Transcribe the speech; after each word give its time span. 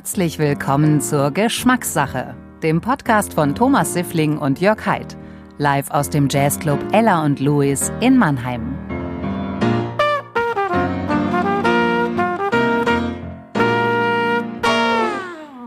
Herzlich 0.00 0.38
willkommen 0.38 1.02
zur 1.02 1.30
Geschmackssache, 1.30 2.34
dem 2.62 2.80
Podcast 2.80 3.34
von 3.34 3.54
Thomas 3.54 3.92
Siffling 3.92 4.38
und 4.38 4.58
Jörg 4.58 4.86
Haidt, 4.86 5.14
live 5.58 5.90
aus 5.90 6.08
dem 6.08 6.26
Jazzclub 6.30 6.78
Ella 6.92 7.22
und 7.22 7.38
Louis 7.38 7.92
in 8.00 8.16
Mannheim. 8.16 8.78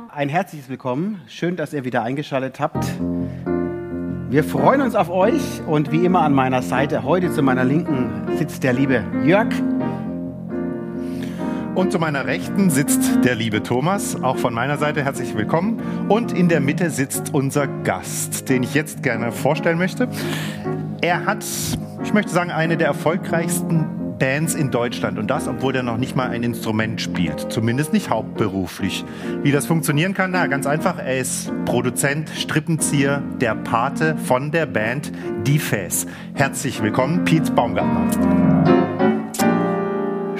Ein 0.09 0.29
herzliches 0.29 0.67
Willkommen. 0.67 1.21
Schön, 1.27 1.55
dass 1.55 1.71
ihr 1.71 1.85
wieder 1.85 2.01
eingeschaltet 2.01 2.59
habt. 2.59 2.83
Wir 4.31 4.43
freuen 4.43 4.81
uns 4.81 4.95
auf 4.95 5.11
euch 5.11 5.61
und 5.67 5.91
wie 5.91 6.03
immer 6.03 6.21
an 6.21 6.33
meiner 6.33 6.63
Seite, 6.63 7.03
heute 7.03 7.31
zu 7.31 7.43
meiner 7.43 7.65
Linken 7.65 8.35
sitzt 8.39 8.63
der 8.63 8.73
liebe 8.73 9.03
Jörg. 9.27 9.53
Und 11.75 11.91
zu 11.91 11.97
meiner 11.97 12.27
Rechten 12.27 12.69
sitzt 12.69 13.25
der 13.25 13.33
liebe 13.33 13.63
Thomas, 13.63 14.21
auch 14.21 14.37
von 14.37 14.53
meiner 14.53 14.77
Seite 14.77 15.03
herzlich 15.03 15.35
willkommen. 15.35 15.81
Und 16.07 16.31
in 16.31 16.47
der 16.47 16.59
Mitte 16.59 16.91
sitzt 16.91 17.33
unser 17.33 17.65
Gast, 17.67 18.47
den 18.47 18.61
ich 18.61 18.75
jetzt 18.75 19.01
gerne 19.01 19.31
vorstellen 19.31 19.79
möchte. 19.79 20.07
Er 21.01 21.25
hat, 21.25 21.43
ich 22.03 22.13
möchte 22.13 22.31
sagen, 22.31 22.51
eine 22.51 22.77
der 22.77 22.87
erfolgreichsten 22.87 24.17
Bands 24.19 24.53
in 24.53 24.69
Deutschland 24.69 25.17
und 25.17 25.27
das, 25.27 25.47
obwohl 25.47 25.75
er 25.75 25.81
noch 25.81 25.97
nicht 25.97 26.15
mal 26.15 26.29
ein 26.29 26.43
Instrument 26.43 27.01
spielt, 27.01 27.51
zumindest 27.51 27.91
nicht 27.91 28.11
hauptberuflich. 28.11 29.03
Wie 29.41 29.51
das 29.51 29.65
funktionieren 29.65 30.13
kann? 30.13 30.29
Na, 30.31 30.45
ganz 30.45 30.67
einfach, 30.67 30.99
er 30.99 31.17
ist 31.17 31.51
Produzent, 31.65 32.29
Strippenzieher, 32.29 33.23
der 33.41 33.55
Pate 33.55 34.15
von 34.15 34.51
der 34.51 34.67
Band 34.67 35.11
Die 35.47 35.57
Fäs. 35.57 36.05
Herzlich 36.35 36.83
willkommen, 36.83 37.25
Pete 37.25 37.51
Baumgartner. 37.51 38.72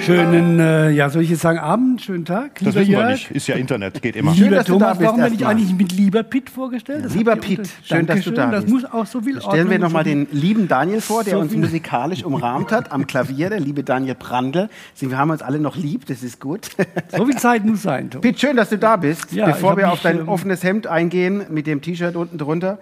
Schönen, 0.04 0.60
äh, 0.60 0.90
ja, 0.90 1.08
soll 1.08 1.22
ich 1.22 1.30
jetzt 1.30 1.40
sagen 1.40 1.58
Abend, 1.58 2.02
schönen 2.02 2.24
Tag? 2.24 2.58
Das 2.62 2.74
wissen 2.74 2.92
wir 2.92 3.06
nicht, 3.06 3.30
ist 3.30 3.46
ja 3.46 3.54
Internet, 3.54 4.02
geht 4.02 4.16
immer. 4.16 4.32
Lieber 4.34 4.56
dass 4.56 4.66
du 4.66 4.78
da 4.78 4.92
Thomas, 4.92 5.00
warum 5.02 5.20
werde 5.20 5.34
ich 5.34 5.46
eigentlich 5.46 5.72
mit 5.74 5.92
Lieber 5.92 6.22
Pitt 6.22 6.50
vorgestellt? 6.50 7.04
Das 7.06 7.14
Lieber 7.14 7.32
unter- 7.32 7.62
schön, 7.82 8.06
dass 8.06 8.22
du 8.22 8.30
da 8.32 8.50
Das 8.50 8.64
bist. 8.64 8.74
muss 8.74 8.84
auch 8.84 9.06
so 9.06 9.22
viel 9.22 9.40
Stellen 9.40 9.54
wir 9.54 9.60
Ordnung 9.62 9.80
nochmal 9.80 10.04
den 10.04 10.26
lieben 10.30 10.68
Daniel 10.68 11.00
vor, 11.00 11.24
der 11.24 11.34
So 11.34 11.40
uns 11.40 11.54
musikalisch 11.54 12.22
umrahmt 12.22 12.70
hat 12.70 12.92
am 12.92 13.06
Klavier, 13.06 13.48
der 13.48 13.60
liebe 13.60 13.82
Daniel 13.82 14.14
Brandl. 14.14 14.68
Wir 14.98 15.16
haben 15.18 15.30
uns 15.30 15.40
alle 15.42 15.58
noch 15.58 15.76
lieb, 15.76 16.04
das 16.06 16.22
ist 16.22 16.38
gut. 16.40 16.68
so, 17.16 17.24
viel 17.24 17.36
Zeit 17.36 17.64
muss 17.64 17.82
sein, 17.82 18.10
Thomas. 18.10 18.22
Piet, 18.22 18.40
schön, 18.40 18.56
dass 18.56 18.68
du 18.68 18.78
da 18.78 18.96
bist. 18.96 19.32
Ja, 19.32 19.46
Bevor 19.46 19.76
wir 19.76 19.90
auf 19.90 20.00
dein 20.02 20.20
ähm, 20.20 20.28
offenes 20.28 20.62
Hemd 20.62 20.86
eingehen 20.86 21.44
mit 21.50 21.66
dem 21.66 21.80
T-Shirt 21.80 22.14
unten 22.16 22.36
drunter, 22.36 22.78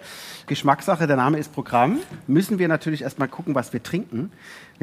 Geschmackssache, 0.47 1.07
der 1.07 1.15
Name 1.15 1.37
ist 1.37 1.53
Programm, 1.53 1.97
müssen 2.27 2.59
wir 2.59 2.67
natürlich 2.67 3.03
erstmal 3.03 3.29
gucken, 3.29 3.55
was 3.55 3.71
wir 3.71 3.81
trinken. 3.81 4.29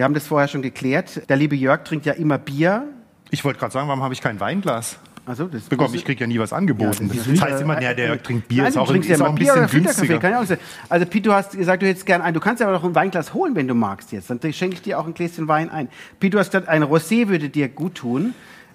Wir 0.00 0.04
haben 0.06 0.14
das 0.14 0.26
vorher 0.26 0.48
schon 0.48 0.62
geklärt. 0.62 1.28
Der 1.28 1.36
liebe 1.36 1.54
Jörg 1.54 1.84
trinkt 1.84 2.06
ja 2.06 2.14
immer 2.14 2.38
Bier. 2.38 2.84
Ich 3.30 3.44
wollte 3.44 3.58
gerade 3.58 3.70
sagen, 3.70 3.86
warum 3.86 4.02
habe 4.02 4.14
ich 4.14 4.22
kein 4.22 4.40
Weinglas 4.40 4.96
Also, 5.26 5.44
das 5.46 5.64
bekommen? 5.64 5.94
Ich 5.94 6.06
kriege 6.06 6.22
ja 6.22 6.26
nie 6.26 6.38
was 6.38 6.54
angeboten. 6.54 7.08
Ja, 7.08 7.08
das 7.08 7.16
das 7.18 7.26
ist- 7.26 7.42
heißt 7.42 7.60
immer, 7.60 7.82
ja, 7.82 7.92
der 7.92 8.22
trinkt 8.22 8.48
Bier, 8.48 8.62
Nein, 8.62 8.68
ist 8.70 8.76
du 8.76 8.80
auch, 8.80 8.88
trinkst 8.88 9.10
ja 9.10 9.16
ist 9.16 9.20
auch 9.20 9.26
immer 9.26 9.34
ein 9.34 9.38
Bier 9.38 9.52
bisschen 9.66 9.82
günstiger. 9.84 10.18
kann 10.18 10.30
ja 10.30 10.40
auch 10.40 10.46
sein. 10.46 10.56
Also 10.88 11.04
Piet, 11.04 11.26
du 11.26 11.34
hast 11.34 11.54
gesagt, 11.54 11.82
du 11.82 11.86
hättest 11.86 12.06
gern 12.06 12.22
ein. 12.22 12.32
Du 12.32 12.40
kannst 12.40 12.62
ja 12.62 12.66
aber 12.66 12.78
noch 12.78 12.84
ein 12.84 12.94
Weinglas 12.94 13.34
holen, 13.34 13.54
wenn 13.54 13.68
du 13.68 13.74
magst 13.74 14.10
jetzt. 14.12 14.30
Dann 14.30 14.40
schenke 14.54 14.76
ich 14.76 14.80
dir 14.80 14.98
auch 14.98 15.06
ein 15.06 15.12
Gläschen 15.12 15.48
Wein 15.48 15.68
ein. 15.68 15.88
Piet, 16.18 16.32
du 16.32 16.38
hast 16.38 16.50
gesagt, 16.50 16.68
ein 16.70 16.82
Rosé 16.82 17.28
würde 17.28 17.50
dir 17.50 17.68
gut 17.68 17.96
tun. 17.96 18.32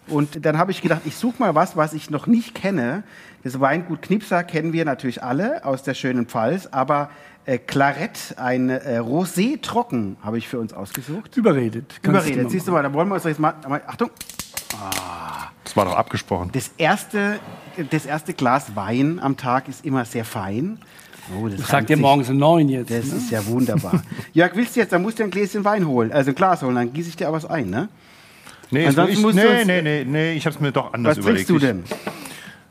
Und 0.07 0.45
dann 0.45 0.59
habe 0.59 0.69
ich 0.69 0.83
gedacht, 0.83 1.01
ich 1.05 1.15
suche 1.15 1.37
mal 1.39 1.55
was, 1.55 1.75
was 1.75 1.93
ich 1.93 2.11
noch 2.11 2.27
nicht 2.27 2.53
kenne. 2.53 3.01
Das 3.43 3.59
Weingut 3.59 4.03
Knipser 4.03 4.43
kennen 4.43 4.73
wir 4.73 4.85
natürlich 4.85 5.23
alle 5.23 5.65
aus 5.65 5.81
der 5.81 5.95
schönen 5.95 6.27
Pfalz, 6.27 6.67
aber 6.67 7.09
äh, 7.45 7.57
Clarett, 7.57 8.35
ein 8.37 8.69
äh, 8.69 8.99
Rosé 8.99 9.61
trocken, 9.61 10.17
habe 10.23 10.37
ich 10.37 10.47
für 10.47 10.59
uns 10.59 10.73
ausgesucht. 10.73 11.35
Überredet. 11.37 11.99
Überredet. 12.01 12.49
Siehst 12.51 12.67
du 12.67 12.71
mal, 12.71 12.83
da 12.83 12.91
wollen 12.93 13.07
wir 13.07 13.15
uns 13.15 13.23
jetzt 13.23 13.39
mal, 13.39 13.53
mal 13.67 13.81
Achtung, 13.87 14.09
Das 15.63 15.75
war 15.75 15.85
doch 15.85 15.95
abgesprochen. 15.95 16.49
das 16.53 16.71
erste, 16.77 17.39
das 17.91 18.05
erste 18.05 18.33
Glas 18.33 18.75
Wein 18.75 19.19
am 19.21 19.37
Tag 19.37 19.67
ist 19.67 19.85
immer 19.85 20.05
sehr 20.05 20.25
fein. 20.25 20.79
Oh, 21.35 21.47
das 21.47 21.67
Sagt 21.67 21.89
ihr 21.89 21.95
sich. 21.95 22.01
morgens 22.03 22.29
um 22.29 22.37
neun 22.37 22.69
jetzt. 22.69 22.91
Das 22.91 23.05
ne? 23.07 23.15
ist 23.17 23.31
ja 23.31 23.43
wunderbar. 23.47 24.03
Jörg, 24.33 24.51
willst 24.55 24.75
du 24.75 24.79
jetzt, 24.81 24.93
dann 24.93 25.01
musst 25.01 25.17
du 25.19 25.23
ein 25.23 25.31
Gläschen 25.31 25.65
Wein 25.65 25.87
holen, 25.87 26.11
also 26.11 26.29
ein 26.31 26.35
Glas 26.35 26.61
holen, 26.61 26.75
dann 26.75 26.93
gieße 26.93 27.09
ich 27.09 27.15
dir 27.15 27.29
auch 27.29 27.33
was 27.33 27.45
ein, 27.45 27.69
ne? 27.69 27.89
Nee, 28.71 28.87
Ansonsten 28.87 29.13
ich, 29.17 29.21
musst 29.21 29.37
du 29.37 29.41
nee, 29.43 29.57
uns- 29.59 29.67
nee, 29.67 29.81
nee, 29.81 30.03
nee, 30.05 30.33
ich 30.33 30.45
habe 30.45 30.55
es 30.55 30.59
mir 30.61 30.71
doch 30.71 30.93
anders 30.93 31.17
Was 31.17 31.23
überlegt. 31.25 31.47
trinkst 31.47 31.63
du 31.63 31.67
denn? 31.67 31.83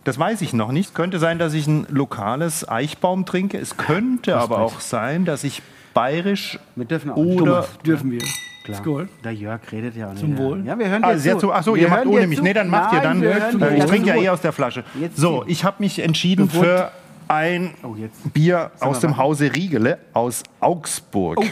Das 0.05 0.19
weiß 0.19 0.43
ich 0.43 0.53
noch 0.53 0.71
nicht. 0.71 0.95
Könnte 0.95 1.19
sein, 1.19 1.39
dass 1.39 1.55
ich 1.55 1.67
ein 1.67 1.87
lokales 1.89 2.69
Eichbaum 2.69 3.25
trinke. 3.25 3.59
Es 3.59 3.77
könnte 3.77 4.37
aber 4.37 4.59
auch 4.59 4.81
sein, 4.81 5.25
dass 5.25 5.45
ich 5.45 5.63
bayerisch 5.95 6.59
Wir 6.77 6.85
dürfen 6.85 7.11
auch 7.11 7.17
oder... 7.17 7.37
Thomas, 7.39 7.79
dürfen 7.85 8.11
wir. 8.11 8.23
Klar. 8.65 8.79
Skål. 8.79 9.09
Der 9.23 9.33
Jörg 9.35 9.61
redet 9.73 9.95
ja 9.97 10.07
auch 10.09 10.13
nicht. 10.13 10.21
Zum. 10.21 10.39
Wohl. 10.39 10.65
Ja, 10.67 10.79
wir 10.79 10.89
hören 10.89 11.03
dir 11.03 11.09
Ah, 11.09 11.17
sehr 11.19 11.39
zu. 11.39 11.53
Ach 11.53 11.63
so, 11.63 11.75
Wir 11.75 11.83
ihr 11.83 11.89
macht 11.91 12.07
ohne 12.07 12.21
dir 12.23 12.27
mich. 12.29 12.39
zu. 12.39 12.45
Nee, 12.45 12.53
dann 12.55 12.69
macht 12.69 12.93
ihr 12.95 12.99
Nein, 13.01 13.21
dann. 13.21 13.21
wir 13.23 13.35
hören 13.35 13.63
Äh, 13.63 13.71
dir 13.71 13.77
ich 13.77 13.85
trinke 13.85 14.09
ja 14.09 14.17
eh 14.17 14.29
aus 14.31 14.41
der 14.41 14.53
Flasche. 14.53 14.85
Jetzt 14.99 15.17
So, 15.19 15.45
ich 15.47 15.65
habe 15.65 15.77
mich 15.81 15.99
entschieden 15.99 16.49
Bevor- 16.49 16.65
für 16.65 16.91
ein 17.29 17.75
Oh, 17.83 17.95
jetzt. 17.97 18.33
Bier 18.33 18.71
aus 18.81 19.01
dem. 19.01 19.17
Hause 19.19 19.55
Riegele 19.55 19.99
aus 20.15 20.43
Augsburg. 20.61 21.39
Oh, 21.41 21.45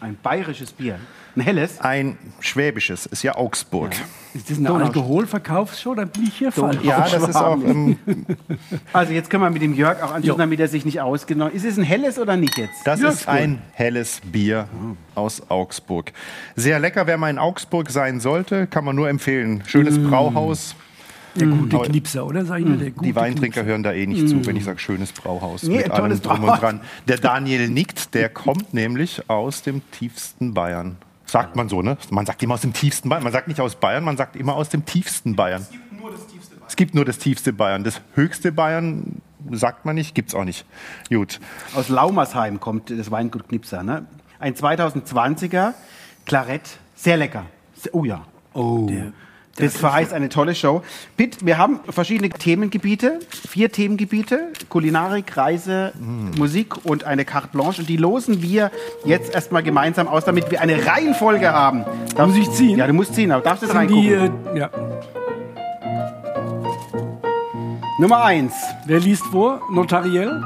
ein 0.00 0.16
bayerisches 0.22 0.72
Bier. 0.72 0.98
Ein 1.34 1.40
helles. 1.40 1.80
Ein 1.80 2.18
schwäbisches, 2.40 3.06
ist 3.06 3.22
ja 3.22 3.34
Augsburg. 3.36 3.92
Ist 4.34 4.50
das 4.50 4.58
eine 4.58 4.68
Donau- 4.68 4.84
Alkoholverkaufsshow? 4.86 5.94
Dann 5.94 6.08
bin 6.08 6.24
ich 6.24 6.34
hier 6.34 6.52
falsch. 6.52 6.78
Ja, 6.82 7.08
das 7.08 7.28
ist 7.28 7.36
auch. 7.36 7.54
Ähm, 7.56 7.96
Also 8.92 9.12
jetzt 9.12 9.30
können 9.30 9.42
wir 9.42 9.50
mit 9.50 9.62
dem 9.62 9.74
Jörg 9.74 10.02
auch 10.02 10.12
anschließen, 10.12 10.38
damit 10.38 10.60
er 10.60 10.68
sich 10.68 10.84
nicht 10.84 11.00
ausgenommen 11.00 11.54
Ist 11.54 11.64
es 11.64 11.78
ein 11.78 11.84
helles 11.84 12.18
oder 12.18 12.36
nicht 12.36 12.58
jetzt? 12.58 12.74
Das 12.84 13.00
Ja, 13.00 13.08
ist 13.08 13.28
ein 13.28 13.62
helles 13.72 14.20
Bier 14.24 14.68
aus 15.14 15.42
Augsburg. 15.50 16.12
Sehr 16.56 16.78
lecker, 16.78 17.06
wer 17.06 17.16
mal 17.18 17.30
in 17.30 17.38
Augsburg 17.38 17.90
sein 17.90 18.20
sollte, 18.20 18.66
kann 18.66 18.84
man 18.84 18.94
nur 18.96 19.08
empfehlen. 19.08 19.62
Schönes 19.66 19.98
Mm. 19.98 20.08
Brauhaus. 20.10 20.74
Der 21.34 21.46
gute 21.46 21.76
Aber- 21.76 21.86
Knipser, 21.86 22.26
oder? 22.26 22.44
Sag 22.44 22.58
ich 22.60 22.66
nur, 22.66 22.76
der 22.76 22.90
gute 22.90 23.06
Die 23.06 23.16
Weintrinker 23.16 23.64
hören 23.64 23.82
da 23.82 23.92
eh 23.94 24.06
nicht 24.06 24.28
zu, 24.28 24.44
wenn 24.44 24.54
ich 24.56 24.64
sage 24.64 24.78
schönes 24.78 25.12
Brauhaus. 25.12 25.62
Nee, 25.62 25.78
mit 25.78 25.90
allem 25.90 26.20
drum 26.20 26.44
und 26.44 26.60
dran. 26.60 26.80
Der 27.08 27.16
Daniel 27.16 27.68
nickt, 27.70 28.12
der 28.14 28.28
kommt 28.28 28.74
nämlich 28.74 29.30
aus 29.30 29.62
dem 29.62 29.80
tiefsten 29.92 30.52
Bayern. 30.52 30.96
Sagt 31.32 31.56
man 31.56 31.70
so, 31.70 31.80
ne? 31.80 31.96
Man 32.10 32.26
sagt 32.26 32.42
immer 32.42 32.52
aus 32.52 32.60
dem 32.60 32.74
tiefsten 32.74 33.08
Bayern. 33.08 33.22
Man 33.22 33.32
sagt 33.32 33.48
nicht 33.48 33.58
aus 33.58 33.76
Bayern, 33.76 34.04
man 34.04 34.18
sagt 34.18 34.36
immer 34.36 34.54
aus 34.54 34.68
dem 34.68 34.84
tiefsten 34.84 35.34
Bayern. 35.34 35.62
Es 35.62 35.70
gibt 35.70 35.94
nur 35.94 36.10
das 36.10 36.26
tiefste 36.26 36.54
Bayern. 36.56 36.66
Es 36.68 36.76
gibt 36.76 36.94
nur 36.94 37.04
das 37.06 37.18
tiefste 37.18 37.52
Bayern. 37.54 37.84
Das 37.84 38.00
höchste 38.14 38.52
Bayern 38.52 39.22
sagt 39.50 39.86
man 39.86 39.94
nicht, 39.94 40.14
gibt's 40.14 40.34
auch 40.34 40.44
nicht. 40.44 40.66
Gut. 41.08 41.40
Aus 41.74 41.88
Laumersheim 41.88 42.60
kommt 42.60 42.90
das 42.90 43.10
Weingut 43.10 43.48
Knipser. 43.48 43.82
Ne? 43.82 44.04
Ein 44.40 44.52
2020er 44.52 45.72
Clarett, 46.26 46.76
sehr 46.96 47.16
lecker. 47.16 47.46
Oh 47.92 48.04
ja. 48.04 48.26
Oh. 48.52 48.90
Das 49.56 49.76
verheißt 49.76 50.12
eine 50.14 50.28
tolle 50.30 50.54
Show. 50.54 50.82
Pitt, 51.16 51.44
wir 51.44 51.58
haben 51.58 51.80
verschiedene 51.88 52.30
Themengebiete, 52.30 53.20
vier 53.48 53.70
Themengebiete, 53.70 54.48
Kulinarik, 54.70 55.36
Reise, 55.36 55.92
Musik 56.38 56.84
und 56.86 57.04
eine 57.04 57.24
Carte 57.26 57.48
Blanche. 57.48 57.82
Und 57.82 57.88
die 57.88 57.98
losen 57.98 58.40
wir 58.42 58.70
jetzt 59.04 59.34
erstmal 59.34 59.62
gemeinsam 59.62 60.08
aus, 60.08 60.24
damit 60.24 60.50
wir 60.50 60.60
eine 60.62 60.86
Reihenfolge 60.86 61.52
haben. 61.52 61.84
Darf- 62.16 62.28
Muss 62.28 62.36
ich 62.38 62.50
ziehen? 62.52 62.78
Ja, 62.78 62.86
du 62.86 62.94
musst 62.94 63.14
ziehen, 63.14 63.30
aber 63.30 63.42
darfst 63.42 63.62
du 63.62 63.66
die, 63.66 63.72
reingucken. 64.14 64.56
äh, 64.56 64.58
ja. 64.58 64.70
Nummer 67.98 68.24
eins. 68.24 68.54
Wer 68.86 69.00
liest 69.00 69.24
vor? 69.26 69.60
Notariell? 69.70 70.42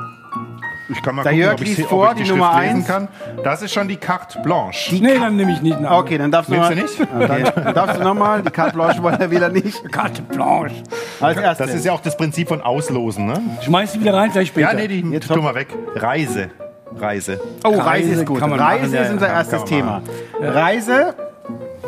Ich 0.89 1.03
kann 1.03 1.15
mal 1.17 1.23
Der 1.25 1.33
gucken, 1.33 1.43
Jörg 1.45 1.55
ob 1.55 1.61
ich, 1.63 1.67
liest 1.67 1.77
sie- 1.79 1.83
ob 1.85 1.89
vor, 1.91 2.09
ich 2.11 2.17
die, 2.19 2.23
die 2.25 2.31
Nummer 2.31 2.53
Schrift 2.53 2.63
lesen 2.63 2.77
eins. 2.77 2.87
kann. 2.87 3.09
Das 3.43 3.63
ist 3.63 3.73
schon 3.73 3.89
die 3.89 3.97
Carte 3.97 4.39
Blanche. 4.41 4.91
Die 4.95 5.01
Nee, 5.01 5.19
dann 5.19 5.37
nehme 5.37 5.53
ich 5.53 5.61
nicht 5.63 5.81
nach. 5.81 5.99
Okay, 5.99 6.17
dann 6.19 6.31
darfst 6.31 6.51
du 6.51 6.57
mal. 6.57 6.75
du 6.75 6.83
nicht? 6.83 7.01
Okay, 7.01 7.45
dann 7.57 7.75
darfst 7.75 7.99
du 8.01 8.05
nochmal. 8.05 8.43
Die 8.43 8.51
Carte 8.51 8.75
Blanche 8.75 9.03
wollen 9.03 9.19
wir 9.19 9.31
wieder 9.31 9.49
nicht. 9.49 9.91
Carte 9.91 10.23
Blanche. 10.23 10.77
Als 11.21 11.39
erstes. 11.39 11.67
Das 11.67 11.75
ist 11.77 11.85
ja 11.85 11.93
auch 11.93 12.01
das 12.01 12.17
Prinzip 12.17 12.49
von 12.49 12.61
Auslosen, 12.61 13.27
ne? 13.27 13.41
Schmeiß 13.63 13.93
die 13.93 14.01
wieder 14.01 14.15
rein, 14.15 14.31
gleich 14.31 14.49
später. 14.49 14.69
Ja, 14.71 14.75
nee, 14.75 14.87
die 14.89 15.01
Jetzt 15.11 15.29
tu 15.29 15.41
mal 15.43 15.55
weg. 15.55 15.69
Reise. 15.97 16.51
Reise. 16.99 17.41
Oh, 17.65 17.71
Reise, 17.71 17.85
Reise 17.85 18.11
ist 18.13 18.27
gut. 18.27 18.39
kann 18.39 18.49
man 18.51 18.61
Reise 18.61 18.83
machen, 18.85 18.95
ja, 18.95 19.01
ist 19.03 19.13
unser 19.13 19.27
ja, 19.27 19.33
erstes 19.35 19.65
kann 19.65 19.87
man 19.87 20.05
Thema. 20.41 20.51
Reise. 20.55 21.15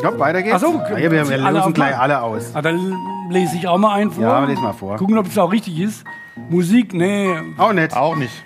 Ja, 0.03 0.19
weiter 0.19 0.41
geht's. 0.43 0.55
Ach 0.55 0.59
so, 0.59 0.81
ja, 0.97 0.97
wir, 0.97 1.11
wir 1.11 1.19
alle 1.21 1.51
lösen 1.51 1.57
auf 1.61 1.73
gleich 1.73 1.97
alle 1.97 2.21
aus. 2.21 2.51
Ah, 2.53 2.61
dann 2.61 2.95
lese 3.29 3.55
ich 3.57 3.67
auch 3.67 3.77
mal 3.77 3.95
einen 3.95 4.11
vor. 4.11 4.23
Ja, 4.23 4.43
lese 4.45 4.61
mal 4.61 4.73
vor. 4.73 4.97
Gucken, 4.97 5.17
ob 5.17 5.27
es 5.27 5.37
auch 5.37 5.51
richtig 5.51 5.79
ist. 5.79 6.03
Musik, 6.49 6.93
nee. 6.93 7.29
Auch 7.57 7.73
nicht. 7.73 7.95
Auch 7.95 8.15
nicht. 8.15 8.43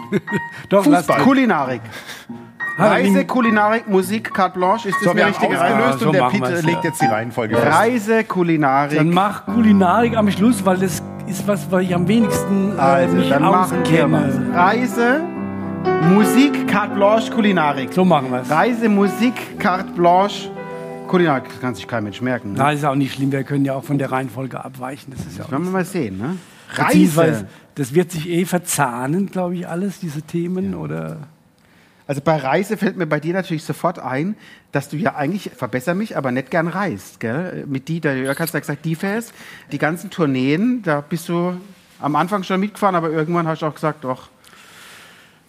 Doch, 0.68 0.84
lass- 0.86 1.06
Fußball. 1.06 1.22
Kulinarik. 1.22 1.82
Reise, 2.78 3.24
Kulinarik, 3.24 3.88
Musik, 3.88 4.32
Carte 4.32 4.56
Blanche. 4.58 4.88
Ist 4.90 4.96
das 4.96 5.04
So, 5.04 5.10
eine 5.10 5.26
richtige 5.26 5.60
ausgelöst 5.60 5.62
Reihenfolge? 5.74 5.98
so 5.98 6.06
und 6.06 6.12
der 6.14 6.48
Pete 6.48 6.60
legt 6.66 6.84
ja. 6.84 6.90
jetzt 6.90 7.02
die 7.02 7.06
Reihenfolge 7.06 7.56
fest. 7.56 7.76
Reise, 7.76 8.24
Kulinarik. 8.24 8.98
Dann 8.98 9.10
mach 9.10 9.46
Kulinarik 9.46 10.16
am 10.16 10.30
Schluss, 10.30 10.64
weil 10.64 10.76
das 10.76 11.02
ist 11.26 11.48
was, 11.48 11.68
was 11.72 11.82
ich 11.82 11.92
am 11.94 12.06
wenigsten 12.06 12.76
äh, 12.76 12.80
also, 12.80 13.16
mich 13.16 13.28
dann 13.30 13.42
machen 13.42 13.72
wir 13.72 13.80
auskenne. 13.80 14.50
Reise, 14.54 15.20
Musik, 16.14 16.68
Carte 16.68 16.94
Blanche, 16.94 17.32
Kulinarik. 17.32 17.92
So 17.92 18.04
machen 18.04 18.30
wir 18.30 18.42
es. 18.42 18.50
Reise, 18.50 18.88
Musik, 18.88 19.58
Carte 19.58 19.92
Blanche, 19.92 20.48
Kulinarik. 21.08 21.48
Das 21.48 21.60
kann 21.60 21.74
sich 21.74 21.88
kein 21.88 22.04
Mensch 22.04 22.20
merken. 22.20 22.52
Ne? 22.52 22.58
Na, 22.58 22.70
ist 22.70 22.84
auch 22.84 22.94
nicht 22.94 23.14
schlimm. 23.14 23.32
Wir 23.32 23.42
können 23.42 23.64
ja 23.64 23.74
auch 23.74 23.82
von 23.84 23.98
der 23.98 24.12
Reihenfolge 24.12 24.64
abweichen. 24.64 25.12
Das 25.16 25.26
ist 25.26 25.36
ja 25.36 25.46
auch 25.46 25.50
Werden 25.50 25.64
wir 25.64 25.72
mal 25.72 25.84
sehen. 25.84 26.16
Ne? 26.18 26.36
Reise. 26.68 27.46
das 27.74 27.94
wird 27.94 28.10
sich 28.10 28.28
eh 28.28 28.44
verzahnen, 28.44 29.30
glaube 29.30 29.56
ich, 29.56 29.68
alles, 29.68 30.00
diese 30.00 30.22
Themen. 30.22 30.74
Oder 30.74 31.18
Also 32.06 32.20
bei 32.20 32.36
Reise 32.36 32.76
fällt 32.76 32.96
mir 32.96 33.06
bei 33.06 33.20
dir 33.20 33.34
natürlich 33.34 33.64
sofort 33.64 33.98
ein, 33.98 34.36
dass 34.72 34.88
du 34.88 34.96
ja 34.96 35.14
eigentlich, 35.14 35.50
verbessere 35.56 35.94
mich, 35.94 36.16
aber 36.16 36.30
nicht 36.32 36.50
gern 36.50 36.68
reist. 36.68 37.20
Gell? 37.20 37.64
Mit 37.66 37.88
die, 37.88 38.00
der 38.00 38.16
Jörg 38.16 38.38
hat 38.38 38.52
ja 38.52 38.60
gesagt, 38.60 38.84
die 38.84 38.94
fährst, 38.94 39.32
die 39.72 39.78
ganzen 39.78 40.10
Tourneen, 40.10 40.82
da 40.82 41.00
bist 41.00 41.28
du 41.28 41.60
am 42.00 42.16
Anfang 42.16 42.42
schon 42.42 42.60
mitgefahren, 42.60 42.94
aber 42.94 43.10
irgendwann 43.10 43.46
hast 43.46 43.62
du 43.62 43.66
auch 43.66 43.74
gesagt, 43.74 44.04
doch. 44.04 44.28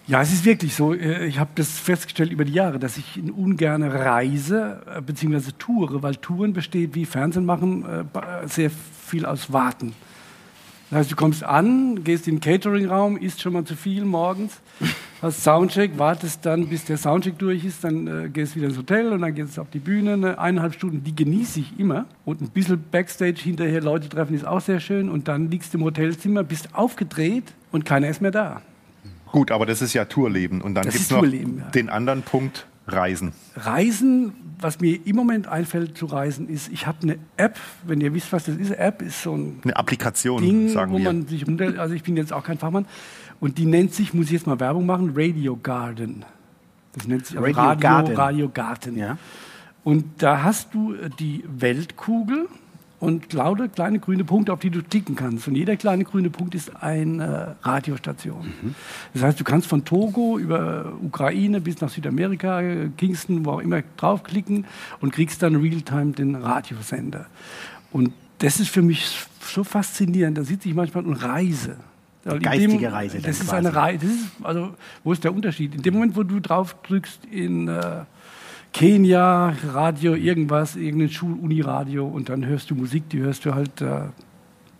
Ja, 0.08 0.24
es 0.24 0.34
ist 0.34 0.44
wirklich 0.44 0.74
so. 0.76 0.96
Äh, 0.96 1.28
ich 1.28 1.38
habe 1.38 1.52
das 1.54 1.78
festgestellt 1.78 2.32
über 2.32 2.44
die 2.44 2.54
Jahre, 2.54 2.80
dass 2.80 2.98
ich 2.98 3.22
ungern 3.32 3.84
reise 3.84 4.82
äh, 4.92 5.02
bzw. 5.02 5.52
toure, 5.60 6.02
weil 6.02 6.16
Touren 6.16 6.54
besteht 6.54 6.96
wie 6.96 7.06
Fernsehen 7.06 7.46
machen 7.46 7.86
äh, 7.86 8.48
sehr 8.48 8.72
viel 9.06 9.28
aus 9.28 9.54
Warten. 9.54 9.94
Das 10.90 11.00
heißt, 11.00 11.12
du 11.12 11.16
kommst 11.16 11.44
an, 11.44 12.04
gehst 12.04 12.28
in 12.28 12.36
den 12.36 12.42
Catering-Raum, 12.42 13.18
isst 13.18 13.42
schon 13.42 13.54
mal 13.54 13.64
zu 13.64 13.76
viel 13.76 14.06
morgens, 14.06 14.60
hast 15.22 15.44
Soundcheck, 15.44 16.00
wartest 16.00 16.46
dann, 16.46 16.68
bis 16.68 16.86
der 16.86 16.98
Soundcheck 16.98 17.38
durch 17.38 17.64
ist, 17.64 17.84
dann 17.84 18.08
äh, 18.08 18.30
gehst 18.30 18.56
wieder 18.56 18.68
ins 18.68 18.78
Hotel 18.78 19.14
und 19.14 19.22
dann 19.22 19.36
gehst 19.36 19.58
du 19.58 19.62
auf 19.62 19.70
die 19.70 19.80
Bühne. 19.80 20.14
Eine 20.14 20.40
eineinhalb 20.40 20.74
Stunden, 20.74 21.04
die 21.04 21.16
genieße 21.16 21.60
ich 21.60 21.80
immer. 21.80 22.06
Und 22.26 22.42
ein 22.42 22.50
bisschen 22.50 22.84
Backstage 22.90 23.40
hinterher 23.40 23.82
Leute 23.82 24.10
treffen 24.10 24.34
ist 24.34 24.48
auch 24.48 24.62
sehr 24.62 24.80
schön. 24.80 25.10
Und 25.10 25.28
dann 25.28 25.52
liegst 25.52 25.74
du 25.74 25.78
im 25.78 25.84
Hotelzimmer, 25.84 26.44
bist 26.44 26.70
aufgedreht 26.74 27.54
und 27.72 27.86
keiner 27.86 28.10
ist 28.10 28.22
mehr 28.22 28.32
da. 28.32 28.62
Gut, 29.32 29.52
aber 29.52 29.68
das 29.68 29.84
ist 29.84 29.94
ja 29.94 30.06
Tourleben. 30.06 30.60
Und 30.62 30.74
dann 30.74 30.86
gibt 30.86 30.96
es 30.96 31.12
noch 31.12 31.20
Tourleben, 31.20 31.60
ja. 31.60 31.70
den 31.70 31.90
anderen 31.90 32.24
Punkt, 32.24 32.66
Reisen. 32.90 33.34
Reisen, 33.56 34.34
was 34.60 34.80
mir 34.80 35.00
im 35.06 35.16
Moment 35.16 35.48
einfällt 35.48 35.98
zu 35.98 36.06
reisen, 36.06 36.50
ist, 36.50 36.70
ich 36.72 36.88
habe 36.88 36.98
eine 37.04 37.20
App, 37.38 37.58
wenn 37.86 38.02
ihr 38.02 38.14
wisst, 38.14 38.32
was 38.34 38.46
das 38.46 38.56
ist. 38.56 38.72
App 38.72 39.02
ist 39.02 39.24
so 39.24 39.36
ein 39.36 39.60
eine 39.64 39.76
Applikation, 39.76 40.42
Ding, 40.42 40.70
sagen 40.70 40.92
wo 40.92 40.98
wir. 40.98 41.06
man 41.06 41.28
sich 41.28 41.48
runter, 41.48 41.80
also 41.80 41.94
ich 41.96 42.04
bin 42.04 42.18
jetzt 42.18 42.34
auch 42.34 42.44
kein 42.44 42.58
Fachmann, 42.58 42.86
und 43.40 43.58
die 43.58 43.66
nennt 43.66 43.94
sich, 43.94 44.14
muss 44.14 44.26
ich 44.28 44.34
jetzt 44.34 44.48
mal 44.48 44.60
Werbung 44.60 44.86
machen, 44.86 45.14
Radio 45.16 45.56
Garden. 45.56 46.26
Das 46.94 47.08
nennt 47.08 47.26
sich 47.26 47.38
also 47.38 47.46
Radio 47.48 47.64
Radio, 47.64 47.80
Garden. 47.80 48.16
Radio 48.16 48.50
Garden. 48.50 48.98
Ja. 48.98 49.18
Und 49.84 50.06
da 50.22 50.44
hast 50.44 50.74
du 50.74 50.94
äh, 50.94 51.10
die 51.20 51.44
Weltkugel 51.48 52.48
und 53.00 53.32
lauter 53.34 53.70
kleine 53.70 54.00
grüne 54.00 54.24
Punkte, 54.26 54.52
auf 54.52 54.60
die 54.60 54.70
du 54.70 54.84
klicken 54.84 55.16
kannst. 55.16 55.48
Und 55.48 55.56
jeder 55.56 55.78
kleine 55.78 56.04
grüne 56.04 56.30
Punkt 56.30 56.54
ist 56.54 56.84
eine 56.84 57.56
Radiostation. 57.64 58.54
Das 59.14 59.24
heißt, 59.24 59.40
du 59.40 59.44
kannst 59.44 59.68
von 59.68 59.86
Togo 59.86 60.38
über 60.38 60.92
Ukraine 61.02 61.62
bis 61.62 61.80
nach 61.80 61.90
Südamerika, 61.90 62.62
äh, 62.62 62.90
Kingston, 62.98 63.46
wo 63.46 63.52
auch 63.52 63.60
immer, 63.60 63.84
draufklicken 63.98 64.66
und 65.00 65.14
kriegst 65.14 65.42
dann 65.42 65.56
real-time 65.56 66.12
den 66.12 66.36
Radiosender. 66.36 67.28
Und 67.92 68.12
das 68.40 68.60
ist 68.60 68.70
für 68.70 68.82
mich 68.82 69.26
so 69.42 69.64
faszinierend. 69.64 70.38
Da 70.38 70.44
sitze 70.44 70.70
ich 70.70 70.76
manchmal 70.76 71.06
und 71.06 71.14
reise. 71.16 71.78
Geistige 72.26 72.92
Reise 72.92 73.18
dann 73.18 73.24
Das 73.24 73.40
ist 73.40 73.48
quasi. 73.48 73.56
eine 73.56 73.76
Reise. 73.76 74.08
Also, 74.44 74.76
wo 75.04 75.14
ist 75.14 75.24
der 75.24 75.34
Unterschied? 75.34 75.74
In 75.74 75.82
dem 75.82 75.94
Moment, 75.94 76.16
wo 76.16 76.24
du 76.24 76.40
drauf 76.40 76.76
drückst 76.84 77.26
in 77.32 77.68
äh, 77.70 78.04
Kenia, 78.74 79.54
Radio, 79.68 80.16
irgendwas, 80.16 80.76
irgendein 80.76 81.10
Schul-Uni-Radio 81.10 82.08
und 82.08 82.30
dann 82.30 82.46
hörst 82.46 82.70
du 82.70 82.76
Musik, 82.76 83.10
die 83.10 83.20
hörst 83.20 83.46
du 83.46 83.56
halt 83.56 83.82
äh, 83.82 84.02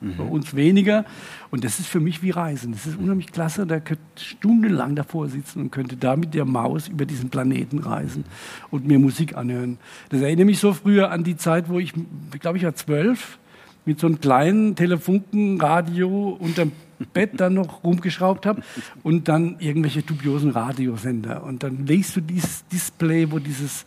bei 0.02 0.24
uns 0.24 0.56
weniger. 0.56 1.06
Und 1.52 1.64
das 1.64 1.80
ist 1.80 1.88
für 1.88 2.00
mich 2.00 2.22
wie 2.22 2.30
Reisen. 2.30 2.72
Das 2.72 2.86
ist 2.86 2.98
unheimlich 2.98 3.32
klasse. 3.32 3.66
Da 3.66 3.80
könnte 3.80 4.04
stundenlang 4.18 4.96
davor 4.96 5.28
sitzen 5.28 5.62
und 5.62 5.72
könnte 5.72 5.98
da 5.98 6.16
mit 6.16 6.34
der 6.34 6.46
Maus 6.46 6.88
über 6.88 7.06
diesen 7.06 7.30
Planeten 7.30 7.80
reisen 7.80 8.24
und 8.70 8.88
mir 8.88 9.00
Musik 9.00 9.36
anhören. 9.36 9.78
Das 10.10 10.22
erinnert 10.22 10.46
mich 10.46 10.60
so 10.60 10.74
früher 10.74 11.12
an 11.12 11.24
die 11.24 11.36
Zeit, 11.36 11.70
wo 11.70 11.80
ich, 11.80 11.94
ich 12.34 12.40
glaube, 12.40 12.58
ich 12.58 12.64
war 12.64 12.76
zwölf, 12.76 13.40
mit 13.86 14.00
so 14.00 14.08
einem 14.08 14.20
kleinen 14.20 14.76
Telefunkenradio 14.76 16.38
unterm 16.40 16.72
Bett 17.06 17.32
dann 17.40 17.54
noch 17.54 17.84
rumgeschraubt 17.84 18.46
habe 18.46 18.62
und 19.04 19.28
dann 19.28 19.58
irgendwelche 19.60 20.02
dubiosen 20.02 20.52
Radiosender. 20.52 21.44
Und 21.44 21.64
dann 21.64 21.86
legst 21.86 22.16
du 22.16 22.22
dieses 22.22 22.66
Display, 22.68 23.32
wo 23.32 23.40
dieses 23.40 23.86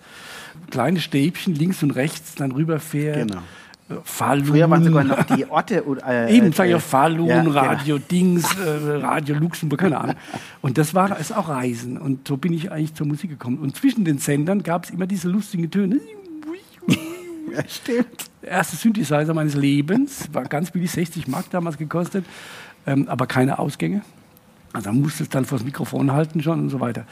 kleine 0.70 1.00
Stäbchen 1.00 1.55
links 1.55 1.82
und 1.82 1.93
rechts 1.93 2.35
dann 2.35 2.53
rüberfährt. 2.53 3.29
Genau. 3.29 3.43
Falun. 4.05 4.47
Früher 4.47 4.70
waren 4.70 4.85
sogar 4.85 5.05
noch 5.05 5.23
die 5.25 5.47
Orte. 5.47 5.85
Äh, 6.06 6.37
Eben, 6.37 6.53
sag 6.53 6.67
ich 6.67 6.73
äh, 6.73 6.76
auch 6.76 6.81
Falun, 6.81 7.26
ja, 7.26 7.43
genau. 7.43 7.59
Radio 7.59 7.99
Dings, 7.99 8.47
äh, 8.56 8.97
Radio 8.97 9.35
Luxemburg, 9.37 9.81
keine 9.81 9.99
Ahnung. 9.99 10.17
Und 10.62 10.79
das 10.79 10.94
war 10.94 11.19
ist 11.19 11.37
auch 11.37 11.49
Reisen. 11.49 11.99
Und 11.99 12.26
so 12.26 12.37
bin 12.37 12.53
ich 12.53 12.73
eigentlich 12.73 12.94
zur 12.94 13.06
Musik 13.06 13.31
gekommen. 13.31 13.58
Und 13.58 13.76
zwischen 13.76 14.05
den 14.05 14.19
Sendern 14.19 14.62
gab 14.62 14.85
es 14.85 14.91
immer 14.91 15.06
diese 15.06 15.29
lustigen 15.29 15.70
Töne. 15.70 16.00
Ja, 17.56 17.62
stimmt. 17.69 18.31
Der 18.43 18.50
erste 18.50 18.76
Synthesizer 18.76 19.34
meines 19.34 19.54
Lebens, 19.54 20.28
war 20.32 20.44
ganz 20.44 20.70
billig, 20.70 20.90
60 20.90 21.28
Mark 21.28 21.50
damals 21.50 21.76
gekostet, 21.76 22.25
ähm, 22.87 23.08
aber 23.08 23.26
keine 23.26 23.58
Ausgänge. 23.58 24.02
Also 24.74 24.90
man 24.90 25.02
musste 25.02 25.22
es 25.24 25.28
dann 25.28 25.44
vors 25.44 25.64
Mikrofon 25.64 26.12
halten 26.12 26.42
schon 26.42 26.60
und 26.60 26.70
so 26.70 26.80
weiter. 26.80 27.04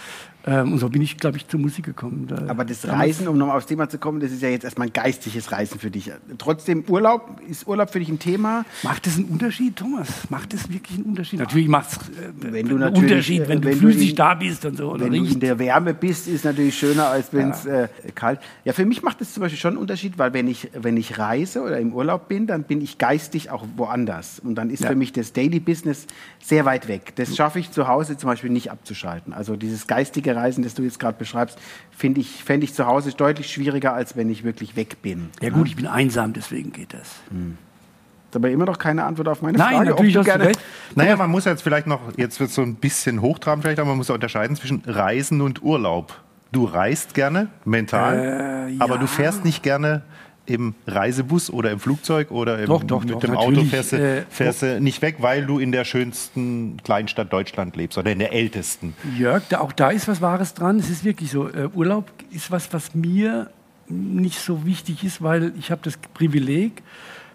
Ähm, 0.47 0.73
und 0.73 0.79
so 0.79 0.89
bin 0.89 1.03
ich, 1.03 1.19
glaube 1.19 1.37
ich, 1.37 1.47
zur 1.47 1.61
Musik 1.61 1.85
gekommen. 1.85 2.27
Da, 2.27 2.47
Aber 2.49 2.65
das 2.65 2.89
Reisen, 2.89 3.29
um 3.29 3.37
nochmal 3.37 3.59
aufs 3.59 3.67
Thema 3.67 3.91
zu 3.91 3.99
kommen, 3.99 4.21
das 4.21 4.33
ist 4.33 4.41
ja 4.41 4.49
jetzt 4.49 4.65
erstmal 4.65 4.87
ein 4.89 4.93
geistiges 4.95 5.53
Reisen 5.53 5.79
für 5.79 5.91
dich. 5.91 6.11
Trotzdem, 6.39 6.85
Urlaub, 6.89 7.39
ist 7.47 7.67
Urlaub 7.69 7.91
für 7.91 7.99
dich 7.99 8.09
ein 8.09 8.19
Thema? 8.19 8.65
Macht 8.83 9.05
das 9.07 9.17
einen 9.19 9.27
Unterschied, 9.27 9.77
Thomas? 9.77 10.09
Macht 10.31 10.55
das 10.55 10.73
wirklich 10.73 10.97
einen 10.97 11.05
Unterschied? 11.09 11.41
Natürlich 11.41 11.69
macht 11.69 11.91
es 11.93 11.99
äh, 12.47 12.59
einen 12.59 12.83
Unterschied, 12.83 13.47
wenn 13.49 13.59
äh, 13.59 13.61
du 13.61 13.67
wenn 13.69 13.73
du 13.75 13.79
flüssig 13.81 14.11
in- 14.11 14.17
da 14.17 14.33
bist 14.33 14.65
und 14.65 14.79
so. 14.79 14.93
Oder 14.93 15.05
Wenn 15.05 15.13
du 15.13 15.31
in 15.31 15.41
der 15.41 15.59
Wärme 15.59 15.93
bist, 15.93 16.27
ist 16.29 16.47
natürlich 16.47 16.79
schöner, 16.79 17.09
als 17.09 17.31
wenn 17.35 17.51
es 17.51 17.67
äh, 17.67 17.89
kalt 18.15 18.41
Ja, 18.65 18.73
für 18.73 18.87
mich 18.87 19.03
macht 19.03 19.21
das 19.21 19.35
zum 19.35 19.43
Beispiel 19.43 19.61
schon 19.61 19.73
einen 19.73 19.79
Unterschied, 19.83 20.17
weil 20.17 20.33
wenn 20.33 20.49
ich, 20.49 20.71
wenn 20.73 20.97
ich 20.97 21.19
reise 21.19 21.61
oder 21.61 21.79
im 21.79 21.93
Urlaub 21.93 22.29
bin, 22.29 22.47
dann 22.47 22.63
bin 22.63 22.81
ich 22.81 22.97
geistig 22.97 23.51
auch 23.51 23.67
woanders. 23.77 24.41
Und 24.43 24.55
dann 24.55 24.71
ist 24.71 24.81
Ja. 24.85 24.89
für 24.89 24.97
mich 24.97 25.13
das 25.13 25.35
Daily 25.35 25.61
Business 25.61 26.07
sehr 26.43 26.65
weit 26.65 26.89
weg. 26.89 27.13
Das 27.17 27.37
schaffe 27.51 27.59
ich 27.59 27.73
zu 27.73 27.89
Hause 27.89 28.17
zum 28.17 28.29
Beispiel 28.31 28.49
nicht 28.51 28.71
abzuschalten. 28.71 29.33
Also 29.33 29.57
dieses 29.57 29.89
geistige 29.89 30.37
Reisen, 30.37 30.63
das 30.63 30.75
du 30.75 30.85
jetzt 30.85 31.01
gerade 31.01 31.19
beschreibst, 31.19 31.59
finde 31.91 32.21
ich, 32.21 32.45
fände 32.45 32.63
ich 32.63 32.75
zu 32.75 32.87
Hause 32.87 33.11
deutlich 33.13 33.51
schwieriger, 33.53 33.93
als 33.93 34.15
wenn 34.17 34.31
ich 34.31 34.45
wirklich 34.45 34.77
weg 34.77 35.03
bin. 35.03 35.31
Ja 35.43 35.51
gut, 35.51 35.67
ich 35.67 35.75
bin 35.75 35.89
einsam, 35.89 36.33
deswegen 36.33 36.71
geht 36.73 36.95
das. 36.95 37.01
ist 37.01 38.37
aber 38.37 38.51
immer 38.51 38.67
noch 38.67 38.79
keine 38.79 39.03
Antwort 39.03 39.27
auf 39.27 39.43
meine 39.43 39.59
Nein, 39.59 39.79
Frage. 39.79 39.91
natürlich 39.91 40.13
du 40.13 40.21
hast 40.21 40.27
gerne. 40.27 40.53
Naja, 40.95 41.17
man 41.17 41.29
muss 41.29 41.45
jetzt 41.45 41.63
vielleicht 41.63 41.89
noch, 41.89 42.01
jetzt 42.17 42.39
wird 42.39 42.51
es 42.51 42.55
so 42.55 42.63
ein 42.63 42.77
bisschen 42.77 43.21
hochtrabend 43.21 43.65
vielleicht, 43.65 43.81
aber 43.81 43.89
man 43.89 43.97
muss 43.99 44.07
ja 44.07 44.15
unterscheiden 44.15 44.55
zwischen 44.55 44.85
Reisen 44.87 45.41
und 45.41 45.61
Urlaub. 45.61 46.21
Du 46.53 46.67
reist 46.67 47.15
gerne, 47.15 47.49
mental, 47.65 48.69
Äh, 48.71 48.77
aber 48.79 48.95
ja. 48.95 49.01
du 49.01 49.09
fährst 49.09 49.45
nicht 49.45 49.65
gerne 49.65 50.03
im 50.51 50.75
Reisebus 50.87 51.51
oder 51.51 51.71
im 51.71 51.81
Flugzeug 51.81 52.31
oder 52.31 52.59
im, 52.59 52.67
Doch, 52.67 52.83
doch, 52.85 53.05
mit 53.05 53.15
doch, 53.15 53.21
dem 53.21 53.37
Auto 53.37 53.63
fährst, 53.65 53.93
du, 53.93 53.97
äh, 53.97 54.23
fährst 54.29 54.63
du 54.63 54.81
nicht 54.81 55.01
weg, 55.03 55.17
weil 55.21 55.47
du 55.47 55.59
in 55.59 55.73
der 55.73 55.85
schönsten 55.85 56.77
Kleinstadt 56.85 57.33
Deutschland 57.33 57.77
lebst 57.77 57.97
oder 57.99 58.11
in 58.11 58.19
der 58.19 58.33
ältesten. 58.33 58.95
Jörg, 59.19 59.43
da, 59.49 59.61
auch 59.61 59.73
da 59.73 59.91
ist 59.91 60.09
was 60.09 60.21
Wahres 60.21 60.55
dran. 60.55 60.79
Es 60.79 60.91
ist 60.91 61.05
wirklich 61.05 61.31
so. 61.31 61.49
Äh, 61.49 61.69
Urlaub 61.75 62.11
ist 62.31 62.51
was, 62.51 62.73
was 62.73 62.95
mir 62.95 63.51
nicht 63.89 64.39
so 64.41 64.67
wichtig 64.67 65.05
ist, 65.05 65.23
weil 65.23 65.53
ich 65.59 65.71
habe 65.71 65.81
das 65.85 65.97
Privileg, 66.15 66.83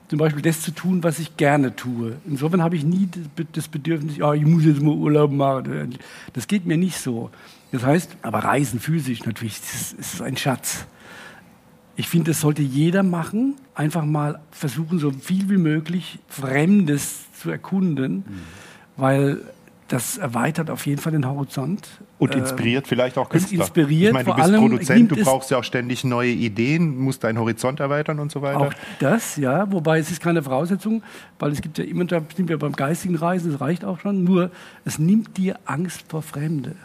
zum 0.07 0.19
Beispiel 0.19 0.41
das 0.41 0.61
zu 0.61 0.71
tun, 0.71 1.03
was 1.03 1.19
ich 1.19 1.35
gerne 1.35 1.75
tue. 1.75 2.17
Insofern 2.27 2.61
habe 2.61 2.75
ich 2.75 2.83
nie 2.83 3.09
das 3.11 3.27
Be- 3.35 3.47
das 3.51 3.67
Bedürfnis, 3.67 4.17
ja, 4.17 4.33
ich 4.33 4.45
muss 4.45 4.63
jetzt 4.63 4.81
mal 4.81 4.93
Urlaub 4.93 5.31
machen. 5.31 5.97
Das 6.33 6.47
geht 6.47 6.65
mir 6.65 6.77
nicht 6.77 6.97
so. 6.97 7.29
Das 7.71 7.83
heißt, 7.83 8.15
aber 8.21 8.39
Reisen 8.39 8.79
physisch 8.79 9.25
natürlich, 9.25 9.59
das 9.59 9.93
ist 9.93 10.21
ein 10.21 10.37
Schatz. 10.37 10.85
Ich 11.97 12.09
finde, 12.09 12.31
das 12.31 12.41
sollte 12.41 12.61
jeder 12.61 13.03
machen. 13.03 13.55
Einfach 13.73 14.05
mal 14.05 14.39
versuchen, 14.51 14.99
so 14.99 15.11
viel 15.11 15.49
wie 15.49 15.57
möglich 15.57 16.19
Fremdes 16.27 17.25
zu 17.41 17.49
erkunden, 17.49 18.23
weil 18.97 19.41
das 19.87 20.17
erweitert 20.17 20.71
auf 20.71 20.85
jeden 20.87 20.99
Fall 20.99 21.11
den 21.11 21.27
Horizont. 21.27 21.87
Und 22.17 22.33
inspiriert 22.33 22.87
vielleicht 22.87 23.19
auch 23.19 23.25
es 23.27 23.41
Künstler. 23.43 23.59
inspiriert 23.59 24.07
ich 24.09 24.13
meine, 24.13 24.23
du 24.25 24.29
vor 24.31 24.35
bist 24.37 24.47
allem, 24.49 24.61
Produzent, 24.61 25.11
du 25.11 25.15
es- 25.15 25.23
brauchst 25.25 25.51
ja 25.51 25.57
auch 25.59 25.63
ständig 25.63 26.03
neue 26.03 26.31
Ideen, 26.31 26.97
musst 26.97 27.23
deinen 27.23 27.37
Horizont 27.37 27.79
erweitern 27.79 28.19
und 28.19 28.31
so 28.31 28.41
weiter. 28.41 28.61
Auch 28.61 28.73
das, 28.99 29.35
ja, 29.37 29.71
wobei 29.71 29.99
es 29.99 30.09
ist 30.09 30.21
keine 30.21 30.41
Voraussetzung, 30.41 31.03
weil 31.37 31.51
es 31.51 31.61
gibt 31.61 31.77
ja 31.77 31.83
immer, 31.83 32.05
da 32.05 32.21
sind 32.35 32.49
wir 32.49 32.57
beim 32.57 32.71
geistigen 32.73 33.15
Reisen, 33.15 33.51
das 33.51 33.61
reicht 33.61 33.85
auch 33.85 33.99
schon, 33.99 34.23
nur 34.23 34.49
es 34.85 34.97
nimmt 34.97 35.37
dir 35.37 35.59
Angst 35.65 36.05
vor 36.07 36.23
Fremde. 36.23 36.75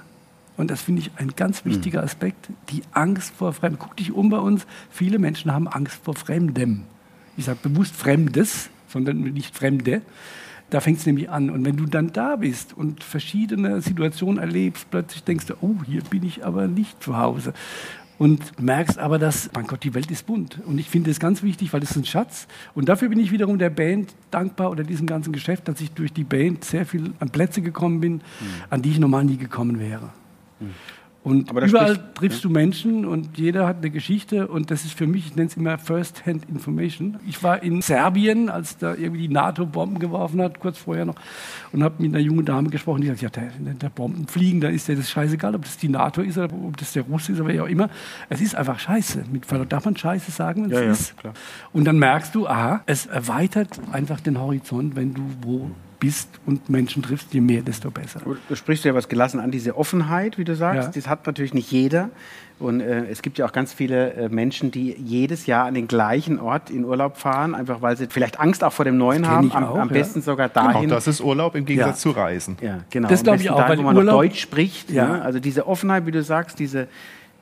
Und 0.60 0.70
das 0.70 0.82
finde 0.82 1.00
ich 1.00 1.10
ein 1.16 1.32
ganz 1.36 1.64
wichtiger 1.64 2.02
Aspekt, 2.02 2.50
die 2.68 2.82
Angst 2.92 3.32
vor 3.34 3.54
Fremden. 3.54 3.78
Guck 3.78 3.96
dich 3.96 4.12
um 4.12 4.28
bei 4.28 4.38
uns, 4.38 4.66
viele 4.90 5.18
Menschen 5.18 5.52
haben 5.54 5.66
Angst 5.66 6.00
vor 6.04 6.14
Fremdem. 6.14 6.82
Ich 7.38 7.46
sage 7.46 7.58
bewusst 7.62 7.96
Fremdes, 7.96 8.68
sondern 8.86 9.22
nicht 9.22 9.56
Fremde. 9.56 10.02
Da 10.68 10.80
fängt 10.80 10.98
es 10.98 11.06
nämlich 11.06 11.30
an. 11.30 11.48
Und 11.48 11.64
wenn 11.64 11.78
du 11.78 11.86
dann 11.86 12.12
da 12.12 12.36
bist 12.36 12.76
und 12.76 13.02
verschiedene 13.02 13.80
Situationen 13.80 14.38
erlebst, 14.38 14.90
plötzlich 14.90 15.24
denkst 15.24 15.46
du, 15.46 15.54
oh, 15.62 15.76
hier 15.86 16.02
bin 16.02 16.22
ich 16.24 16.44
aber 16.44 16.68
nicht 16.68 17.02
zu 17.02 17.16
Hause. 17.16 17.54
Und 18.18 18.60
merkst 18.60 18.98
aber, 18.98 19.18
dass, 19.18 19.48
mein 19.54 19.66
Gott, 19.66 19.82
die 19.82 19.94
Welt 19.94 20.10
ist 20.10 20.26
bunt. 20.26 20.60
Und 20.66 20.78
ich 20.78 20.90
finde 20.90 21.10
es 21.10 21.18
ganz 21.18 21.42
wichtig, 21.42 21.72
weil 21.72 21.82
es 21.82 21.92
ist 21.92 21.96
ein 21.96 22.04
Schatz. 22.04 22.46
Und 22.74 22.90
dafür 22.90 23.08
bin 23.08 23.18
ich 23.18 23.32
wiederum 23.32 23.58
der 23.58 23.70
Band 23.70 24.14
dankbar 24.30 24.70
oder 24.70 24.84
diesem 24.84 25.06
ganzen 25.06 25.32
Geschäft, 25.32 25.68
dass 25.68 25.80
ich 25.80 25.90
durch 25.92 26.12
die 26.12 26.24
Band 26.24 26.66
sehr 26.66 26.84
viel 26.84 27.14
an 27.18 27.30
Plätze 27.30 27.62
gekommen 27.62 28.00
bin, 28.00 28.20
an 28.68 28.82
die 28.82 28.90
ich 28.90 28.98
normal 28.98 29.24
nie 29.24 29.38
gekommen 29.38 29.80
wäre. 29.80 30.10
Und 31.22 31.50
Aber 31.50 31.60
da 31.60 31.66
überall 31.66 31.96
sprichst- 31.96 32.14
triffst 32.14 32.44
du 32.44 32.48
Menschen 32.48 33.04
und 33.04 33.36
jeder 33.36 33.66
hat 33.66 33.76
eine 33.78 33.90
Geschichte 33.90 34.48
und 34.48 34.70
das 34.70 34.86
ist 34.86 34.94
für 34.94 35.06
mich, 35.06 35.26
ich 35.26 35.36
nenne 35.36 35.48
es 35.48 35.56
immer 35.58 35.76
First-Hand 35.76 36.48
Information. 36.48 37.18
Ich 37.28 37.42
war 37.42 37.62
in 37.62 37.82
Serbien, 37.82 38.48
als 38.48 38.78
da 38.78 38.94
irgendwie 38.94 39.28
die 39.28 39.34
NATO 39.34 39.66
Bomben 39.66 39.98
geworfen 39.98 40.40
hat, 40.40 40.60
kurz 40.60 40.78
vorher 40.78 41.04
noch, 41.04 41.16
und 41.72 41.82
habe 41.84 41.96
mit 42.02 42.14
einer 42.14 42.24
jungen 42.24 42.46
Dame 42.46 42.70
gesprochen, 42.70 43.02
die 43.02 43.08
sagt, 43.08 43.20
ja, 43.20 43.28
der, 43.28 43.50
der 43.74 43.90
Bomben 43.90 44.28
fliegen, 44.28 44.62
dann 44.62 44.72
ist 44.72 44.88
der 44.88 44.96
das 44.96 45.10
scheißegal, 45.10 45.54
ob 45.54 45.62
das 45.64 45.76
die 45.76 45.90
NATO 45.90 46.22
ist 46.22 46.38
oder 46.38 46.54
ob 46.54 46.78
das 46.78 46.94
der 46.94 47.02
Russe 47.02 47.32
ist 47.32 47.40
oder 47.40 47.50
wer 47.52 47.64
auch 47.64 47.68
immer. 47.68 47.90
Es 48.30 48.40
ist 48.40 48.54
einfach 48.54 48.78
scheiße. 48.78 49.24
Mit 49.30 49.44
Verlaub, 49.44 49.68
darf 49.68 49.84
man 49.84 49.98
scheiße 49.98 50.30
sagen, 50.30 50.62
wenn 50.64 50.70
es 50.72 50.78
Ja, 50.78 50.84
ja, 50.86 50.92
ist? 50.92 51.18
klar. 51.18 51.34
Und 51.74 51.84
dann 51.84 51.98
merkst 51.98 52.34
du, 52.34 52.48
aha, 52.48 52.80
es 52.86 53.04
erweitert 53.04 53.78
einfach 53.92 54.20
den 54.20 54.38
Horizont, 54.40 54.96
wenn 54.96 55.12
du 55.12 55.20
wo 55.42 55.70
bist 56.00 56.28
und 56.46 56.68
Menschen 56.68 57.02
triffst, 57.02 57.32
je 57.32 57.40
mehr, 57.40 57.62
desto 57.62 57.90
besser. 57.90 58.20
Du 58.48 58.56
sprichst 58.56 58.84
ja 58.84 58.94
was 58.94 59.08
gelassen 59.08 59.38
an, 59.38 59.50
diese 59.50 59.76
Offenheit, 59.76 60.38
wie 60.38 60.44
du 60.44 60.56
sagst. 60.56 60.88
Ja. 60.88 60.92
Das 60.94 61.06
hat 61.08 61.26
natürlich 61.26 61.54
nicht 61.54 61.70
jeder. 61.70 62.08
Und 62.58 62.80
äh, 62.80 63.06
es 63.06 63.22
gibt 63.22 63.38
ja 63.38 63.46
auch 63.46 63.52
ganz 63.52 63.72
viele 63.72 64.12
äh, 64.14 64.28
Menschen, 64.28 64.70
die 64.70 64.92
jedes 64.98 65.46
Jahr 65.46 65.64
an 65.66 65.72
den 65.74 65.88
gleichen 65.88 66.38
Ort 66.40 66.68
in 66.70 66.84
Urlaub 66.84 67.16
fahren, 67.16 67.54
einfach 67.54 67.80
weil 67.80 67.96
sie 67.96 68.06
vielleicht 68.10 68.38
Angst 68.40 68.62
auch 68.64 68.72
vor 68.72 68.84
dem 68.84 68.98
Neuen 68.98 69.26
haben. 69.28 69.50
Am, 69.52 69.64
auch, 69.64 69.78
am 69.78 69.88
ja. 69.88 69.92
besten 69.94 70.20
sogar 70.20 70.48
Auch 70.48 70.52
dahin. 70.52 70.90
das 70.90 71.06
ist 71.06 71.20
Urlaub 71.22 71.54
im 71.54 71.64
Gegensatz 71.64 72.04
Ja. 72.04 72.10
zu 72.12 72.18
Reisen. 72.18 72.56
ja, 72.60 72.80
genau. 72.90 73.08
Das 73.08 73.20
Am 73.20 73.24
glaub 73.24 73.36
ich 73.36 73.42
besten 73.42 73.54
auch, 73.54 73.58
dahin, 73.60 73.70
weil 73.70 73.78
wo 73.78 73.82
man 73.82 73.94
noch 73.94 74.00
Urlaub- 74.02 74.22
Deutsch 74.22 74.40
spricht. 74.40 74.90
Ja. 74.90 75.06
Ne? 75.08 75.22
Also 75.22 75.38
diese 75.40 75.66
Offenheit, 75.66 76.04
wie 76.06 76.10
du 76.10 76.22
sagst, 76.22 76.58
diese, 76.58 76.88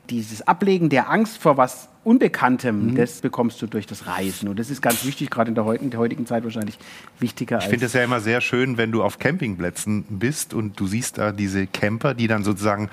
dieses 0.09 0.47
Ablegen 0.47 0.89
der 0.89 1.09
Angst 1.09 1.37
vor 1.41 1.57
was 1.57 1.89
Unbekanntem, 2.09 2.87
Mhm. 2.87 2.95
das 2.95 3.21
bekommst 3.21 3.61
du 3.61 3.67
durch 3.67 3.85
das 3.85 4.07
Reisen. 4.07 4.49
Und 4.49 4.57
das 4.57 4.71
ist 4.71 4.81
ganz 4.81 5.05
wichtig, 5.05 5.29
gerade 5.29 5.49
in 5.49 5.55
der, 5.55 5.65
heutigen, 5.65 5.91
der 5.91 5.99
heutigen 5.99 6.25
Zeit 6.25 6.43
wahrscheinlich 6.43 6.79
wichtiger 7.19 7.59
Ich 7.59 7.65
finde 7.65 7.85
es 7.85 7.93
ja 7.93 8.03
immer 8.03 8.19
sehr 8.19 8.41
schön, 8.41 8.77
wenn 8.77 8.91
du 8.91 9.03
auf 9.03 9.19
Campingplätzen 9.19 10.05
bist 10.09 10.55
und 10.55 10.79
du 10.79 10.87
siehst 10.87 11.19
da 11.19 11.31
diese 11.31 11.67
Camper, 11.67 12.15
die 12.15 12.25
dann 12.27 12.43
sozusagen 12.43 12.89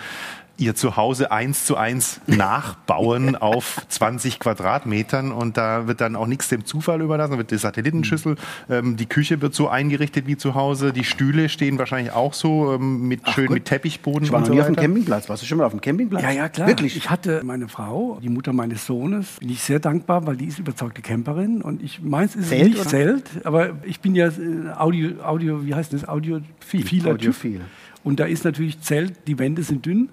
ihr 0.59 0.75
Zuhause 0.75 1.31
eins 1.31 1.65
zu 1.67 1.77
eins 1.77 2.21
nachbauen 2.27 3.37
auf 3.37 3.83
20 3.89 4.39
Quadratmetern 4.39 5.33
und 5.33 5.57
da 5.57 5.87
wird 5.87 6.01
dann 6.01 6.17
auch 6.17 6.27
nichts 6.27 6.49
dem 6.49 6.65
Zufall 6.65 7.01
überlassen, 7.01 7.33
da 7.33 7.39
wird 7.39 7.51
die 7.51 7.59
Satellitenschüssel, 7.59 8.37
ähm, 8.71 8.97
die 8.97 9.07
Küche 9.07 9.41
wird 9.43 9.55
so 9.55 9.69
eingerichtet 9.69 10.27
wie 10.27 10.37
zu 10.37 10.55
Hause, 10.55 10.93
die 10.93 11.05
Stühle 11.05 11.49
stehen 11.49 11.79
wahrscheinlich 11.79 12.13
auch 12.13 12.35
so 12.35 12.75
ähm, 12.75 13.09
mit 13.09 13.29
schön 13.31 13.47
gut. 13.47 13.55
mit 13.55 13.65
Teppichboden 13.67 14.25
Ich 14.25 14.33
war 14.33 14.41
noch 14.41 14.47
so 14.47 14.55
nie 14.55 14.61
auf 14.61 14.67
dem. 14.67 14.77
Campingplatz. 14.77 15.29
Warst 15.29 15.43
du 15.43 15.47
schon 15.47 15.59
mal 15.59 15.65
auf 15.65 15.73
dem 15.73 15.81
Campingplatz? 15.81 16.23
Ja, 16.23 16.31
ja, 16.31 16.49
klar. 16.49 16.69
Wirklich? 16.69 16.97
Ich 16.97 17.11
hatte 17.11 17.43
meine 17.45 17.69
Frau, 17.69 18.19
die 18.23 18.29
Mutter 18.29 18.53
meines 18.53 18.87
Sohnes, 18.87 19.39
bin 19.41 19.51
ich 19.51 19.63
sehr 19.63 19.81
dankbar, 19.81 20.27
weil 20.27 20.37
die 20.37 20.47
ist 20.47 20.59
überzeugte 20.59 21.03
Camperin 21.03 21.63
und 21.63 21.83
ich 21.83 22.03
meins 22.03 22.37
ist 22.37 22.49
Zelt, 22.49 22.65
nicht 22.65 22.81
oder? 22.81 22.89
Zelt, 22.89 23.25
aber 23.45 23.71
ich 23.85 24.01
bin 24.01 24.15
ja 24.15 24.29
äh, 24.29 24.73
Audio, 24.77 25.23
Audio, 25.23 25.67
wie 25.67 25.75
heißt 25.75 25.93
das? 25.93 26.07
Audiophiler 26.09 27.13
Audiophil. 27.13 27.61
Und 28.07 28.21
da 28.21 28.25
ist 28.25 28.45
natürlich 28.45 28.81
Zelt, 28.81 29.13
die 29.27 29.39
Wände 29.39 29.63
sind 29.65 29.85
dünn. 29.85 30.09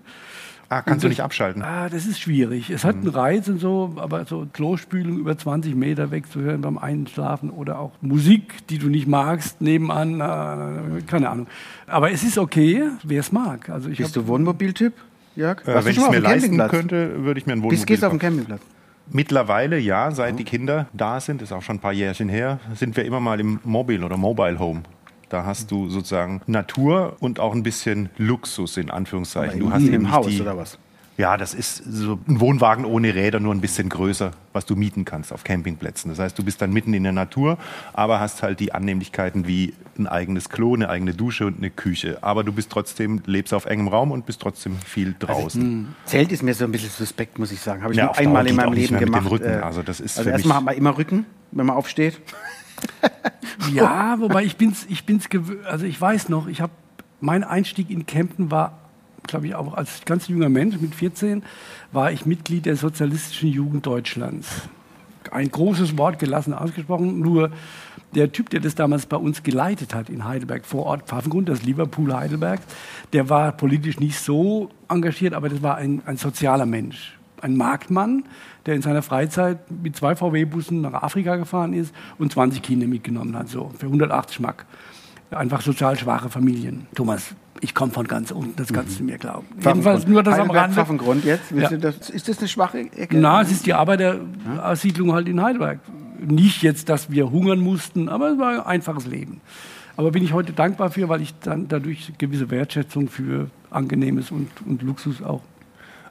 Ah, 0.69 0.81
kannst 0.81 1.03
du 1.03 1.07
Und 1.07 1.11
nicht 1.11 1.21
abschalten. 1.21 1.61
Ah, 1.61 1.87
das 1.89 2.07
ist 2.07 2.19
schwierig. 2.19 2.71
Es 2.71 2.83
hat 2.83 2.95
einen 2.95 3.09
Reiz 3.09 3.47
und 3.47 3.59
so, 3.59 3.93
aber 3.97 4.25
so 4.25 4.47
Klospülung 4.51 5.19
über 5.19 5.37
20 5.37 5.75
Meter 5.75 6.09
wegzuhören 6.09 6.61
beim 6.61 6.79
Einschlafen 6.79 7.51
oder 7.51 7.77
auch 7.77 7.91
Musik, 8.01 8.65
die 8.69 8.79
du 8.79 8.87
nicht 8.87 9.07
magst, 9.07 9.61
nebenan, 9.61 10.19
äh, 10.21 11.01
keine 11.05 11.29
Ahnung. 11.29 11.45
Aber 11.85 12.09
es 12.11 12.23
ist 12.23 12.39
okay, 12.39 12.85
wer 13.03 13.19
es 13.19 13.31
mag. 13.31 13.69
Also 13.69 13.89
ich 13.89 13.99
Bist 13.99 14.15
du 14.15 14.25
Wohnmobiltyp, 14.25 14.93
Jörg? 15.35 15.61
Äh, 15.61 15.65
du 15.65 15.85
wenn 15.85 15.91
ich 15.91 15.97
es 15.97 16.03
mal 16.03 16.03
mir 16.03 16.07
auf 16.07 16.13
dem 16.15 16.23
leisten 16.23 16.39
Campingplatz? 16.57 16.71
könnte, 16.71 17.23
würde 17.23 17.39
ich 17.39 17.45
mir 17.45 17.53
ein 17.53 17.59
Wohnmobil 17.61 17.85
gehst 17.85 18.01
du 18.01 18.07
auf 18.07 18.13
den. 18.13 18.19
Campingplatz? 18.19 18.61
Mittlerweile 19.11 19.77
ja, 19.77 20.09
Mhm. 20.09 20.15
seit 20.15 20.39
die 20.39 20.43
Kinder 20.45 20.87
da 20.93 21.19
sind, 21.19 21.43
ist 21.43 21.51
auch 21.51 21.61
schon 21.61 21.75
ein 21.75 21.79
paar 21.81 21.93
Jährchen 21.93 22.29
her, 22.29 22.59
sind 22.73 22.95
wir 22.97 23.05
immer 23.05 23.19
mal 23.19 23.39
im 23.39 23.59
Mobile 23.63 24.03
oder 24.03 24.17
Mobile 24.17 24.57
Home. 24.57 24.81
Da 25.33 25.45
hast 25.45 25.71
du 25.71 25.89
sozusagen 25.89 26.41
Natur 26.45 27.15
und 27.19 27.39
auch 27.39 27.55
ein 27.55 27.63
bisschen 27.63 28.09
Luxus 28.19 28.77
in 28.77 28.91
Anführungszeichen. 28.91 29.59
Du 29.59 29.71
hast 29.71 29.81
eben 29.81 30.11
Haus 30.11 30.27
die, 30.27 30.39
oder 30.39 30.55
was? 30.57 30.77
Ja, 31.17 31.37
das 31.37 31.55
ist 31.55 31.77
so 31.77 32.19
ein 32.27 32.39
Wohnwagen 32.39 32.85
ohne 32.85 33.15
Räder, 33.15 33.39
nur 33.39 33.51
ein 33.51 33.59
bisschen 33.59 33.89
größer, 33.89 34.29
was 34.51 34.67
du 34.67 34.75
mieten 34.75 35.05
kannst 35.05 35.33
auf 35.33 35.43
Campingplätzen. 35.43 36.09
Das 36.11 36.19
heißt, 36.19 36.37
du 36.37 36.43
bist 36.43 36.61
dann 36.61 36.71
mitten 36.71 36.93
in 36.93 37.01
der 37.01 37.13
Natur, 37.13 37.57
aber 37.93 38.19
hast 38.19 38.43
halt 38.43 38.59
die 38.59 38.75
Annehmlichkeiten 38.75 39.47
wie 39.47 39.73
ein 39.97 40.05
eigenes 40.05 40.49
Klo, 40.49 40.75
eine 40.75 40.87
eigene 40.89 41.15
Dusche 41.15 41.47
und 41.47 41.57
eine 41.57 41.71
Küche. 41.71 42.19
Aber 42.21 42.43
du 42.43 42.51
bist 42.51 42.69
trotzdem, 42.71 43.23
lebst 43.25 43.55
auf 43.55 43.65
engem 43.65 43.87
Raum 43.87 44.11
und 44.11 44.27
bist 44.27 44.39
trotzdem 44.39 44.75
viel 44.85 45.15
draußen. 45.17 45.95
Zelt 46.05 46.31
ist 46.31 46.43
mir 46.43 46.53
so 46.53 46.65
ein 46.65 46.71
bisschen 46.71 46.91
suspekt, 46.91 47.39
muss 47.39 47.51
ich 47.51 47.59
sagen. 47.59 47.81
Habe 47.81 47.93
ich 47.93 47.97
Ja, 47.97 48.05
nur 48.05 48.17
einmal 48.19 48.47
in 48.47 48.55
meinem 48.55 48.73
Leben 48.73 48.93
mit 48.95 49.03
gemacht. 49.03 49.23
dem 49.23 49.27
Rücken. 49.29 49.49
äh, 49.49 49.61
Also 49.63 49.81
das 49.81 49.99
ist 49.99 50.19
also 50.19 50.29
erstmal 50.29 50.57
hat 50.57 50.63
man 50.65 50.75
immer 50.75 50.95
Rücken, 50.95 51.25
wenn 51.51 51.65
man 51.65 51.75
aufsteht. 51.75 52.19
Ja, 53.73 54.19
wobei 54.19 54.43
ich 54.43 54.57
bin's, 54.57 54.85
ich 54.89 55.05
bin's 55.05 55.27
gewö- 55.29 55.63
also 55.63 55.85
ich 55.85 55.99
weiß 55.99 56.29
noch, 56.29 56.47
ich 56.47 56.61
habe 56.61 56.73
mein 57.21 57.43
Einstieg 57.43 57.89
in 57.89 58.05
Campen 58.05 58.51
war, 58.51 58.79
glaube 59.27 59.47
ich, 59.47 59.55
auch 59.55 59.73
als 59.73 60.03
ganz 60.05 60.27
junger 60.27 60.49
Mensch 60.49 60.77
mit 60.79 60.93
14 60.93 61.43
war 61.91 62.11
ich 62.11 62.25
Mitglied 62.25 62.65
der 62.65 62.75
Sozialistischen 62.75 63.49
Jugend 63.49 63.85
Deutschlands. 63.85 64.63
Ein 65.31 65.49
großes 65.49 65.97
Wort 65.97 66.19
gelassen 66.19 66.53
ausgesprochen, 66.53 67.19
nur 67.19 67.49
der 68.13 68.31
Typ, 68.31 68.49
der 68.49 68.59
das 68.59 68.75
damals 68.75 69.05
bei 69.05 69.17
uns 69.17 69.41
geleitet 69.41 69.95
hat 69.95 70.09
in 70.09 70.25
Heidelberg 70.25 70.65
vor 70.65 70.85
Ort 70.85 71.07
Pfaffengrund, 71.07 71.47
das 71.47 71.63
Liverpool 71.63 72.13
Heidelberg, 72.13 72.59
der 73.13 73.29
war 73.29 73.53
politisch 73.53 73.99
nicht 73.99 74.19
so 74.19 74.69
engagiert, 74.89 75.33
aber 75.33 75.47
das 75.49 75.63
war 75.63 75.77
ein, 75.77 76.01
ein 76.05 76.17
sozialer 76.17 76.65
Mensch 76.65 77.17
ein 77.43 77.57
Marktmann, 77.57 78.23
der 78.65 78.75
in 78.75 78.81
seiner 78.81 79.01
Freizeit 79.01 79.59
mit 79.69 79.95
zwei 79.95 80.15
VW-Bussen 80.15 80.81
nach 80.81 80.93
Afrika 80.93 81.35
gefahren 81.35 81.73
ist 81.73 81.93
und 82.17 82.31
20 82.31 82.61
Kinder 82.61 82.87
mitgenommen 82.87 83.37
hat, 83.37 83.49
so 83.49 83.71
für 83.77 83.87
180 83.87 84.39
Mark. 84.39 84.65
Einfach 85.31 85.61
sozial 85.61 85.97
schwache 85.97 86.29
Familien. 86.29 86.85
Thomas, 86.93 87.35
ich 87.59 87.73
komme 87.73 87.91
von 87.91 88.07
ganz 88.07 88.31
unten, 88.31 88.55
das 88.55 88.71
kannst 88.71 88.99
du 88.99 89.03
mir 89.03 89.17
glauben. 89.17 89.47
Jedenfalls 89.63 90.07
nur 90.07 90.21
das 90.21 90.35
am 90.35 90.41
Heidelberg, 90.41 90.63
Rande. 90.63 90.75
Pfaffengrund 90.75 91.25
jetzt. 91.25 91.51
Ja. 91.51 91.69
das, 91.69 92.09
ist 92.09 92.29
das 92.29 92.39
eine 92.39 92.47
schwache 92.47 92.79
Ecke? 92.79 93.17
Na, 93.17 93.41
es 93.41 93.51
ist 93.51 93.65
die 93.65 93.73
Arbeitersiedlung 93.73 95.13
halt 95.13 95.27
in 95.27 95.41
Heidelberg. 95.41 95.79
Nicht 96.19 96.61
jetzt, 96.61 96.89
dass 96.89 97.09
wir 97.09 97.31
hungern 97.31 97.59
mussten, 97.59 98.09
aber 98.09 98.31
es 98.31 98.37
war 98.37 98.51
ein 98.51 98.61
einfaches 98.61 99.07
Leben. 99.07 99.41
Aber 99.95 100.11
bin 100.11 100.23
ich 100.23 100.33
heute 100.33 100.53
dankbar 100.53 100.89
für, 100.91 101.09
weil 101.09 101.21
ich 101.21 101.33
dann 101.39 101.67
dadurch 101.67 102.13
gewisse 102.17 102.49
Wertschätzung 102.49 103.09
für 103.09 103.49
Angenehmes 103.69 104.31
und, 104.31 104.49
und 104.65 104.81
Luxus 104.81 105.21
auch 105.21 105.41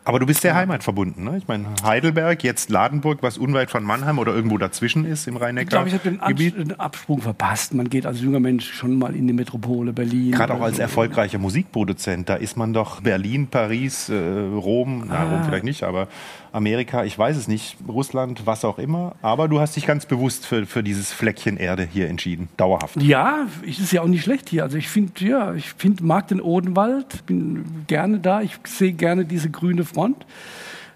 Aber 0.05 0.19
du 0.19 0.27
bist 0.27 0.41
sehr 0.41 0.55
heimatverbunden. 0.55 1.25
Ne? 1.25 1.37
Ich 1.39 1.47
meine, 1.47 1.67
Heidelberg, 1.85 2.43
jetzt 2.43 2.71
Ladenburg, 2.71 3.19
was 3.23 3.39
unweit 3.39 3.71
von 3.71 3.85
Mannheim 3.85 4.19
oder 4.19 4.35
irgendwo 4.35 4.59
dazwischen 4.59 5.05
ist 5.05 5.29
im 5.29 5.37
Ich 5.37 5.67
glaube, 5.69 5.89
ich 5.89 5.95
habe 5.95 6.11
den, 6.11 6.69
den 6.69 6.81
Absprung 6.81 7.21
verpasst. 7.23 7.73
Man 7.75 7.89
geht 7.89 8.05
als 8.05 8.21
junger 8.21 8.41
Mensch 8.41 8.73
schon 8.73 8.99
mal 8.99 9.15
in 9.15 9.29
die 9.29 9.33
Metropole 9.33 9.93
Berlin. 9.93 10.33
Gerade 10.33 10.55
auch 10.55 10.61
als 10.61 10.77
so. 10.77 10.83
erfolgreicher 10.83 11.39
Musikproduzent, 11.39 12.29
da 12.29 12.35
ist 12.35 12.57
man 12.57 12.73
doch 12.73 13.01
Berlin, 13.01 13.47
Paris, 13.47 14.09
äh, 14.09 14.15
Rom, 14.17 15.05
na, 15.07 15.23
Ah. 15.23 15.25
Rom 15.25 15.45
vielleicht 15.45 15.65
nicht, 15.65 15.85
aber 15.85 16.09
Amerika, 16.53 17.05
ich 17.05 17.19
weiß 17.19 17.37
es 17.37 17.49
nicht, 17.49 17.77
Russland, 17.89 18.47
was 18.47 18.65
auch 18.65 18.79
immer. 18.79 19.15
Aber 19.23 19.49
du 19.49 19.61
hast 19.61 19.75
dich 19.75 19.87
ganz 19.87 20.07
bewusst 20.07 20.47
für, 20.47 20.67
für 20.67 20.83
dieses 20.83 21.13
Fleckchen 21.13 21.57
Erde 21.57 21.89
hier 21.91 22.09
entschieden, 22.09 22.49
dauerhaft. 22.57 23.01
Ja, 23.01 23.47
es 23.67 23.79
ist 23.79 23.93
ja 23.93 24.03
auch 24.03 24.07
nicht 24.07 24.23
schlecht 24.23 24.51
hier. 24.51 24.63
Also 24.63 24.77
ich 24.77 24.89
finde, 24.89 25.13
ja, 25.25 25.55
ich 25.55 25.73
finde, 25.73 26.05
mag 26.05 26.29
den 26.29 26.41
Odenwald, 26.41 27.25
bin 27.27 27.65
gerne 27.87 28.19
da. 28.19 28.43
Ich 28.43 28.59
sehe 28.65 28.93
gerne 28.93 29.25
diese 29.25 29.51
grüne 29.51 29.85
Front. 29.85 30.27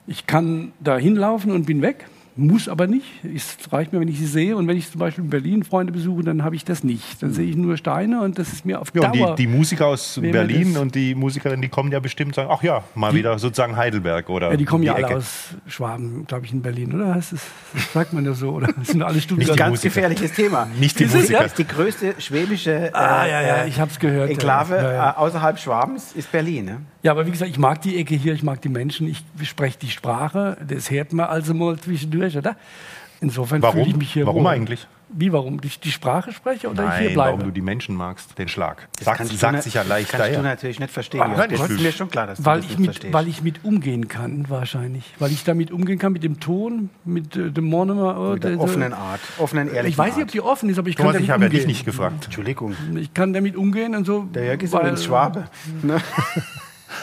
Ich 0.06 0.26
kann 0.26 0.72
da 0.78 0.98
hinlaufen 0.98 1.50
und 1.50 1.66
bin 1.66 1.82
weg. 1.82 2.06
Muss 2.38 2.68
aber 2.68 2.86
nicht. 2.86 3.06
Es 3.34 3.56
reicht 3.72 3.92
mir, 3.92 4.00
wenn 4.00 4.08
ich 4.08 4.18
sie 4.18 4.26
sehe. 4.26 4.56
Und 4.56 4.68
wenn 4.68 4.76
ich 4.76 4.90
zum 4.90 4.98
Beispiel 4.98 5.24
in 5.24 5.30
Berlin 5.30 5.64
Freunde 5.64 5.92
besuche, 5.92 6.22
dann 6.22 6.44
habe 6.44 6.54
ich 6.54 6.64
das 6.64 6.84
nicht. 6.84 7.22
Dann 7.22 7.32
sehe 7.32 7.48
ich 7.48 7.56
nur 7.56 7.76
Steine 7.78 8.20
und 8.20 8.38
das 8.38 8.52
ist 8.52 8.66
mir 8.66 8.80
auf 8.80 8.88
Ja, 8.94 9.10
und 9.10 9.16
Dauer. 9.18 9.34
die, 9.36 9.46
die 9.46 9.48
Musiker 9.48 9.86
aus 9.86 10.18
Berlin 10.20 10.76
und 10.76 10.94
die 10.94 11.14
Musikerinnen, 11.14 11.62
die 11.62 11.68
kommen 11.68 11.90
ja 11.92 11.98
bestimmt 12.00 12.34
sagen, 12.34 12.50
ach 12.52 12.62
ja, 12.62 12.84
mal 12.94 13.14
wieder 13.14 13.38
sozusagen 13.38 13.76
Heidelberg 13.76 14.28
oder 14.28 14.50
ja, 14.50 14.56
die 14.56 14.64
kommen 14.66 14.82
die 14.82 14.88
ja 14.88 14.94
alle 14.94 15.06
Ecke. 15.06 15.16
aus 15.16 15.54
Schwaben, 15.66 16.26
glaube 16.26 16.44
ich, 16.44 16.52
in 16.52 16.60
Berlin, 16.62 16.92
oder? 16.94 17.14
Das, 17.14 17.32
ist, 17.32 17.44
das 17.72 17.92
sagt 17.92 18.12
man 18.12 18.24
ja 18.26 18.34
so, 18.34 18.50
oder? 18.50 18.68
Das 18.76 18.88
sind 18.88 19.02
alle 19.02 19.14
Nicht 19.14 19.24
Stuttgart. 19.24 19.54
die 19.54 19.58
Ganz 19.58 19.70
Musiker. 19.70 19.88
gefährliches 19.94 20.32
Thema. 20.32 20.68
Nicht 20.78 20.98
die 21.00 21.04
ist 21.04 21.14
Musiker. 21.14 21.42
ja 21.42 21.48
die 21.48 21.66
größte 21.66 22.14
schwäbische 22.18 22.90
Ah, 22.94 23.24
äh, 23.24 23.30
ja, 23.30 23.40
ja, 23.42 23.54
äh, 23.62 23.68
ich 23.68 23.80
hab's 23.80 23.98
gehört, 23.98 24.28
Enklave 24.30 24.76
ja, 24.76 24.82
ja, 24.82 24.92
ja. 24.92 25.10
äh, 25.12 25.16
außerhalb 25.16 25.58
Schwabens 25.58 26.12
ist 26.12 26.30
Berlin. 26.30 26.64
Ne? 26.66 26.78
Ja, 27.02 27.12
aber 27.12 27.24
wie 27.26 27.30
gesagt, 27.30 27.50
ich 27.50 27.58
mag 27.58 27.80
die 27.82 27.96
Ecke 27.98 28.14
hier, 28.14 28.34
ich 28.34 28.42
mag 28.42 28.60
die 28.60 28.68
Menschen, 28.68 29.06
ich 29.08 29.22
spreche 29.48 29.78
die 29.78 29.88
Sprache, 29.90 30.56
das 30.66 30.90
hört 30.90 31.12
man 31.12 31.26
also 31.26 31.54
mal 31.54 31.78
zwischendurch, 31.78 32.25
oder? 32.34 32.56
Insofern 33.20 33.62
Warum? 33.62 33.76
fühle 33.76 33.88
ich 33.90 33.96
mich 33.96 34.12
hier 34.12 34.26
Warum 34.26 34.44
wohl. 34.44 34.50
eigentlich? 34.50 34.86
Wie, 35.08 35.32
warum? 35.32 35.60
Die, 35.60 35.70
die 35.82 35.90
Sprache 35.92 36.32
spreche 36.32 36.68
oder 36.68 36.82
ich 36.84 36.90
hier 36.98 37.04
Nein, 37.06 37.14
bleibe? 37.14 37.32
warum 37.38 37.44
du 37.44 37.50
die 37.52 37.60
Menschen 37.62 37.94
magst, 37.96 38.36
den 38.38 38.48
Schlag. 38.48 38.88
Das 38.96 39.04
Sagt, 39.06 39.18
kannst 39.18 39.32
du 39.32 39.36
sagt 39.36 39.62
sich 39.62 39.72
ja 39.74 39.82
leicht 39.82 40.10
Kannst 40.10 40.26
du 40.26 40.30
daher. 40.32 40.42
natürlich 40.42 40.80
nicht 40.80 40.90
verstehen. 40.92 41.22
Ah, 41.22 41.28
nein, 41.28 41.48
das 41.48 41.70
ist 41.70 41.80
mir 41.80 41.92
schon 41.92 42.10
klar, 42.10 42.26
dass 42.26 42.38
du 42.38 42.44
weil, 42.44 42.56
das 42.60 42.64
ich 42.66 42.70
nicht 42.72 42.78
mit, 42.80 42.86
verstehst. 42.88 43.14
weil 43.14 43.28
ich 43.28 43.42
mit 43.42 43.64
umgehen 43.64 44.08
kann, 44.08 44.44
wahrscheinlich. 44.50 45.14
Weil 45.20 45.30
ich 45.30 45.44
damit 45.44 45.70
umgehen 45.70 45.98
kann, 45.98 46.12
mit 46.12 46.24
dem 46.24 46.40
Ton, 46.40 46.90
mit 47.04 47.36
äh, 47.36 47.50
dem 47.52 47.64
Monomer. 47.66 48.18
Oh, 48.18 48.32
mit 48.34 48.42
der 48.44 48.50
der- 48.50 48.60
offenen 48.60 48.92
Art, 48.92 49.20
offenen, 49.38 49.68
ehrlichen 49.68 49.86
Ich 49.88 49.96
weiß 49.98 50.16
nicht, 50.16 50.24
ob 50.24 50.32
die 50.32 50.40
offen 50.42 50.68
ist, 50.68 50.78
aber 50.78 50.88
ich 50.88 50.96
kann 50.96 51.04
Thomas, 51.04 51.14
damit 51.14 51.24
ich 51.24 51.30
habe 51.30 51.44
ja 51.44 51.48
dich 51.50 51.66
nicht 51.66 51.84
gefragt. 51.86 52.24
Entschuldigung, 52.24 52.74
Ich 52.96 53.14
kann 53.14 53.32
damit 53.32 53.56
umgehen 53.56 53.94
und 53.94 54.04
so. 54.04 54.24
der 54.24 54.44
Jörg 54.44 54.62
ist 54.62 54.72
weil- 54.72 54.98
Schwabe. 54.98 55.44
Ne? 55.82 56.02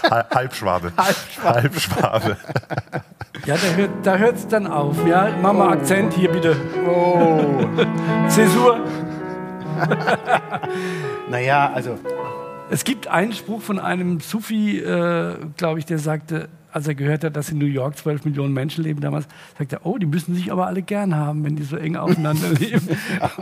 Hal- 0.09 0.25
Halbschwabe. 0.33 0.91
Halbschwabe. 1.43 2.37
Ja, 3.45 3.55
da 3.55 3.75
hört 3.75 3.89
da 4.03 4.15
hört's 4.17 4.47
dann 4.47 4.67
auf. 4.67 4.95
Ja, 5.05 5.27
mach 5.41 5.51
mal 5.51 5.73
Akzent 5.73 6.13
hier 6.13 6.31
bitte. 6.31 6.55
Oh. 6.87 7.65
Zäsur. 8.29 8.79
Naja, 11.29 11.71
also 11.73 11.97
Es 12.69 12.83
gibt 12.85 13.07
einen 13.07 13.33
Spruch 13.33 13.61
von 13.61 13.79
einem 13.79 14.19
Sufi, 14.21 14.79
äh, 14.79 15.35
glaube 15.57 15.79
ich, 15.79 15.85
der 15.85 15.97
sagte, 15.99 16.47
als 16.73 16.87
er 16.87 16.95
gehört 16.95 17.23
hat, 17.23 17.35
dass 17.35 17.49
in 17.49 17.59
New 17.59 17.65
York 17.65 17.97
12 17.97 18.25
Millionen 18.25 18.53
Menschen 18.53 18.83
leben 18.83 18.99
damals, 18.99 19.27
sagt 19.57 19.73
er, 19.73 19.85
oh, 19.85 19.97
die 19.97 20.05
müssen 20.05 20.33
sich 20.35 20.51
aber 20.51 20.67
alle 20.67 20.81
gern 20.81 21.15
haben, 21.15 21.43
wenn 21.43 21.55
die 21.55 21.63
so 21.63 21.77
eng 21.77 21.95
aufeinander 21.95 22.49
leben 22.59 22.89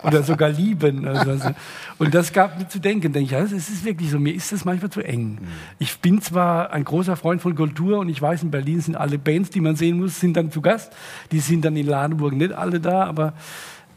oder 0.04 0.24
sogar 0.24 0.50
lieben. 0.50 1.08
Also, 1.08 1.52
und 1.98 2.14
das 2.14 2.34
gab 2.34 2.60
mir 2.60 2.68
zu 2.68 2.80
denken, 2.80 3.14
denke 3.14 3.26
ich, 3.26 3.32
ja, 3.32 3.40
es 3.40 3.52
ist 3.52 3.86
wirklich 3.86 4.10
so, 4.10 4.20
mir 4.20 4.34
ist 4.34 4.52
das 4.52 4.66
manchmal 4.66 4.92
zu 4.92 5.02
eng. 5.02 5.38
Ich 5.80 6.00
bin 6.00 6.22
zwar 6.22 6.72
ein 6.72 6.84
großer 6.84 7.16
Freund 7.16 7.42
von 7.42 7.56
Kultur 7.56 8.00
und 8.00 8.10
ich 8.10 8.22
weiß, 8.22 8.44
in 8.44 8.52
Berlin 8.52 8.82
sind 8.82 8.96
alle 8.96 9.18
Bands, 9.18 9.50
die 9.50 9.62
man 9.62 9.76
sehen 9.76 10.00
muss, 10.00 10.20
sind 10.20 10.36
dann 10.36 10.52
zu 10.52 10.62
Gast. 10.62 10.94
Die 11.32 11.40
sind 11.40 11.64
dann 11.64 11.76
in 11.78 11.88
Ladenburg 11.88 12.34
nicht 12.34 12.52
alle 12.52 12.80
da, 12.80 13.06
aber 13.06 13.34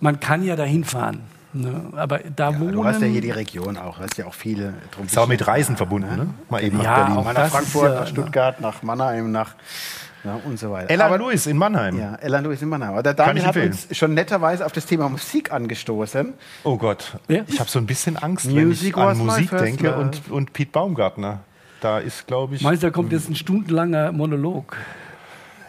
man 0.00 0.20
kann 0.20 0.44
ja 0.44 0.54
dahin 0.54 0.84
fahren. 0.84 1.20
Ne? 1.54 1.82
Aber 1.96 2.18
da 2.34 2.50
Ja, 2.50 2.61
wohnen. 2.61 2.73
du 2.73 2.84
hast 2.84 3.00
ja 3.00 3.06
hier 3.06 3.20
die 3.20 3.30
Region 3.30 3.76
auch, 3.76 4.00
hast 4.00 4.18
ja 4.18 4.26
auch 4.26 4.34
viele 4.34 4.75
drum. 4.90 5.06
Ist 5.06 5.16
auch 5.16 5.28
mit 5.28 5.46
Reisen 5.46 5.76
verbunden, 5.76 6.16
ne? 6.16 6.26
Mal 6.50 6.64
eben 6.64 6.78
nach 6.78 6.84
Ja, 6.84 6.96
Berlin. 7.04 7.16
auch 7.18 7.25
Mal 7.25 7.32
nach 7.34 7.46
Frankfurt, 7.49 7.84
ist 7.88 7.94
ja, 7.94 8.00
nach 8.00 8.06
Stuttgart, 8.08 8.61
nach 8.61 8.82
Mannheim, 8.82 9.30
nach 9.30 9.54
ja, 10.25 10.40
und 10.44 10.58
so 10.58 10.73
weiter. 10.73 10.90
Ella 10.90 11.06
Aber- 11.06 11.18
Lewis 11.18 11.46
in 11.46 11.56
Mannheim. 11.56 11.99
Ja, 11.99 12.16
Ella 12.16 12.40
Louis 12.40 12.61
in 12.62 12.68
Mannheim. 12.70 12.90
Aber 12.90 13.02
der 13.02 13.14
Daniel 13.14 13.37
ich 13.42 13.46
hat 13.46 13.56
uns 13.56 13.87
schon 13.96 14.14
netterweise 14.14 14.64
auf 14.66 14.73
das 14.73 14.87
Thema 14.87 15.08
Musik 15.08 15.52
angestoßen. 15.52 16.32
Oh 16.64 16.76
Gott, 16.76 17.12
Ja? 17.28 17.42
ich 17.46 17.61
habe 17.61 17.70
so 17.70 17.78
ein 17.78 17.87
bisschen 17.87 18.16
Angst, 18.16 18.46
wenn 18.54 18.66
Music 18.68 18.88
ich 18.88 18.96
an 18.96 19.18
Musik 19.18 19.50
denke 19.50 19.88
love. 19.88 19.99
und, 20.00 20.30
und 20.30 20.52
Pete 20.52 20.73
Baumgartner. 20.73 21.40
Da 21.80 21.99
ist, 21.99 22.26
glaube 22.26 22.54
ich, 22.56 22.62
Meinst 22.62 22.82
du, 22.82 22.87
da 22.87 22.90
kommt 22.90 23.12
jetzt 23.12 23.28
ein 23.28 23.37
stundenlanger 23.37 24.11
Monolog? 24.12 24.76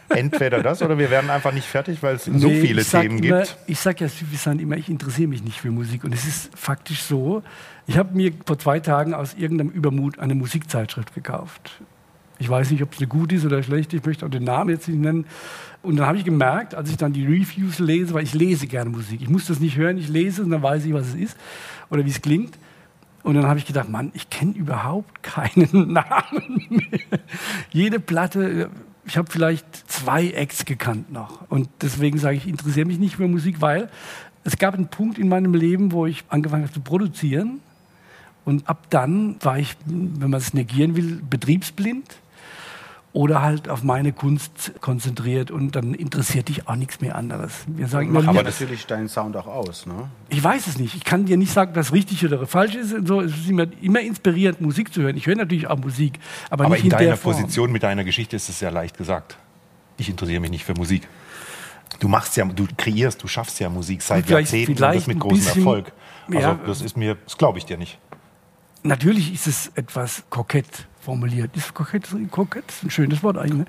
Entweder 0.09 0.61
das 0.61 0.81
oder 0.81 0.97
wir 0.97 1.09
werden 1.09 1.29
einfach 1.29 1.53
nicht 1.53 1.67
fertig, 1.67 2.01
weil 2.03 2.15
es 2.15 2.25
so 2.25 2.31
Nee, 2.31 2.61
viele 2.61 2.81
ich 2.81 2.87
sag 2.87 3.01
Themen 3.03 3.23
immer, 3.23 3.39
gibt. 3.41 3.57
Ich 3.67 3.79
sage 3.79 4.05
ja 4.05 4.09
suffisant 4.09 4.61
immer, 4.61 4.77
ich 4.77 4.89
interessiere 4.89 5.27
mich 5.27 5.43
nicht 5.43 5.59
für 5.59 5.71
Musik. 5.71 6.03
Und 6.03 6.13
es 6.13 6.25
ist 6.25 6.57
faktisch 6.57 7.01
so, 7.01 7.43
ich 7.87 7.97
habe 7.97 8.15
mir 8.15 8.31
vor 8.45 8.57
zwei 8.59 8.79
Tagen 8.79 9.13
aus 9.13 9.33
irgendeinem 9.33 9.69
Übermut 9.71 10.19
eine 10.19 10.35
Musikzeitschrift 10.35 11.13
gekauft. 11.13 11.81
Ich 12.37 12.49
weiß 12.49 12.71
nicht, 12.71 12.83
ob 12.83 12.93
es 12.93 12.99
eine 12.99 13.07
gute 13.07 13.35
ist 13.35 13.45
oder 13.45 13.63
schlecht, 13.63 13.93
ich 13.93 14.03
möchte 14.05 14.25
auch 14.25 14.29
den 14.29 14.43
Namen 14.43 14.69
jetzt 14.69 14.87
nicht 14.87 14.99
nennen. 14.99 15.25
Und 15.81 15.97
dann 15.97 16.07
habe 16.07 16.17
ich 16.17 16.25
gemerkt, 16.25 16.75
als 16.75 16.89
ich 16.89 16.97
dann 16.97 17.13
die 17.13 17.25
Reviews 17.25 17.79
lese, 17.79 18.13
weil 18.13 18.23
ich 18.23 18.33
lese 18.33 18.67
gerne 18.67 18.89
Musik. 18.89 19.21
Ich 19.21 19.29
muss 19.29 19.45
das 19.45 19.59
nicht 19.59 19.77
hören, 19.77 19.97
ich 19.97 20.09
lese 20.09 20.41
und 20.43 20.49
dann 20.49 20.61
weiß 20.61 20.85
ich, 20.85 20.93
was 20.93 21.07
es 21.07 21.15
ist 21.15 21.37
oder 21.89 22.05
wie 22.05 22.09
es 22.09 22.21
klingt. 22.21 22.57
Und 23.23 23.35
dann 23.35 23.47
habe 23.47 23.57
ich 23.57 23.65
gedacht, 23.65 23.89
Mann, 23.89 24.11
ich 24.13 24.29
kenne 24.29 24.53
überhaupt 24.53 25.23
keinen 25.23 25.69
Namen 25.93 26.67
mehr. 26.69 27.19
Jede 27.71 27.99
Platte, 27.99 28.69
ich 29.05 29.17
habe 29.17 29.31
vielleicht 29.31 29.65
zwei 29.91 30.29
Acts 30.31 30.65
gekannt 30.65 31.11
noch. 31.11 31.49
Und 31.49 31.69
deswegen 31.81 32.17
sage 32.17 32.37
ich, 32.37 32.43
ich 32.43 32.49
interessiere 32.49 32.85
mich 32.85 32.99
nicht 32.99 33.17
für 33.17 33.27
Musik, 33.27 33.61
weil 33.61 33.89
es 34.43 34.57
gab 34.57 34.73
einen 34.73 34.87
Punkt 34.87 35.17
in 35.17 35.29
meinem 35.29 35.53
Leben, 35.53 35.91
wo 35.91 36.05
ich 36.05 36.23
angefangen 36.29 36.63
habe 36.63 36.73
zu 36.73 36.81
produzieren. 36.81 37.61
Und 38.45 38.67
ab 38.69 38.87
dann 38.89 39.37
war 39.41 39.57
ich, 39.57 39.75
wenn 39.85 40.29
man 40.29 40.39
es 40.39 40.53
negieren 40.53 40.95
will, 40.95 41.21
betriebsblind 41.29 42.17
oder 43.15 43.41
halt 43.41 43.69
auf 43.69 43.81
meine 43.81 44.11
Kunst 44.11 44.73
konzentriert 44.81 45.49
und 45.49 45.73
dann 45.77 45.93
interessiert 45.93 46.49
dich 46.49 46.67
auch 46.67 46.75
nichts 46.75 46.99
mehr 46.99 47.15
anderes. 47.15 47.63
Wir 47.65 47.87
sagen 47.87 48.09
immer, 48.09 48.27
Aber 48.27 48.43
natürlich 48.43 48.85
deinen 48.87 49.07
Sound 49.07 49.37
auch 49.37 49.47
aus. 49.47 49.85
Ne? 49.85 50.09
ich 50.27 50.43
weiß 50.43 50.67
es 50.67 50.77
nicht. 50.77 50.95
Ich 50.95 51.05
kann 51.05 51.25
dir 51.25 51.37
nicht 51.37 51.53
sagen, 51.53 51.71
was 51.75 51.93
richtig 51.93 52.25
oder 52.25 52.45
falsch 52.45 52.75
ist. 52.75 52.93
Und 52.93 53.07
so. 53.07 53.21
Es 53.21 53.31
ist 53.33 53.49
immer, 53.49 53.67
immer 53.81 54.01
inspirierend, 54.01 54.59
Musik 54.59 54.93
zu 54.93 55.01
hören. 55.01 55.15
Ich 55.15 55.27
höre 55.27 55.37
natürlich 55.37 55.67
auch 55.67 55.77
Musik, 55.77 56.19
aber, 56.49 56.65
Aber 56.65 56.73
nicht 56.75 56.83
in 56.83 56.91
in, 56.91 56.97
deiner 56.97 57.05
der 57.11 57.17
Form. 57.17 57.35
Position 57.37 57.71
mit 57.71 57.83
deiner 57.83 58.03
Geschichte 58.03 58.35
ist 58.35 58.49
es 58.49 58.59
ja 58.59 58.69
leicht 58.69 58.97
gesagt. 58.97 59.37
Ich 59.95 60.09
interessiere 60.09 60.41
mich 60.41 60.51
nicht 60.51 60.65
für 60.65 60.73
Musik. 60.73 61.07
Du 62.01 62.09
machst 62.09 62.35
ja, 62.35 62.43
du 62.43 62.67
kreierst, 62.75 63.23
du 63.23 63.29
schaffst 63.29 63.61
ja 63.61 63.69
Musik 63.69 64.01
seit 64.01 64.25
Vielleicht- 64.25 64.51
Jahrzehnten 64.51 64.71
und 64.71 64.77
vielleicht 64.77 64.99
das 64.99 65.07
mit 65.07 65.19
großem 65.21 65.37
bisschen- 65.37 65.57
Erfolg. 65.61 65.91
Also 66.27 66.39
ja. 66.39 66.59
das 66.67 66.81
ist 66.81 66.97
mir, 66.97 67.15
das 67.23 67.37
glaube 67.37 67.59
ich 67.59 67.65
dir 67.65 67.77
nicht. 67.77 67.97
Natürlich 68.83 69.33
ist 69.33 69.47
es 69.47 69.71
etwas 69.75 70.23
kokett 70.29 70.85
formuliert. 71.05 71.55
Ist 71.55 71.73
kokett, 71.73 72.07
kokett 72.31 72.65
ist 72.67 72.83
ein 72.83 72.89
schönes 72.89 73.23
Wort 73.23 73.37
eigentlich. 73.37 73.59
Ne? 73.59 73.65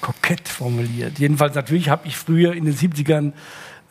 Kokett 0.00 0.48
formuliert. 0.48 1.18
Jedenfalls 1.18 1.54
natürlich 1.54 1.88
habe 1.88 2.06
ich 2.06 2.16
früher 2.16 2.52
in 2.54 2.64
den 2.64 2.74
70ern 2.74 3.32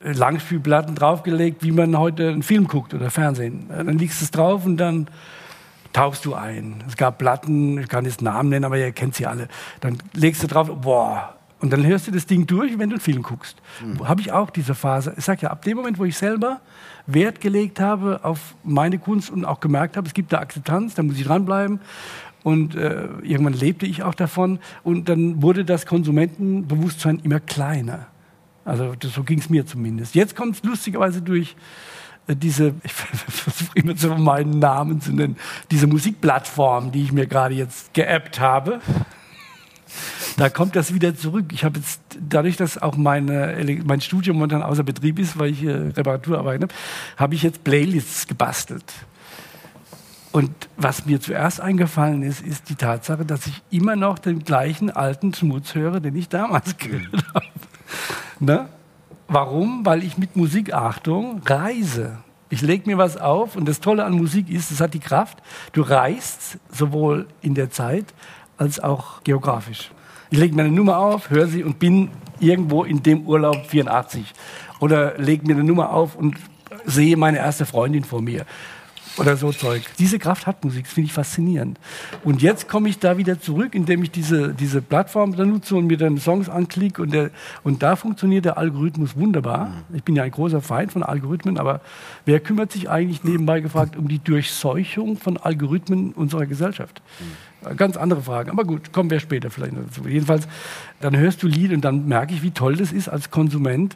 äh, 0.03 0.11
Langspielplatten 0.11 0.95
draufgelegt, 0.95 1.63
wie 1.63 1.71
man 1.71 1.97
heute 1.97 2.29
einen 2.29 2.43
Film 2.43 2.67
guckt 2.67 2.93
oder 2.93 3.09
Fernsehen. 3.09 3.69
Äh, 3.69 3.83
Dann 3.83 3.97
legst 3.97 4.21
du 4.21 4.25
es 4.25 4.31
drauf 4.31 4.65
und 4.65 4.77
dann 4.77 5.07
tauchst 5.91 6.25
du 6.25 6.35
ein. 6.35 6.83
Es 6.87 6.95
gab 6.95 7.17
Platten, 7.17 7.79
ich 7.79 7.87
kann 7.87 8.05
jetzt 8.05 8.21
Namen 8.21 8.49
nennen, 8.49 8.65
aber 8.65 8.77
ihr 8.77 8.91
kennt 8.91 9.15
sie 9.15 9.25
alle. 9.25 9.47
Dann 9.81 9.97
legst 10.13 10.43
du 10.43 10.47
drauf, 10.47 10.69
boah. 10.81 11.36
Und 11.59 11.73
dann 11.73 11.85
hörst 11.85 12.07
du 12.07 12.11
das 12.11 12.27
Ding 12.27 12.45
durch, 12.45 12.77
wenn 12.77 12.89
du 12.89 12.95
einen 12.95 13.01
Film 13.01 13.23
guckst. 13.23 13.57
Habe 14.03 14.21
ich 14.21 14.31
auch 14.31 14.51
diese 14.51 14.75
Phase. 14.75 15.13
Ich 15.17 15.25
sage 15.25 15.41
ja, 15.43 15.49
ab 15.49 15.63
dem 15.63 15.77
Moment, 15.77 15.97
wo 15.97 16.05
ich 16.05 16.15
selber 16.15 16.61
Wert 17.07 17.41
gelegt 17.41 17.79
habe 17.79 18.23
auf 18.23 18.55
meine 18.63 18.99
Kunst 18.99 19.31
und 19.31 19.43
auch 19.43 19.59
gemerkt 19.59 19.97
habe, 19.97 20.07
es 20.07 20.13
gibt 20.13 20.33
da 20.33 20.39
Akzeptanz, 20.39 20.93
da 20.93 21.03
muss 21.03 21.17
ich 21.17 21.25
dranbleiben. 21.25 21.79
Und 22.43 22.75
äh, 22.75 23.07
irgendwann 23.23 23.53
lebte 23.53 23.85
ich 23.85 24.03
auch 24.03 24.13
davon. 24.13 24.59
Und 24.83 25.09
dann 25.09 25.41
wurde 25.41 25.65
das 25.65 25.85
Konsumentenbewusstsein 25.85 27.19
immer 27.23 27.39
kleiner. 27.39 28.07
Also 28.63 28.93
das, 28.99 29.13
so 29.13 29.23
ging 29.23 29.39
es 29.39 29.49
mir 29.49 29.65
zumindest. 29.65 30.13
Jetzt 30.13 30.35
kommt 30.35 30.55
es 30.55 30.63
lustigerweise 30.63 31.21
durch 31.21 31.55
äh, 32.27 32.35
diese, 32.35 32.73
ich 32.83 32.91
versuche 32.91 33.71
immer 33.75 33.95
zu 33.95 34.09
meinen 34.09 34.59
Namen 34.59 35.01
zu 35.01 35.11
nennen, 35.11 35.37
diese 35.71 35.87
Musikplattform, 35.87 36.91
die 36.91 37.03
ich 37.03 37.11
mir 37.11 37.25
gerade 37.25 37.55
jetzt 37.55 37.93
geappt 37.93 38.39
habe. 38.39 38.79
Da 40.37 40.49
kommt 40.49 40.75
das 40.75 40.93
wieder 40.93 41.15
zurück. 41.15 41.45
Ich 41.51 41.63
habe 41.63 41.79
jetzt, 41.79 41.99
dadurch, 42.29 42.57
dass 42.57 42.77
auch 42.77 42.95
meine, 42.95 43.81
mein 43.85 44.01
Studio 44.01 44.35
momentan 44.35 44.61
außer 44.61 44.83
Betrieb 44.83 45.17
ist, 45.17 45.39
weil 45.39 45.49
ich 45.49 45.63
äh, 45.63 45.71
Reparaturarbeiten 45.71 46.63
habe, 46.63 46.73
habe 47.17 47.35
ich 47.35 47.41
jetzt 47.41 47.63
Playlists 47.63 48.27
gebastelt. 48.27 48.85
Und 50.31 50.51
was 50.77 51.07
mir 51.07 51.19
zuerst 51.19 51.59
eingefallen 51.59 52.21
ist, 52.21 52.45
ist 52.45 52.69
die 52.69 52.75
Tatsache, 52.75 53.25
dass 53.25 53.47
ich 53.47 53.63
immer 53.71 53.95
noch 53.95 54.19
den 54.19 54.43
gleichen 54.43 54.91
alten 54.91 55.33
Schmutz 55.33 55.73
höre, 55.73 55.99
den 55.99 56.15
ich 56.15 56.29
damals 56.29 56.77
gehört 56.77 57.25
habe. 57.33 57.45
Ne? 58.39 58.69
Warum? 59.27 59.83
Weil 59.87 60.03
ich 60.03 60.19
mit 60.19 60.35
Musik, 60.35 60.71
Achtung, 60.71 61.41
reise. 61.47 62.19
Ich 62.49 62.61
lege 62.61 62.87
mir 62.87 62.99
was 62.99 63.17
auf 63.17 63.55
und 63.55 63.67
das 63.67 63.79
Tolle 63.79 64.05
an 64.05 64.13
Musik 64.13 64.51
ist, 64.51 64.69
es 64.69 64.79
hat 64.79 64.93
die 64.93 64.99
Kraft, 64.99 65.39
du 65.73 65.81
reist 65.81 66.59
sowohl 66.71 67.27
in 67.41 67.55
der 67.55 67.71
Zeit 67.71 68.13
als 68.57 68.79
auch 68.79 69.23
geografisch. 69.23 69.89
Ich 70.29 70.37
lege 70.37 70.55
mir 70.55 70.63
eine 70.63 70.71
Nummer 70.71 70.97
auf, 70.97 71.29
höre 71.29 71.47
sie 71.47 71.63
und 71.63 71.79
bin 71.79 72.09
irgendwo 72.39 72.83
in 72.83 73.01
dem 73.01 73.25
Urlaub 73.25 73.65
84. 73.67 74.33
Oder 74.79 75.17
lege 75.17 75.45
mir 75.47 75.53
eine 75.53 75.63
Nummer 75.63 75.91
auf 75.91 76.15
und 76.15 76.35
sehe 76.85 77.17
meine 77.17 77.37
erste 77.37 77.65
Freundin 77.65 78.03
vor 78.03 78.21
mir. 78.21 78.45
Oder 79.17 79.35
so 79.35 79.51
Zeug. 79.51 79.81
Diese 79.97 80.19
Kraft 80.19 80.45
hat 80.45 80.63
Musik, 80.63 80.85
das 80.85 80.93
finde 80.93 81.07
ich 81.07 81.13
faszinierend. 81.13 81.79
Und 82.23 82.41
jetzt 82.41 82.67
komme 82.67 82.89
ich 82.89 82.99
da 82.99 83.17
wieder 83.17 83.39
zurück, 83.39 83.73
indem 83.73 84.03
ich 84.03 84.11
diese, 84.11 84.53
diese 84.53 84.81
Plattform 84.81 85.35
da 85.35 85.45
nutze 85.45 85.75
und 85.75 85.87
mir 85.87 85.97
dann 85.97 86.17
Songs 86.17 86.49
anklicke. 86.49 87.01
Und, 87.01 87.13
der, 87.13 87.31
und 87.63 87.81
da 87.81 87.95
funktioniert 87.95 88.45
der 88.45 88.57
Algorithmus 88.57 89.15
wunderbar. 89.15 89.71
Ich 89.93 90.03
bin 90.03 90.15
ja 90.15 90.23
ein 90.23 90.31
großer 90.31 90.61
Feind 90.61 90.91
von 90.91 91.03
Algorithmen, 91.03 91.57
aber 91.57 91.81
wer 92.25 92.39
kümmert 92.39 92.71
sich 92.71 92.89
eigentlich 92.89 93.23
nebenbei 93.23 93.59
gefragt 93.59 93.95
um 93.95 94.07
die 94.07 94.19
Durchseuchung 94.19 95.17
von 95.17 95.37
Algorithmen 95.37 96.13
unserer 96.13 96.45
Gesellschaft? 96.45 97.01
Ganz 97.75 97.97
andere 97.97 98.21
Fragen. 98.21 98.51
Aber 98.51 98.65
gut, 98.65 98.93
kommen 98.93 99.09
wir 99.09 99.19
später 99.19 99.49
vielleicht 99.49 99.73
dazu. 99.75 100.07
Jedenfalls, 100.07 100.47
dann 100.99 101.17
hörst 101.17 101.41
du 101.41 101.47
Lied 101.47 101.73
und 101.73 101.81
dann 101.81 102.07
merke 102.07 102.33
ich, 102.33 102.43
wie 102.43 102.51
toll 102.51 102.75
das 102.75 102.91
ist 102.91 103.09
als 103.09 103.31
Konsument, 103.31 103.95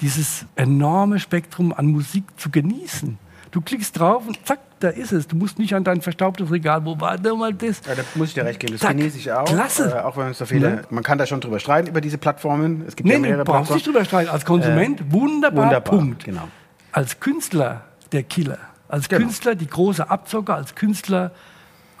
dieses 0.00 0.46
enorme 0.56 1.20
Spektrum 1.20 1.72
an 1.72 1.86
Musik 1.86 2.24
zu 2.36 2.50
genießen. 2.50 3.18
Du 3.54 3.60
klickst 3.60 3.96
drauf 4.00 4.26
und 4.26 4.44
zack, 4.44 4.58
da 4.80 4.88
ist 4.88 5.12
es. 5.12 5.28
Du 5.28 5.36
musst 5.36 5.60
nicht 5.60 5.76
an 5.76 5.84
dein 5.84 6.00
verstaubtes 6.00 6.50
Regal, 6.50 6.84
wo 6.84 6.98
war 6.98 7.16
da 7.18 7.32
mal 7.36 7.54
das? 7.54 7.82
Ja, 7.86 7.94
da 7.94 8.02
muss 8.16 8.30
ich 8.30 8.34
dir 8.34 8.44
recht 8.44 8.58
geben. 8.58 8.72
Das 8.72 8.80
Zack. 8.80 8.96
genieße 8.96 9.16
ich 9.16 9.30
auch. 9.30 9.44
Klasse. 9.44 9.94
Äh, 9.96 10.00
auch 10.00 10.16
wenn 10.16 10.26
es 10.30 10.38
so 10.38 10.44
viele. 10.44 10.70
Ne? 10.70 10.82
Man 10.90 11.04
kann 11.04 11.18
da 11.18 11.24
schon 11.24 11.40
drüber 11.40 11.60
streiten 11.60 11.86
über 11.88 12.00
diese 12.00 12.18
Plattformen. 12.18 12.82
Es 12.88 12.96
gibt 12.96 13.06
Nee, 13.06 13.12
ja 13.14 13.20
mehrere 13.20 13.44
du 13.44 13.44
brauchst 13.44 13.70
nicht 13.70 13.84
Plattformen. 13.84 13.94
drüber 13.94 14.04
streiten. 14.06 14.30
Als 14.30 14.44
Konsument, 14.44 15.12
wunderbar, 15.12 15.66
wunderbar, 15.66 15.98
Punkt. 15.98 16.24
genau. 16.24 16.48
Als 16.90 17.20
Künstler 17.20 17.82
der 18.10 18.24
Killer. 18.24 18.58
Als 18.88 19.08
Genau. 19.08 19.20
Künstler 19.22 19.54
die 19.54 19.68
große 19.68 20.10
Abzocker, 20.10 20.56
als 20.56 20.74
Künstler 20.74 21.30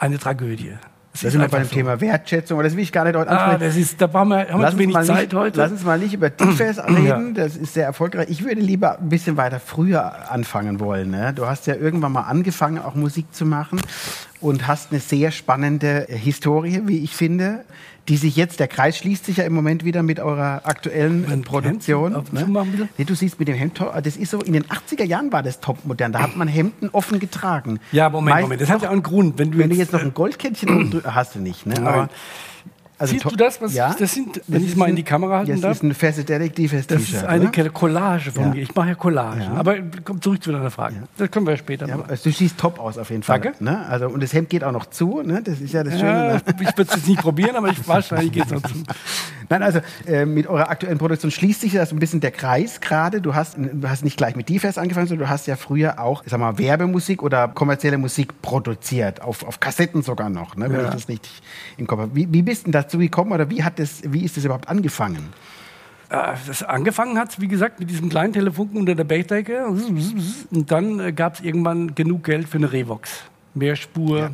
eine 0.00 0.18
Tragödie. 0.18 0.72
Es 1.14 1.20
Da 1.20 1.28
ist 1.28 1.32
sind 1.34 1.42
wir 1.42 1.48
bei 1.48 1.60
dem 1.60 1.70
Thema 1.70 2.00
Wertschätzung, 2.00 2.56
aber 2.56 2.64
das 2.64 2.74
will 2.74 2.82
ich 2.82 2.90
gar 2.90 3.04
nicht 3.04 3.14
heute 3.16 3.30
Ah, 3.30 3.36
ansprechen. 3.52 3.60
das 3.60 3.76
ist, 3.76 4.00
da 4.00 4.08
brauchen 4.08 4.30
wir, 4.30 4.38
haben 4.48 4.58
wir 4.58 4.62
Lass 4.66 4.76
wenig 4.78 4.96
Zeit 4.96 5.20
nicht, 5.28 5.34
heute. 5.34 5.58
lass 5.60 5.70
uns 5.70 5.84
mal 5.84 5.96
nicht 5.98 6.12
über 6.12 6.36
Tiefes 6.36 6.78
reden, 6.88 7.34
das 7.34 7.56
ist 7.56 7.74
sehr 7.74 7.84
erfolgreich. 7.86 8.26
Ich 8.30 8.42
würde 8.44 8.60
lieber 8.60 8.98
ein 8.98 9.08
bisschen 9.08 9.36
weiter 9.36 9.60
früher 9.60 10.30
anfangen 10.32 10.80
wollen. 10.80 11.10
Ne? 11.12 11.32
Du 11.32 11.46
hast 11.46 11.68
ja 11.68 11.76
irgendwann 11.76 12.10
mal 12.10 12.22
angefangen, 12.22 12.78
auch 12.78 12.96
Musik 12.96 13.32
zu 13.32 13.46
machen 13.46 13.80
und 14.40 14.66
hast 14.66 14.90
eine 14.90 14.98
sehr 15.00 15.30
spannende 15.30 16.04
Historie, 16.08 16.82
wie 16.86 16.98
ich 17.04 17.14
finde, 17.14 17.64
die 18.08 18.16
sich 18.18 18.36
jetzt, 18.36 18.60
der 18.60 18.68
Kreis 18.68 18.98
schließt 18.98 19.24
sich 19.24 19.38
ja 19.38 19.44
im 19.44 19.54
Moment 19.54 19.84
wieder 19.84 20.02
mit 20.02 20.20
eurer 20.20 20.60
aktuellen 20.64 21.24
äh, 21.30 21.36
Produktion. 21.38 22.12
Hemd 22.14 22.16
auf- 22.34 22.38
zumachen, 22.40 22.70
bitte? 22.72 22.88
Nee, 22.98 23.04
du 23.04 23.14
siehst 23.14 23.38
mit 23.38 23.48
dem 23.48 23.54
Hemd, 23.56 23.80
das 24.02 24.16
ist 24.16 24.30
so, 24.30 24.40
in 24.40 24.52
den 24.52 24.64
80er 24.64 25.04
Jahren 25.04 25.32
war 25.32 25.42
das 25.42 25.60
topmodern, 25.60 26.12
da 26.12 26.20
hat 26.20 26.36
man 26.36 26.46
Hemden 26.48 26.90
offen 26.92 27.18
getragen. 27.18 27.80
ja, 27.92 28.10
Moment, 28.10 28.34
Meist- 28.36 28.42
Moment. 28.42 28.60
Das 28.60 28.68
hat 28.70 28.82
ja 28.82 28.88
auch 28.88 28.92
einen 28.92 29.02
Grund. 29.02 29.38
Wenn 29.38 29.52
du 29.52 29.58
Wenn 29.58 29.70
du 29.70 29.76
jetzt 29.76 29.92
noch 29.92 30.02
ein 30.02 30.12
Goldkettchen 30.12 30.92
drü- 30.92 31.04
hast 31.04 31.34
du 31.34 31.38
nicht, 31.40 31.64
ne? 31.66 31.74
Aber 31.86 32.08
Also 33.04 33.12
Siehst 33.14 33.24
du 33.30 33.36
das? 33.36 33.60
Was 33.60 33.74
ja, 33.74 33.94
das 33.98 34.12
sind, 34.12 34.36
das 34.36 34.44
wenn 34.48 34.62
ich 34.64 34.70
es 34.70 34.76
mal 34.76 34.88
in 34.88 34.96
die 34.96 35.02
Kamera 35.02 35.38
halten 35.38 35.52
Das 35.52 35.60
darf? 35.60 35.72
ist 35.72 35.82
ein 35.82 35.94
Fesse 35.94 36.24
Detektives 36.24 36.86
Das 36.86 37.02
ist 37.02 37.24
eine 37.24 37.48
oder? 37.50 37.68
Collage 37.70 38.32
von 38.32 38.44
Ja. 38.44 38.48
mir. 38.50 38.62
Ich 38.62 38.74
mache 38.74 38.88
ja 38.88 38.94
Collagen. 38.94 39.42
Ja. 39.42 39.52
Aber 39.54 39.76
komm 40.04 40.20
zurück 40.22 40.42
zu 40.42 40.52
deiner 40.52 40.70
Frage. 40.70 41.02
Das 41.18 41.30
können 41.30 41.46
wir 41.46 41.56
später 41.56 41.86
machen. 41.86 42.04
also 42.08 42.30
du 42.30 42.34
siehst 42.34 42.58
top 42.58 42.80
aus 42.80 42.98
auf 42.98 43.10
jeden 43.10 43.22
Fall. 43.22 43.40
Danke. 43.40 43.62
Ne? 43.62 43.86
Also, 43.86 44.08
und 44.08 44.22
das 44.22 44.32
Hemd 44.32 44.50
geht 44.50 44.64
auch 44.64 44.72
noch 44.72 44.86
zu. 44.86 45.22
Ne? 45.22 45.42
Das 45.42 45.60
ist 45.60 45.72
ja 45.72 45.84
das 45.84 45.98
Schöne. 45.98 46.12
Ne? 46.12 46.42
ich 46.60 46.76
würde 46.76 46.82
es 46.90 46.96
jetzt 46.96 47.08
nicht 47.08 47.20
probieren, 47.20 47.56
aber 47.56 47.68
ich 47.68 47.86
wahrscheinlich 47.88 48.32
geht 48.32 48.46
es 48.46 48.50
noch 48.52 48.62
zu. 48.62 48.74
Nein, 49.50 49.62
also 49.62 49.80
äh, 50.06 50.24
mit 50.24 50.46
eurer 50.46 50.70
aktuellen 50.70 50.96
Produktion 50.98 51.30
schließt 51.30 51.60
sich 51.60 51.72
das 51.74 51.92
ein 51.92 51.98
bisschen 51.98 52.20
der 52.20 52.30
Kreis 52.30 52.80
gerade. 52.80 53.20
Du 53.20 53.34
hast, 53.34 53.56
du 53.58 53.88
hast 53.88 54.02
nicht 54.02 54.16
gleich 54.16 54.36
mit 54.36 54.48
DFS 54.48 54.78
angefangen, 54.78 55.06
sondern 55.06 55.26
du 55.26 55.30
hast 55.30 55.46
ja 55.46 55.56
früher 55.56 56.00
auch, 56.00 56.22
sag 56.26 56.40
mal, 56.40 56.56
Werbemusik 56.58 57.22
oder 57.22 57.48
kommerzielle 57.48 57.98
Musik 57.98 58.40
produziert, 58.40 59.20
auf, 59.20 59.46
auf 59.46 59.60
Kassetten 59.60 60.02
sogar 60.02 60.30
noch, 60.30 60.56
ne? 60.56 60.70
wenn 60.70 60.84
ich 60.86 60.90
das 60.90 61.08
richtig 61.08 61.42
im 61.76 61.86
Kopf 61.86 62.00
habe. 62.00 62.14
Wie, 62.14 62.32
wie 62.32 62.42
bist 62.42 62.64
denn 62.64 62.72
dazu 62.72 62.93
gekommen 62.98 63.32
oder 63.32 63.50
wie, 63.50 63.62
hat 63.62 63.78
das, 63.78 64.02
wie 64.06 64.24
ist 64.24 64.36
das 64.36 64.44
überhaupt 64.44 64.68
angefangen? 64.68 65.32
Äh, 66.10 66.34
Das 66.46 66.62
angefangen 66.62 67.18
hat, 67.18 67.40
wie 67.40 67.48
gesagt, 67.48 67.80
mit 67.80 67.90
diesem 67.90 68.08
kleinen 68.08 68.32
Telefunken 68.32 68.78
unter 68.78 68.94
der 68.94 69.04
Bechdecke. 69.04 69.66
Und 69.66 70.70
dann 70.70 71.00
äh, 71.00 71.12
gab 71.12 71.34
es 71.34 71.40
irgendwann 71.40 71.94
genug 71.94 72.24
Geld 72.24 72.48
für 72.48 72.58
eine 72.58 72.72
Revox. 72.72 73.24
Mehrspur. 73.54 74.30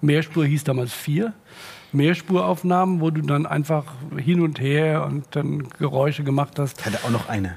Mehrspur 0.00 0.44
hieß 0.44 0.64
damals 0.64 0.92
vier. 0.92 1.32
Mehrspuraufnahmen, 1.92 3.00
wo 3.00 3.10
du 3.10 3.20
dann 3.20 3.46
einfach 3.46 3.84
hin 4.16 4.40
und 4.40 4.60
her 4.60 5.04
und 5.04 5.26
dann 5.32 5.68
Geräusche 5.78 6.24
gemacht 6.24 6.58
hast. 6.58 6.80
Ich 6.80 6.86
hatte 6.86 6.98
auch 7.04 7.10
noch 7.10 7.28
eine. 7.28 7.56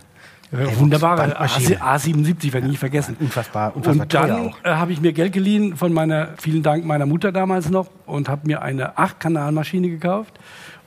Ja, 0.51 0.79
wunderbare 0.79 1.17
Bandmaschine. 1.17 1.81
A77, 1.81 2.53
werde 2.53 2.67
ich 2.67 2.71
nie 2.71 2.77
vergessen. 2.77 3.17
Unfassbar, 3.19 3.75
unfassbar 3.75 4.03
Und 4.03 4.13
dann 4.13 4.53
äh, 4.63 4.75
habe 4.75 4.91
ich 4.91 5.01
mir 5.01 5.11
Geld 5.13 5.33
geliehen 5.33 5.75
von 5.75 5.91
meiner, 5.91 6.29
vielen 6.37 6.63
Dank 6.63 6.85
meiner 6.85 7.05
Mutter 7.05 7.31
damals 7.31 7.69
noch 7.69 7.87
und 8.05 8.29
habe 8.29 8.47
mir 8.47 8.61
eine 8.61 8.97
8-Kanal-Maschine 8.97 9.89
gekauft 9.89 10.39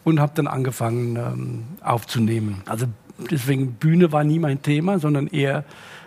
und 0.05 0.21
habe 0.21 0.33
dann 0.35 0.47
angefangen 0.47 1.17
ähm, 1.17 1.65
aufzunehmen. 1.83 2.63
Also 2.67 2.87
deswegen 3.31 3.73
Bühne 3.75 4.13
war 4.13 4.25
nie 4.25 4.39
mein 4.39 4.63
Thema, 4.63 4.99
sondern 4.99 5.27
eher 5.27 5.65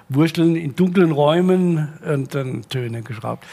Wursteln 0.10 0.56
in 0.56 0.76
dunklen 0.76 1.12
Räumen 1.12 1.90
und 2.06 2.36
dann 2.36 2.64
Töne 2.64 3.02
geschraubt. 3.02 3.46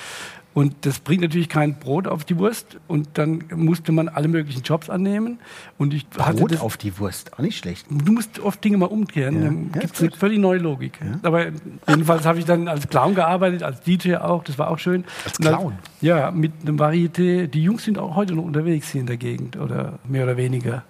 Und 0.59 0.75
das 0.81 0.99
bringt 0.99 1.23
natürlich 1.23 1.49
kein 1.49 1.79
Brot 1.79 2.09
auf 2.09 2.25
die 2.25 2.37
Wurst. 2.37 2.79
Und 2.88 3.11
dann 3.14 3.44
musste 3.55 3.92
man 3.92 4.09
alle 4.09 4.27
möglichen 4.27 4.62
Jobs 4.62 4.90
annehmen. 4.90 5.38
Und 5.79 5.94
ich 5.94 6.05
hatte 6.18 6.38
Brot 6.40 6.51
das, 6.53 6.61
auf 6.61 6.77
die 6.77 6.99
Wurst, 6.99 7.33
auch 7.35 7.38
nicht 7.38 7.57
schlecht. 7.59 7.87
Du 7.88 8.12
musst 8.12 8.40
oft 8.40 8.64
Dinge 8.64 8.77
mal 8.77 8.87
umkehren. 8.87 9.37
Ja. 9.37 9.44
Dann 9.44 9.71
Ja, 9.75 9.81
gibt 9.83 9.94
es 9.94 10.01
eine 10.01 10.11
völlig 10.11 10.38
neue 10.40 10.59
Logik. 10.59 10.99
Aber 11.23 11.44
jedenfalls 11.87 12.27
habe 12.27 12.40
ich 12.40 12.44
dann 12.44 12.66
als 12.66 12.88
Clown 12.88 13.14
gearbeitet, 13.14 13.62
als 13.62 13.83
DJ 13.83 14.16
auch. 14.16 14.42
Das 14.42 14.59
war 14.59 14.68
auch 14.71 14.79
schön. 14.81 15.05
Als 15.25 15.38
Und 15.38 15.44
dann- 15.44 15.55
Clown? 15.59 15.73
ja, 16.01 16.33
mit 16.33 16.51
einem 16.62 16.77
Varieté. 16.81 17.47
Die 17.47 17.62
Jungs 17.62 17.85
sind 17.85 17.97
auch 17.97 18.16
heute 18.16 18.35
noch 18.35 18.42
unterwegs 18.44 18.90
hier 18.90 19.01
in 19.03 19.07
der 19.07 19.16
Gegend 19.16 19.57
oder 19.59 20.01
mehr 20.09 20.25
oder 20.25 20.37
weniger 20.37 20.83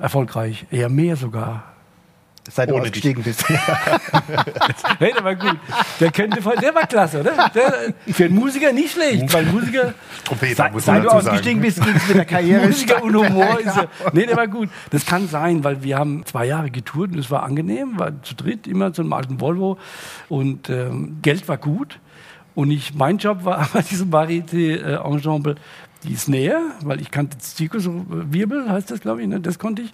erfolgreich. 0.00 0.66
Eher 0.72 0.88
mehr 0.88 1.14
sogar. 1.14 1.62
Seit 2.50 2.70
du 2.70 2.74
Ohne 2.74 2.82
ausgestiegen 2.84 3.22
bist. 3.22 3.44
Hey, 4.98 5.12
der 5.14 5.22
war 5.22 5.34
gut. 5.34 5.58
Der 6.00 6.10
könnte 6.10 6.42
voll, 6.42 6.56
der 6.56 6.74
war 6.74 6.86
klasse, 6.86 7.20
oder? 7.20 7.50
Der, 7.54 7.94
für 8.12 8.24
einen 8.24 8.34
Musiker 8.34 8.72
nicht 8.72 8.92
schlecht, 8.92 9.32
weil 9.32 9.44
Musiker, 9.46 9.94
Trompeter, 10.24 10.70
muss 10.70 10.84
Seit 10.84 10.96
man 10.96 11.02
du 11.04 11.10
ausgestiegen 11.10 11.62
sagen. 11.62 11.84
bist, 11.84 11.84
ging 11.84 11.96
es 11.96 12.08
mit 12.08 12.16
der 12.16 12.24
Karriere. 12.24 12.66
Musiker 12.66 13.02
und 13.02 13.14
Humor 13.14 13.60
ist 13.64 13.76
er. 13.76 13.88
Nee, 14.12 14.26
der 14.26 14.36
war 14.36 14.48
gut. 14.48 14.68
Das 14.90 15.06
kann 15.06 15.28
sein, 15.28 15.62
weil 15.62 15.82
wir 15.82 15.98
haben 15.98 16.24
zwei 16.24 16.46
Jahre 16.46 16.70
getourt 16.70 17.12
und 17.12 17.18
es 17.18 17.30
war 17.30 17.42
angenehm, 17.42 17.98
war 17.98 18.22
zu 18.22 18.34
dritt 18.34 18.66
immer 18.66 18.92
zu 18.92 19.02
einem 19.02 19.12
alten 19.12 19.40
Volvo 19.40 19.78
und 20.28 20.68
ähm, 20.70 21.18
Geld 21.22 21.48
war 21.48 21.58
gut. 21.58 22.00
Und 22.54 22.70
ich, 22.70 22.94
mein 22.94 23.18
Job 23.18 23.44
war 23.44 23.68
bei 23.72 23.82
diesem 23.82 24.10
Varieté-Ensemble 24.10 25.56
die 26.04 26.16
Snare, 26.16 26.60
weil 26.82 27.00
ich 27.00 27.10
kannte 27.10 27.38
Zirkus, 27.38 27.84
so 27.84 27.90
äh, 27.90 28.32
Wirbel 28.32 28.70
heißt 28.70 28.90
das, 28.90 29.00
glaube 29.00 29.22
ich, 29.22 29.28
ne? 29.28 29.40
das 29.40 29.58
konnte 29.58 29.82
ich. 29.82 29.92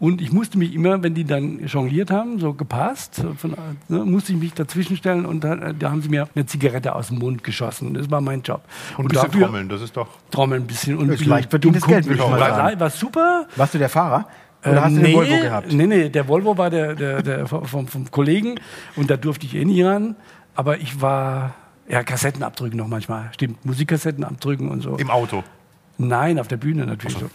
Und 0.00 0.20
ich 0.20 0.32
musste 0.32 0.58
mich 0.58 0.74
immer, 0.74 1.02
wenn 1.02 1.14
die 1.14 1.24
dann 1.24 1.66
jongliert 1.66 2.10
haben, 2.12 2.38
so 2.38 2.54
gepasst, 2.54 3.20
von, 3.36 3.54
ne, 3.88 4.04
musste 4.04 4.32
ich 4.32 4.38
mich 4.38 4.54
dazwischen 4.54 4.96
stellen 4.96 5.26
und 5.26 5.42
dann, 5.42 5.60
äh, 5.60 5.74
da 5.74 5.90
haben 5.90 6.02
sie 6.02 6.08
mir 6.08 6.28
eine 6.34 6.46
Zigarette 6.46 6.94
aus 6.94 7.08
dem 7.08 7.18
Mund 7.18 7.42
geschossen. 7.42 7.94
Das 7.94 8.08
war 8.08 8.20
mein 8.20 8.42
Job. 8.42 8.62
Und 8.96 9.06
ein 9.06 9.08
bisschen 9.08 9.42
trommeln, 9.42 9.68
das 9.68 9.82
ist 9.82 9.96
doch. 9.96 10.08
Trommeln 10.30 10.62
ein 10.62 10.66
bisschen. 10.66 10.96
Und 10.96 11.08
Das 11.08 11.20
ist 11.20 11.26
leicht 11.26 11.50
verdientes 11.50 11.84
Geld, 11.84 12.06
würde 12.06 12.22
ich 12.22 12.28
mal 12.28 12.38
war, 12.38 12.54
sagen. 12.54 12.78
war 12.80 12.90
super. 12.90 13.46
Warst 13.56 13.74
du 13.74 13.78
der 13.78 13.88
Fahrer? 13.88 14.28
Oder 14.64 14.84
hast 14.84 14.92
du 14.92 14.98
Ähm, 14.98 15.04
den 15.04 15.14
Volvo 15.14 15.40
gehabt? 15.40 15.72
Nee, 15.72 15.86
nee, 15.86 16.08
der 16.08 16.28
Volvo 16.28 16.56
war 16.56 16.70
der, 16.70 16.94
der, 16.94 17.22
der 17.22 17.46
vom, 17.46 17.86
vom, 17.86 18.10
Kollegen 18.10 18.60
und 18.96 19.10
da 19.10 19.16
durfte 19.16 19.46
ich 19.46 19.54
eh 19.54 19.64
nie 19.64 19.82
ran. 19.82 20.16
Aber 20.54 20.78
ich 20.78 21.00
war, 21.00 21.54
ja, 21.88 22.02
Kassetten 22.02 22.42
abdrücken 22.42 22.76
noch 22.76 22.88
manchmal. 22.88 23.30
Stimmt, 23.32 23.64
Musikkassetten 23.64 24.24
abdrücken 24.24 24.68
und 24.68 24.80
so. 24.80 24.96
Im 24.96 25.10
Auto. 25.10 25.42
Nein, 25.98 26.38
auf 26.38 26.48
der 26.48 26.56
Bühne 26.56 26.86
natürlich. 26.86 27.18
So. 27.18 27.28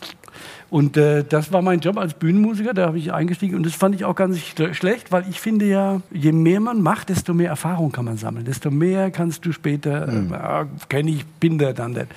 Und 0.70 0.98
äh, 0.98 1.24
das 1.28 1.52
war 1.52 1.62
mein 1.62 1.80
Job 1.80 1.98
als 1.98 2.14
Bühnenmusiker, 2.16 2.74
da 2.74 2.88
habe 2.88 2.98
ich 2.98 3.14
eingestiegen 3.14 3.56
und 3.56 3.66
das 3.66 3.74
fand 3.74 3.94
ich 3.96 4.06
auch 4.06 4.16
ganz 4.16 4.38
schle- 4.38 4.74
schlecht, 4.74 5.12
weil 5.12 5.26
ich 5.30 5.40
finde 5.40 5.66
ja, 5.66 6.02
je 6.12 6.32
mehr 6.32 6.60
man 6.60 6.82
macht, 6.82 7.10
desto 7.10 7.34
mehr 7.34 7.50
Erfahrung 7.50 7.92
kann 7.92 8.06
man 8.06 8.18
sammeln, 8.18 8.46
desto 8.46 8.72
mehr 8.72 9.12
kannst 9.12 9.46
du 9.46 9.52
später, 9.52 10.08
Mhm. 10.08 10.34
äh, 10.34 10.36
ja, 10.38 10.68
kenne 10.90 11.12
ich, 11.12 11.26
bin 11.26 11.58
der 11.58 11.74
dann 11.74 11.94
der. 11.94 12.08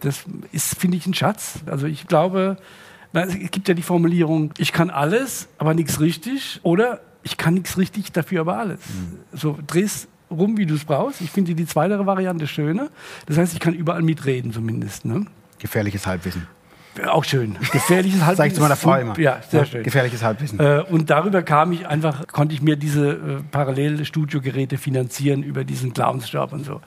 Das 0.00 0.24
ist, 0.52 0.76
finde 0.78 0.96
ich, 0.98 1.06
ein 1.06 1.14
Schatz. 1.14 1.60
Also 1.66 1.86
ich 1.86 2.06
glaube, 2.06 2.58
na, 3.12 3.22
es 3.24 3.34
gibt 3.50 3.68
ja 3.68 3.74
die 3.74 3.82
Formulierung, 3.82 4.52
ich 4.58 4.72
kann 4.72 4.90
alles, 4.90 5.48
aber 5.58 5.72
nichts 5.74 6.00
richtig 6.00 6.60
oder 6.62 7.00
ich 7.22 7.36
kann 7.38 7.54
nichts 7.54 7.78
richtig, 7.78 8.12
dafür 8.12 8.42
aber 8.42 8.58
alles. 8.58 8.80
Mhm. 8.88 9.18
So, 9.38 9.58
drehst 9.66 10.08
rum, 10.30 10.58
wie 10.58 10.66
du 10.66 10.74
es 10.74 10.84
brauchst. 10.84 11.20
Ich 11.22 11.30
finde 11.30 11.54
die 11.54 11.64
zweite 11.66 12.04
Variante 12.06 12.46
schöner. 12.46 12.88
Das 13.26 13.38
heißt, 13.38 13.54
ich 13.54 13.60
kann 13.60 13.72
überall 13.72 14.02
mitreden 14.02 14.52
zumindest. 14.52 15.04
Ne? 15.04 15.24
Gefährliches 15.58 16.06
Halbwissen. 16.06 16.46
Auch 17.06 17.24
schön. 17.24 17.56
Gefährliches 17.72 18.20
Halbwissen. 18.20 18.36
Sag 18.36 18.46
ich 18.46 18.54
zu 18.54 18.60
meiner 18.60 18.76
Frau 18.76 18.94
immer. 18.96 19.18
Ja, 19.18 19.40
sehr 19.48 19.60
Ja, 19.60 19.66
schön. 19.66 19.82
Gefährliches 19.82 20.22
Halbwissen. 20.22 20.60
Äh, 20.60 20.84
und 20.88 21.10
darüber 21.10 21.42
kam 21.42 21.72
ich 21.72 21.86
einfach, 21.86 22.26
konnte 22.28 22.54
ich 22.54 22.62
mir 22.62 22.76
diese 22.76 23.10
äh, 23.12 23.16
Parallelstudiogeräte 23.50 24.78
finanzieren 24.78 25.42
über 25.42 25.64
diesen 25.64 25.92
Clownsjob 25.92 26.52
und 26.52 26.64
so. 26.64 26.80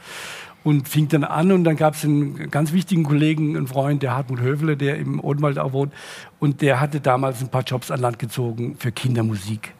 Und 0.63 0.87
fing 0.89 1.07
dann 1.07 1.23
an 1.23 1.51
und 1.51 1.63
dann 1.63 1.77
gab 1.77 1.93
es 1.93 2.03
einen 2.03 2.49
ganz 2.49 2.73
wichtigen 2.73 3.03
Kollegen, 3.03 3.55
einen 3.55 3.67
Freund, 3.67 4.03
der 4.03 4.15
Hartmut 4.15 4.41
Höfele, 4.41 4.75
der 4.75 4.97
im 4.97 5.19
Odenwald 5.23 5.59
auch 5.59 5.71
wohnt. 5.71 5.93
Und 6.39 6.61
der 6.61 6.79
hatte 6.79 6.99
damals 6.99 7.41
ein 7.41 7.49
paar 7.49 7.63
Jobs 7.63 7.91
an 7.91 8.01
Land 8.01 8.19
gezogen 8.19 8.75
für 8.77 8.91
Kindermusik. 8.91 9.73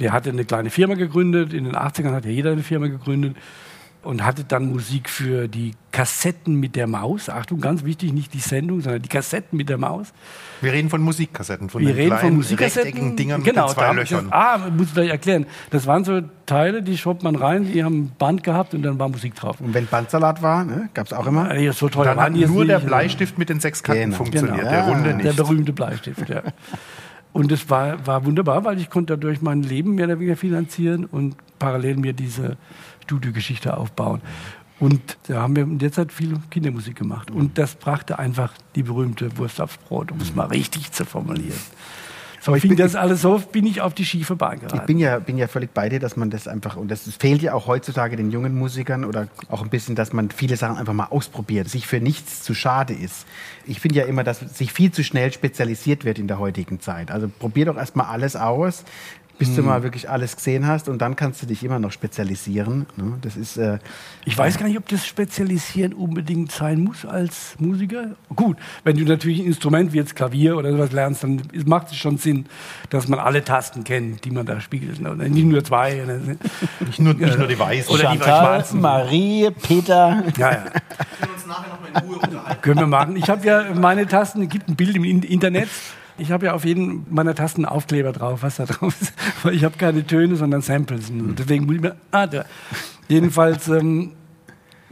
Der 0.00 0.12
hatte 0.12 0.30
eine 0.30 0.44
kleine 0.44 0.70
Firma 0.70 0.94
gegründet, 0.94 1.52
in 1.52 1.64
den 1.64 1.74
80ern 1.74 2.12
hat 2.12 2.24
ja 2.24 2.30
jeder 2.30 2.52
eine 2.52 2.62
Firma 2.62 2.86
gegründet 2.88 3.36
und 4.06 4.24
hatte 4.24 4.44
dann 4.44 4.66
Musik 4.70 5.10
für 5.10 5.48
die 5.48 5.72
Kassetten 5.92 6.54
mit 6.54 6.76
der 6.76 6.86
Maus. 6.86 7.28
Achtung, 7.28 7.60
ganz 7.60 7.84
wichtig, 7.84 8.12
nicht 8.12 8.32
die 8.34 8.38
Sendung, 8.40 8.80
sondern 8.80 9.02
die 9.02 9.08
Kassetten 9.08 9.56
mit 9.56 9.68
der 9.68 9.78
Maus. 9.78 10.12
Wir 10.60 10.72
reden 10.72 10.88
von 10.90 11.00
Musikkassetten, 11.02 11.68
von 11.68 11.80
Wir 11.82 11.88
den 11.88 11.96
reden 11.96 12.10
von 12.10 12.18
kleinen, 12.20 12.36
Musikkassetten. 12.36 12.82
rechteckigen 12.84 13.16
Dingern 13.16 13.42
genau, 13.42 13.68
mit 13.68 13.76
den 13.76 13.78
zwei 13.78 13.92
Löchern. 13.92 14.24
Das, 14.30 14.32
ah, 14.32 14.58
muss 14.76 14.86
ich 14.88 14.94
gleich 14.94 15.10
erklären. 15.10 15.46
Das 15.70 15.86
waren 15.86 16.04
so 16.04 16.20
Teile, 16.46 16.82
die 16.82 16.96
schob 16.96 17.22
man 17.22 17.34
rein, 17.36 17.70
die 17.72 17.82
haben 17.84 18.04
ein 18.04 18.12
Band 18.18 18.42
gehabt 18.44 18.74
und 18.74 18.82
dann 18.82 18.98
war 18.98 19.08
Musik 19.08 19.34
drauf. 19.34 19.60
Und 19.60 19.74
wenn 19.74 19.86
Bandsalat 19.86 20.42
war, 20.42 20.64
ne, 20.64 20.88
gab 20.94 21.06
es 21.06 21.12
auch 21.12 21.26
immer. 21.26 21.50
Äh, 21.54 21.72
So 21.72 21.88
teuer 21.88 22.04
Dann 22.04 22.20
hat 22.20 22.32
nur 22.32 22.64
der. 22.64 22.78
Bleistift 22.78 23.38
mit 23.38 23.48
den 23.48 23.60
sechs 23.60 23.82
Kanten 23.82 24.02
Genau. 24.04 24.16
funktioniert, 24.16 24.56
Genau. 24.58 24.70
der 24.70 24.78
Ja, 24.78 24.84
runde 24.86 25.08
Der 25.08 25.16
nicht. 25.16 25.36
berühmte 25.36 25.72
Bleistift, 25.72 26.28
ja. 26.28 26.42
Und 27.32 27.52
es 27.52 27.68
war, 27.68 28.06
war 28.06 28.24
wunderbar, 28.24 28.64
weil 28.64 28.78
ich 28.78 28.88
konnte 28.88 29.12
dadurch 29.18 29.42
mein 29.42 29.62
Leben 29.62 29.94
mehr 29.94 30.06
oder 30.06 30.18
weniger 30.18 30.36
finanzieren 30.36 31.04
und 31.04 31.36
parallel 31.58 31.96
mir 31.96 32.14
diese 32.14 32.56
Studiogeschichte 33.06 33.76
aufbauen. 33.76 34.20
Und 34.78 35.16
da 35.28 35.40
haben 35.42 35.56
wir 35.56 35.62
in 35.62 35.78
der 35.78 35.90
Zeit 35.92 36.12
viel 36.12 36.34
Kindermusik 36.50 36.96
gemacht. 36.96 37.30
Und 37.30 37.56
das 37.56 37.76
brachte 37.76 38.18
einfach 38.18 38.52
die 38.74 38.82
berühmte 38.82 39.38
Wurst 39.38 39.60
aufs 39.60 39.78
Brot, 39.78 40.12
um 40.12 40.20
es 40.20 40.34
mal 40.34 40.46
richtig 40.48 40.92
zu 40.92 41.06
formulieren. 41.06 41.58
So 42.42 42.50
Aber 42.52 42.58
ich 42.58 42.62
bin- 42.68 42.76
das 42.76 42.94
alles 42.94 43.22
so, 43.22 43.38
bin 43.38 43.64
ich 43.66 43.80
auf 43.80 43.94
die 43.94 44.04
schiefe 44.04 44.36
Bahn 44.36 44.60
geraten. 44.60 44.76
Ich 44.76 44.82
bin 44.82 44.98
ja, 44.98 45.18
bin 45.18 45.38
ja 45.38 45.48
völlig 45.48 45.72
bei 45.72 45.88
dir, 45.88 45.98
dass 45.98 46.16
man 46.16 46.30
das 46.30 46.46
einfach, 46.46 46.76
und 46.76 46.90
das 46.90 47.10
fehlt 47.18 47.40
ja 47.42 47.54
auch 47.54 47.66
heutzutage 47.66 48.16
den 48.16 48.30
jungen 48.30 48.54
Musikern 48.56 49.04
oder 49.06 49.28
auch 49.48 49.62
ein 49.62 49.70
bisschen, 49.70 49.96
dass 49.96 50.12
man 50.12 50.30
viele 50.30 50.56
Sachen 50.58 50.76
einfach 50.76 50.92
mal 50.92 51.06
ausprobiert, 51.06 51.68
sich 51.70 51.86
für 51.86 51.98
nichts 52.00 52.42
zu 52.42 52.52
schade 52.54 52.92
ist. 52.92 53.24
Ich 53.66 53.80
finde 53.80 53.98
ja 54.00 54.04
immer, 54.04 54.24
dass 54.24 54.40
sich 54.40 54.72
viel 54.72 54.92
zu 54.92 55.02
schnell 55.02 55.32
spezialisiert 55.32 56.04
wird 56.04 56.18
in 56.18 56.28
der 56.28 56.38
heutigen 56.38 56.80
Zeit. 56.80 57.10
Also 57.10 57.28
probier 57.28 57.64
doch 57.64 57.76
erstmal 57.78 58.06
alles 58.06 58.36
aus, 58.36 58.84
bis 59.38 59.48
Hm. 59.48 59.56
du 59.56 59.62
mal 59.64 59.82
wirklich 59.82 60.08
alles 60.08 60.34
gesehen 60.36 60.66
hast 60.66 60.88
und 60.88 60.98
dann 61.02 61.14
kannst 61.16 61.42
du 61.42 61.46
dich 61.46 61.62
immer 61.62 61.78
noch 61.78 61.92
spezialisieren. 61.92 62.86
ne? 62.96 63.14
Das 63.20 63.36
ist, 63.36 63.56
äh, 63.58 63.78
Ich 64.24 64.36
weiß 64.36 64.56
gar 64.58 64.66
nicht, 64.66 64.78
ob 64.78 64.88
das 64.88 65.06
Spezialisieren 65.06 65.92
unbedingt 65.92 66.50
sein 66.52 66.80
muss 66.80 67.04
als 67.04 67.54
Musiker. 67.58 68.16
Gut, 68.34 68.56
wenn 68.84 68.96
du 68.96 69.04
natürlich 69.04 69.40
ein 69.40 69.46
Instrument 69.46 69.92
wie 69.92 69.98
jetzt 69.98 70.16
Klavier 70.16 70.56
oder 70.56 70.72
sowas 70.72 70.92
lernst, 70.92 71.22
dann 71.22 71.42
macht 71.66 71.88
es 71.88 71.96
schon 71.96 72.16
Sinn, 72.18 72.46
dass 72.90 73.08
man 73.08 73.18
alle 73.18 73.44
Tasten 73.44 73.84
kennt, 73.84 74.24
die 74.24 74.30
man 74.30 74.46
da 74.46 74.60
spielt. 74.60 75.00
ne? 75.00 75.10
Und 75.10 75.18
Nicht 75.18 75.44
nur 75.44 75.62
zwei. 75.62 75.94
ne? 76.06 76.36
Nicht 76.86 76.98
nur, 77.00 77.14
nicht 77.14 77.38
nur 77.38 77.46
die 77.48 77.58
weißen. 77.58 77.90
Oder 77.92 78.02
die 78.12 78.18
Chantal, 78.18 78.40
schwarzen. 78.44 78.80
Marie, 78.80 79.50
Peter. 79.62 80.22
Ja, 80.38 80.50
ja. 80.52 80.64
Können 82.62 82.80
wir 82.80 82.86
machen. 82.86 83.16
Ich 83.16 83.28
habe 83.28 83.46
ja 83.46 83.64
meine 83.74 84.06
Tasten, 84.06 84.42
es 84.42 84.48
gibt 84.48 84.68
ein 84.68 84.76
Bild 84.76 84.96
im 84.96 85.04
In- 85.04 85.22
Internet. 85.22 85.68
Ich 86.18 86.32
habe 86.32 86.46
ja 86.46 86.54
auf 86.54 86.64
jeden 86.64 87.06
meiner 87.10 87.34
Tasten 87.34 87.64
Aufkleber 87.64 88.12
drauf, 88.12 88.42
was 88.42 88.56
da 88.56 88.64
drauf 88.64 88.94
ist. 89.00 89.12
Weil 89.42 89.54
ich 89.54 89.64
habe 89.64 89.76
keine 89.76 90.06
Töne, 90.06 90.36
sondern 90.36 90.62
Samples. 90.62 91.10
Deswegen 91.10 91.66
muss 91.66 91.76
ich 91.76 91.80
mir. 91.80 91.96
Ah, 92.10 92.26
da. 92.26 92.44
Jedenfalls, 93.08 93.68
ähm, 93.68 94.12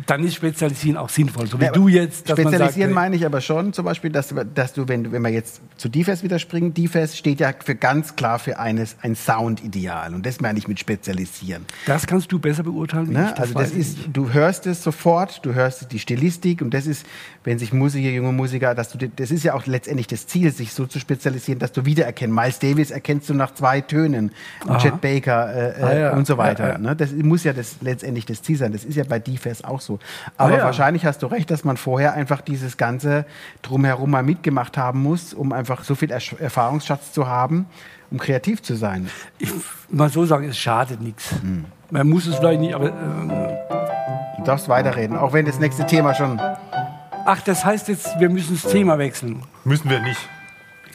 dann 0.06 0.24
ist 0.24 0.34
Spezialisieren 0.34 0.96
auch 0.96 1.08
sinnvoll. 1.08 1.46
So 1.46 1.60
wie 1.60 1.64
Ja, 1.66 1.70
du 1.72 1.86
jetzt, 1.88 2.26
sagt, 2.26 2.40
Spezialisieren 2.40 2.90
äh, 2.90 2.94
meine 2.94 3.14
ich 3.16 3.24
aber 3.24 3.40
schon, 3.40 3.72
zum 3.72 3.84
Beispiel, 3.84 4.10
dass, 4.10 4.28
du- 4.28 4.44
dass 4.44 4.72
du, 4.72 4.88
wenn, 4.88 5.12
wenn 5.12 5.22
wir 5.22 5.28
jetzt 5.30 5.60
zu 5.76 5.88
DFS 5.88 6.22
wieder 6.24 6.38
springen, 6.40 6.74
DFS 6.74 7.16
steht 7.16 7.38
ja 7.40 7.52
für 7.64 7.74
ganz 7.76 8.16
klar 8.16 8.38
für 8.40 8.58
eines, 8.58 8.96
ein 9.02 9.14
Soundideal. 9.14 10.14
Und 10.14 10.26
das 10.26 10.40
meine 10.40 10.58
ich 10.58 10.66
mit 10.68 10.80
Spezialisieren. 10.80 11.64
das 11.86 12.06
kannst 12.06 12.32
du 12.32 12.38
besser 12.38 12.64
beurteilen. 12.64 13.12
Ne? 13.12 13.36
also 13.38 13.54
weiß 13.54 13.70
das 13.70 13.78
ist, 13.78 13.98
nicht. 13.98 14.16
du 14.16 14.32
hörst 14.32 14.66
es 14.66 14.82
sofort, 14.82 15.44
du 15.46 15.54
hörst 15.54 15.92
die 15.92 15.98
Stilistik 15.98 16.60
und 16.62 16.74
das 16.74 16.86
ist, 16.86 17.06
wenn 17.44 17.58
sich 17.58 17.72
Musiker, 17.72 18.08
junge 18.08 18.32
Musiker, 18.32 18.74
dass 18.74 18.90
du, 18.90 18.98
das 19.08 19.30
ist 19.30 19.44
ja 19.44 19.54
auch 19.54 19.66
letztendlich 19.66 20.06
das 20.08 20.26
Ziel, 20.26 20.50
sich 20.52 20.72
so 20.72 20.86
zu 20.86 20.98
spezialisieren, 20.98 21.58
dass 21.60 21.72
du 21.72 21.84
wiedererkennst. 21.84 22.34
Miles 22.34 22.58
Davis 22.58 22.90
erkennst 22.90 23.28
du 23.28 23.34
nach 23.34 23.54
zwei 23.54 23.80
Tönen. 23.80 24.32
Chet 24.80 25.00
Baker 25.00 25.54
äh, 25.78 25.82
Ah, 25.82 25.90
äh, 25.92 26.00
ja. 26.00 26.12
und 26.14 26.26
so 26.26 26.36
weiter. 26.38 26.64
Ja, 26.66 26.72
ja. 26.72 26.78
Ne? 26.78 26.96
Das 26.96 27.12
muss 27.12 27.44
ja 27.44 27.52
das, 27.52 27.76
letztendlich 27.80 28.26
das 28.26 28.42
Ziel 28.42 28.56
sein. 28.56 28.72
Das 28.72 28.84
ist 28.84 28.96
ja 28.96 29.04
bei 29.04 29.18
DFS 29.18 29.62
auch 29.62 29.80
so. 29.84 29.98
Aber 30.36 30.54
Ah, 30.54 30.58
ja. 30.58 30.64
wahrscheinlich 30.64 31.04
hast 31.06 31.22
du 31.22 31.26
recht, 31.26 31.50
dass 31.50 31.64
man 31.64 31.76
vorher 31.76 32.14
einfach 32.14 32.40
dieses 32.40 32.76
ganze 32.76 33.24
drumherum 33.62 34.10
mal 34.10 34.22
mitgemacht 34.22 34.76
haben 34.76 35.02
muss, 35.02 35.34
um 35.34 35.52
einfach 35.52 35.84
so 35.84 35.94
viel 35.94 36.12
Ersch- 36.12 36.38
Erfahrungsschatz 36.40 37.12
zu 37.12 37.26
haben, 37.28 37.66
um 38.10 38.18
kreativ 38.18 38.62
zu 38.62 38.74
sein. 38.76 39.08
ich 39.38 39.50
mal 39.90 40.08
so 40.08 40.24
sagen, 40.26 40.48
es 40.48 40.58
schadet 40.58 41.00
nichts. 41.00 41.30
Hm. 41.40 41.64
Man 41.90 42.08
muss 42.08 42.26
es 42.26 42.36
vielleicht 42.36 42.60
nicht, 42.60 42.74
aber 42.74 42.88
ähm, 42.88 43.32
Du 44.38 44.42
darfst 44.44 44.68
weiterreden, 44.68 45.16
auch 45.16 45.32
wenn 45.32 45.46
das 45.46 45.58
nächste 45.58 45.86
Thema 45.86 46.14
schon 46.14 46.40
ach, 47.26 47.40
das 47.42 47.64
heißt 47.64 47.88
jetzt, 47.88 48.18
wir 48.20 48.28
müssen 48.28 48.58
das 48.60 48.70
Thema 48.70 48.98
wechseln. 48.98 49.42
Müssen 49.64 49.88
wir 49.88 50.00
nicht. 50.00 50.20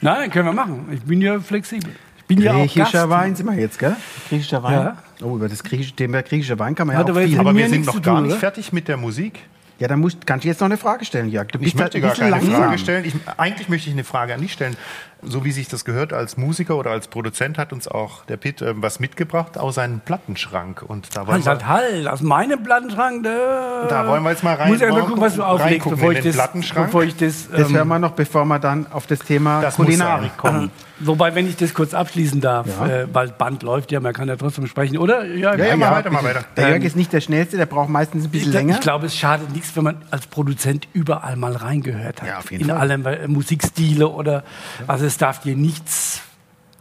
Nein, 0.00 0.30
können 0.30 0.46
wir 0.46 0.52
machen. 0.52 0.88
Ich 0.92 1.02
bin 1.02 1.20
ja 1.20 1.40
flexibel. 1.40 1.90
Bin 2.36 2.42
ja 2.42 2.52
auch 2.54 2.58
Griechischer 2.60 3.06
Gast. 3.06 3.10
Wein 3.10 3.36
sind 3.36 3.46
wir 3.46 3.58
jetzt, 3.58 3.78
gell? 3.78 3.96
Griechischer 4.28 4.62
Wein. 4.62 4.72
Ja. 4.72 4.96
Oh, 5.22 5.36
über 5.36 5.48
das 5.48 5.62
griechische 5.62 5.92
Thema 5.94 6.22
griechischer 6.22 6.58
Wein 6.58 6.74
kann 6.74 6.86
man 6.86 6.94
ja 6.94 7.00
Hat 7.00 7.10
auch 7.10 7.16
viel. 7.16 7.38
Aber 7.38 7.54
wir 7.54 7.68
sind 7.68 7.84
noch 7.86 7.94
zu 7.94 8.00
gar 8.00 8.14
tun, 8.16 8.22
nicht 8.24 8.32
oder? 8.32 8.40
fertig 8.40 8.72
mit 8.72 8.88
der 8.88 8.96
Musik. 8.96 9.40
Ja, 9.80 9.88
dann 9.88 9.98
musst, 10.00 10.26
kannst 10.26 10.44
du 10.44 10.48
jetzt 10.48 10.60
noch 10.60 10.66
eine 10.66 10.76
Frage 10.76 11.04
stellen, 11.06 11.30
Jörg. 11.30 11.48
Du 11.48 11.58
Ich 11.60 11.74
möchte 11.74 11.96
ein 11.98 12.02
gar 12.02 12.10
bisschen 12.10 12.30
keine 12.30 12.42
langsam. 12.42 12.62
Frage 12.62 12.78
stellen. 12.78 13.04
Ich, 13.06 13.14
eigentlich 13.38 13.68
möchte 13.70 13.88
ich 13.88 13.94
eine 13.94 14.04
Frage 14.04 14.34
an 14.34 14.40
dich 14.42 14.52
stellen. 14.52 14.76
So 15.22 15.44
wie 15.44 15.52
sich 15.52 15.68
das 15.68 15.84
gehört, 15.84 16.12
als 16.12 16.36
Musiker 16.36 16.76
oder 16.76 16.90
als 16.90 17.08
Produzent 17.08 17.58
hat 17.58 17.72
uns 17.72 17.86
auch 17.88 18.24
der 18.26 18.36
Pitt 18.36 18.62
ähm, 18.62 18.82
was 18.82 19.00
mitgebracht 19.00 19.58
aus 19.58 19.74
seinem 19.76 20.00
Plattenschrank. 20.00 20.82
Und 20.82 21.14
da 21.16 21.26
wollen 21.26 21.44
wir, 21.44 21.66
halt, 21.68 22.06
aus 22.08 22.20
meinem 22.22 22.62
Plattenschrank. 22.62 23.24
Da, 23.24 23.86
Da 23.88 24.06
wollen 24.08 24.22
wir 24.22 24.30
jetzt 24.30 24.42
mal 24.44 24.54
rein- 24.54 24.68
Muss 24.72 24.80
ich 24.80 24.88
mal 24.88 25.00
gucken, 25.02 25.20
was 25.20 25.34
du 25.36 25.42
auflegst, 25.42 25.88
bevor 25.88 26.12
ich, 26.12 26.18
den 26.20 26.26
das, 26.28 26.36
Plattenschrank. 26.36 26.86
bevor 26.86 27.02
ich 27.04 27.16
das. 27.16 27.48
Das 27.50 27.68
ähm, 27.68 27.76
hören 27.76 27.88
wir 27.88 27.98
noch, 27.98 28.12
bevor 28.12 28.44
wir 28.44 28.58
dann 28.58 28.86
auf 28.90 29.06
das 29.06 29.18
Thema 29.20 29.60
Das 29.60 29.76
Kulinarik 29.76 30.36
kommen. 30.36 30.70
Wobei, 31.02 31.34
wenn 31.34 31.46
ich 31.46 31.56
das 31.56 31.72
kurz 31.72 31.94
abschließen 31.94 32.42
darf, 32.42 32.66
Ja. 32.66 32.86
äh, 32.86 33.06
weil 33.10 33.28
Band 33.28 33.62
läuft 33.62 33.90
ja, 33.90 34.00
man 34.00 34.12
kann 34.12 34.28
ja 34.28 34.36
trotzdem 34.36 34.66
sprechen, 34.66 34.98
oder? 34.98 35.24
Ja, 35.24 35.54
Ja, 35.56 35.64
ja, 35.68 35.76
mal 35.76 35.92
weiter, 35.92 36.10
mal 36.10 36.22
weiter. 36.22 36.44
Der 36.58 36.68
Jörg 36.68 36.76
Ähm, 36.80 36.86
ist 36.86 36.94
nicht 36.96 37.10
der 37.12 37.22
Schnellste, 37.22 37.56
der 37.56 37.64
braucht 37.64 37.88
meistens 37.88 38.24
ein 38.24 38.26
Ich, 38.26 38.32
bisschen 38.32 38.50
glaub- 38.50 38.60
länger. 38.60 38.74
ich 38.74 38.80
glaube, 38.82 39.06
es 39.06 39.16
schadet 39.16 39.50
nichts, 39.52 39.74
wenn 39.76 39.84
man 39.84 40.02
als 40.10 40.26
Produzent 40.26 40.88
überall 40.92 41.36
mal 41.36 41.56
reingehört 41.56 42.20
hat. 42.20 42.28
Ja, 42.28 42.38
auf 42.38 42.50
jeden 42.50 42.64
In 42.64 42.70
Fall. 42.70 42.78
allem 42.78 43.06
äh, 43.06 43.26
Musikstile 43.28 44.08
oder. 44.08 44.44
Also, 44.86 45.06
es 45.10 45.18
darf 45.18 45.40
dir 45.40 45.56
nichts 45.56 46.22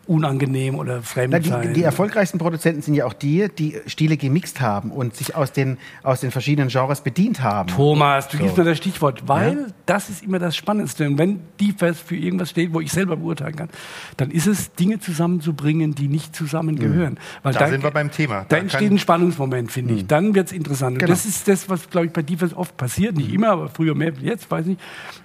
unangenehm 0.06 0.74
oder 0.74 1.04
fremd 1.04 1.34
Na, 1.34 1.38
die, 1.40 1.50
sein. 1.50 1.74
die 1.76 1.84
erfolgreichsten 1.84 2.40
Produzenten 2.40 2.82
sind 2.82 2.96
ja 2.96 3.06
auch 3.06 3.14
die, 3.14 3.48
die 3.56 3.78
Stile 3.86 4.18
gemixt 4.18 4.60
haben 4.60 4.90
und 4.90 5.16
sich 5.16 5.36
aus 5.36 5.52
den, 5.52 5.78
aus 6.02 6.22
den 6.22 6.32
verschiedenen 6.32 6.70
Genres 6.70 7.02
bedient 7.02 7.44
haben. 7.44 7.70
Thomas, 7.70 8.28
du 8.28 8.38
So. 8.38 8.44
gibst 8.44 8.58
mir 8.58 8.64
das 8.64 8.78
Stichwort, 8.80 9.28
weil 9.28 9.68
das 9.86 10.10
ist 10.10 10.24
immer 10.24 10.40
das 10.40 10.56
Spannendste. 10.56 11.06
Und 11.06 11.20
wenn 11.20 11.42
die 11.60 11.74
fest 11.74 12.02
für 12.04 12.16
irgendwas 12.16 12.50
steht, 12.50 12.74
wo 12.74 12.82
ich 12.82 12.92
selber 12.92 13.18
beurteilen 13.18 13.56
kann, 13.56 13.70
dann 14.18 14.32
ist 14.32 14.48
es, 14.48 14.74
Dinge 14.74 15.00
zusammenzubringen, 15.00 15.94
die 15.94 16.08
nicht 16.08 16.36
zusammengehören. 16.36 17.20
Weil 17.44 17.54
Da 17.54 17.68
sind 17.68 17.84
wir 17.84 17.92
beim 17.92 18.10
Thema. 18.10 18.48
Da 18.50 18.58
entsteht 18.58 18.90
ein 18.92 18.98
Spannungsmoment, 18.98 19.72
finde 19.72 19.94
ich. 19.94 20.08
Dann 20.08 20.34
wird 20.34 20.48
es 20.48 20.54
interessant. 20.54 20.94
Und 20.94 21.00
Genau. 21.02 21.12
das 21.12 21.28
ist 21.28 21.48
das, 21.48 21.70
was, 21.70 21.88
glaube 21.88 22.08
ich, 22.08 22.14
bei 22.14 22.24
Defense 22.24 22.58
oft 22.58 22.76
passiert. 22.78 23.16
Nicht 23.16 23.32
immer, 23.32 23.50
aber 23.52 23.70
früher 23.70 23.94
mehr, 23.94 24.14
jetzt 24.22 24.50
weiß 24.50 24.66
ich, 24.66 24.78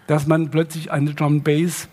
dass 0.09 0.27
man 0.27 0.51
plötzlich 0.51 0.93
eine 0.93 1.15
Drum 1.15 1.43
Bass 1.43 1.89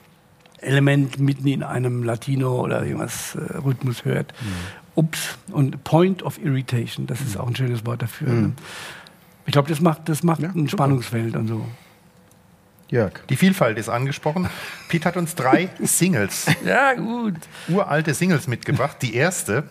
Element 0.61 1.19
mitten 1.19 1.47
in 1.47 1.63
einem 1.63 2.03
Latino 2.03 2.61
oder 2.61 2.83
irgendwas 2.85 3.35
äh, 3.35 3.57
Rhythmus 3.57 4.05
hört. 4.05 4.33
Ups. 4.95 5.37
Und 5.51 5.83
Point 5.83 6.23
of 6.23 6.37
Irritation, 6.43 7.07
das 7.07 7.21
ist 7.21 7.37
auch 7.37 7.47
ein 7.47 7.55
schönes 7.55 7.85
Wort 7.85 8.01
dafür. 8.01 8.27
Ne? 8.29 8.51
Ich 9.45 9.53
glaube, 9.53 9.69
das 9.69 9.81
macht, 9.81 10.07
das 10.09 10.23
macht 10.23 10.41
Ja, 10.41 10.49
ein 10.49 10.53
super. 10.67 10.69
Spannungsfeld 10.69 11.35
und 11.35 11.47
so. 11.47 11.65
Jörg. 12.89 13.13
Die 13.29 13.37
Vielfalt 13.37 13.77
ist 13.77 13.87
angesprochen. 13.89 14.49
Pete 14.89 15.05
hat 15.07 15.15
uns 15.17 15.33
drei 15.35 15.69
Singles, 15.81 16.47
Ja, 16.65 16.93
gut. 16.93 17.35
uralte 17.69 18.13
Singles 18.13 18.47
mitgebracht. 18.47 18.97
Die 19.01 19.15
erste, 19.15 19.63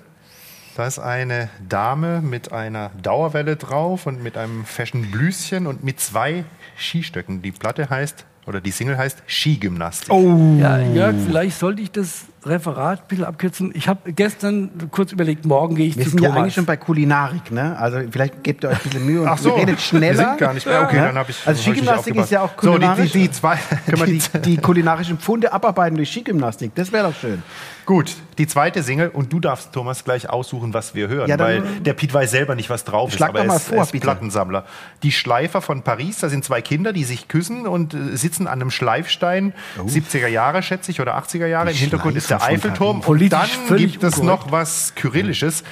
da 0.74 0.86
ist 0.86 0.98
eine 0.98 1.50
Dame 1.68 2.22
mit 2.22 2.50
einer 2.50 2.90
Dauerwelle 3.02 3.56
drauf 3.56 4.06
und 4.06 4.22
mit 4.22 4.38
einem 4.38 4.64
Fashion 4.64 5.10
Blüschen 5.10 5.66
und 5.66 5.84
mit 5.84 6.00
zwei 6.00 6.44
Skistöcken. 6.78 7.42
Die 7.42 7.52
Platte 7.52 7.90
heißt, 7.90 8.24
oder 8.46 8.60
die 8.60 8.70
Single 8.70 8.96
heißt 8.96 9.22
Skigymnastik. 9.26 10.12
Oh. 10.12 10.56
Ja, 10.58 10.78
Jörg, 10.80 11.14
vielleicht 11.26 11.58
sollte 11.58 11.82
ich 11.82 11.90
das 11.90 12.24
Referat 12.44 13.00
ein 13.02 13.06
bisschen 13.08 13.24
abkürzen. 13.24 13.70
Ich 13.74 13.86
habe 13.88 14.12
gestern 14.12 14.70
kurz 14.90 15.12
überlegt, 15.12 15.44
morgen 15.44 15.74
gehe 15.76 15.86
ich 15.88 15.96
Wir 15.96 16.04
zu 16.04 16.10
sind 16.10 16.18
Thomas. 16.20 16.34
ja 16.34 16.40
eigentlich 16.42 16.54
schon 16.54 16.64
bei 16.64 16.76
Kulinarik, 16.78 17.50
ne? 17.50 17.76
Also 17.78 17.98
vielleicht 18.10 18.42
gebt 18.42 18.64
ihr 18.64 18.70
euch 18.70 18.76
ein 18.78 18.82
bisschen 18.90 19.06
Mühe 19.06 19.20
und 19.22 19.28
Ach 19.28 19.36
so, 19.38 19.50
redet 19.54 19.80
schneller. 19.80 20.18
wir 20.18 20.26
sind 20.28 20.38
gar 20.38 20.54
nicht 20.54 20.66
mehr. 20.66 20.82
Okay, 20.82 20.96
Ja. 20.96 21.06
dann 21.06 21.16
habe 21.18 21.30
ich 21.30 21.46
Also 21.46 21.60
Skigymnastik 21.62 22.16
ist 22.16 22.30
ja 22.30 22.40
auch 22.40 22.44
aufgepasst. 22.44 22.64
So, 22.64 22.78
die, 22.78 22.78
kulinarisch. 22.86 23.12
die, 23.12 23.18
die 23.22 23.30
zwei, 23.30 23.56
Können 23.86 23.98
wir 23.98 24.06
die, 24.06 24.38
die, 24.40 24.56
kulinarischen 24.56 25.18
Pfunde 25.18 25.52
abarbeiten 25.52 25.96
durch 25.96 26.10
Skigymnastik? 26.10 26.74
Das 26.74 26.90
wäre 26.92 27.08
doch 27.10 27.14
schön. 27.18 27.42
Gut, 27.86 28.14
die 28.38 28.46
zweite 28.46 28.82
Single 28.84 29.08
und 29.08 29.32
du 29.32 29.40
darfst, 29.40 29.72
Thomas, 29.72 30.04
gleich 30.04 30.30
aussuchen, 30.30 30.72
was 30.74 30.94
wir 30.94 31.08
hören, 31.08 31.28
Ja, 31.28 31.38
weil 31.38 31.62
der 31.80 31.92
Piet 31.94 32.14
weiß 32.14 32.30
selber 32.30 32.54
nicht, 32.54 32.70
was 32.70 32.84
drauf 32.84 33.08
ist, 33.10 33.16
Schlag 33.16 33.30
aber 33.30 33.40
doch 33.40 33.46
mal 33.46 33.54
er 33.54 33.56
ist, 33.56 33.66
vor, 33.68 33.76
er 33.78 33.82
ist 33.82 33.92
bitte. 33.92 34.04
Plattensammler. 34.04 34.64
Die 35.02 35.10
Schleifer 35.10 35.60
von 35.60 35.82
Paris, 35.82 36.18
da 36.20 36.28
sind 36.28 36.44
zwei 36.44 36.62
Kinder, 36.62 36.92
die 36.92 37.02
sich 37.02 37.26
küssen 37.26 37.66
und 37.66 37.94
äh, 37.94 38.16
sitzen 38.16 38.46
an 38.46 38.60
einem 38.60 38.70
Schleifstein, 38.70 39.54
70er 39.84 40.28
Jahre 40.28 40.62
schätze 40.62 40.92
ich 40.92 41.00
oder 41.00 41.18
80er 41.18 41.46
Jahre. 41.46 41.66
Oh. 41.68 41.72
Die 41.72 41.76
Im 41.76 41.80
Hintergrund 41.80 42.16
ist 42.16 42.29
der 42.30 42.42
Eiffelturm 42.42 43.00
und 43.00 43.32
dann 43.32 43.48
gibt 43.76 44.02
es 44.02 44.22
noch 44.22 44.50
was 44.52 44.94
Kyrillisches. 44.94 45.64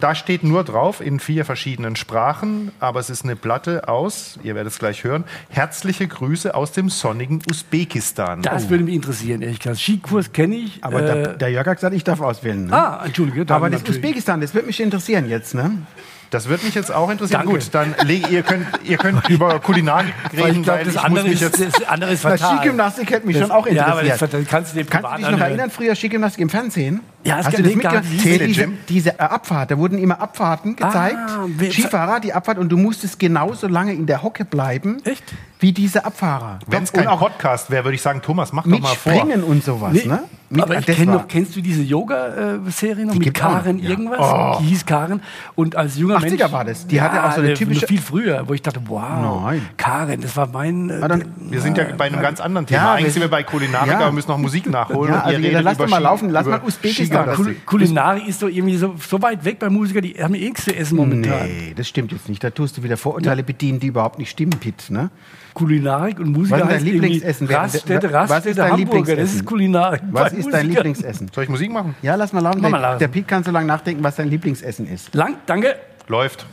Da 0.00 0.14
steht 0.14 0.42
nur 0.44 0.64
drauf 0.64 1.02
in 1.02 1.20
vier 1.20 1.44
verschiedenen 1.44 1.94
Sprachen, 1.94 2.72
aber 2.80 3.00
es 3.00 3.10
ist 3.10 3.22
eine 3.22 3.36
Platte 3.36 3.86
aus, 3.86 4.38
ihr 4.42 4.54
werdet 4.54 4.72
es 4.72 4.78
gleich 4.78 5.04
hören, 5.04 5.24
herzliche 5.50 6.08
Grüße 6.08 6.54
aus 6.54 6.72
dem 6.72 6.88
sonnigen 6.88 7.42
Usbekistan. 7.50 8.40
Das 8.40 8.70
würde 8.70 8.84
mich 8.84 8.94
interessieren, 8.94 9.42
ehrlich 9.42 9.58
gesagt. 9.58 9.78
Skikurs 9.78 10.32
kenne 10.32 10.56
ich. 10.56 10.82
Aber 10.82 11.02
äh, 11.02 11.04
der, 11.04 11.32
der 11.34 11.50
Jörg 11.50 11.66
hat 11.66 11.76
gesagt, 11.76 11.94
ich 11.94 12.04
darf 12.04 12.22
auswählen. 12.22 12.66
Ne? 12.66 12.72
ah, 12.72 13.02
entschuldige. 13.04 13.42
Aber 13.52 13.68
das 13.68 13.80
natürlich. 13.80 14.02
Usbekistan, 14.02 14.40
das 14.40 14.54
würde 14.54 14.68
mich 14.68 14.80
interessieren 14.80 15.28
jetzt, 15.28 15.54
ne? 15.54 15.82
Das 16.30 16.48
würde 16.48 16.64
mich 16.64 16.74
jetzt 16.76 16.92
auch 16.92 17.10
interessieren. 17.10 17.40
Danke. 17.44 17.58
Gut, 17.58 17.68
dann 17.74 17.94
leg, 18.06 18.30
ihr 18.30 18.42
könnt, 18.42 18.66
ihr 18.84 18.96
könnt 18.98 19.28
über 19.28 19.58
Kulinarik 19.58 20.14
reden, 20.32 20.58
ich 20.58 20.62
glaube, 20.62 20.84
das, 20.84 20.94
ich 20.94 21.00
andere 21.00 21.24
mich 21.24 21.42
ist- 21.42 21.58
jetzt 21.58 21.80
das 21.80 21.88
andere 21.88 22.12
ist 22.12 22.22
Na, 22.24 22.30
fatal. 22.30 22.56
Skigymnastik 22.58 23.10
hätte 23.10 23.26
mich 23.26 23.36
Das- 23.36 23.48
schon 23.48 23.56
auch 23.56 23.66
Ja, 23.66 23.86
aber 23.86 24.02
interessiert. 24.02 24.32
das, 24.34 24.40
das 24.40 24.48
kannst 24.48 24.72
du 24.74 24.78
dir 24.78 24.84
Kannst 24.88 25.10
du 25.12 25.16
dich 25.22 25.30
noch 25.30 25.40
erinnern, 25.40 25.70
früher 25.70 25.94
Skigymnastik 25.96 26.40
im 26.42 26.48
Fernsehen? 26.48 27.00
Ja, 27.22 27.38
es 27.40 27.46
Hast 27.46 27.58
du 27.58 27.62
kann- 27.78 27.94
das 27.96 28.06
nicht. 28.06 28.24
Nee, 28.24 28.38
diese, 28.46 28.68
diese 28.88 29.10
äh, 29.18 29.22
Abfahrt, 29.22 29.70
da 29.70 29.76
wurden 29.78 29.98
immer 29.98 30.20
Abfahrten 30.20 30.74
gezeigt. 30.76 31.16
Ah, 31.28 31.46
Skifahrer, 31.70 32.18
die 32.20 32.32
Abfahrt, 32.32 32.56
und 32.58 32.70
du 32.70 32.78
musstest 32.78 33.18
genauso 33.18 33.68
lange 33.68 33.92
in 33.92 34.06
der 34.06 34.22
Hocke 34.22 34.46
bleiben, 34.46 34.98
Echt? 35.04 35.22
wie 35.58 35.72
diese 35.72 36.06
Abfahrer. 36.06 36.60
Wenn 36.66 36.82
es 36.84 36.92
kein 36.92 37.06
auch 37.08 37.18
Podcast 37.20 37.70
wäre, 37.70 37.84
würde 37.84 37.96
ich 37.96 38.02
sagen, 38.02 38.22
Thomas, 38.22 38.54
mach 38.54 38.62
doch 38.62 38.70
mit 38.70 38.80
mal 38.82 38.94
vor. 38.94 39.12
Springen 39.12 39.42
und 39.44 39.62
sowas, 39.62 39.92
Nee, 39.92 40.06
ne? 40.06 40.20
Mit, 40.52 40.62
aber 40.64 40.78
ich 40.78 40.86
kenn 40.86 41.08
noch, 41.10 41.28
kennst 41.28 41.54
du 41.54 41.60
diese 41.60 41.82
Yoga-Serie 41.82 43.06
noch 43.06 43.12
Die 43.12 43.20
mit 43.20 43.34
Karen 43.34 43.78
ja. 43.78 43.86
Oh. 43.86 43.90
irgendwas? 43.92 44.58
Die 44.58 44.64
hieß 44.64 44.84
Karen. 44.84 45.22
Und 45.54 45.76
als 45.76 45.96
junger 45.96 46.16
80er 46.18 46.28
Mensch... 46.38 46.52
war 46.52 46.64
das. 46.64 46.86
Die 46.88 47.00
hatte 47.00 47.22
auch 47.24 47.32
so 47.32 47.40
eine 47.40 47.54
typische- 47.54 47.86
Viel 47.86 48.00
früher, 48.00 48.48
wo 48.48 48.54
ich 48.54 48.62
dachte, 48.62 48.80
wow, 48.86 49.42
Nein. 49.44 49.64
Karen, 49.76 50.20
das 50.20 50.36
war 50.36 50.48
mein... 50.48 50.90
Äh, 50.90 50.98
Ah, 51.02 51.06
dann- 51.08 51.24
Wir 51.38 51.60
sind 51.60 51.78
ja 51.78 51.84
bei 51.96 52.06
einem 52.06 52.20
ganz 52.20 52.40
anderen 52.40 52.66
Thema. 52.66 52.80
Ja, 52.82 52.92
Eigentlich 52.94 53.12
sind 53.12 53.22
wir 53.22 53.30
bei 53.30 53.44
Kulinarik, 53.44 53.88
Ja. 53.92 53.96
aber 53.98 54.06
wir 54.06 54.12
müssen 54.12 54.28
noch 54.30 54.38
Musik 54.38 54.68
nachholen. 54.68 55.12
Ja, 55.12 55.20
und 55.20 55.26
also 55.26 55.38
ihr 55.40 55.52
dann 55.52 55.62
lass 55.64 55.78
mal 55.78 55.98
laufen, 55.98 56.30
lass 56.30 56.46
mal 56.46 56.60
Usbekistan. 56.66 57.09
Skigymnastik. 57.10 57.66
Kul 57.66 57.78
Kulinarik 57.80 58.28
ist 58.28 58.42
doch 58.42 58.48
irgendwie 58.48 58.76
so, 58.76 58.94
so 58.98 59.20
weit 59.22 59.44
weg 59.44 59.58
bei 59.58 59.68
Musikern, 59.68 60.02
die 60.02 60.14
haben 60.22 60.32
nichts 60.32 60.64
zu 60.64 60.74
essen 60.74 60.96
momentan. 60.96 61.46
Nee, 61.48 61.74
das 61.76 61.88
stimmt 61.88 62.12
jetzt 62.12 62.28
nicht. 62.28 62.42
Da 62.42 62.50
tust 62.50 62.76
du 62.76 62.82
wieder 62.82 62.96
Vorurteile 62.96 63.42
bedienen, 63.42 63.80
die 63.80 63.88
überhaupt 63.88 64.18
nicht 64.18 64.30
stimmen, 64.30 64.52
Pitt. 64.58 64.90
Ne? 64.90 65.10
Kulinarik 65.54 66.18
und 66.20 66.26
Was 66.32 66.36
Musiker 66.38 66.56
ist 66.56 66.62
dein 66.62 66.70
heißt 66.76 66.84
Lieblingsessen? 66.84 67.48
Wer- 67.48 67.58
Raststätte, 67.58 68.12
was 68.12 68.24
ist 68.24 68.30
Raststätte, 68.30 68.56
dein 68.56 68.72
Hamburger, 68.72 68.76
das 68.76 69.06
Lieblingsessen? 69.08 69.36
ist 69.40 69.44
Kulinarik. 69.46 70.02
Was 70.10 70.32
ist 70.32 70.52
dein. 70.52 70.66
Lieblingsessen? 70.68 71.30
Soll 71.34 71.44
ich 71.44 71.50
Musik 71.50 71.70
machen? 71.72 71.94
Ja, 72.02 72.14
lass 72.14 72.32
mal 72.32 72.40
laufen. 72.40 72.60
Mach 72.60 72.70
mal 72.70 72.78
Der, 72.78 72.88
laufen. 72.88 72.98
der 73.00 73.08
Piet 73.08 73.26
kann 73.28 73.42
so 73.44 73.50
lange 73.50 73.66
nachdenken, 73.66 74.02
was 74.04 74.16
sein 74.16 74.28
Lieblingsessen 74.28 74.86
ist. 74.86 75.14
Lang, 75.14 75.36
danke. 75.46 75.76
Läuft. 76.08 76.46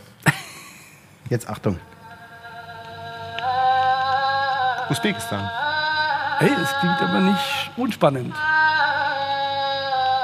Jetzt 1.30 1.50
Achtung. 1.50 1.78
Usbekistan. 4.90 5.50
Hey, 6.40 6.50
das 6.58 6.70
klingt 6.80 7.02
aber 7.02 7.20
nicht 7.20 7.72
unspannend. 7.76 8.34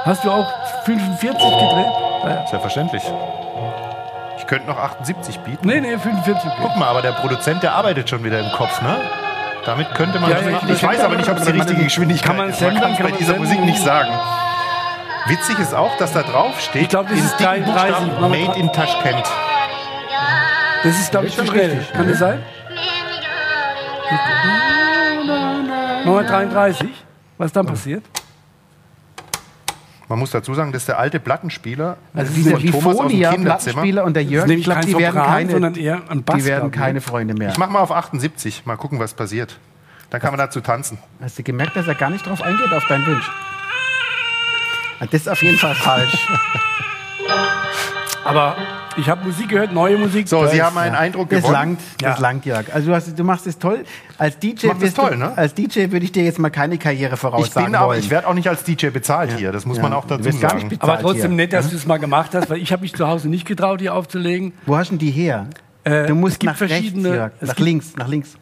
Hast 0.06 0.24
du 0.26 0.32
auch 0.32 0.48
45 0.86 1.32
gedreht? 1.32 1.86
Ja. 2.26 2.48
Selbstverständlich. 2.48 3.04
Ich 4.38 4.48
könnte 4.48 4.68
noch 4.68 4.78
78 4.78 5.40
bieten. 5.40 5.66
Nee, 5.68 5.80
nee, 5.80 5.98
45. 5.98 6.52
Guck 6.62 6.76
mal, 6.76 6.88
aber 6.88 7.02
der 7.02 7.14
Produzent, 7.14 7.64
der 7.64 7.74
arbeitet 7.76 8.10
schon 8.10 8.24
wieder 8.24 8.40
im 8.40 8.52
Kopf, 8.52 8.82
ne? 8.82 8.98
Damit 9.66 9.94
könnte 9.96 10.20
man 10.20 10.30
Ja, 10.30 10.38
das 10.38 10.46
ja, 10.46 10.52
machen. 10.52 10.70
ich- 10.70 10.76
Ich 10.76 10.84
weiß 10.84 11.00
aber 11.00 11.16
nicht, 11.16 11.30
ob 11.30 11.38
es 11.38 11.46
die 11.46 11.52
richtige 11.52 11.84
Geschwindigkeit 11.86 12.28
Kann 12.28 12.38
man 12.38 12.50
ist. 12.50 12.60
senden, 12.60 12.76
Man 12.82 12.84
kann 12.84 12.92
es 12.94 12.98
bei 12.98 13.10
man 13.10 13.18
dieser 13.18 13.34
senden. 13.34 13.44
Musik 13.46 13.62
nicht 13.66 13.82
sagen. 13.82 14.10
Witzig 15.28 15.58
ist 15.60 15.74
auch, 15.74 15.96
dass 15.98 16.12
da 16.12 16.22
drauf 16.24 16.60
steht, 16.60 16.82
Ich 16.82 16.90
glaub, 16.90 17.08
das 17.08 17.18
in 17.18 17.24
ist 17.26 17.40
dicken 17.40 17.64
33. 17.64 17.96
Buchstaben, 18.08 18.30
Made 18.30 18.60
in 18.60 18.74
Tashkent. 18.74 19.24
Das 20.84 21.00
ist, 21.00 21.12
glaube 21.12 21.28
ich, 21.28 21.36
zu 21.38 21.46
schnell. 21.46 21.86
Kann 21.94 22.10
das 22.10 22.20
sein? 22.20 22.44
Nummer 26.04 26.24
33. 26.24 26.90
Was 27.38 27.54
dann 27.54 27.66
passiert? 27.66 28.04
Man 30.14 30.20
muss 30.20 30.30
dazu 30.30 30.54
sagen, 30.54 30.72
das 30.72 30.84
ist 30.84 30.90
der 30.90 31.00
alte 31.00 31.20
Plattenspieler 31.20 31.98
Also 32.14 32.32
diese 32.36 32.52
von 32.52 32.60
Thomas 32.70 33.00
aus 33.00 33.08
dem 33.08 33.18
Lifonia. 33.18 33.32
Plattenspieler 33.32 34.04
und 34.04 34.14
der 34.16 34.24
Jörg, 34.24 34.46
nämlich 34.46 34.68
ich 34.68 34.72
glaube, 34.72 34.86
die 34.86 34.96
werden 35.00 35.20
keine, 35.24 35.52
sondern 35.52 35.74
eher 35.74 36.02
die 36.12 36.46
werden 36.46 36.70
keine 36.70 36.94
ne? 36.94 37.02
Freunde 37.02 37.34
mehr. 37.34 37.50
Ich 37.50 37.58
mach 37.58 37.68
mal 37.72 37.80
auf 37.80 37.92
78, 37.92 38.68
mal 38.68 38.76
gucken, 38.76 39.00
was 39.00 39.16
passiert. 39.16 39.58
Dann 40.12 40.22
kann 40.22 40.30
man 40.30 40.38
dazu 40.38 40.62
tanzen. 40.62 41.00
Hast 41.20 41.40
du 41.40 41.42
gemerkt, 41.42 41.76
dass 41.76 41.88
er 41.88 41.96
gar 41.96 42.12
nicht 42.12 42.28
drauf 42.28 42.44
eingeht, 42.44 42.72
auf 42.74 42.86
deinen 42.86 43.08
Wunsch? 43.08 43.28
Ah, 45.00 45.06
Das 45.10 45.22
ist 45.22 45.30
auf 45.30 45.42
jeden 45.42 45.58
Fall 45.58 45.74
falsch. 45.74 46.28
Aber 48.26 48.56
ich 48.96 49.10
habe 49.10 49.26
Musik 49.26 49.50
gehört, 49.50 49.74
neue 49.74 49.98
Musik. 49.98 50.28
So, 50.28 50.46
Sie 50.48 50.62
haben 50.62 50.78
einen 50.78 50.96
Eindruck 50.96 51.30
Das 51.30 51.40
gewonnen. 51.40 51.54
langt, 51.54 51.80
das 52.00 52.18
Ja. 52.18 52.22
langt, 52.22 52.46
Jörg. 52.46 52.74
Also 52.74 52.90
du, 52.90 52.96
hast, 52.96 53.18
du 53.20 53.24
machst 53.24 53.48
es 53.48 53.58
toll. 53.60 53.84
Als 54.18 54.38
DJ, 54.40 54.68
mach 54.68 54.74
das 54.76 54.82
wirst 54.82 54.96
toll, 54.96 55.12
du, 55.12 55.18
ne? 55.18 55.38
als 55.38 55.54
DJ 55.54 55.92
würde 55.92 56.06
ich 56.06 56.12
dir 56.12 56.24
jetzt 56.24 56.40
mal 56.40 56.50
keine 56.50 56.78
Karriere 56.78 57.16
Ich 57.16 57.20
voraussagen 57.20 57.66
bin 57.68 57.76
aber, 57.76 57.88
wollen. 57.88 58.00
ich 58.00 58.10
werde 58.10 58.28
auch 58.28 58.34
nicht 58.34 58.48
als 58.48 58.64
DJ 58.64 58.88
bezahlt 58.90 59.34
hier. 59.38 59.52
Das 59.52 59.66
muss 59.66 59.82
man 59.82 59.92
auch 59.94 60.06
dazu 60.06 60.32
sagen. 60.32 60.70
Aber 60.80 61.00
trotzdem 61.00 61.32
hier. 61.32 61.38
nett, 61.38 61.54
dass 61.54 61.70
du 61.70 61.76
es 61.76 61.86
mal 61.86 61.98
gemacht 61.98 62.34
hast, 62.34 62.50
weil 62.50 62.60
ich 62.60 62.72
habe 62.72 62.84
mich 62.84 62.94
zu 62.94 63.08
Hause 63.08 63.28
nicht 63.30 63.46
getraut, 63.46 63.82
die 63.82 63.90
aufzulegen. 63.90 64.54
Wo 64.66 64.78
hast 64.78 64.88
du 64.92 64.92
denn 64.98 65.00
die 65.00 65.12
her? 65.12 65.48
Äh, 65.84 66.06
du 66.08 66.16
musst 66.16 66.34
es 66.36 66.40
gibt 66.40 66.54
nach 66.54 66.62
rechts, 66.62 66.76
verschiedene- 66.76 67.10
Jörg. 67.16 67.32
es 67.42 67.48
Nach 67.50 67.56
gibt- 67.56 67.66
links, 67.68 67.96
nach 67.98 68.08
links. 68.08 68.36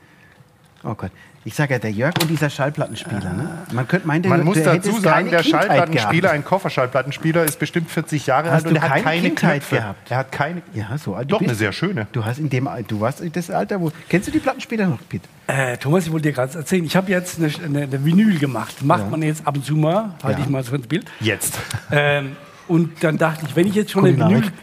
Oh 0.84 0.94
Gott. 0.94 1.12
Ich 1.44 1.56
sage 1.56 1.74
ja, 1.74 1.80
der 1.80 1.92
Jörg 1.92 2.14
und 2.22 2.30
dieser 2.30 2.52
Schallplattenspieler. 2.52 3.34
Ne? 3.34 3.50
Man 3.74 3.88
könnte 3.88 4.06
meinen, 4.08 4.22
der, 4.22 4.30
Man 4.30 4.44
muss 4.44 4.62
der 4.62 4.76
dazu 4.76 5.00
sagen, 5.00 5.32
der 5.32 5.42
Kindheit 5.42 5.64
Schallplattenspieler, 5.66 6.22
gehabt. 6.22 6.36
ein 6.36 6.46
Kofferschallplattenspieler, 6.46 7.44
ist 7.46 7.58
bestimmt 7.58 7.90
40 7.90 8.28
Jahre 8.28 8.52
Hast 8.52 8.66
alt 8.66 8.68
und 8.68 8.74
du 8.76 8.80
er 8.80 8.84
hat 8.84 8.90
keine 8.92 9.04
keine 9.04 9.22
Kindheit 9.30 9.52
Knöpfe. 9.62 9.76
gehabt? 9.78 10.12
Er 10.12 10.18
hat 10.18 10.32
keine. 10.32 10.62
Ja, 10.74 10.98
so 11.00 11.16
alt. 11.16 11.32
Doch, 11.32 11.40
du 11.40 11.46
eine 11.46 11.50
bist. 11.50 11.60
sehr 11.60 11.72
schöne. 11.72 12.06
Du 12.12 12.24
hast 12.26 12.38
in 12.38 12.50
dem, 12.50 12.70
du 12.88 13.00
warst 13.00 13.24
das 13.34 13.50
Alter, 13.50 13.82
wo. 13.82 13.92
Kennst 14.08 14.28
du 14.28 14.32
die 14.32 14.38
Plattenspieler 14.40 14.86
noch, 14.86 15.00
Pete? 15.10 15.28
Äh, 15.48 15.78
Thomas, 15.78 16.06
ich 16.06 16.12
wollte 16.12 16.30
dir 16.30 16.34
gerade 16.34 16.56
erzählen, 16.58 16.86
ich 16.86 16.96
habe 16.96 17.10
jetzt 17.12 17.40
eine, 17.40 17.52
eine, 17.66 17.82
eine 17.84 18.06
Vinyl 18.06 18.38
gemacht. 18.38 18.84
Macht 18.84 19.02
Ja. 19.06 19.10
man 19.10 19.24
jetzt 19.24 19.48
ab 19.48 19.56
und 19.56 19.66
zu 19.66 19.76
mal, 19.76 20.12
halte 20.24 20.40
Ja. 20.40 20.46
ich 20.46 20.50
mal 20.52 20.64
so 20.64 20.76
ins 20.76 20.86
Bild. 20.88 21.06
Jetzt. 21.20 21.58
Ähm, 21.92 22.36
und 22.68 23.04
dann 23.04 23.18
dachte 23.18 23.46
ich, 23.48 23.56
wenn 23.56 23.66
ich 23.66 23.74
jetzt 23.76 23.92
schon 23.92 24.06
eine 24.06 24.14
Kulinarik. 24.16 24.44
Vinyl, 24.44 24.54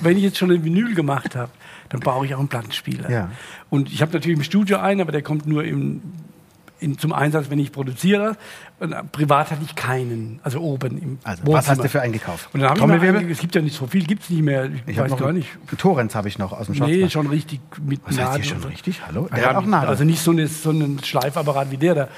wenn 0.00 0.16
ich 0.16 0.22
jetzt 0.24 0.38
schon 0.38 0.50
eine 0.50 0.64
Vinyl 0.64 0.94
gemacht 0.94 1.36
habe, 1.36 1.50
dann 1.92 2.00
brauche 2.00 2.26
ich 2.26 2.34
auch 2.34 2.40
einen 2.40 2.48
Plattenspieler. 2.48 3.08
Ja. 3.10 3.30
Und 3.70 3.92
ich 3.92 4.02
habe 4.02 4.12
natürlich 4.12 4.36
im 4.38 4.42
Studio 4.44 4.78
einen, 4.78 5.00
aber 5.00 5.12
der 5.12 5.22
kommt 5.22 5.46
nur 5.46 5.62
im, 5.64 6.02
in, 6.80 6.98
zum 6.98 7.12
Einsatz, 7.12 7.48
wenn 7.50 7.60
ich 7.60 7.70
produziere. 7.70 8.36
Und 8.80 8.90
äh, 8.92 9.04
privat 9.04 9.52
hatte 9.52 9.62
ich 9.64 9.76
keinen, 9.76 10.40
also 10.42 10.58
oben 10.60 10.98
im 10.98 11.18
Also, 11.22 11.42
Wohnzimmer. 11.42 11.58
was 11.58 11.68
hast 11.68 11.84
du 11.84 11.88
für 11.88 12.00
einen 12.02 12.12
gekauft? 12.12 12.48
Und 12.52 12.60
dann 12.60 12.74
Trommelwirbel? 12.76 13.20
einen, 13.20 13.30
es 13.30 13.38
gibt 13.38 13.54
ja 13.54 13.62
nicht 13.62 13.76
so 13.76 13.86
viel, 13.86 14.04
gibt 14.04 14.24
es 14.24 14.30
nicht 14.30 14.42
mehr. 14.42 14.64
Ich, 14.64 14.82
Ich 14.86 14.98
habe 14.98 15.04
weiß 15.10 15.18
noch 15.20 15.26
gar 15.26 15.32
nicht. 15.32 15.48
Torrents 15.78 16.14
habe 16.16 16.26
ich 16.26 16.38
noch 16.38 16.52
aus 16.52 16.66
dem 16.66 16.72
Nee, 16.74 16.78
Schwarzwald. 16.78 17.12
schon 17.12 17.26
richtig 17.28 17.60
mit 17.86 18.00
Was 18.04 18.08
heißt 18.08 18.16
hier 18.16 18.24
Nadeln 18.24 18.44
schon 18.44 18.64
richtig? 18.64 19.00
Hallo? 19.06 19.28
Der 19.30 19.42
Ja, 19.42 19.48
hat 19.50 19.56
auch 19.56 19.66
Nadeln. 19.66 19.90
Also 19.90 20.02
nicht 20.04 20.20
so, 20.22 20.32
eine, 20.32 20.48
so 20.48 20.70
einen 20.70 21.02
Schleifapparat 21.04 21.70
wie 21.70 21.76
der 21.76 21.94
da, 21.94 22.08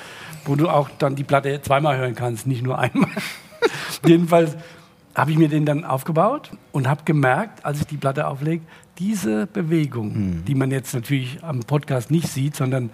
wo 0.47 0.57
du 0.57 0.69
auch 0.71 0.89
dann 0.99 1.15
die 1.17 1.25
Platte 1.25 1.61
zweimal 1.61 1.99
hören 1.99 2.15
kannst, 2.15 2.47
nicht 2.47 2.63
nur 2.63 2.79
einmal. 2.79 3.11
Jedenfalls 4.07 4.57
habe 5.15 5.31
ich 5.31 5.39
mir 5.39 5.49
den 5.49 5.65
dann 5.65 5.85
aufgebaut 5.85 6.51
und 6.73 6.89
habe 6.89 7.03
gemerkt, 7.05 7.65
als 7.65 7.81
ich 7.81 7.87
die 7.87 7.97
Platte 7.97 8.27
auflege, 8.27 8.65
diese 8.99 9.47
Bewegung, 9.47 10.15
Hm. 10.15 10.45
die 10.45 10.55
man 10.55 10.71
jetzt 10.71 10.95
natürlich 10.95 11.43
am 11.43 11.61
Podcast 11.61 12.11
nicht 12.11 12.29
sieht, 12.29 12.57
sondern 12.57 12.91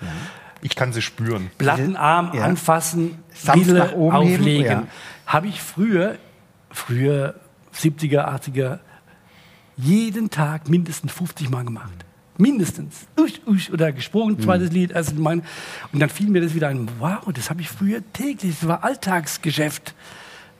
Ich 0.62 0.74
kann 0.76 0.92
sie 0.92 1.00
spüren. 1.02 1.50
Plattenarm 1.58 2.32
Ja. 2.34 2.44
anfassen, 2.44 3.18
nach 3.46 3.92
oben 3.92 4.20
heben, 4.22 4.34
auflegen, 4.40 4.64
ja. 4.66 4.86
habe 5.26 5.48
ich 5.48 5.60
früher, 5.62 6.16
früher 6.70 7.34
70er, 7.74 8.28
80er, 8.28 8.80
jeden 9.76 10.30
Tag 10.30 10.68
mindestens 10.68 11.12
50 11.12 11.48
Mal 11.50 11.64
gemacht. 11.64 11.92
Mindestens. 12.36 13.06
Usch, 13.18 13.40
usch, 13.46 13.70
oder 13.70 13.92
gesprungen, 13.92 14.36
Hm. 14.36 14.42
zweites 14.44 14.70
Lied, 14.72 14.90
erstes 14.92 15.18
Mal. 15.18 15.42
Und 15.92 16.00
dann 16.00 16.08
fiel 16.08 16.28
mir 16.28 16.40
das 16.40 16.54
wieder 16.54 16.68
ein, 16.68 16.88
wow, 16.98 17.18
das 17.32 17.50
habe 17.50 17.60
ich 17.60 17.68
früher 17.68 18.00
täglich, 18.12 18.58
das 18.60 18.68
war 18.68 18.82
Alltagsgeschäft. 18.84 19.94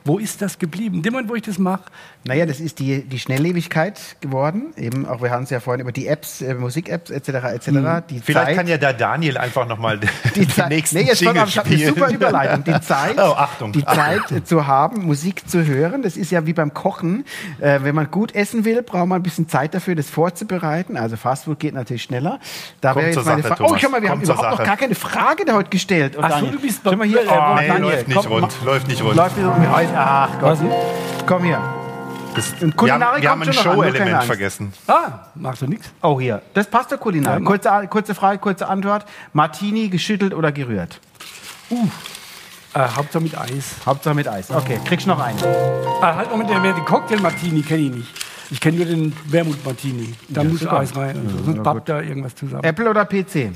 Wo 0.03 0.17
ist 0.17 0.41
das 0.41 0.57
geblieben? 0.57 0.97
In 0.97 1.01
dem 1.03 1.13
Moment, 1.13 1.29
wo 1.29 1.35
ich 1.35 1.43
das 1.43 1.59
mache, 1.59 1.83
Naja, 2.23 2.45
das 2.45 2.59
ist 2.59 2.77
die, 2.77 3.01
die 3.03 3.17
Schnelllebigkeit 3.17 3.99
geworden. 4.21 4.73
Eben 4.77 5.07
auch, 5.07 5.23
wir 5.23 5.31
haben 5.31 5.43
es 5.43 5.49
ja 5.49 5.59
vorhin 5.59 5.81
über 5.81 5.91
die 5.91 6.05
Apps, 6.07 6.41
äh, 6.41 6.53
Musik-Apps 6.53 7.09
etc. 7.09 7.29
etc. 7.29 7.65
Die 7.67 7.71
Hm. 8.17 8.21
Vielleicht 8.23 8.45
Zeit, 8.47 8.55
kann 8.57 8.67
ja 8.67 8.77
der 8.77 8.93
Daniel 8.93 9.37
einfach 9.39 9.67
nochmal 9.67 9.99
die 10.35 10.47
Zeit, 10.47 10.69
nächsten 10.69 10.97
nee, 10.97 11.05
jetzt 11.05 11.21
ich 11.21 11.27
habe 11.27 11.39
eine 11.39 11.77
super 11.87 12.09
Überleitung. 12.11 12.63
Die 12.63 12.79
Zeit, 12.81 13.17
Oh, 13.17 13.33
Achtung. 13.33 13.71
die 13.71 13.83
Zeit 13.83 14.31
äh, 14.31 14.43
zu 14.43 14.67
haben, 14.67 15.03
Musik 15.05 15.49
zu 15.49 15.65
hören, 15.65 16.03
das 16.03 16.15
ist 16.15 16.29
ja 16.31 16.45
wie 16.45 16.53
beim 16.53 16.75
Kochen. 16.75 17.25
Äh, 17.59 17.79
wenn 17.81 17.95
man 17.95 18.11
gut 18.11 18.35
essen 18.35 18.65
will, 18.65 18.83
braucht 18.83 19.07
man 19.07 19.19
ein 19.19 19.23
bisschen 19.23 19.49
Zeit 19.49 19.73
dafür, 19.73 19.95
das 19.95 20.09
vorzubereiten. 20.09 20.97
Also 20.97 21.17
Fastfood 21.17 21.59
geht 21.59 21.73
natürlich 21.73 22.03
schneller. 22.03 22.39
Da 22.81 22.95
wäre 22.95 23.07
jetzt 23.07 23.25
meine 23.25 23.41
Sache, 23.41 23.55
Frage. 23.55 23.63
Oh, 23.73 23.77
schau 23.79 23.89
mal, 23.89 24.01
wir 24.01 24.09
Kommt 24.09 24.21
haben 24.21 24.23
überhaupt 24.25 24.43
noch 24.51 24.57
Sache. 24.57 24.67
gar 24.67 24.77
keine 24.77 24.93
Frage 24.95 25.43
da 25.45 25.53
heute 25.53 25.69
gestellt. 25.71 26.15
Und 26.15 26.23
Ach 26.25 26.39
so, 26.39 26.45
du 26.45 26.59
bist 26.61 26.85
mal 26.85 27.07
hier. 27.07 27.21
Oh, 27.27 27.55
Nee, 27.59 27.67
Daniel, 27.67 27.81
läuft 27.81 28.07
nicht 28.07 28.17
komm, 28.21 28.31
rund. 28.31 28.53
Läuft 28.63 28.87
nicht 28.87 29.03
rund. 29.03 29.15
Läuft 29.15 29.37
nicht 29.37 29.45
rund. 29.47 29.67
Ach 29.95 30.39
Gott. 30.39 30.59
Komm 31.25 31.43
hier. 31.45 31.80
Das, 32.35 32.51
Und 32.53 32.59
wir 32.61 32.63
haben, 32.63 32.75
Kulinarik 32.77 33.21
wir 33.21 33.29
haben 33.29 33.39
kommt 33.41 33.49
ein 33.49 33.55
noch 33.55 33.63
Show-Element 33.63 34.23
vergessen. 34.23 34.73
Ah, 34.87 35.25
machst 35.35 35.61
du 35.61 35.67
nichts? 35.67 35.91
Oh, 36.01 36.19
hier. 36.19 36.41
Das 36.53 36.67
passt 36.67 36.91
doch 36.91 36.99
kulinarisch. 36.99 37.41
Ja, 37.41 37.45
Kurze, 37.45 37.87
kurze 37.89 38.15
Frage, 38.15 38.39
kurze 38.39 38.67
Antwort. 38.67 39.05
Martini 39.33 39.89
geschüttelt 39.89 40.33
oder 40.33 40.51
gerührt? 40.51 40.99
Äh, 42.73 42.79
Hauptsache 42.95 43.23
mit 43.23 43.37
Eis. 43.37 43.75
Hauptsache 43.85 44.15
mit 44.15 44.27
Eis. 44.27 44.49
Okay, 44.49 44.79
kriegst 44.85 45.07
noch 45.07 45.19
einen. 45.19 45.39
Ah, 46.01 46.15
halt 46.15 46.31
Moment, 46.31 46.49
der, 46.49 46.59
den 46.61 46.85
Cocktail 46.85 47.19
Martini 47.19 47.61
kenne 47.61 47.81
ich 47.81 47.91
nicht. 47.91 48.13
Ich 48.49 48.59
kenne 48.59 48.77
nur 48.77 48.85
den 48.85 49.13
Wermut 49.25 49.63
Martini. 49.65 50.13
Da 50.29 50.43
muss 50.43 50.59
super. 50.59 50.79
Eis 50.79 50.95
rein. 50.95 51.15
So. 51.37 51.45
Sonst 51.45 51.63
pappt 51.63 51.89
da 51.89 52.01
irgendwas 52.01 52.35
zusammen. 52.35 52.63
Apple 52.63 52.89
oder 52.89 53.05
PC? 53.05 53.51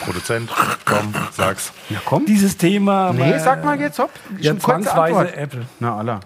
Produzent, 0.00 0.50
komm, 0.84 1.14
sag's. 1.32 1.72
Ja, 1.88 1.98
komm. 2.04 2.26
Dieses 2.26 2.56
Thema. 2.56 3.12
Nee, 3.12 3.32
äh, 3.32 3.38
sag 3.38 3.64
mal 3.64 3.80
jetzt, 3.80 3.98
hopp. 4.00 4.10
Ja, 4.38 4.58
zwangsweise 4.58 5.18
Antwort. 5.18 5.36
Apple. 5.36 5.66
Na, 5.78 5.98
Allah. 5.98 6.20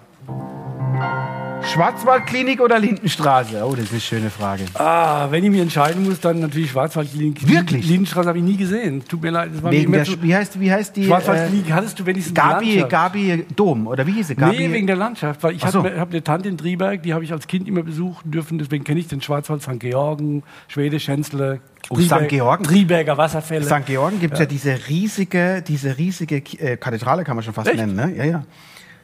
Schwarzwaldklinik 1.72 2.60
oder 2.60 2.78
Lindenstraße? 2.78 3.64
Oh, 3.64 3.74
das 3.74 3.86
ist 3.86 3.90
eine 3.92 4.00
schöne 4.00 4.30
Frage. 4.30 4.64
Ah, 4.74 5.26
wenn 5.30 5.42
ich 5.44 5.50
mich 5.50 5.60
entscheiden 5.60 6.04
muss, 6.04 6.20
dann 6.20 6.38
natürlich 6.40 6.70
Schwarzwaldklinik. 6.70 7.46
Wirklich? 7.48 7.86
Lindenstraße 7.88 8.28
habe 8.28 8.38
ich 8.38 8.44
nie 8.44 8.56
gesehen. 8.56 9.02
Tut 9.06 9.20
mir 9.22 9.30
leid. 9.30 9.50
Das 9.52 9.62
war 9.62 9.70
mir 9.70 9.78
Wegen 9.78 9.92
immer 9.92 10.04
der, 10.04 10.22
wie, 10.22 10.34
heißt, 10.34 10.60
wie 10.60 10.72
heißt 10.72 10.96
die? 10.96 11.02
Äh, 11.02 11.06
Schwarzwaldklinik 11.06 11.72
hattest 11.72 11.98
du 11.98 12.06
wenigstens 12.06 12.34
Gabi, 12.34 12.78
Landschaft. 12.78 12.90
Gabi 12.90 13.46
Dom, 13.56 13.86
oder 13.88 14.06
wie 14.06 14.12
hieß 14.12 14.28
sie? 14.28 14.36
Gabi, 14.36 14.56
Nee, 14.58 14.72
wegen 14.72 14.86
der 14.86 14.96
Landschaft. 14.96 15.42
Weil 15.42 15.56
ich 15.56 15.62
so. 15.62 15.82
habe 15.82 15.98
hab 15.98 16.10
eine 16.10 16.22
Tante 16.22 16.48
in 16.48 16.56
Triberg, 16.56 17.02
die 17.02 17.12
habe 17.12 17.24
ich 17.24 17.32
als 17.32 17.46
Kind 17.46 17.66
immer 17.66 17.82
besuchen 17.82 18.30
dürfen. 18.30 18.58
Deswegen 18.58 18.84
kenne 18.84 19.00
ich 19.00 19.08
den 19.08 19.20
Schwarzwald, 19.20 19.62
St. 19.62 19.80
Georgen, 19.80 20.44
Schwede, 20.68 21.00
Schänzle, 21.00 21.60
Oh, 21.88 22.00
St. 22.00 22.28
Georgen? 22.28 22.64
Triberger 22.64 23.16
Wasserfälle. 23.16 23.64
St. 23.64 23.86
Georgen 23.86 24.18
gibt 24.18 24.34
es 24.34 24.40
ja. 24.40 24.46
diese 24.46 24.76
riesige, 24.88 25.62
diese 25.66 25.96
riesige 25.98 26.36
äh, 26.58 26.76
Kathedrale, 26.76 27.22
kann 27.22 27.36
man 27.36 27.44
schon 27.44 27.54
fast 27.54 27.68
Echt? 27.68 27.76
nennen. 27.76 27.94
Ne? 27.94 28.12
Ja, 28.16 28.24
ja. 28.24 28.44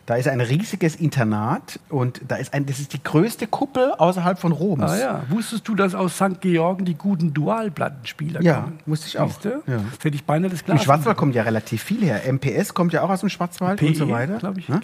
Da 0.04 0.16
ist 0.16 0.26
ein 0.26 0.40
riesiges 0.40 0.96
Internat 0.96 1.78
und 1.88 2.22
da 2.26 2.34
ist 2.34 2.52
ein, 2.54 2.66
das 2.66 2.80
ist 2.80 2.92
die 2.92 3.00
größte 3.02 3.46
Kuppel 3.46 3.92
außerhalb 3.92 4.36
von 4.36 4.50
Roms. 4.50 4.82
Ah 4.82 4.98
ja, 4.98 5.22
wusstest 5.28 5.68
du, 5.68 5.76
dass 5.76 5.94
aus 5.94 6.16
St. 6.16 6.40
Georgen 6.40 6.84
die 6.84 6.94
guten 6.94 7.32
Dualplattenspieler 7.32 8.42
Ja, 8.42 8.62
kommen? 8.62 8.78
wusste 8.86 9.06
ich 9.06 9.18
auch. 9.20 9.28
Siehste? 9.28 9.62
Ja. 9.68 9.76
Das 9.76 10.04
hätte 10.04 10.16
ich 10.16 10.24
beinahe 10.24 10.50
das 10.50 10.62
Im 10.62 10.66
Glas. 10.66 10.82
Schwarzwald 10.82 11.16
kommt 11.16 11.36
ja 11.36 11.44
relativ 11.44 11.84
viel 11.84 12.02
her. 12.02 12.20
MPS 12.32 12.74
kommt 12.74 12.92
ja 12.92 13.02
auch 13.02 13.10
aus 13.10 13.20
dem 13.20 13.28
Schwarzwald 13.28 13.80
und 13.80 13.96
so 13.96 14.08
weiter. 14.08 14.38
glaube 14.38 14.58
ich. 14.58 14.68
Ne? 14.68 14.80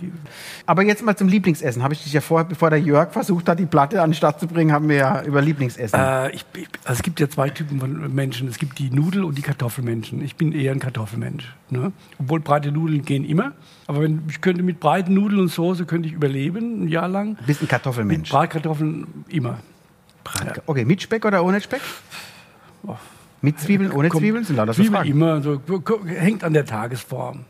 Aber 0.66 0.82
jetzt 0.84 1.04
mal 1.04 1.16
zum 1.16 1.26
Lieblingsessen. 1.26 1.82
Habe 1.82 1.94
ich 1.94 2.04
dich 2.04 2.12
ja 2.12 2.20
vorher, 2.20 2.46
bevor 2.48 2.70
der 2.70 2.80
Jörg 2.80 3.10
versucht 3.12 3.48
hat, 3.48 3.58
die 3.58 3.66
Platte 3.66 4.00
an 4.02 4.10
den 4.10 4.14
Start 4.14 4.38
zu 4.38 4.46
bringen, 4.46 4.72
haben 4.72 4.88
wir 4.88 4.96
ja 4.96 5.22
über 5.24 5.42
Lieblingsessen. 5.42 5.98
Äh, 5.98 6.30
ich, 6.30 6.44
ich, 6.54 6.68
also 6.84 6.98
es 6.98 7.02
gibt 7.02 7.18
ja 7.18 7.28
zwei 7.28 7.50
Typen 7.50 7.80
von 7.80 8.14
Menschen. 8.14 8.46
Es 8.46 8.58
gibt 8.58 8.78
die 8.78 8.90
Nudel- 8.90 9.24
und 9.24 9.36
die 9.36 9.42
Kartoffelmenschen. 9.42 10.22
Ich 10.22 10.36
bin 10.36 10.52
eher 10.52 10.70
ein 10.70 10.78
Kartoffelmensch. 10.78 11.52
Ne? 11.70 11.90
Obwohl 12.20 12.38
breite 12.38 12.70
Nudeln 12.70 13.04
gehen 13.04 13.24
immer. 13.24 13.52
Aber 13.88 14.02
wenn, 14.02 14.22
ich 14.28 14.42
könnte 14.42 14.62
mit 14.62 14.80
breiten 14.80 15.14
Nudeln 15.14 15.40
und 15.40 15.48
Soße 15.48 15.86
könnte 15.86 16.08
ich 16.08 16.14
überleben, 16.14 16.84
ein 16.84 16.88
Jahr 16.88 17.08
lang. 17.08 17.38
Bist 17.46 17.60
ein 17.60 17.64
Mit 17.64 17.70
Kartoffelmensch. 17.70 18.30
Bratkartoffeln 18.30 19.24
immer. 19.28 19.60
Okay, 20.66 20.84
mit 20.84 21.00
Speck 21.00 21.24
oder 21.24 21.42
ohne 21.42 21.58
Speck? 21.58 21.80
Mit 23.40 23.58
Zwiebeln, 23.58 23.90
ohne 23.90 24.10
Zwiebeln? 24.10 24.44
Sind 24.44 24.56
lauter 24.56 24.74
Zwiebeln 24.74 24.94
Fragen. 24.94 25.08
immer. 25.10 25.40
So, 25.40 25.62
hängt 26.06 26.44
an 26.44 26.52
der 26.52 26.66
Tagesform. 26.66 27.46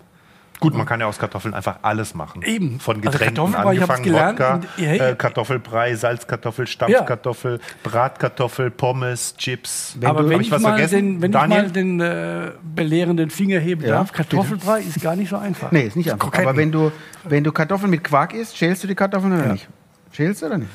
Gut, 0.61 0.75
man 0.75 0.87
kann 0.87 0.99
ja 1.01 1.07
aus 1.07 1.19
Kartoffeln 1.19 1.55
einfach 1.55 1.79
alles 1.83 2.15
machen. 2.15 2.43
Eben. 2.43 2.81
Von 2.81 2.97
Also 2.97 3.11
Getränken 3.11 3.45
ich 3.49 3.55
hab's 3.55 3.67
angefangen, 3.67 4.03
gelernt 4.03 4.41
Wodka, 4.41 4.61
äh, 4.79 5.15
Kartoffelbrei, 5.15 5.95
Salzkartoffel, 5.95 6.67
Stampfkartoffel, 6.67 7.61
Bratkartoffel, 7.85 8.71
Pommes, 8.71 9.37
Chips. 9.37 9.97
aber 10.03 10.21
Hab 10.21 10.29
wenn, 10.29 10.41
ich 10.41 10.47
ich 10.49 10.53
was 10.53 10.63
mal, 10.63 10.71
vergessen? 10.71 10.97
den, 10.97 11.23
wenn 11.23 11.31
ich 11.31 11.37
Daniel? 11.37 11.63
mal 11.63 11.71
den 11.71 12.01
äh, 12.01 12.51
belehrenden 12.75 13.31
Finger 13.31 13.59
heben 13.61 13.83
Ja, 13.83 13.91
darf, 13.91 14.13
Kartoffelbrei 14.13 14.81
ist 14.81 15.01
gar 15.01 15.15
nicht 15.17 15.29
so 15.29 15.37
einfach. 15.37 15.71
Nee, 15.71 15.83
ist 15.87 15.97
nicht 15.97 16.11
einfach. 16.13 16.27
Kroketten. 16.27 16.49
Aber 16.49 16.57
wenn 16.57 16.73
du, 16.73 16.91
wenn 17.25 17.45
du 17.45 17.53
Kartoffeln 17.53 17.91
mit 17.91 18.03
Quark 18.05 18.35
isst, 18.35 18.57
schälst 18.57 18.83
du 18.83 18.89
die 18.89 18.95
Kartoffeln 18.95 19.33
oder 19.35 19.47
Ja. 19.47 19.53
nicht? 19.53 19.69
Schälst 20.13 20.43
du 20.43 20.47
oder 20.47 20.59
nicht? 20.59 20.71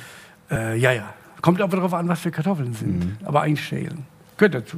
Äh, 0.52 0.78
ja, 0.78 0.92
ja. 0.92 1.14
Kommt 1.42 1.60
aber 1.62 1.76
darauf 1.76 1.94
an, 1.94 2.08
was 2.08 2.22
für 2.22 2.32
Kartoffeln 2.32 2.74
sind. 2.74 3.00
Mhm. 3.06 3.18
Aber 3.26 3.42
eigentlich 3.42 3.66
schälen. 3.66 4.06
Gehört 4.38 4.56
dazu. 4.56 4.78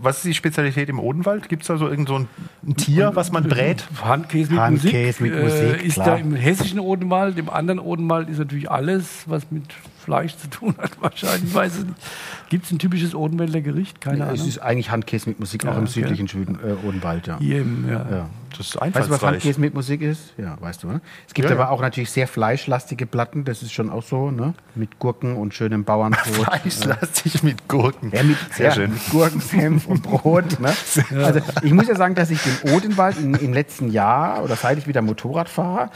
Was 0.00 0.18
ist 0.18 0.24
die 0.24 0.34
Spezialität 0.34 0.88
im 0.88 0.98
Odenwald? 0.98 1.48
Gibt 1.48 1.62
es 1.62 1.68
da 1.68 1.76
so 1.76 1.88
irgend 1.88 2.08
so 2.08 2.16
ein, 2.16 2.28
ein 2.66 2.76
Tier, 2.76 3.12
was 3.14 3.30
man 3.30 3.44
brät? 3.44 3.86
Handkäse 4.02 4.52
mit 4.52 4.60
Handkäse 4.60 5.22
Musik. 5.22 5.34
mit 5.34 5.42
Musik, 5.44 5.82
äh, 5.82 5.86
ist 5.86 5.94
klar. 5.94 6.06
da 6.06 6.16
im 6.16 6.34
hessischen 6.34 6.80
Odenwald, 6.80 7.38
im 7.38 7.48
anderen 7.48 7.78
Odenwald 7.78 8.28
ist 8.28 8.38
natürlich 8.38 8.70
alles, 8.70 9.24
was 9.26 9.50
mit 9.50 9.64
Fleisch 10.02 10.36
zu 10.36 10.48
tun 10.50 10.74
hat, 10.78 10.90
wahrscheinlich. 11.00 11.44
Ich 11.44 11.54
weiß 11.54 11.78
es 11.78 11.84
nicht. 11.84 11.96
Gibt 12.50 12.66
es 12.66 12.70
ein 12.72 12.78
typisches 12.78 13.14
Odenwälder 13.14 13.60
Gericht? 13.62 14.00
Keine 14.00 14.24
Es 14.24 14.40
Ahnung. 14.40 14.48
ist 14.48 14.58
eigentlich 14.58 14.90
Handkäse 14.90 15.28
mit 15.28 15.40
Musik, 15.40 15.64
auch 15.64 15.68
Ja, 15.70 15.76
im 15.78 15.84
okay. 15.84 15.92
südlichen 15.92 16.28
Schweden, 16.28 16.58
äh, 16.62 16.86
Odenwald, 16.86 17.26
ja. 17.26 17.36
Im, 17.38 17.88
ja. 17.88 18.06
ja. 18.10 18.28
Das 18.50 18.66
ist 18.66 18.78
Weißt 18.78 18.94
du, 18.94 19.10
was. 19.10 19.22
Handkäse 19.22 19.58
mit 19.58 19.72
Musik 19.72 20.02
ist? 20.02 20.34
Ja, 20.36 20.58
weißt 20.60 20.82
du, 20.82 20.88
ne? 20.88 21.00
Es 21.26 21.32
gibt 21.32 21.48
Ja, 21.48 21.54
aber 21.56 21.70
auch 21.70 21.80
natürlich 21.80 22.10
sehr 22.10 22.28
fleischlastige 22.28 23.06
Platten, 23.06 23.44
das 23.44 23.62
ist 23.62 23.72
schon 23.72 23.88
auch 23.88 24.02
so, 24.02 24.30
ne? 24.30 24.52
Mit 24.74 24.98
Gurken 24.98 25.36
und 25.36 25.54
schönem 25.54 25.84
Bauernbrot. 25.84 26.24
Fleischlastig 26.44 27.42
mit 27.42 27.66
Gurken. 27.68 28.10
Ja, 28.14 28.22
mit, 28.22 28.36
Sehr 28.52 28.72
schön. 28.72 28.90
mit 28.92 29.08
Gurken, 29.10 29.40
Senf 29.40 29.86
und 29.86 30.02
Brot. 30.02 30.60
Ne? 30.60 30.72
Also 31.24 31.40
ich 31.62 31.72
muss 31.72 31.88
ja 31.88 31.94
sagen, 31.96 32.14
dass 32.14 32.30
ich 32.30 32.40
den 32.42 32.74
Odenwald 32.74 33.18
im, 33.18 33.34
im 33.34 33.52
letzten 33.54 33.90
Jahr 33.90 34.42
oder 34.44 34.56
seit 34.56 34.76
ich 34.76 34.86
wieder 34.86 35.00
Motorrad 35.00 35.48
fahre, 35.48 35.90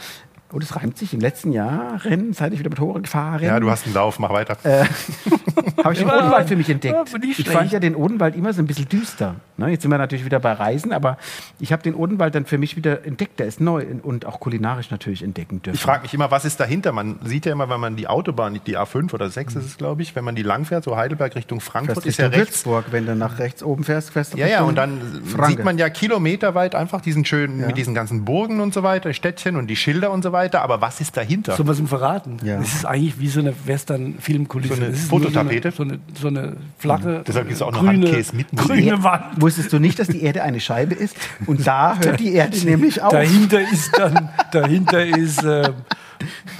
oh, 0.53 0.59
das 0.59 0.75
reimt 0.75 0.97
sich, 0.97 1.13
im 1.13 1.19
letzten 1.19 1.51
Jahr, 1.51 2.03
Rennen, 2.05 2.33
seit 2.33 2.53
ich 2.53 2.59
wieder 2.59 2.69
Motorrad 2.69 3.07
fahre, 3.07 3.45
Ja, 3.45 3.59
du 3.59 3.69
hast 3.69 3.85
einen 3.85 3.93
Lauf, 3.95 4.17
mach 4.19 4.29
weiter. 4.31 4.57
habe 5.83 5.93
ich 5.93 5.99
den 5.99 6.07
Ja, 6.07 6.17
Odenwald 6.19 6.47
für 6.47 6.55
mich 6.55 6.69
entdeckt. 6.69 6.95
ja, 6.95 7.19
ich 7.21 7.49
fand 7.49 7.71
ja 7.71 7.79
den 7.79 7.95
Odenwald 7.95 8.35
immer 8.35 8.53
so 8.53 8.61
ein 8.61 8.67
bisschen 8.67 8.87
düster. 8.87 9.35
Ne? 9.57 9.69
Jetzt 9.69 9.81
sind 9.81 9.91
wir 9.91 9.97
natürlich 9.97 10.23
wieder 10.25 10.39
bei 10.39 10.53
Reisen, 10.53 10.93
aber 10.93 11.17
ich 11.59 11.71
habe 11.73 11.83
den 11.83 11.95
Odenwald 11.95 12.35
dann 12.35 12.45
für 12.45 12.57
mich 12.57 12.75
wieder 12.75 13.05
entdeckt. 13.05 13.39
Der 13.39 13.47
ist 13.47 13.59
neu 13.59 13.85
und 14.03 14.25
auch 14.25 14.39
kulinarisch 14.39 14.91
natürlich 14.91 15.23
entdecken 15.23 15.61
dürfen. 15.61 15.75
Ich 15.75 15.81
frage 15.81 16.03
mich 16.03 16.13
immer, 16.13 16.31
was 16.31 16.45
ist 16.45 16.59
dahinter? 16.59 16.91
Man 16.91 17.19
sieht 17.23 17.45
ja 17.45 17.51
immer, 17.51 17.69
wenn 17.69 17.79
man 17.79 17.95
die 17.95 18.07
Autobahn, 18.07 18.59
die 18.65 18.77
A5 18.77 19.13
oder 19.13 19.29
6 19.29 19.55
ist 19.55 19.65
es, 19.65 19.77
glaube 19.77 20.01
ich, 20.01 20.15
wenn 20.15 20.23
man 20.23 20.35
die 20.35 20.43
langfährt, 20.43 20.83
so 20.83 20.95
Heidelberg 20.95 21.35
Richtung 21.35 21.59
Frankfurt, 21.59 22.05
ist 22.05 22.19
ja 22.19 22.27
rechts. 22.27 22.65
Würzburg, 22.65 22.85
wenn 22.91 23.05
du 23.05 23.15
nach 23.15 23.39
rechts 23.39 23.63
oben 23.63 23.83
fährst, 23.83 24.11
fährst 24.11 24.33
du 24.33 24.37
Ja, 24.37 24.47
ja, 24.47 24.61
und 24.61 24.75
dann 24.75 25.01
Franke. 25.25 25.51
sieht 25.51 25.63
man 25.65 25.77
ja 25.77 25.89
kilometerweit 25.89 26.75
einfach 26.75 27.01
diesen 27.01 27.25
schönen, 27.25 27.65
mit 27.65 27.77
diesen 27.77 27.93
ganzen 27.95 28.25
Burgen 28.25 28.59
und 28.61 28.73
so 28.73 28.83
weiter, 28.83 29.11
Städtchen 29.13 29.55
und 29.55 29.67
die 29.67 29.75
Schilder 29.75 30.11
und 30.11 30.23
so 30.23 30.31
weiter. 30.31 30.36
Aber 30.61 30.81
was 30.81 31.01
ist 31.01 31.15
dahinter? 31.17 31.57
Wir 31.57 31.71
es 31.71 31.79
ihm 31.79 31.87
verraten? 31.87 32.37
Ja. 32.43 32.57
Das 32.57 32.73
ist 32.73 32.85
eigentlich 32.85 33.19
wie 33.19 33.27
so 33.27 33.39
eine 33.39 33.53
Western-Filmkulisse. 33.65 34.75
So 34.75 34.81
eine 34.81 34.91
Das 34.91 34.99
ist 34.99 35.11
nur 35.11 35.21
Fototapete? 35.21 35.71
So 35.71 35.83
eine, 35.83 35.99
so 36.15 36.27
eine, 36.27 36.39
so 36.39 36.49
eine 36.49 36.57
flache, 36.77 37.23
Deshalb 37.27 37.47
gibt's 37.47 37.61
auch 37.61 37.71
noch 37.71 37.81
grüne, 37.81 38.07
Handkäse 38.07 38.35
mit 38.35 38.51
grüne 38.55 39.03
Wand. 39.03 39.41
Wusstest 39.41 39.73
du 39.73 39.79
nicht, 39.79 39.99
dass 39.99 40.07
die 40.07 40.21
Erde 40.23 40.43
eine 40.43 40.59
Scheibe 40.59 40.95
ist? 40.95 41.15
Und 41.45 41.65
da 41.65 41.97
hört 42.03 42.19
die 42.19 42.33
Erde 42.33 42.57
nämlich 42.59 43.01
auf. 43.01 43.11
Dahinter 43.11 43.61
ist 43.61 43.97
dann, 43.97 44.29
dahinter 44.51 45.05
ist 45.05 45.43
äh, 45.43 45.71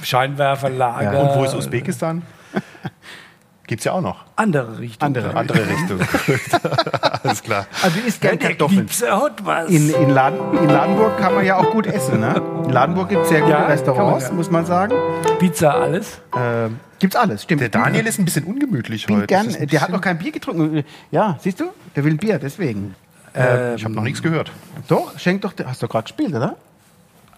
Scheinwerferlager. 0.02 1.12
Ja. 1.12 1.20
und 1.20 1.38
wo 1.38 1.44
ist 1.44 1.54
Usbekistan? 1.54 2.22
Gibt 3.68 3.80
es 3.80 3.84
ja 3.84 3.92
auch 3.92 4.00
noch. 4.00 4.24
Andere 4.34 4.78
Richtung. 4.78 5.06
Andere. 5.06 5.36
Andere 5.36 5.68
Richtung. 5.68 6.00
Alles 7.22 7.42
klar. 7.42 7.66
Also 7.82 7.98
gern 8.18 8.38
der 8.38 8.48
Kartoffeln. 8.48 8.80
Knipse 8.80 9.14
hat 9.14 9.44
was. 9.44 9.68
In, 9.68 9.90
in, 9.90 10.08
Laden, 10.08 10.56
in 10.56 10.70
Ladenburg 10.70 11.18
kann 11.18 11.34
man 11.34 11.44
ja 11.44 11.58
auch 11.58 11.70
gut 11.70 11.86
essen. 11.86 12.18
Ne? 12.18 12.40
In 12.64 12.70
Ladenburg 12.70 13.10
gibt 13.10 13.24
es 13.24 13.28
sehr 13.28 13.40
gute 13.42 13.52
Ja, 13.52 13.66
Restaurants, 13.66 14.24
man, 14.24 14.32
ja. 14.32 14.36
muss 14.36 14.50
man 14.50 14.64
sagen. 14.64 14.94
Pizza, 15.38 15.74
alles. 15.74 16.14
Äh, 16.34 16.70
gibt's 16.98 17.14
alles, 17.14 17.42
stimmt. 17.42 17.60
Der 17.60 17.68
Daniel 17.68 18.06
ist 18.06 18.18
ein 18.18 18.24
bisschen 18.24 18.44
ungemütlich 18.44 19.04
bin 19.06 19.16
heute. 19.16 19.26
gern, 19.26 19.46
ist 19.48 19.60
ein 19.60 19.66
der 19.68 19.82
hat 19.82 19.90
noch 19.90 20.00
kein 20.00 20.16
Bier 20.18 20.32
getrunken. 20.32 20.82
Ja, 21.10 21.36
siehst 21.38 21.60
du? 21.60 21.66
Der 21.94 22.04
will 22.04 22.16
Bier, 22.16 22.38
deswegen. 22.38 22.94
Äh, 23.36 23.74
ich 23.74 23.84
habe 23.84 23.92
noch 23.94 24.02
nichts 24.02 24.22
gehört. 24.22 24.50
Doch, 24.88 25.18
schenk 25.18 25.42
doch. 25.42 25.52
Hast 25.62 25.82
du 25.82 25.88
gerade 25.88 26.04
gespielt, 26.04 26.34
oder? 26.34 26.56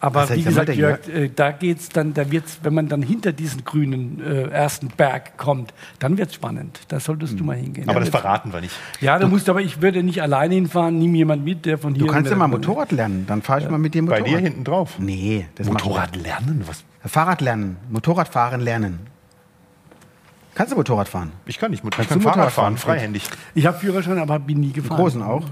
Aber 0.03 0.21
Also, 0.21 0.35
wie 0.35 0.43
gesagt, 0.43 0.75
Jörg, 0.75 1.07
äh, 1.09 1.29
da 1.29 1.51
geht's 1.53 1.91
dann, 1.91 2.15
da 2.15 2.31
wird's, 2.31 2.61
wenn 2.63 2.73
man 2.73 2.89
dann 2.89 3.03
hinter 3.03 3.33
diesen 3.33 3.65
grünen 3.65 4.23
äh, 4.25 4.45
ersten 4.49 4.89
Berg 4.89 5.37
kommt, 5.37 5.75
dann 5.99 6.17
wird's 6.17 6.35
spannend. 6.35 6.81
Da 6.89 7.01
solltest 7.01 7.39
du 7.39 7.45
mal 7.45 7.57
hingehen. 7.57 7.87
Aber 7.89 7.99
ja, 7.99 8.01
das 8.01 8.09
verraten 8.09 8.53
wir 8.53 8.63
nicht. 8.63 8.75
ja, 9.01 9.19
da 9.19 9.29
musst 9.29 9.49
aber 9.51 9.61
ich 9.61 9.83
würde 9.83 10.03
nicht 10.03 10.23
alleine 10.23 10.55
hinfahren, 10.55 10.99
nimm 10.99 11.15
jemand 11.15 11.45
mit, 11.45 11.67
der 11.67 11.77
von 11.77 11.95
hier. 11.95 12.07
Du 12.07 12.13
kannst 12.13 12.31
ja 12.31 12.37
mal 12.37 12.49
Motorrad 12.49 12.93
lernen. 12.93 13.27
Dann 13.27 13.43
fahre 13.43 13.61
ich 13.61 13.69
mal 13.69 13.77
mit 13.79 13.93
dir 13.93 14.01
Bei 14.07 14.21
Motorrad. 14.21 14.27
dir 14.29 14.39
hinten 14.39 14.65
drauf. 14.65 14.95
Nee, 14.99 15.47
das 15.57 15.67
Motorrad 15.69 16.17
lernen? 16.17 16.65
Was? 16.67 16.83
Fahrrad 17.05 17.41
lernen. 17.43 17.77
Motorradfahren 17.91 18.61
lernen. 18.61 19.01
Kannst 20.55 20.73
du 20.73 20.77
Motorrad 20.77 21.09
fahren? 21.09 21.33
Ich 21.47 21.59
kann 21.59 21.71
nicht. 21.71 21.85
Ich 21.85 21.91
Kannst 21.91 22.09
kann 22.11 22.19
du 22.19 22.25
Fahrrad 22.25 22.53
fahren, 22.53 22.77
fahren? 22.77 22.97
freihändig. 22.97 23.23
Ich 23.55 23.67
habe 23.67 23.79
Führerschein, 23.79 24.19
aber 24.19 24.39
bin 24.39 24.61
nie 24.61 24.73
gefahren. 24.73 24.97
Großen 24.99 25.23
auch. 25.23 25.45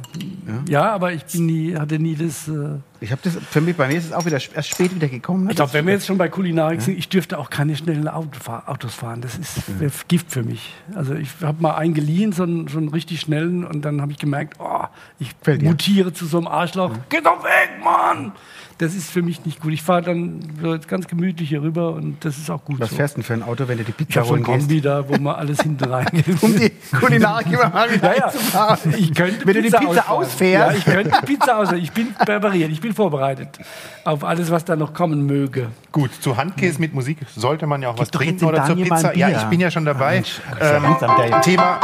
Ja, 0.69 0.91
aber 0.93 1.13
ich 1.13 1.25
bin 1.25 1.47
nie, 1.47 1.77
hatte 1.77 1.99
nie 1.99 2.17
das. 2.17 2.49
Äh, 2.49 2.79
Ich 3.01 3.13
habe 3.13 3.21
das, 3.23 3.37
für 3.37 3.61
mich, 3.61 3.77
bei 3.77 3.87
mir 3.87 3.97
ist 3.97 4.07
es 4.07 4.13
auch 4.13 4.25
wieder 4.27 4.39
erst 4.55 4.69
spät 4.69 4.95
wieder 4.95 5.07
gekommen. 5.09 5.45
ne? 5.45 5.51
ich 5.51 5.57
glaube, 5.57 5.73
wenn 5.73 5.87
wir 5.87 5.93
jetzt 5.95 6.07
schon 6.07 6.19
bei 6.19 6.29
Kulinarik 6.29 6.81
sind, 6.83 6.99
ich 6.99 7.09
dürfte 7.09 7.39
auch 7.39 7.49
keine 7.49 7.77
schnellen 7.77 8.09
Autos 8.09 8.95
fahren. 8.95 9.21
Das 9.21 9.37
ist 9.39 9.63
wär 9.81 9.91
Gift 10.09 10.31
für 10.33 10.43
mich. 10.43 10.75
Also 10.95 11.15
ich 11.15 11.31
habe 11.43 11.63
mal 11.63 11.77
einen 11.77 11.95
geliehen, 11.95 12.33
so 12.33 12.43
einen, 12.43 12.67
so 12.67 12.79
einen 12.79 12.89
richtig 12.89 13.21
schnellen, 13.21 13.65
und 13.65 13.83
dann 13.85 14.01
habe 14.01 14.11
ich 14.13 14.19
gemerkt, 14.19 14.55
oh, 14.59 14.85
ich 15.21 15.31
Fällt 15.43 15.63
dir. 15.63 15.69
mutiere 15.71 16.13
zu 16.13 16.27
so 16.27 16.39
einem 16.39 16.49
Arschloch. 16.49 16.93
Geh 17.09 17.21
doch 17.21 17.43
weg, 17.45 17.71
Mann! 17.85 18.33
Das 18.79 18.95
ist 18.95 19.11
für 19.11 19.23
mich 19.23 19.45
nicht 19.45 19.61
gut. 19.61 19.73
Ich 19.73 19.83
fahre 19.83 20.03
dann 20.03 20.39
so 20.63 20.73
jetzt 20.73 20.87
ganz 20.87 21.09
gemütlich 21.09 21.49
hier 21.49 21.63
rüber 21.63 21.93
und 21.95 22.25
das 22.25 22.39
ist 22.39 22.49
auch 22.49 22.65
gut 22.65 22.79
Was 22.79 22.91
so. 22.91 22.97
fährst 22.97 23.15
du 23.15 23.21
denn 23.21 23.25
für 23.25 23.35
ein 23.35 23.43
Auto, 23.43 23.67
wenn 23.67 23.79
du 23.79 23.83
die 23.85 23.91
Pizza 23.91 24.23
holen 24.25 24.45
gehst? 24.45 24.59
Kombi 24.61 24.81
da, 24.81 25.09
wo 25.09 25.17
man 25.17 25.35
alles 25.35 25.61
hinten 25.61 25.85
reingeht. 25.85 26.25
Um 26.43 26.57
die 26.57 26.71
Kulinarik 27.01 27.49
immer 27.49 27.69
mal 27.71 27.93
wieder 27.93 28.17
Ja, 28.17 28.33
ja. 28.55 28.79
Ich 28.97 29.13
könnte 29.15 29.45
Wenn 29.47 29.55
du 29.55 29.63
die 29.63 29.71
Pizza 29.71 30.09
ausfährst. 30.09 30.73
Ja, 30.73 30.79
ich 30.79 30.85
könnte 30.85 31.11
Pizza 31.27 31.59
ausfahren. 31.59 31.83
Ich 31.83 31.91
bin 31.93 32.13
präpariert, 32.15 32.71
ich 32.71 32.81
bin 32.81 32.95
vorbereitet 32.95 33.59
auf 34.05 34.23
alles, 34.25 34.51
was 34.51 34.65
da 34.65 34.77
noch 34.77 34.95
kommen 34.95 35.27
möge. 35.27 35.67
Gut, 35.93 36.11
zu 36.21 36.37
Handkäse 36.37 36.81
mit 36.81 36.95
Musik 36.95 37.19
sollte 37.35 37.67
man 37.67 37.83
ja 37.83 37.89
auch 37.91 37.99
was 37.99 38.11
doch 38.11 38.21
jetzt 38.21 38.39
trinken 38.41 38.45
oder 38.47 38.65
zur 38.65 38.77
Pizza. 38.77 39.17
Ja, 39.17 39.29
ich 39.31 39.43
bin 39.45 39.59
ja 39.61 39.71
schon 39.71 39.85
dabei. 39.85 40.21
Das 40.21 40.61
ja 40.61 40.77
ähm, 40.77 40.83
langsam, 40.85 41.11
der- 41.19 41.41
Thema, 41.41 41.81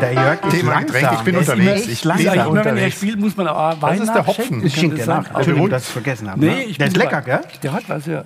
Der 0.00 0.12
Jörg 0.14 0.44
ist 0.44 0.50
Thema 0.56 0.72
langsam. 0.72 0.86
Getränk, 0.94 1.12
ich 1.18 1.24
bin 1.24 1.36
unterwegs. 1.36 1.86
Ich 1.86 2.02
bin 2.02 2.10
immer, 2.10 2.18
wenn 2.32 2.38
er 2.38 2.50
unterwegs. 2.50 2.96
spielt, 2.96 3.20
muss 3.20 3.36
man 3.36 3.48
auch 3.48 3.80
Wein 3.82 4.00
ist 4.00 4.12
der 4.14 4.26
Hopfen. 4.26 4.64
Ich 4.64 4.74
Kann 4.74 4.80
schenke 4.80 5.68
das 5.68 5.88
vergessen 6.02 6.30
habe. 6.30 6.40
Nee, 6.40 6.46
ne? 6.46 6.62
ich 6.64 6.78
Der 6.78 6.88
ist 6.88 6.96
lecker, 6.96 7.22
gell? 7.22 7.40
Der 7.62 7.72
hat 7.72 7.88
was, 7.88 8.06
ja. 8.06 8.22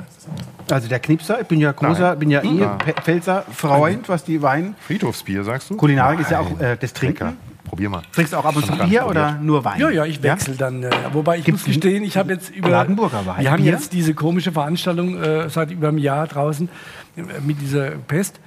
Also 0.71 0.89
der 0.89 1.01
Knipser, 1.01 1.41
ich 1.41 1.47
bin 1.47 1.61
ja 1.61 1.73
großer, 1.73 2.11
Nein. 2.11 2.19
bin 2.19 2.31
ja 2.31 2.43
eh 2.43 2.67
Pe- 2.79 3.01
Pfälzer 3.03 3.45
Freund, 3.53 4.09
was 4.09 4.25
die 4.25 4.41
Wein. 4.43 4.75
Friedhofsbier, 4.87 5.45
sagst 5.45 5.71
du? 5.71 5.77
Kulinarik 5.77 6.21
ist 6.21 6.31
ja 6.31 6.41
auch 6.41 6.61
äh, 6.61 6.77
das 6.79 6.93
Lecker. 7.01 7.27
Trinken. 7.27 7.37
Probier 7.65 7.89
mal. 7.89 8.03
Trinkst 8.13 8.35
du 8.35 8.37
auch 8.37 8.45
ab 8.45 8.55
und 8.55 8.67
zu 8.67 8.73
Bier 8.77 9.07
oder 9.07 9.39
nur 9.41 9.65
Wein? 9.65 9.81
Ja, 9.81 9.89
ja, 9.89 10.05
ich 10.05 10.23
wechsle 10.23 10.55
dann. 10.57 10.83
Äh, 10.83 10.91
wobei 11.15 11.39
ich 11.39 11.45
Gibt's 11.45 11.63
muss 11.63 11.75
gestehen, 11.75 12.03
ich 12.05 12.19
habe 12.19 12.31
jetzt 12.33 12.51
über. 12.51 12.69
Ladenburger 12.69 13.25
Wein, 13.25 13.41
Wir 13.43 13.51
haben 13.51 13.63
Bier? 13.63 13.73
jetzt 13.73 13.95
diese 13.95 14.13
komische 14.13 14.53
Veranstaltung 14.53 15.23
äh, 15.23 15.49
seit 15.49 15.71
über 15.71 15.89
einem 15.89 15.97
Jahr 15.99 16.27
draußen 16.27 16.69
äh, 17.17 17.23
mit 17.47 17.61
dieser 17.63 17.93
Pest. 17.93 18.41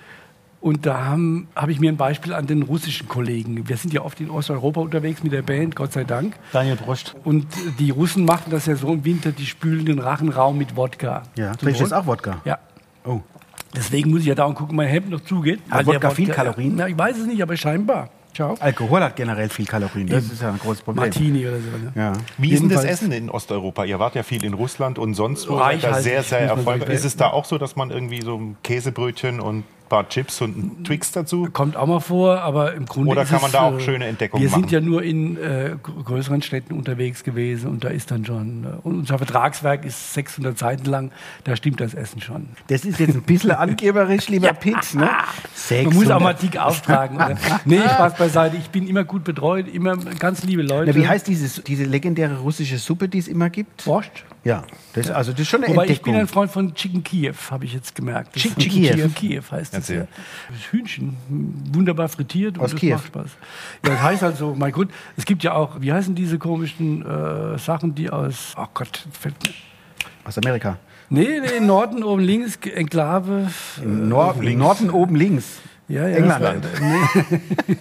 Und 0.65 0.87
da 0.87 1.05
habe 1.05 1.43
hab 1.55 1.69
ich 1.69 1.79
mir 1.79 1.91
ein 1.91 1.95
Beispiel 1.95 2.33
an 2.33 2.47
den 2.47 2.63
russischen 2.63 3.07
Kollegen. 3.07 3.69
Wir 3.69 3.77
sind 3.77 3.93
ja 3.93 4.01
oft 4.01 4.19
in 4.19 4.31
Osteuropa 4.31 4.81
unterwegs 4.81 5.21
mit 5.21 5.31
der 5.31 5.43
Band, 5.43 5.75
Gott 5.75 5.93
sei 5.93 6.05
Dank. 6.05 6.33
Daniel 6.53 6.75
Brust. 6.75 7.15
Und 7.23 7.45
die 7.77 7.91
Russen 7.91 8.25
machen 8.25 8.49
das 8.49 8.65
ja 8.65 8.75
so 8.75 8.91
im 8.91 9.05
Winter, 9.05 9.31
die 9.31 9.45
spülen 9.45 9.85
den 9.85 9.99
Rachenraum 9.99 10.57
mit 10.57 10.75
Wodka. 10.75 11.21
Ja, 11.37 11.51
Zum 11.51 11.57
trinkst 11.59 11.81
du 11.81 11.83
jetzt 11.83 11.91
Wohl. 11.91 11.99
auch 11.99 12.07
Wodka? 12.07 12.41
Ja. 12.45 12.57
Oh. 13.05 13.21
Deswegen 13.75 14.09
muss 14.09 14.21
ich 14.21 14.25
ja 14.25 14.33
dauernd 14.33 14.55
gucken, 14.55 14.75
mein 14.75 14.87
Hemd 14.87 15.11
noch 15.11 15.21
zugeht. 15.21 15.59
Hat 15.69 15.81
der 15.81 15.85
Wodka 15.85 16.09
viel 16.09 16.29
Kalorien? 16.29 16.79
Ja, 16.79 16.87
ich 16.87 16.97
weiß 16.97 17.15
es 17.19 17.27
nicht, 17.27 17.43
aber 17.43 17.55
scheinbar. 17.57 18.09
Ciao. 18.33 18.55
Alkohol 18.59 19.01
hat 19.01 19.15
generell 19.15 19.49
viel 19.49 19.67
Kalorien. 19.67 20.07
Das 20.07 20.25
ist 20.25 20.41
ja 20.41 20.49
ein 20.49 20.57
großes 20.57 20.81
Problem. 20.81 21.03
Martini 21.05 21.47
oder 21.47 21.57
so. 21.57 21.77
Ne? 21.77 21.93
Ja. 21.93 22.13
Wie 22.39 22.49
ist 22.49 22.63
denn 22.63 22.69
das 22.69 22.85
Essen 22.85 23.11
in 23.11 23.29
Osteuropa? 23.29 23.85
Ihr 23.85 23.99
wart 23.99 24.15
ja 24.15 24.23
viel 24.23 24.43
in 24.43 24.55
Russland 24.55 24.97
und 24.97 25.13
sonst 25.13 25.47
wo. 25.47 25.57
Reichhaltig, 25.57 25.81
Seid 25.83 25.91
da 25.91 26.01
sehr, 26.01 26.23
sehr 26.23 26.39
erfolgreich. 26.39 26.89
Ist 26.89 27.05
es 27.05 27.15
da 27.15 27.29
auch 27.29 27.45
so, 27.45 27.59
dass 27.59 27.75
man 27.75 27.91
irgendwie 27.91 28.21
so 28.23 28.35
ein 28.35 28.57
Käsebrötchen 28.63 29.39
und 29.39 29.63
paar 29.89 30.07
Chips 30.09 30.41
und 30.41 30.57
ein 30.57 30.83
Twix 30.83 31.11
dazu? 31.11 31.47
Kommt 31.51 31.75
auch 31.75 31.85
mal 31.87 31.99
vor, 31.99 32.41
aber 32.41 32.73
im 32.73 32.85
Grunde 32.85 33.11
Oder 33.11 33.21
ist 33.23 33.29
kann 33.29 33.37
es, 33.37 33.41
man 33.43 33.51
da 33.51 33.61
auch 33.61 33.77
äh, 33.77 33.79
schöne 33.79 34.05
Entdeckungen 34.05 34.41
Wir 34.43 34.49
sind 34.49 34.61
machen? 34.61 34.73
ja 34.73 34.81
nur 34.81 35.03
in 35.03 35.37
äh, 35.37 35.75
gr- 35.81 36.03
größeren 36.03 36.41
Städten 36.41 36.73
unterwegs 36.73 37.23
gewesen 37.23 37.69
und 37.69 37.83
da 37.83 37.89
ist 37.89 38.11
dann 38.11 38.25
schon, 38.25 38.63
äh, 38.63 38.67
und 38.83 38.95
unser 38.99 39.17
Vertragswerk 39.17 39.85
ist 39.85 40.13
600 40.13 40.57
Seiten 40.57 40.85
lang, 40.85 41.11
da 41.43 41.55
stimmt 41.55 41.79
das 41.81 41.93
Essen 41.93 42.21
schon. 42.21 42.47
Das 42.67 42.85
ist 42.85 42.99
jetzt 42.99 43.15
ein 43.15 43.23
bisschen 43.23 43.51
angeberisch, 43.51 44.27
lieber 44.29 44.53
Pitt. 44.53 44.93
Ne? 44.95 45.09
Man 45.69 45.93
muss 45.93 46.09
auch 46.09 46.19
mal 46.19 46.35
600. 46.37 46.41
dick 46.43 46.57
auftragen. 46.59 47.15
Oder? 47.17 47.37
Nee, 47.65 47.79
Spaß 47.79 48.15
beiseite, 48.17 48.57
ich 48.57 48.69
bin 48.69 48.87
immer 48.87 49.03
gut 49.03 49.23
betreut, 49.23 49.67
immer 49.67 49.95
ganz 49.97 50.43
liebe 50.43 50.61
Leute. 50.61 50.91
Na, 50.91 50.95
wie 50.95 51.07
heißt 51.07 51.27
dieses, 51.27 51.63
diese 51.63 51.83
legendäre 51.83 52.37
russische 52.39 52.77
Suppe, 52.77 53.07
die 53.09 53.17
es 53.19 53.27
immer 53.27 53.49
gibt? 53.49 53.85
Borscht? 53.85 54.23
Ja, 54.43 54.63
das, 54.93 55.09
also 55.09 55.31
das 55.31 55.41
ist 55.41 55.47
schon 55.49 55.63
eine 55.63 55.73
Wobei 55.73 55.85
ich 55.87 56.01
bin 56.03 56.13
Entdeckung. 56.13 56.15
ein 56.19 56.27
Freund 56.27 56.51
von 56.51 56.75
Chicken 56.75 57.03
Kiew, 57.03 57.33
habe 57.49 57.65
ich 57.65 57.73
jetzt 57.73 57.95
gemerkt. 57.95 58.35
Chicken. 58.35 58.59
Chicken 58.61 59.15
Kiew 59.15 59.41
heißt 59.49 59.73
das. 59.73 59.74
Erzähl. 59.75 60.07
Das 60.49 60.71
Hühnchen, 60.71 61.15
wunderbar 61.73 62.09
frittiert 62.09 62.57
und 62.57 62.63
Aus 62.63 62.71
das 62.71 62.79
Kiew. 62.79 62.93
macht 62.95 63.07
Spaß. 63.07 63.29
Ja, 63.85 63.89
das 63.91 64.01
heißt 64.01 64.23
also, 64.23 64.55
mein 64.55 64.71
Gott, 64.71 64.89
es 65.17 65.25
gibt 65.25 65.43
ja 65.43 65.53
auch, 65.53 65.81
wie 65.81 65.91
heißen 65.93 66.15
diese 66.15 66.37
komischen 66.39 67.05
äh, 67.05 67.57
Sachen, 67.57 67.95
die 67.95 68.09
aus, 68.09 68.53
oh 68.57 68.65
Gott, 68.73 69.05
fällt 69.11 69.35
mir. 69.43 69.53
Aus 70.23 70.37
Amerika. 70.37 70.77
Nee, 71.09 71.39
nee, 71.39 71.59
Norden 71.63 72.03
oben 72.03 72.23
links, 72.23 72.57
Enklave. 72.73 73.47
Im 73.83 74.09
Nor 74.09 74.35
im 74.41 74.57
Norden 74.57 74.89
oben 74.89 75.15
links. 75.15 75.59
Ja, 75.87 76.07
ja. 76.07 76.15
England. 76.17 76.65
Nee. 76.81 77.75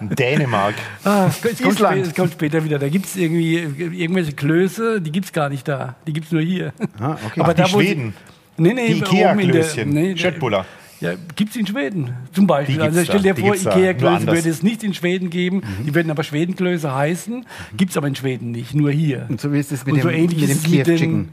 Dänemark. 0.16 0.74
Ah, 1.04 1.26
es, 1.28 1.40
kommt 1.40 1.60
Island. 1.60 1.78
später, 1.78 2.08
es 2.08 2.14
kommt 2.14 2.32
später 2.32 2.64
wieder. 2.64 2.78
Da 2.80 2.88
gibt 2.88 3.06
es 3.06 3.16
irgendwie 3.16 3.54
irgendwelche 3.58 4.32
Klöße, 4.32 5.00
die 5.00 5.12
gibt 5.12 5.26
es 5.26 5.32
gar 5.32 5.48
nicht 5.50 5.68
da. 5.68 5.94
Die 6.06 6.12
gibt 6.12 6.26
es 6.26 6.32
nur 6.32 6.42
hier. 6.42 6.72
Ah, 6.98 7.16
okay. 7.24 7.40
Aber 7.40 7.50
Ach, 7.50 7.54
die 7.54 7.62
da, 7.62 7.66
sie- 7.66 7.72
Schweden. 7.74 8.14
Nee, 8.58 8.74
nee, 8.74 8.94
Die 8.94 9.02
oben 9.02 9.38
in 9.40 9.52
der- 9.52 9.62
Ikea-Klößchen. 9.62 9.88
nee, 9.90 10.16
Schöttbuller. 10.16 10.66
Ja, 11.00 11.12
gibt 11.36 11.50
es 11.50 11.56
in 11.56 11.64
Schweden 11.66 12.12
zum 12.32 12.48
Beispiel. 12.48 12.82
Also 12.82 13.04
stell 13.04 13.20
dir 13.22 13.32
da, 13.34 13.40
vor, 13.40 13.54
Ikea-Klöße 13.54 14.26
würde 14.26 14.48
es 14.48 14.64
nicht 14.64 14.82
in 14.82 14.94
Schweden 14.94 15.30
geben. 15.30 15.62
Die 15.86 15.94
würden 15.94 16.10
aber 16.10 16.24
Schwedenklöße 16.24 16.92
heißen. 16.92 17.46
Gibt 17.76 17.92
es 17.92 17.96
aber 17.96 18.08
in 18.08 18.16
Schweden 18.16 18.50
nicht, 18.50 18.74
nur 18.74 18.90
hier. 18.90 19.26
Und 19.28 19.40
so 19.40 19.52
wie 19.52 19.60
ist 19.60 19.70
es 19.70 19.86
mit 19.86 19.94
Und 19.94 20.02
so 20.02 20.08
dem, 20.08 20.18
ähnlich 20.18 20.40
mit 20.40 20.50
ist 20.50 20.64
dem 20.66 20.72
es 20.72 20.76
mit 20.78 20.86
den, 20.88 20.96
Chicken. 20.96 21.28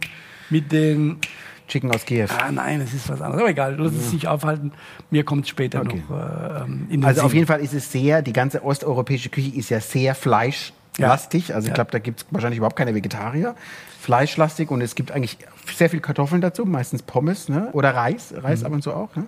mit 0.52 0.72
den 0.72 1.18
Chicken 1.68 1.90
aus 1.92 2.06
Kiew. 2.06 2.28
Ah, 2.30 2.52
nein, 2.52 2.80
es 2.80 2.94
ist 2.94 3.10
was 3.10 3.20
anderes. 3.22 3.42
Aber 3.42 3.50
egal, 3.50 3.76
lass 3.80 3.92
uns 3.92 4.14
nicht 4.14 4.28
aufhalten. 4.28 4.72
Mir 5.10 5.24
kommt 5.24 5.46
es 5.46 5.50
später 5.50 5.82
Okay. 5.82 6.04
noch 6.10 6.16
äh, 6.16 6.66
in 6.66 6.88
den 7.02 7.06
Also 7.06 7.22
auf 7.24 7.32
Sinn. 7.32 7.38
jeden 7.40 7.48
Fall 7.48 7.60
ist 7.62 7.74
es 7.74 7.92
sehr, 7.92 8.22
die 8.22 8.34
ganze 8.34 8.64
osteuropäische 8.64 9.30
Küche 9.30 9.50
ist 9.58 9.72
ja 9.72 9.80
sehr 9.80 10.14
fleischlastig. 10.14 11.56
Also 11.56 11.66
ich 11.66 11.70
Ja. 11.70 11.74
glaube, 11.74 11.90
da 11.90 11.98
gibt 11.98 12.20
es 12.22 12.28
wahrscheinlich 12.30 12.58
überhaupt 12.58 12.76
keine 12.76 12.94
Vegetarier. 12.94 13.56
Fleischlastig 14.00 14.70
und 14.70 14.82
es 14.82 14.94
gibt 14.94 15.12
eigentlich 15.12 15.40
sehr 15.74 15.90
viel 15.90 16.00
Kartoffeln 16.00 16.42
dazu, 16.42 16.66
meistens 16.66 17.02
Pommes 17.02 17.50
ne? 17.50 17.70
oder 17.74 17.96
Reis, 17.96 18.34
Reis 18.36 18.64
ab 18.64 18.72
und 18.72 18.82
zu 18.82 18.94
auch. 18.94 19.16
Ne? 19.16 19.26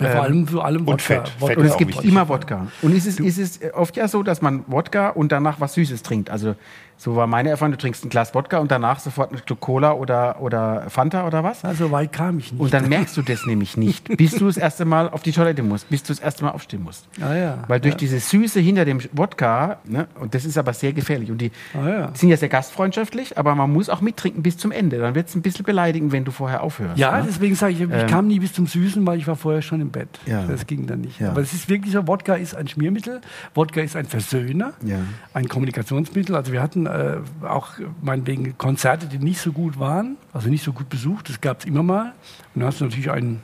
Ja, 0.00 0.10
vor 0.10 0.22
allem, 0.22 0.46
vor 0.46 0.64
allem 0.64 0.86
Wodka. 0.86 1.04
Fett. 1.04 1.32
Wodka 1.38 1.60
Und 1.60 1.66
es 1.66 1.76
gibt 1.76 1.92
wichtig. 1.92 2.10
immer 2.10 2.28
Wodka. 2.28 2.68
Und 2.82 2.94
ist 2.94 3.06
es, 3.06 3.20
ist 3.20 3.38
es 3.38 3.60
oft 3.74 3.96
ja 3.96 4.08
so, 4.08 4.22
dass 4.22 4.42
man 4.42 4.64
Wodka 4.66 5.10
und 5.10 5.30
danach 5.32 5.60
was 5.60 5.74
Süßes 5.74 6.02
trinkt. 6.02 6.30
Also 6.30 6.56
so 6.96 7.16
war 7.16 7.26
meine 7.26 7.50
Erfahrung, 7.50 7.72
du 7.72 7.78
trinkst 7.78 8.04
ein 8.04 8.08
Glas 8.08 8.34
Wodka 8.34 8.58
und 8.58 8.70
danach 8.70 8.98
sofort 9.00 9.32
ein 9.32 9.38
Stück 9.38 9.60
Cola 9.60 9.92
oder, 9.92 10.40
oder 10.40 10.84
Fanta 10.88 11.26
oder 11.26 11.42
was. 11.44 11.64
Also 11.64 11.90
weit 11.90 12.12
kam 12.12 12.38
ich 12.38 12.52
nicht. 12.52 12.60
Und 12.60 12.72
dann 12.72 12.88
merkst 12.88 13.16
du 13.16 13.22
das 13.22 13.44
nämlich 13.46 13.76
nicht, 13.76 14.16
bis 14.16 14.32
du 14.32 14.46
das 14.46 14.56
erste 14.56 14.84
Mal 14.84 15.08
auf 15.10 15.22
die 15.22 15.32
Toilette 15.32 15.62
musst, 15.62 15.88
bis 15.90 16.02
du 16.02 16.12
das 16.12 16.20
erste 16.20 16.44
Mal 16.44 16.50
aufstehen 16.52 16.82
musst. 16.82 17.06
Ah, 17.20 17.34
ja. 17.34 17.58
Weil 17.68 17.80
durch 17.80 17.94
ja. 17.94 17.98
diese 17.98 18.18
Süße 18.20 18.60
hinter 18.60 18.84
dem 18.84 19.00
Wodka, 19.12 19.78
ne, 19.84 20.06
und 20.20 20.34
das 20.34 20.44
ist 20.44 20.56
aber 20.56 20.72
sehr 20.72 20.92
gefährlich. 20.92 21.30
Und 21.30 21.38
die 21.40 21.50
Ah, 21.74 21.88
ja. 21.88 22.10
sind 22.14 22.28
ja 22.28 22.36
sehr 22.36 22.48
gastfreundschaftlich, 22.48 23.36
aber 23.38 23.54
man 23.54 23.72
muss 23.72 23.88
auch 23.88 24.00
mittrinken 24.00 24.42
bis 24.42 24.56
zum 24.56 24.72
Ende. 24.72 24.98
Dann 24.98 25.14
wird 25.14 25.28
es 25.28 25.34
ein 25.34 25.42
bisschen 25.42 25.64
beleidigend, 25.64 26.12
wenn 26.12 26.24
du 26.24 26.30
vorher 26.30 26.62
aufhörst. 26.62 26.98
Ja, 26.98 27.18
ne? 27.18 27.24
deswegen 27.28 27.54
sage 27.54 27.72
ich, 27.74 27.80
ich 27.80 27.90
Ähm, 27.90 28.06
kam 28.06 28.26
nie 28.28 28.38
bis 28.40 28.52
zum 28.52 28.66
Süßen, 28.66 29.06
weil 29.06 29.18
ich 29.18 29.26
war 29.26 29.36
vorher 29.36 29.62
schon 29.62 29.80
im 29.80 29.90
Bett. 29.90 30.08
Ja. 30.26 30.42
Das 30.46 30.66
ging 30.66 30.86
dann 30.86 31.00
nicht. 31.02 31.20
Aber 31.22 31.40
es 31.40 31.52
ist 31.52 31.68
wirklich 31.68 31.92
so, 31.92 32.06
Wodka 32.06 32.34
ist 32.34 32.54
ein 32.54 32.68
Schmiermittel, 32.68 33.20
Wodka 33.54 33.80
ist 33.80 33.96
ein 33.96 34.06
Versöhner, 34.06 34.72
Ja. 34.84 34.98
ein 35.32 35.48
Kommunikationsmittel. 35.48 36.34
Also 36.36 36.52
wir 36.52 36.62
hatten 36.62 36.83
äh, 36.86 37.18
auch 37.46 37.72
meinetwegen 38.02 38.56
Konzerte, 38.58 39.06
die 39.06 39.18
nicht 39.18 39.40
so 39.40 39.52
gut 39.52 39.78
waren, 39.78 40.16
also 40.32 40.48
nicht 40.48 40.64
so 40.64 40.72
gut 40.72 40.88
besucht, 40.88 41.28
das 41.28 41.40
gab 41.40 41.60
es 41.60 41.64
immer 41.66 41.82
mal. 41.82 42.12
Und 42.54 42.60
dann 42.60 42.64
hast 42.64 42.80
du 42.80 42.84
natürlich 42.84 43.10
einen 43.10 43.42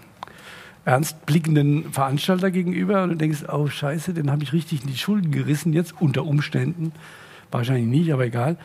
ernst 0.85 1.27
blickenden 1.27 1.93
Veranstalter 1.93 2.51
gegenüber 2.51 3.03
und 3.03 3.21
denkst, 3.21 3.45
oh 3.53 3.67
scheiße, 3.67 4.15
den 4.15 4.31
habe 4.31 4.43
ich 4.43 4.53
richtig 4.53 4.83
in 4.83 4.89
die 4.89 4.97
Schulden 4.97 5.31
gerissen 5.31 5.73
jetzt, 5.73 5.95
unter 6.01 6.25
Umständen. 6.25 6.93
Wahrscheinlich 7.51 7.87
nicht, 7.87 8.13
aber 8.13 8.25
egal. 8.25 8.57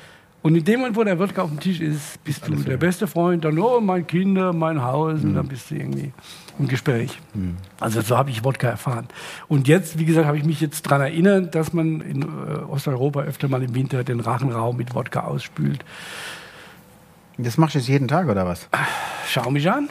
Und 0.46 0.54
in 0.54 0.64
dem 0.64 0.82
Moment, 0.82 0.96
wo 0.96 1.04
der 1.04 1.18
Wodka 1.18 1.42
auf 1.42 1.50
dem 1.50 1.60
Tisch 1.60 1.80
ist, 1.80 2.24
bist 2.24 2.48
du 2.48 2.54
der 2.54 2.78
beste 2.78 3.08
Freund, 3.08 3.44
dann, 3.44 3.58
oh, 3.58 3.82
mein 3.82 4.06
Kinder, 4.06 4.54
mein 4.54 4.80
Haus, 4.80 5.24
und 5.24 5.34
dann 5.34 5.48
bist 5.48 5.72
du 5.72 5.76
irgendwie 5.76 6.14
im 6.60 6.68
Gespräch. 6.68 7.20
Also 7.80 8.02
so 8.02 8.16
habe 8.16 8.30
ich 8.30 8.44
Wodka 8.44 8.68
erfahren. 8.68 9.08
Und 9.48 9.68
jetzt, 9.68 9.98
wie 9.98 10.06
gesagt, 10.06 10.28
habe 10.28 10.38
ich 10.38 10.44
mich 10.44 10.62
jetzt 10.62 10.86
daran 10.86 11.02
erinnert, 11.02 11.56
dass 11.56 11.74
man 11.74 12.00
in 12.02 12.22
äh, 12.22 12.26
Osteuropa 12.70 13.22
öfter 13.22 13.48
mal 13.48 13.64
im 13.64 13.74
Winter 13.74 14.04
den 14.04 14.20
Rachenraum 14.20 14.78
mit 14.78 14.94
Wodka 14.94 15.22
ausspült. 15.22 15.84
Das 17.40 17.58
machst 17.58 17.74
du 17.74 17.80
jetzt 17.80 17.88
jeden 17.88 18.08
Tag, 18.08 18.30
oder 18.30 18.46
was? 18.46 18.70
Schau 19.28 19.50
mich 19.50 19.68
an. 19.68 19.90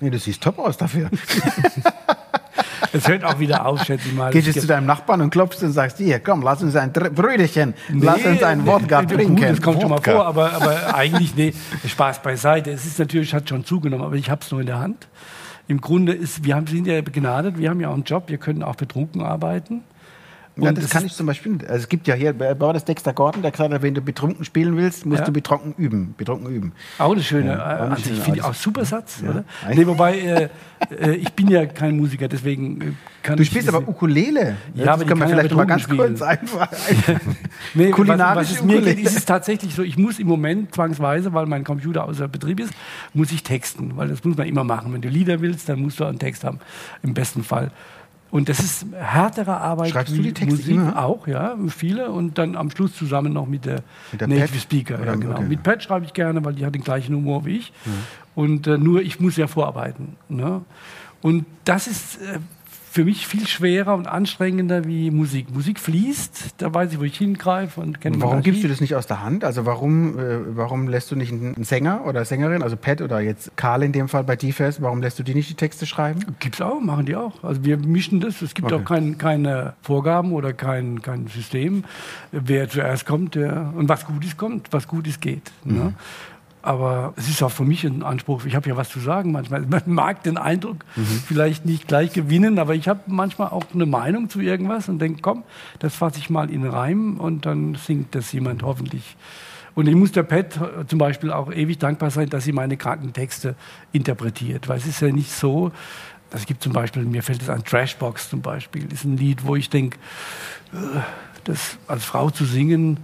Nee, 0.00 0.08
du 0.08 0.18
siehst 0.18 0.42
top 0.42 0.60
aus 0.60 0.78
dafür. 0.78 1.10
Es 2.94 3.08
hört 3.08 3.24
auch 3.24 3.38
wieder 3.38 3.66
auf, 3.66 3.82
schätze 3.84 4.08
ich 4.08 4.14
mal. 4.14 4.30
Gehst 4.30 4.48
Es 4.48 4.54
jetzt 4.54 4.62
zu 4.62 4.68
deinem 4.68 4.86
Nachbarn 4.86 5.20
und 5.20 5.30
klopfst 5.30 5.62
und 5.62 5.72
sagst, 5.72 5.98
hier, 5.98 6.18
komm, 6.20 6.42
lass 6.42 6.62
uns 6.62 6.76
ein 6.76 6.92
Dr- 6.92 7.10
Brüderchen, 7.10 7.74
lass 7.92 8.24
uns 8.24 8.40
Nee, 8.40 8.66
Wodka 8.66 9.02
nee, 9.02 9.06
trinken. 9.14 9.36
Gut, 9.36 9.44
das 9.50 9.60
kommt 9.62 9.80
schon 9.80 9.90
mal 9.90 9.96
Wodka. 9.98 10.12
vor, 10.12 10.26
aber, 10.26 10.52
aber 10.52 10.94
eigentlich, 10.94 11.34
nee, 11.34 11.52
Spaß 11.86 12.22
beiseite. 12.22 12.70
Es 12.70 12.86
ist 12.86 12.98
natürlich, 12.98 13.34
hat 13.34 13.48
schon 13.48 13.64
zugenommen, 13.64 14.04
aber 14.04 14.16
ich 14.16 14.30
habe 14.30 14.40
es 14.42 14.50
nur 14.50 14.60
in 14.60 14.66
der 14.66 14.78
Hand. 14.78 15.08
Im 15.66 15.80
Grunde 15.80 16.12
ist, 16.12 16.44
wir 16.44 16.54
haben, 16.56 16.66
sind 16.66 16.86
ja 16.86 17.00
begnadet, 17.00 17.58
wir 17.58 17.70
haben 17.70 17.80
ja 17.80 17.88
auch 17.88 17.94
einen 17.94 18.04
Job, 18.04 18.24
wir 18.28 18.38
können 18.38 18.62
auch 18.62 18.76
betrunken 18.76 19.22
arbeiten. 19.22 19.82
Ja, 20.56 20.70
das 20.70 20.88
kann 20.88 21.04
ich 21.04 21.12
zum 21.14 21.26
Beispiel. 21.26 21.58
Also 21.62 21.74
es 21.82 21.88
gibt 21.88 22.06
ja 22.06 22.14
hier, 22.14 22.38
wer 22.38 22.58
war 22.60 22.72
das 22.72 22.84
Dexter 22.84 23.12
Gordon, 23.12 23.42
der 23.42 23.50
gesagt 23.50 23.72
hat, 23.74 23.82
wenn 23.82 23.94
du 23.94 24.00
betrunken 24.00 24.44
spielen 24.44 24.76
willst, 24.76 25.04
musst 25.04 25.20
Ja. 25.20 25.24
du 25.26 25.32
betrunken 25.32 25.74
üben. 25.76 26.14
Betrunken 26.16 26.48
üben. 26.54 26.72
Auch 26.98 27.10
eine 27.12 27.22
schöne, 27.24 27.48
Ja, 27.52 27.58
auch 27.58 27.66
eine 27.66 27.78
äh, 27.78 27.82
Ansicht, 27.90 28.08
schöne 28.10 28.20
finde 28.20 28.38
ich 28.38 28.44
auch 28.44 28.54
super 28.54 28.84
Satz, 28.84 29.22
oder? 29.28 29.44
Eigentlich- 29.64 29.78
Nee, 29.78 29.86
wobei, 29.88 30.18
äh, 30.18 30.48
äh, 30.96 31.14
ich 31.16 31.32
bin 31.32 31.48
ja 31.48 31.66
kein 31.66 31.96
Musiker, 31.96 32.28
deswegen 32.28 32.80
äh, 32.80 32.84
kann 33.24 33.36
Du 33.36 33.42
ich 33.42 33.48
spielst 33.50 33.68
aber 33.68 33.78
Ukulele. 33.88 34.56
Ja, 34.74 34.84
das 34.84 34.88
aber 34.94 35.02
die 35.04 35.08
können 35.08 35.20
wir 35.20 35.26
kann 35.26 35.30
ja 35.30 35.36
vielleicht 35.38 35.54
mal 35.56 35.64
ganz 35.66 35.82
betrunken 35.88 36.06
kurz 36.18 36.22
einfach. 36.22 36.68
Nee, 37.74 37.90
Kulinarische 37.90 38.52
was, 38.52 38.58
was 38.60 38.64
mir 38.64 38.80
geht, 38.82 38.98
ist 39.00 39.16
es 39.16 39.24
tatsächlich 39.24 39.74
so, 39.74 39.82
ich 39.82 39.96
muss 39.98 40.18
im 40.20 40.28
Moment 40.28 40.72
zwangsweise, 40.74 41.32
weil 41.32 41.46
mein 41.46 41.64
Computer 41.64 42.04
außer 42.04 42.28
Betrieb 42.28 42.60
ist, 42.60 42.72
muss 43.12 43.32
ich 43.32 43.42
texten, 43.42 43.96
weil 43.96 44.08
das 44.08 44.22
muss 44.24 44.36
man 44.36 44.46
immer 44.46 44.62
machen. 44.64 44.92
Wenn 44.92 45.00
du 45.00 45.08
Lieder 45.08 45.40
willst, 45.40 45.68
dann 45.68 45.80
musst 45.80 45.98
du 45.98 46.04
einen 46.04 46.18
Text 46.20 46.44
haben, 46.44 46.60
im 47.02 47.12
besten 47.14 47.42
Fall. 47.42 47.70
Und 48.34 48.48
das 48.48 48.58
ist 48.58 48.86
härtere 48.92 49.58
Arbeit 49.58 49.90
Schreibst 49.90 50.16
du 50.16 50.20
die 50.20 50.32
Texte 50.32 50.56
Musik 50.56 50.74
immer? 50.74 50.98
auch, 51.04 51.28
ja, 51.28 51.56
viele 51.68 52.10
und 52.10 52.36
dann 52.36 52.56
am 52.56 52.68
Schluss 52.68 52.92
zusammen 52.96 53.32
noch 53.32 53.46
mit 53.46 53.64
der, 53.64 53.84
Mit 54.10 54.22
der 54.22 54.26
Native 54.26 54.48
Pat? 54.48 54.60
Speaker, 54.60 54.94
Oder- 54.96 55.04
ja, 55.06 55.14
genau. 55.14 55.34
okay. 55.36 55.44
Mit 55.44 55.62
Pat 55.62 55.84
schreibe 55.84 56.04
ich 56.04 56.12
gerne, 56.14 56.44
weil 56.44 56.54
die 56.54 56.66
hat 56.66 56.74
den 56.74 56.82
gleichen 56.82 57.14
Humor 57.14 57.44
wie 57.44 57.58
ich. 57.58 57.72
Und 58.34 58.66
äh, 58.66 58.76
nur 58.76 59.02
ich 59.02 59.20
muss 59.20 59.36
ja 59.36 59.46
vorarbeiten. 59.46 60.16
Ne? 60.28 60.62
Und 61.22 61.46
das 61.64 61.86
ist 61.86 62.16
äh, 62.22 62.40
für 62.94 63.04
mich 63.04 63.26
viel 63.26 63.44
schwerer 63.48 63.96
und 63.96 64.06
anstrengender 64.06 64.84
wie 64.84 65.10
Musik. 65.10 65.52
Musik 65.52 65.80
fließt, 65.80 66.54
da 66.58 66.72
weiß 66.72 66.92
ich, 66.92 67.00
wo 67.00 67.02
ich 67.02 67.18
hingreife 67.18 67.80
und 67.80 68.00
kenne 68.00 68.20
Warum 68.20 68.40
gibst 68.40 68.62
du 68.62 68.68
das 68.68 68.80
nicht 68.80 68.94
aus 68.94 69.08
der 69.08 69.20
Hand? 69.20 69.42
Also 69.42 69.66
warum, 69.66 70.16
äh, 70.16 70.56
warum 70.56 70.86
lässt 70.86 71.10
du 71.10 71.16
nicht 71.16 71.32
einen 71.32 71.64
Sänger 71.64 72.06
oder 72.06 72.24
Sängerin, 72.24 72.62
also 72.62 72.76
Pat 72.76 73.00
oder 73.02 73.18
jetzt 73.18 73.56
Karl 73.56 73.82
in 73.82 73.90
dem 73.90 74.06
Fall 74.06 74.22
bei 74.22 74.36
DFS, 74.36 74.80
warum 74.80 75.02
lässt 75.02 75.18
du 75.18 75.24
die 75.24 75.34
nicht 75.34 75.50
die 75.50 75.54
Texte 75.54 75.86
schreiben? 75.86 76.20
Gibt's 76.38 76.60
auch, 76.60 76.80
machen 76.80 77.04
die 77.06 77.16
auch. 77.16 77.42
Also 77.42 77.64
wir 77.64 77.78
mischen 77.78 78.20
das. 78.20 78.40
Es 78.42 78.54
gibt 78.54 78.70
Okay. 78.70 78.80
auch 78.80 78.84
kein, 78.84 79.18
keine 79.18 79.74
Vorgaben 79.82 80.30
oder 80.30 80.52
kein, 80.52 81.02
kein 81.02 81.26
System. 81.26 81.82
Wer 82.30 82.68
zuerst 82.68 83.06
kommt, 83.06 83.34
der 83.34 83.72
und 83.74 83.88
was 83.88 84.06
gut 84.06 84.24
ist, 84.24 84.36
kommt, 84.36 84.68
was 84.72 84.86
gut 84.86 85.08
ist, 85.08 85.20
geht. 85.20 85.50
Mhm. 85.64 85.74
Ne? 85.74 85.94
Aber 86.66 87.12
es 87.16 87.28
ist 87.28 87.42
auch 87.42 87.50
für 87.50 87.64
mich 87.64 87.84
ein 87.84 88.02
Anspruch. 88.02 88.46
Ich 88.46 88.54
habe 88.56 88.66
ja 88.70 88.76
was 88.76 88.88
zu 88.88 88.98
sagen 88.98 89.32
manchmal. 89.32 89.60
Man 89.68 89.82
mag 89.86 90.22
den 90.22 90.38
Eindruck 90.38 90.84
Mhm. 90.96 91.22
vielleicht 91.26 91.66
nicht 91.66 91.86
gleich 91.88 92.12
gewinnen, 92.14 92.58
aber 92.58 92.74
ich 92.74 92.88
habe 92.88 93.00
manchmal 93.06 93.48
auch 93.48 93.64
eine 93.74 93.84
Meinung 93.84 94.30
zu 94.30 94.40
irgendwas 94.40 94.88
und 94.88 94.98
denke, 94.98 95.20
komm, 95.20 95.42
das 95.80 95.94
fasse 95.94 96.18
ich 96.18 96.30
mal 96.30 96.48
in 96.50 96.64
Reim 96.66 97.20
und 97.20 97.44
dann 97.44 97.74
singt 97.74 98.14
das 98.14 98.32
jemand 98.32 98.62
hoffentlich. 98.62 99.16
Und 99.74 99.88
ich 99.88 99.94
muss 99.94 100.12
der 100.12 100.22
Pat 100.22 100.56
äh, 100.56 100.86
zum 100.86 100.98
Beispiel 100.98 101.32
auch 101.32 101.52
ewig 101.52 101.78
dankbar 101.78 102.10
sein, 102.10 102.30
dass 102.30 102.44
sie 102.44 102.52
meine 102.52 102.76
kranken 102.78 103.12
Texte 103.12 103.56
interpretiert. 103.92 104.66
Weil 104.68 104.78
es 104.78 104.86
ist 104.86 105.00
ja 105.00 105.10
nicht 105.12 105.32
so, 105.32 105.70
es 106.30 106.46
gibt 106.46 106.62
zum 106.62 106.72
Beispiel, 106.72 107.04
mir 107.04 107.22
fällt 107.22 107.42
es 107.42 107.50
an, 107.50 107.62
Trashbox 107.62 108.30
zum 108.30 108.40
Beispiel, 108.40 108.90
ist 108.90 109.04
ein 109.04 109.16
Lied, 109.18 109.44
wo 109.44 109.54
ich 109.54 109.68
denke, 109.68 109.98
das 111.44 111.76
als 111.88 112.04
Frau 112.04 112.30
zu 112.30 112.44
singen, 112.44 112.98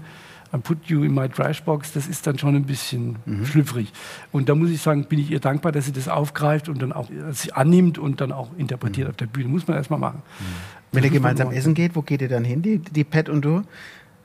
I 0.53 0.59
put 0.59 0.79
you 0.87 1.05
in 1.05 1.15
my 1.15 1.29
Trashbox, 1.29 1.93
das 1.93 2.09
ist 2.09 2.27
dann 2.27 2.39
schon 2.39 2.57
ein 2.57 2.65
bisschen 2.65 3.17
Mhm. 3.25 3.47
schlüpfrig. 3.47 3.93
Und 4.33 4.49
da 4.49 4.55
muss 4.57 4.71
ich 4.71 4.83
sagen, 4.83 5.05
bin 5.05 5.19
ich 5.21 5.31
ihr 5.31 5.39
dankbar, 5.41 5.71
dass 5.73 5.85
sie 5.87 5.93
das 5.93 6.09
aufgreift 6.09 6.69
und 6.69 6.83
dann 6.83 6.93
auch 6.93 7.09
sie 7.33 7.53
annimmt 7.53 7.99
und 7.99 8.21
dann 8.21 8.33
auch 8.33 8.49
interpretiert 8.59 9.07
Mhm. 9.07 9.11
auf 9.11 9.17
der 9.17 9.27
Bühne. 9.27 9.49
Muss 9.49 9.69
man 9.69 9.77
erstmal 9.77 10.01
machen. 10.01 10.23
Wenn 10.93 11.03
Das 11.03 11.13
ihr 11.13 11.19
gemeinsam 11.19 11.53
essen 11.53 11.75
geht, 11.75 11.95
wo 11.95 12.03
geht 12.03 12.21
ihr 12.21 12.29
dann 12.29 12.43
hin, 12.45 12.63
die, 12.63 12.79
die 12.79 13.05
Pat 13.05 13.29
und 13.29 13.45
du? 13.45 13.63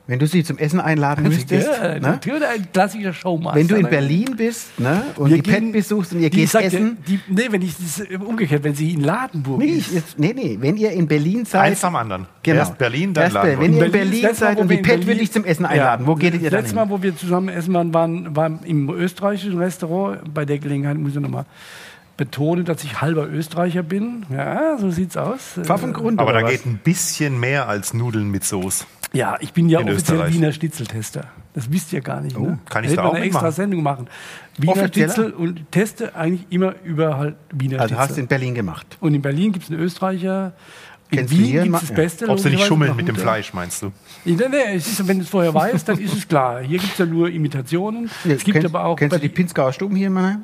Wenn 0.08 0.20
du 0.20 0.26
sie 0.28 0.44
zum 0.44 0.56
Essen 0.58 0.78
einladen 0.78 1.24
müsstest, 1.26 1.66
Ja, 1.68 1.94
ne? 1.94 2.00
natürlich 2.00 2.46
ein 2.46 2.68
klassischer 2.72 3.12
Showmaster. 3.12 3.58
wenn 3.58 3.66
du 3.66 3.74
in 3.74 3.82
ne? 3.82 3.88
Berlin 3.88 4.34
bist 4.36 4.78
ne? 4.78 5.02
und 5.16 5.30
Wir 5.30 5.42
die 5.42 5.50
gehen- 5.50 5.72
besuchst 5.72 6.12
und 6.12 6.20
ihr 6.20 6.30
Die 6.30 6.36
geht 6.36 6.48
sagt, 6.50 6.66
essen, 6.66 6.98
Die, 7.08 7.18
nee, 7.26 7.46
wenn 7.50 7.60
ich 7.60 7.74
das 7.76 8.02
umgekehrt, 8.24 8.62
wenn 8.62 8.76
sie 8.76 8.92
in 8.92 9.00
Ladenburg 9.00 9.58
nee, 9.58 9.66
ist. 9.66 9.88
ich, 9.88 9.94
jetzt, 9.94 10.16
nee, 10.18 10.32
nee, 10.32 10.58
wenn 10.60 10.76
ihr 10.76 10.92
in 10.92 11.08
Berlin 11.08 11.44
seid, 11.44 11.62
Eins 11.62 11.82
am 11.82 11.96
anderen. 11.96 12.26
Genau. 12.44 12.58
Erst 12.60 12.78
Berlin, 12.78 13.14
dann 13.14 13.24
Erst 13.24 13.34
Ladenburg. 13.34 13.60
Wenn 13.64 13.72
ihr 13.72 13.78
in 13.78 13.82
das 13.82 13.92
Berlin 14.00 14.22
Mal, 14.22 14.34
seid 14.36 14.56
wo 14.56 14.60
und 14.60 14.68
die 14.70 14.76
Berlin- 14.76 15.06
will 15.08 15.16
dich 15.18 15.32
zum 15.32 15.44
Essen 15.44 15.66
einladen, 15.66 16.06
wo 16.06 16.14
geht 16.14 16.34
ihr 16.34 16.40
Das 16.40 16.50
dann 16.50 16.60
letzte 16.60 16.78
hin? 16.80 16.88
Mal, 16.88 16.90
wo 16.96 17.02
wir 17.02 17.16
zusammen 17.16 17.48
essen 17.48 17.74
waren, 17.74 17.92
waren, 17.92 18.36
waren 18.36 18.60
im 18.64 18.88
österreichischen 18.90 19.58
Restaurant. 19.58 20.32
Bei 20.32 20.44
der 20.44 20.60
Gelegenheit 20.60 20.98
muss 20.98 21.16
ich 21.16 21.20
nochmal 21.20 21.46
betonen, 22.16 22.64
dass 22.64 22.82
ich 22.84 23.00
halber 23.00 23.28
Österreicher 23.28 23.82
bin. 23.82 24.24
Ja, 24.32 24.78
so 24.78 24.90
sieht's 24.90 25.16
aus. 25.16 25.58
Pfaffengrund 25.64 26.18
Aber 26.20 26.32
da 26.32 26.42
was? 26.42 26.50
geht 26.50 26.64
ein 26.64 26.78
bisschen 26.82 27.38
mehr 27.40 27.68
als 27.68 27.92
Nudeln 27.92 28.30
mit 28.30 28.44
Soße. 28.44 28.84
Ja, 29.12 29.36
ich 29.40 29.52
bin 29.52 29.68
ja 29.68 29.80
In 29.80 29.88
offiziell 29.88 30.16
Österreich. 30.18 30.34
Wiener 30.34 30.52
Schnitzeltester. 30.52 31.24
Das 31.54 31.70
wisst 31.72 31.92
ihr 31.92 32.00
gar 32.00 32.20
nicht. 32.20 32.38
ne? 32.38 32.58
Oh, 32.60 32.70
kann 32.70 32.84
ich 32.84 32.94
da 32.94 33.02
man 33.02 33.10
auch 33.12 33.14
eine 33.14 33.24
extra? 33.24 33.50
Sendung 33.50 33.82
machen. 33.82 34.08
Wiener 34.58 34.72
Offizieller? 34.72 35.12
Schnitzel 35.14 35.32
und 35.32 35.70
teste 35.72 36.14
eigentlich 36.14 36.46
immer 36.50 36.74
über 36.84 37.16
halt 37.16 37.36
Wiener 37.52 37.80
Also 37.80 37.94
hast 37.96 38.10
du 38.10 38.14
Schnitzel. 38.14 38.22
in 38.22 38.28
Berlin 38.28 38.54
gemacht. 38.54 38.98
Und 39.00 39.14
in 39.14 39.22
Berlin 39.22 39.52
gibt 39.52 39.64
es 39.66 39.70
einen 39.70 39.80
Österreicher. 39.80 40.52
In 41.08 41.18
Kennst 41.18 41.38
Wien 41.38 41.62
gibt 41.62 41.74
es 41.76 41.80
das 41.82 41.88
Ja. 41.90 41.94
Beste. 41.94 42.28
Ob 42.28 42.38
sie 42.40 42.50
nicht 42.50 42.64
schummeln 42.66 42.96
mit 42.96 43.06
dem. 43.06 43.14
Fleisch, 43.14 43.54
meinst 43.54 43.80
du? 43.80 43.92
Nee, 44.24 44.36
nee, 44.50 44.74
ist, 44.76 45.06
wenn 45.06 45.18
du 45.18 45.24
es 45.24 45.30
vorher 45.30 45.54
weißt, 45.54 45.88
dann 45.88 45.98
ist 45.98 46.12
es 46.14 46.26
klar. 46.26 46.60
Hier 46.62 46.78
gibt 46.80 46.92
es 46.92 46.98
ja 46.98 47.06
nur 47.06 47.30
Imitationen. 47.30 48.10
es 48.28 48.42
gibt 48.42 48.54
kennst, 48.58 48.66
aber 48.74 48.84
auch. 48.84 48.96
kennst 48.96 49.14
du 49.16 49.20
die 49.20 49.28
Pinzgauer 49.28 49.72
Stuben 49.72 49.94
hier 49.94 50.08
in 50.08 50.12
Mannheim? 50.14 50.42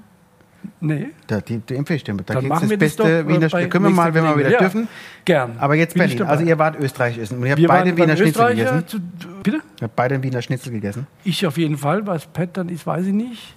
Nee. 0.84 1.10
Da, 1.28 1.40
die, 1.40 1.58
die 1.58 1.76
empfehle 1.76 1.96
ich 1.96 2.02
dir. 2.02 2.12
Da 2.14 2.40
machen 2.40 2.68
wir 2.68 2.76
das 2.76 2.96
beste 2.96 3.20
äh, 3.20 3.28
Wiener 3.28 3.48
Schnitzel. 3.48 3.68
Können 3.68 3.84
wir 3.84 3.90
mal, 3.90 4.12
wenn 4.12 4.24
wir 4.24 4.36
wieder 4.36 4.48
nächster 4.48 4.64
dürfen. 4.64 4.88
Gern. 5.24 5.52
Aber 5.58 5.76
jetzt 5.76 5.94
Bin 5.94 6.02
ich 6.02 6.16
Berlin. 6.16 6.28
Also 6.28 6.44
ihr 6.44 6.58
wart 6.58 6.76
Österreich 6.80 7.18
essen 7.18 7.38
und 7.38 7.44
ihr 7.44 7.52
habt 7.52 7.60
Wir 7.60 7.68
beide 7.68 7.96
Wiener 7.96 8.16
Schnitzel 8.16 8.48
gegessen. 8.48 8.84
Zu, 8.88 8.98
bitte? 9.44 9.58
Ihr 9.58 9.82
habt 9.82 9.94
beide 9.94 10.20
Wiener 10.20 10.42
Schnitzel 10.42 10.72
gegessen. 10.72 11.06
Ich 11.22 11.46
auf 11.46 11.56
jeden 11.56 11.78
Fall. 11.78 12.04
Was 12.04 12.26
Pat 12.26 12.56
dann 12.56 12.68
ist, 12.68 12.84
weiß 12.84 13.06
ich 13.06 13.12
nicht. 13.12 13.54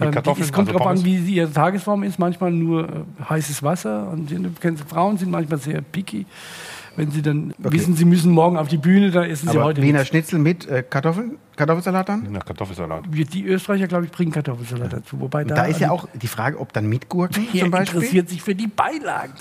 Ähm, 0.00 0.12
Kartoffeln, 0.12 0.44
es 0.44 0.52
kommt 0.52 0.68
also 0.68 0.78
darauf 0.78 0.98
an, 0.98 1.04
wie 1.04 1.16
ihre 1.16 1.52
Tagesform 1.52 2.04
ist. 2.04 2.20
Manchmal 2.20 2.52
nur 2.52 2.84
äh, 2.84 3.24
heißes 3.28 3.64
Wasser. 3.64 4.08
Und 4.12 4.30
du 4.30 4.50
kennst, 4.60 4.88
Frauen 4.88 5.18
sind 5.18 5.32
manchmal 5.32 5.58
sehr 5.58 5.82
picky. 5.82 6.26
Wenn 6.96 7.10
sie 7.10 7.22
dann 7.22 7.54
wissen, 7.58 7.94
sie 7.96 8.04
müssen 8.04 8.32
morgen 8.32 8.56
auf 8.56 8.68
die 8.68 8.76
Bühne, 8.76 9.10
dann 9.10 9.30
essen 9.30 9.48
sie 9.48 9.56
Aber 9.56 9.66
heute 9.66 9.80
Wiener 9.82 9.98
nichts. 10.00 10.08
Schnitzel 10.08 10.38
mit 10.38 10.66
äh, 10.68 10.82
Kartoffeln, 10.82 11.36
Kartoffelsalat 11.56 12.08
dann? 12.08 12.26
Na, 12.30 12.40
Kartoffelsalat. 12.40 13.04
Die 13.08 13.44
Österreicher, 13.46 13.86
glaube 13.86 14.06
ich, 14.06 14.10
bringen 14.10 14.32
Kartoffelsalat 14.32 14.92
dazu. 14.92 15.20
Wobei 15.20 15.44
da, 15.44 15.54
Da 15.54 15.64
ist 15.64 15.80
ja 15.80 15.90
also, 15.92 16.04
auch 16.04 16.08
die 16.14 16.26
Frage, 16.26 16.58
ob 16.58 16.72
dann 16.72 16.88
mit 16.88 17.08
Gurken 17.08 17.46
zum 17.58 17.70
Beispiel. 17.70 17.96
interessiert 18.00 18.28
sich 18.28 18.42
für 18.42 18.54
die 18.54 18.66
Beilagen. 18.66 19.32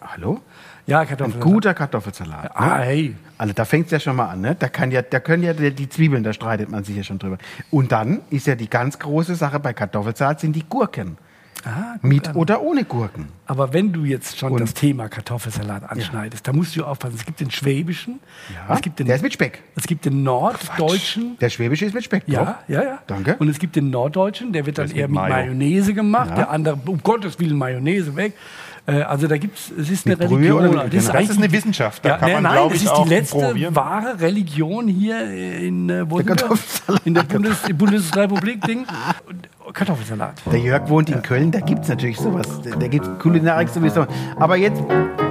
Hallo? 0.00 0.40
Ja, 0.86 1.00
Ein 1.00 1.08
Kartoffelsalat. 1.08 1.44
guter 1.44 1.74
Kartoffelsalat. 1.74 2.50
Ah, 2.54 2.78
ne? 2.78 2.84
hey. 2.84 3.16
Also 3.36 3.52
da 3.52 3.64
fängt 3.64 3.86
es 3.86 3.92
ja 3.92 4.00
schon 4.00 4.16
mal 4.16 4.30
an. 4.30 4.40
Ne? 4.40 4.56
Da, 4.58 4.68
kann 4.68 4.90
ja, 4.90 5.02
da 5.02 5.20
können 5.20 5.42
ja 5.42 5.52
die, 5.52 5.70
die 5.72 5.88
Zwiebeln, 5.88 6.24
da 6.24 6.32
streitet 6.32 6.70
man 6.70 6.82
sich 6.84 6.96
ja 6.96 7.02
schon 7.04 7.18
drüber. 7.18 7.38
Und 7.70 7.92
dann 7.92 8.20
ist 8.30 8.46
ja 8.46 8.54
die 8.54 8.68
ganz 8.70 8.98
große 8.98 9.34
Sache 9.34 9.60
bei 9.60 9.72
Kartoffelsalat 9.72 10.40
sind 10.40 10.56
die 10.56 10.64
Gurken. 10.68 11.18
Ah, 11.64 11.94
guck 12.00 12.04
Mit 12.04 12.28
an. 12.28 12.36
oder 12.36 12.62
ohne 12.62 12.84
Gurken. 12.84 13.28
Aber 13.46 13.72
wenn 13.72 13.92
du 13.92 14.04
jetzt 14.04 14.38
schon 14.38 14.52
Und- 14.52 14.60
das 14.60 14.74
Thema 14.74 15.08
Kartoffelsalat 15.08 15.90
anschneidest, 15.90 16.46
da 16.46 16.52
musst 16.52 16.76
du 16.76 16.84
aufpassen. 16.84 17.16
Es 17.18 17.24
gibt 17.24 17.40
den 17.40 17.50
schwäbischen, 17.50 18.20
Ja, 18.54 18.74
es 18.74 18.80
gibt 18.82 18.98
den, 18.98 19.06
der 19.06 19.16
ist 19.16 19.22
mit 19.22 19.32
Speck. 19.32 19.62
es 19.74 19.86
gibt 19.86 20.04
den 20.04 20.22
norddeutschen, 20.22 21.36
Der 21.40 21.50
schwäbische 21.50 21.86
ist 21.86 21.94
mit 21.94 22.04
Speck. 22.04 22.24
ja, 22.26 22.44
doch. 22.44 22.54
ja, 22.74 22.82
ja. 22.82 22.98
Danke. 23.06 23.36
Und 23.38 23.48
es 23.48 23.58
gibt 23.58 23.76
den 23.76 23.90
norddeutschen, 23.90 24.52
der 24.52 24.66
wird 24.66 24.78
dann 24.78 24.86
ist 24.86 24.92
eher 24.96 25.08
mit 25.08 25.20
mit 25.20 25.28
Mayo. 25.30 25.46
Mayonnaise 25.54 25.94
gemacht. 25.94 26.30
Ja. 26.30 26.36
Der 26.36 26.50
andere, 26.50 26.78
um 26.86 27.02
Gottes 27.02 27.38
Willen, 27.40 27.56
Mayonnaise 27.56 28.14
weg. 28.16 28.34
Äh, 28.88 29.02
Also 29.02 29.26
da 29.26 29.36
gibt 29.36 29.58
es, 29.58 29.70
es 29.78 29.90
ist 29.90 30.06
eine 30.06 30.16
Mit 30.16 30.28
Brühe 30.28 30.38
Religion. 30.38 30.58
oder 30.70 30.84
mit- 30.84 30.94
das, 30.94 31.06
genau. 31.08 31.18
Das 31.20 31.28
ist 31.30 31.36
eine 31.38 31.52
Wissenschaft. 31.52 32.04
Da 32.04 32.08
ja, 32.08 32.16
kann 32.16 32.32
nein, 32.32 32.42
man, 32.42 32.54
nein, 32.54 32.68
das 32.70 32.78
ich, 32.78 32.84
ist 32.84 32.92
die 33.04 33.08
letzte 33.08 33.74
wahre 33.76 34.20
Religion 34.20 34.88
hier 34.88 35.20
in, 35.30 35.90
äh, 35.90 36.10
wo 36.10 36.20
Der 36.20 36.36
in 37.04 37.14
der 37.14 37.22
Bundes 37.24 37.58
Bundesrepublik-Ding. 37.74 38.86
Und 39.26 39.74
Kartoffelsalat. 39.74 40.40
Der 40.50 40.58
Jörg 40.60 40.88
wohnt 40.88 41.10
in 41.10 41.20
Köln, 41.22 41.50
da 41.50 41.60
gibt 41.60 41.82
es 41.82 41.88
natürlich 41.88 42.16
sowas. 42.18 42.46
Da- 42.64 42.76
Da 42.76 42.88
gibt 42.88 43.06
es 43.06 43.18
Kulinarik 43.18 43.68
sowieso. 43.68 44.06
Aber 44.36 44.56
jetzt, 44.56 44.80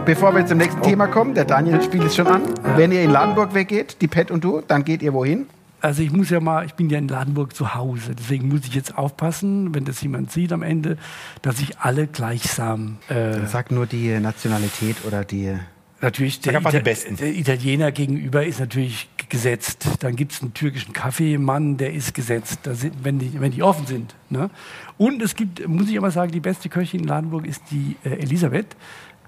bevor 0.05 0.35
wir 0.35 0.45
zum 0.45 0.59
nächsten 0.59 0.81
Thema 0.83 1.07
kommen, 1.07 1.33
der 1.33 1.45
Daniel 1.45 1.81
spielt 1.81 2.03
es 2.03 2.15
schon 2.15 2.27
an. 2.27 2.41
Wenn 2.75 2.91
ihr 2.91 3.01
in 3.01 3.09
Ladenburg 3.11 3.53
weggeht, 3.55 3.97
die 4.01 4.07
Pet 4.07 4.29
und 4.29 4.43
du, 4.43 4.61
dann 4.67 4.83
geht 4.85 5.01
ihr 5.01 5.13
wohin? 5.13 5.47
Also 5.79 6.01
ich 6.01 6.11
muss 6.11 6.29
ja 6.31 6.39
mal, 6.39 6.65
ich 6.65 6.73
bin 6.73 6.89
ja 6.89 6.97
in 6.97 7.07
Ladenburg 7.07 7.55
zu 7.55 7.75
Hause, 7.75 8.15
deswegen 8.15 8.47
muss 8.47 8.61
ich 8.65 8.73
jetzt 8.73 8.97
aufpassen, 8.97 9.75
wenn 9.75 9.85
das 9.85 10.01
jemand 10.01 10.31
sieht 10.31 10.51
am 10.51 10.63
Ende, 10.63 10.97
dass 11.43 11.59
ich 11.59 11.77
alle 11.79 12.07
gleichsam 12.07 12.97
äh, 13.09 13.45
Sag 13.45 13.69
nur 13.71 13.85
die 13.85 14.19
Nationalität 14.19 14.97
oder 15.05 15.23
die. 15.23 15.55
Natürlich, 15.99 16.39
der, 16.41 16.59
Ita- 16.61 16.79
Besten. 16.79 17.15
der 17.15 17.33
Italiener 17.35 17.91
gegenüber 17.91 18.45
ist 18.45 18.59
natürlich 18.59 19.09
gesetzt. 19.29 19.87
Dann 20.01 20.15
gibt 20.15 20.31
es 20.31 20.41
einen 20.43 20.53
türkischen 20.53 20.93
Kaffeemann, 20.93 21.77
der 21.77 21.91
ist 21.93 22.13
gesetzt, 22.13 22.59
da 22.63 22.75
sind, 22.75 23.03
wenn, 23.03 23.17
die, 23.17 23.39
wenn 23.39 23.51
die 23.51 23.63
offen 23.63 23.87
sind. 23.87 24.13
Ne? 24.29 24.49
Und 24.97 25.21
es 25.23 25.35
gibt, 25.35 25.67
muss 25.67 25.89
ich 25.89 25.97
aber 25.97 26.11
sagen, 26.11 26.31
die 26.31 26.39
beste 26.39 26.69
Köchin 26.69 27.01
in 27.01 27.07
Ladenburg 27.07 27.45
ist 27.47 27.63
die 27.71 27.95
äh, 28.03 28.09
Elisabeth. 28.09 28.75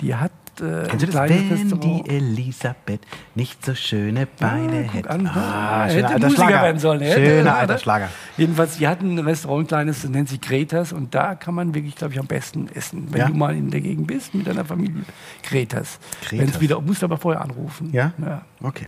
Die 0.01 0.13
hat 0.15 0.31
äh, 0.61 0.85
Kennst 0.87 1.03
du 1.07 1.11
das? 1.11 1.29
Wenn 1.29 1.49
Restaurant. 1.51 1.83
die 2.07 2.09
Elisabeth 2.09 3.01
nicht 3.35 3.65
so 3.65 3.73
schöne 3.75 4.27
Beine 4.39 4.83
guck 4.85 4.93
hätte. 4.93 5.09
an. 5.09 5.27
Ah, 5.27 5.83
hätte 5.85 5.93
schöner 5.95 6.07
alter 6.09 6.19
Musiker 6.27 6.43
Schlager. 6.45 6.63
werden 6.63 6.79
sollen. 6.79 7.01
Hätte, 7.01 7.25
Schöner 7.25 7.55
alter 7.57 7.77
Schlager. 7.77 8.09
Jedenfalls, 8.37 8.77
die 8.77 8.87
hatten 8.87 9.17
ein 9.17 9.25
Restaurant, 9.25 9.63
ein 9.65 9.67
kleines, 9.67 10.01
das 10.01 10.11
nennt 10.11 10.29
sich 10.29 10.41
Kretas. 10.41 10.93
Und 10.93 11.13
da 11.15 11.35
kann 11.35 11.55
man 11.55 11.73
wirklich, 11.73 11.95
glaube 11.95 12.13
ich, 12.13 12.19
am 12.19 12.27
besten 12.27 12.67
essen. 12.73 13.07
Wenn 13.11 13.19
Ja? 13.21 13.27
du 13.27 13.33
mal 13.33 13.55
in 13.55 13.69
der 13.71 13.81
Gegend 13.81 14.07
bist 14.07 14.33
mit 14.35 14.47
deiner 14.47 14.65
Familie. 14.65 15.03
Kretas. 15.43 15.99
Kretas. 16.21 16.39
Wenn's 16.47 16.59
wieder, 16.61 16.79
musst 16.81 17.01
du 17.01 17.05
aber 17.05 17.17
vorher 17.17 17.41
anrufen. 17.41 17.89
Ja? 17.91 18.11
ja. 18.23 18.41
Okay. 18.61 18.87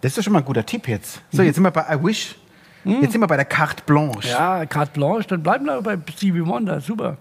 Das 0.00 0.10
ist 0.12 0.18
doch 0.18 0.24
schon 0.24 0.32
mal 0.32 0.40
ein 0.40 0.44
guter 0.44 0.66
Tipp 0.66 0.88
jetzt. 0.88 1.22
So, 1.30 1.42
jetzt 1.42 1.54
sind 1.54 1.64
wir 1.64 1.70
bei 1.70 1.84
I 1.94 2.02
Wish. 2.04 2.36
Jetzt 2.84 3.12
sind 3.12 3.20
wir 3.20 3.28
bei 3.28 3.36
der 3.36 3.44
Carte 3.44 3.82
Blanche. 3.86 4.28
Ja, 4.28 4.66
Carte 4.66 4.90
Blanche, 4.92 5.28
dann 5.28 5.42
bleiben 5.44 5.66
wir 5.66 5.80
bei 5.82 5.96
Stevie 6.16 6.44
Wonder, 6.44 6.80
super. 6.80 7.16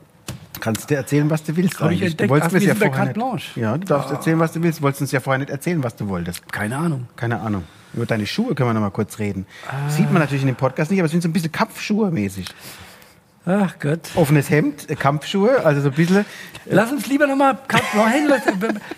Kannst 0.61 0.89
du 0.89 0.95
erzählen, 0.95 1.29
was 1.29 1.43
du 1.43 1.55
willst? 1.57 1.73
Ich 1.75 1.81
entdeckt. 2.01 2.21
Du 2.21 2.29
wolltest 2.29 2.53
wir 2.53 2.61
ja 2.61 2.75
vorher 2.75 2.91
Carte 2.91 3.07
nicht. 3.07 3.13
Blanche. 3.15 3.59
Ja, 3.59 3.77
du 3.77 3.85
darfst 3.85 4.11
erzählen, 4.11 4.39
was 4.39 4.53
du 4.53 4.63
willst. 4.63 4.79
Du 4.79 4.83
wolltest 4.83 5.01
uns 5.01 5.11
ja 5.11 5.19
vorher 5.19 5.39
nicht 5.39 5.49
erzählen, 5.49 5.83
was 5.83 5.95
du 5.95 6.07
wolltest. 6.07 6.49
Keine 6.53 6.77
Ahnung. 6.77 7.07
Keine 7.17 7.39
Ahnung. 7.41 7.63
Über 7.93 8.05
deine 8.05 8.25
Schuhe 8.25 8.55
können 8.55 8.69
wir 8.69 8.73
noch 8.75 8.79
mal 8.81 8.89
kurz 8.91 9.19
reden. 9.19 9.45
Ah. 9.67 9.89
Sieht 9.89 10.09
man 10.11 10.21
natürlich 10.21 10.43
in 10.43 10.47
dem 10.47 10.55
Podcast 10.55 10.91
nicht, 10.91 11.01
aber 11.01 11.07
es 11.07 11.11
sind 11.11 11.21
so 11.21 11.27
ein 11.27 11.33
bisschen 11.33 11.51
Kampfschuhe 11.51 12.09
mäßig. 12.09 12.47
Ach 13.43 13.73
Gott. 13.79 14.01
Offenes 14.13 14.51
Hemd, 14.51 14.87
äh, 14.87 14.95
Kampfschuhe, 14.95 15.65
also 15.65 15.81
so 15.81 15.89
ein 15.89 15.95
bisschen. 15.95 16.25
Lass 16.67 16.91
uns 16.91 17.07
lieber 17.07 17.25
nochmal 17.25 17.57
hin. 18.13 18.27
lass- 18.29 18.43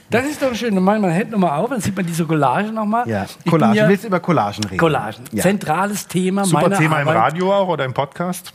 Das 0.10 0.26
ist 0.26 0.42
doch 0.42 0.54
schön. 0.54 0.76
Dann 0.76 0.84
machen 0.84 1.02
wir 1.02 1.08
mein 1.08 1.16
Hemd 1.18 1.32
nochmal 1.32 1.58
auf, 1.58 1.70
dann 1.70 1.80
sieht 1.80 1.96
man 1.96 2.06
diese 2.06 2.26
Collage 2.26 2.74
nochmal. 2.74 3.08
Ja, 3.08 3.26
Collagen. 3.50 3.76
Ja, 3.76 3.84
Du 3.86 3.90
willst 3.92 4.04
über 4.04 4.20
Collagen 4.20 4.64
reden. 4.66 4.78
Collagen. 4.78 5.24
Ja. 5.32 5.44
Zentrales 5.44 6.08
Thema 6.08 6.44
Super 6.44 6.64
meiner 6.64 6.78
Thema 6.78 7.02
im 7.02 7.08
Arbeit. 7.08 7.22
Radio 7.24 7.54
auch 7.54 7.70
oder 7.70 7.86
im 7.86 7.94
Podcast. 7.94 8.52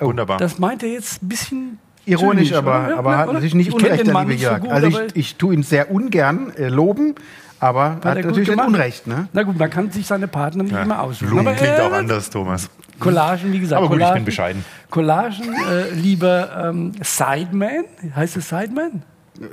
Wunderbar. 0.00 0.38
Das 0.38 0.58
meint 0.58 0.82
er 0.82 0.88
jetzt 0.88 1.22
ein 1.22 1.28
bisschen 1.28 1.78
Ironisch, 2.04 2.48
zynisch, 2.48 2.58
aber, 2.58 2.78
oder? 2.80 2.88
Ja, 2.90 2.96
aber 2.98 3.18
hat 3.18 3.32
natürlich 3.32 3.54
nicht 3.54 3.68
Ich 3.68 3.74
Unrecht, 3.74 4.06
der 4.06 4.14
liebe 4.14 4.26
nicht 4.26 4.42
so 4.42 4.48
Jörg. 4.48 4.60
gut, 4.60 4.70
also 4.70 4.86
ich, 4.88 4.96
ich 5.16 5.36
tue 5.36 5.54
ihn 5.54 5.62
sehr 5.62 5.90
ungern 5.90 6.52
äh, 6.56 6.68
loben, 6.68 7.14
aber 7.60 7.90
Hat 7.96 8.04
hat 8.04 8.24
natürlich 8.24 8.48
nicht. 8.48 8.60
Unrecht. 8.60 9.06
Ne? 9.06 9.28
Na 9.32 9.42
gut, 9.44 9.58
man 9.58 9.70
kann 9.70 9.90
sich 9.92 10.06
seine 10.06 10.26
Partner 10.28 10.64
nicht 10.64 10.74
immer 10.76 11.00
aussuchen. 11.00 11.28
Blumen 11.28 11.46
Aber, 11.46 11.56
klingt 11.56 11.78
äh, 11.78 11.82
auch 11.82 11.92
anders, 11.92 12.28
Thomas. 12.30 12.68
Collagen, 12.98 13.52
wie 13.52 13.60
gesagt. 13.60 13.78
Aber 13.78 13.88
gut, 13.88 13.96
ich 13.96 14.00
Collagen, 14.02 14.20
bin 14.20 14.24
bescheiden. 14.24 14.64
Collagen, 14.90 15.54
äh, 15.70 15.90
lieber 15.94 16.70
ähm, 16.70 16.92
Sideman. 17.02 17.84
Heißt 18.16 18.36
es 18.36 18.48
Sideman? 18.48 19.02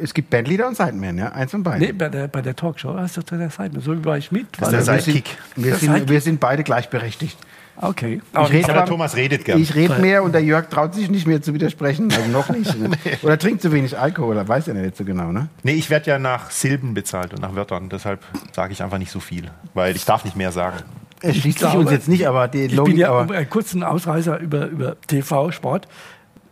Es 0.02 0.14
gibt 0.14 0.30
Bandleader 0.30 0.68
und 0.68 0.76
Sidemen, 0.76 1.18
ja, 1.18 1.32
eins 1.32 1.52
von 1.52 1.64
beiden. 1.64 1.80
Nee, 1.80 1.94
bei 1.94 2.10
der, 2.10 2.28
bei 2.28 2.42
der 2.42 2.56
Talkshow 2.56 2.96
heißt 2.98 3.18
das 3.18 3.26
der 3.26 3.50
Sideman. 3.50 3.82
So 3.82 3.94
wie 3.94 4.00
bei 4.00 4.20
Schmidt. 4.22 4.48
Das 4.60 4.72
war 4.72 4.80
ist 4.80 4.88
der 4.88 5.00
sind, 5.00 5.04
Sidekick. 5.14 5.38
wir, 5.56 5.64
Der 5.72 5.76
sind, 5.80 5.88
Sidekick. 5.90 6.10
wir 6.10 6.22
sind 6.22 6.40
beide 6.40 6.64
gleichberechtigt. 6.64 7.38
Okay. 7.82 8.22
Ich 8.34 8.50
rede 8.52 8.76
Aber 8.76 8.86
Thomas 8.86 9.16
redet 9.16 9.46
gern. 9.46 9.62
Ich 9.62 9.74
rede 9.74 10.00
mehr 10.00 10.24
und 10.24 10.34
der 10.34 10.44
Jörg 10.44 10.68
traut 10.70 10.94
sich 10.94 11.10
nicht 11.10 11.26
mehr 11.26 11.42
zu 11.42 11.54
widersprechen. 11.54 12.12
Also 12.12 12.30
noch 12.30 12.50
nicht. 12.50 12.70
Ne? 12.80 12.92
Oder 13.24 13.38
trinkt 13.38 13.62
zu 13.62 13.72
wenig 13.72 13.98
Alkohol, 13.98 14.38
er 14.38 14.48
weiß 14.48 14.68
ja 14.68 14.74
nicht 14.74 14.96
so 14.96 15.04
genau. 15.04 15.32
Ne? 15.32 15.50
Nee, 15.64 15.74
ich 15.74 15.90
werde 15.90 16.12
ja 16.12 16.20
nach 16.20 16.50
Silben 16.50 16.94
bezahlt 16.94 17.34
und 17.34 17.42
nach 17.42 17.56
Wörtern. 17.56 17.90
Deshalb 17.90 18.24
sage 18.54 18.72
ich 18.72 18.82
einfach 18.84 19.00
nicht 19.00 19.12
so 19.12 19.20
viel, 19.20 19.52
weil 19.74 19.96
ich 19.96 20.06
darf 20.06 20.24
nicht 20.24 20.38
mehr 20.38 20.52
sagen. 20.52 20.78
Er 21.22 21.34
schließt 21.34 21.60
sich 21.60 21.74
uns 21.74 21.92
jetzt 21.92 22.08
nicht, 22.08 22.28
aber 22.28 22.48
die 22.48 22.66
Ich 22.66 22.74
Logik. 22.74 22.94
bin 22.94 23.02
ja 23.02 23.12
aber 23.12 23.34
einen 23.36 23.50
kurzen 23.50 23.84
Ausreißer 23.84 24.40
über, 24.40 24.68
über 24.68 25.02
TV, 25.02 25.52
Sport. 25.52 25.88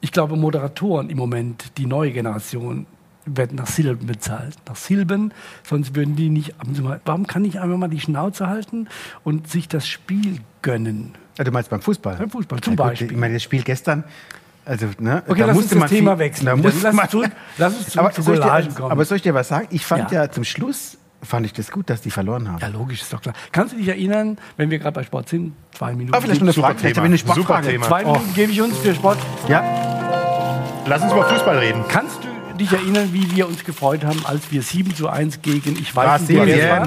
Ich 0.01 0.11
glaube, 0.11 0.35
Moderatoren 0.35 1.09
im 1.09 1.17
Moment, 1.17 1.77
die 1.77 1.85
neue 1.85 2.11
Generation, 2.11 2.85
werden 3.25 3.55
nach 3.55 3.67
Silben 3.67 4.07
bezahlt. 4.07 4.55
Nach 4.67 4.75
Silben, 4.75 5.33
sonst 5.63 5.95
würden 5.95 6.15
die 6.15 6.29
nicht. 6.29 6.55
Warum 7.05 7.27
kann 7.27 7.45
ich 7.45 7.59
einfach 7.59 7.77
mal 7.77 7.89
die 7.89 7.99
Schnauze 7.99 8.47
halten 8.47 8.87
und 9.23 9.49
sich 9.49 9.67
das 9.67 9.87
Spiel 9.87 10.39
gönnen? 10.71 11.13
Ja, 11.37 11.43
du 11.43 11.51
meinst 11.51 11.69
beim 11.69 11.81
Fußball? 11.81 12.15
Beim 12.17 12.29
Fußball, 12.29 12.59
zum 12.61 12.73
Ja, 12.73 12.77
gut, 12.83 12.89
Beispiel. 12.91 13.11
Ich 13.11 13.17
meine, 13.17 13.33
das 13.35 13.43
Spiel 13.43 13.61
gestern. 13.63 14.03
Also, 14.65 14.87
ne, 14.99 15.23
Okay, 15.27 15.39
da 15.39 15.45
lass 15.47 15.55
musste 15.55 15.75
uns 15.75 15.81
das 15.83 15.91
Thema 15.91 16.11
viel- 16.11 16.19
wechseln. 16.19 16.45
Da 16.47 16.55
musste 16.57 16.79
lass, 16.83 16.93
man, 16.93 17.03
uns 17.03 17.11
zurück, 17.11 17.31
lass 17.57 17.73
uns 17.75 17.85
zurück 17.89 17.99
aber, 18.05 18.11
zu 18.13 18.21
soll 18.21 18.35
ich 18.35 18.41
Collagen 18.41 18.69
dir, 18.69 18.75
kommen. 18.75 18.91
aber 18.91 19.05
soll 19.05 19.15
ich 19.17 19.23
dir 19.23 19.33
was 19.33 19.47
sagen? 19.47 19.67
Ich 19.71 19.85
fand 19.85 20.11
Ja. 20.11 20.23
ja, 20.23 20.31
zum 20.31 20.43
Schluss 20.43 20.97
fand 21.23 21.45
ich 21.45 21.53
das 21.53 21.71
gut, 21.71 21.89
dass 21.89 22.01
die 22.01 22.11
verloren 22.11 22.49
haben. 22.51 22.59
ja, 22.59 22.67
logisch, 22.67 23.01
ist 23.01 23.13
doch 23.13 23.21
klar. 23.21 23.33
Kannst 23.53 23.73
du 23.73 23.77
dich 23.77 23.87
erinnern, 23.87 24.37
wenn 24.57 24.69
wir 24.69 24.77
gerade 24.79 24.93
bei 24.95 25.03
Sport 25.03 25.29
sind, 25.29 25.53
zwei 25.73 25.93
Minuten. 25.93 26.13
Ah, 26.15 26.19
vielleicht 26.21 26.41
noch 26.41 26.47
eine 26.47 26.53
Super 26.53 26.67
Frage. 26.67 26.79
Vielleicht 26.79 26.99
eine 26.99 27.17
Super 27.17 27.33
Sportfrage. 27.33 27.67
Thema. 27.69 27.85
zwei 27.87 28.03
Minuten 28.03 28.33
gebe 28.33 28.51
ich 28.51 28.61
uns 28.61 28.77
für 28.77 28.93
Sport. 28.93 29.17
Ja, 29.47 29.63
Lass 30.85 31.01
uns 31.01 31.11
über 31.11 31.25
Fußball 31.25 31.57
reden. 31.57 31.83
Kannst 31.89 32.17
du 32.23 32.57
dich 32.57 32.71
erinnern, 32.71 33.09
wie 33.13 33.35
wir 33.35 33.47
uns 33.47 33.63
gefreut 33.65 34.03
haben, 34.05 34.25
als 34.25 34.51
wir 34.51 34.61
7 34.61 34.95
zu 34.95 35.09
1 35.09 35.41
gegen, 35.41 35.77
ich 35.79 35.93
weiß 35.95 36.21
nicht, 36.21 36.29
wer 36.31 36.37
Brasilien. 36.45 36.59
es 36.59 36.69
war, 36.69 36.79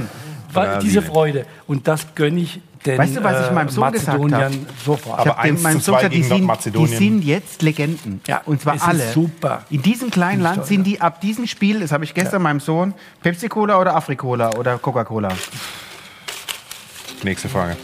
war 0.54 0.64
Brasilien. 0.74 0.80
diese 0.80 1.02
Freude. 1.02 1.46
Und 1.66 1.86
das 1.88 2.14
gönne 2.14 2.40
ich 2.40 2.60
den 2.86 2.98
Weißt 2.98 3.16
du, 3.16 3.22
was 3.22 3.46
ich 3.46 3.52
meinem 3.52 3.68
Sohn 3.68 3.92
gesagt 3.92 4.18
habe? 4.32 4.50
sofort. 4.84 5.20
ich 5.20 5.26
Aber 5.26 5.36
habe 5.36 5.48
dem 5.48 5.54
1 5.56 5.62
meinem 5.62 5.78
zu 5.80 5.84
Sohn 5.84 5.94
2 6.00 6.08
gesagt, 6.08 6.14
die 6.14 6.22
sind, 6.22 6.74
die 6.76 6.86
sind 6.96 7.24
jetzt 7.24 7.62
Legenden. 7.62 8.20
Ja, 8.26 8.40
und 8.46 8.60
zwar 8.62 8.76
alle. 8.82 9.10
super. 9.12 9.64
In 9.70 9.82
diesem 9.82 10.10
kleinen 10.10 10.40
Land 10.42 10.56
toll, 10.58 10.64
sind 10.66 10.84
die 10.86 11.00
ab 11.00 11.20
diesem 11.20 11.46
Spiel, 11.46 11.80
das 11.80 11.92
habe 11.92 12.04
ich 12.04 12.14
gestern 12.14 12.42
meinem 12.42 12.60
Sohn, 12.60 12.94
Pepsi-Cola 13.22 13.78
oder 13.78 13.94
Afri-Cola 13.96 14.50
oder 14.56 14.78
Coca-Cola. 14.78 15.28
Nächste 17.22 17.48
Frage. 17.50 17.76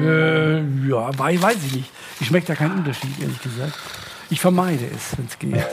Äh, 0.00 0.58
ja, 0.88 1.16
weiß, 1.16 1.40
weiß 1.42 1.56
ich 1.66 1.74
nicht. 1.76 1.90
Ich 2.20 2.26
schmeckt 2.26 2.48
da 2.48 2.54
keinen 2.54 2.78
Unterschied, 2.78 3.10
ehrlich 3.20 3.40
gesagt. 3.40 3.72
Ich 4.30 4.40
vermeide 4.40 4.84
es, 4.86 5.16
wenn 5.16 5.26
es 5.26 5.38
geht. 5.38 5.66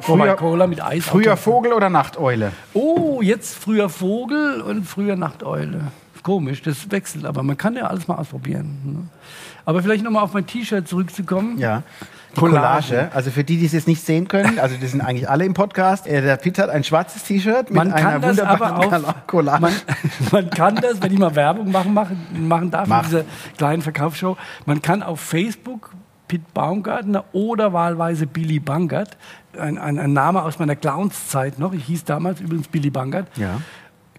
Früher- 0.00 0.36
Cola 0.36 0.66
mit 0.66 0.80
Eis. 0.82 1.04
Früher. 1.04 1.36
Vogel 1.36 1.72
oder 1.72 1.90
Nachteule? 1.90 2.52
Oh, 2.72 3.20
jetzt 3.20 3.56
früher 3.56 3.88
Vogel 3.88 4.60
und 4.62 4.84
früher 4.84 5.16
Nachteule. 5.16 5.80
Komisch, 6.22 6.62
das 6.62 6.90
wechselt, 6.90 7.24
aber 7.24 7.42
man 7.42 7.56
kann 7.56 7.74
ja 7.76 7.86
alles 7.86 8.08
mal 8.08 8.16
ausprobieren. 8.16 8.78
Ne? 8.84 8.96
Aber 9.64 9.82
vielleicht 9.82 10.02
nochmal 10.04 10.22
auf 10.22 10.32
mein 10.34 10.46
T-Shirt 10.46 10.88
zurückzukommen. 10.88 11.58
Ja. 11.58 11.82
Die 12.36 12.40
Collage. 12.40 12.86
Collage. 12.88 13.10
Also 13.14 13.30
für 13.30 13.42
die, 13.44 13.56
die 13.58 13.66
es 13.66 13.72
jetzt 13.72 13.88
nicht 13.88 14.04
sehen 14.04 14.28
können, 14.28 14.58
also 14.58 14.76
das 14.80 14.90
sind 14.92 15.00
eigentlich 15.00 15.28
alle 15.28 15.44
im 15.44 15.54
Podcast. 15.54 16.06
Äh, 16.06 16.20
Der 16.22 16.36
Pitt 16.36 16.58
hat 16.58 16.68
ein 16.70 16.84
schwarzes 16.84 17.24
T-Shirt 17.24 17.70
mit 17.70 17.74
Man 17.76 17.92
einer 17.92 18.12
kann 18.12 18.22
das 18.22 18.38
aber 18.40 18.70
wunderbaren 18.76 19.04
auch, 19.06 19.26
Collage. 19.26 19.60
man, 19.62 19.72
man 20.32 20.50
kann 20.50 20.76
das, 20.76 21.00
wenn 21.02 21.12
ich 21.12 21.18
mal 21.18 21.34
Werbung 21.34 21.70
machen, 21.72 21.94
machen, 21.94 22.18
machen 22.48 22.70
darf 22.70 22.86
Mach. 22.88 23.04
in 23.04 23.10
dieser 23.10 23.24
kleinen 23.56 23.82
Verkaufsshow, 23.82 24.36
man 24.66 24.82
kann 24.82 25.02
auf 25.02 25.20
Facebook 25.20 25.90
Pitt 26.28 26.52
Baumgartner 26.52 27.24
oder 27.32 27.72
wahlweise 27.72 28.26
Billy 28.26 28.60
Bangert, 28.60 29.16
ein, 29.58 29.78
ein, 29.78 29.98
ein 29.98 30.12
Name 30.12 30.42
aus 30.42 30.58
meiner 30.58 30.76
Clownszeit 30.76 31.58
noch, 31.58 31.72
ich 31.72 31.84
hieß 31.84 32.04
damals 32.04 32.40
übrigens 32.40 32.68
Billy 32.68 32.90
Bangert, 32.90 33.26
Ja. 33.36 33.60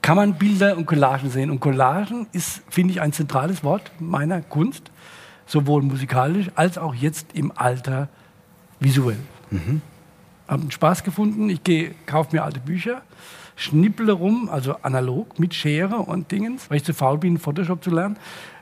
Kann 0.01 0.15
man 0.15 0.35
Bilder 0.35 0.77
und 0.77 0.85
Collagen 0.85 1.29
sehen. 1.29 1.51
Und 1.51 1.59
Collagen 1.59 2.27
ist, 2.31 2.61
finde 2.69 2.93
ich, 2.93 3.01
ein 3.01 3.13
zentrales 3.13 3.63
Wort 3.63 3.91
meiner 3.99 4.41
Kunst. 4.41 4.91
sowohl 5.49 5.81
musikalisch 5.81 6.47
als 6.55 6.77
auch 6.77 6.93
jetzt 6.93 7.33
im 7.33 7.51
Alter 7.55 8.07
visuell. 8.79 9.17
Mhm. 9.49 9.81
Habe 10.47 10.61
einen 10.61 10.71
Spaß 10.71 11.03
gefunden. 11.03 11.49
Ich 11.49 11.63
gehe, 11.63 11.95
kaufe 12.05 12.35
mir 12.35 12.43
alte 12.43 12.59
Bücher, 12.59 13.01
schnipple 13.55 14.11
rum, 14.11 14.49
also 14.51 14.75
analog 14.83 15.39
mit 15.39 15.53
Schere 15.53 15.97
und 15.97 16.31
Dingens, 16.31 16.69
weil 16.69 16.77
ich 16.77 16.83
zu 16.83 16.93
faul 16.93 17.17
bin, 17.17 17.37
Photoshop 17.37 17.83
zu 17.83 17.89
lernen. 17.89 18.17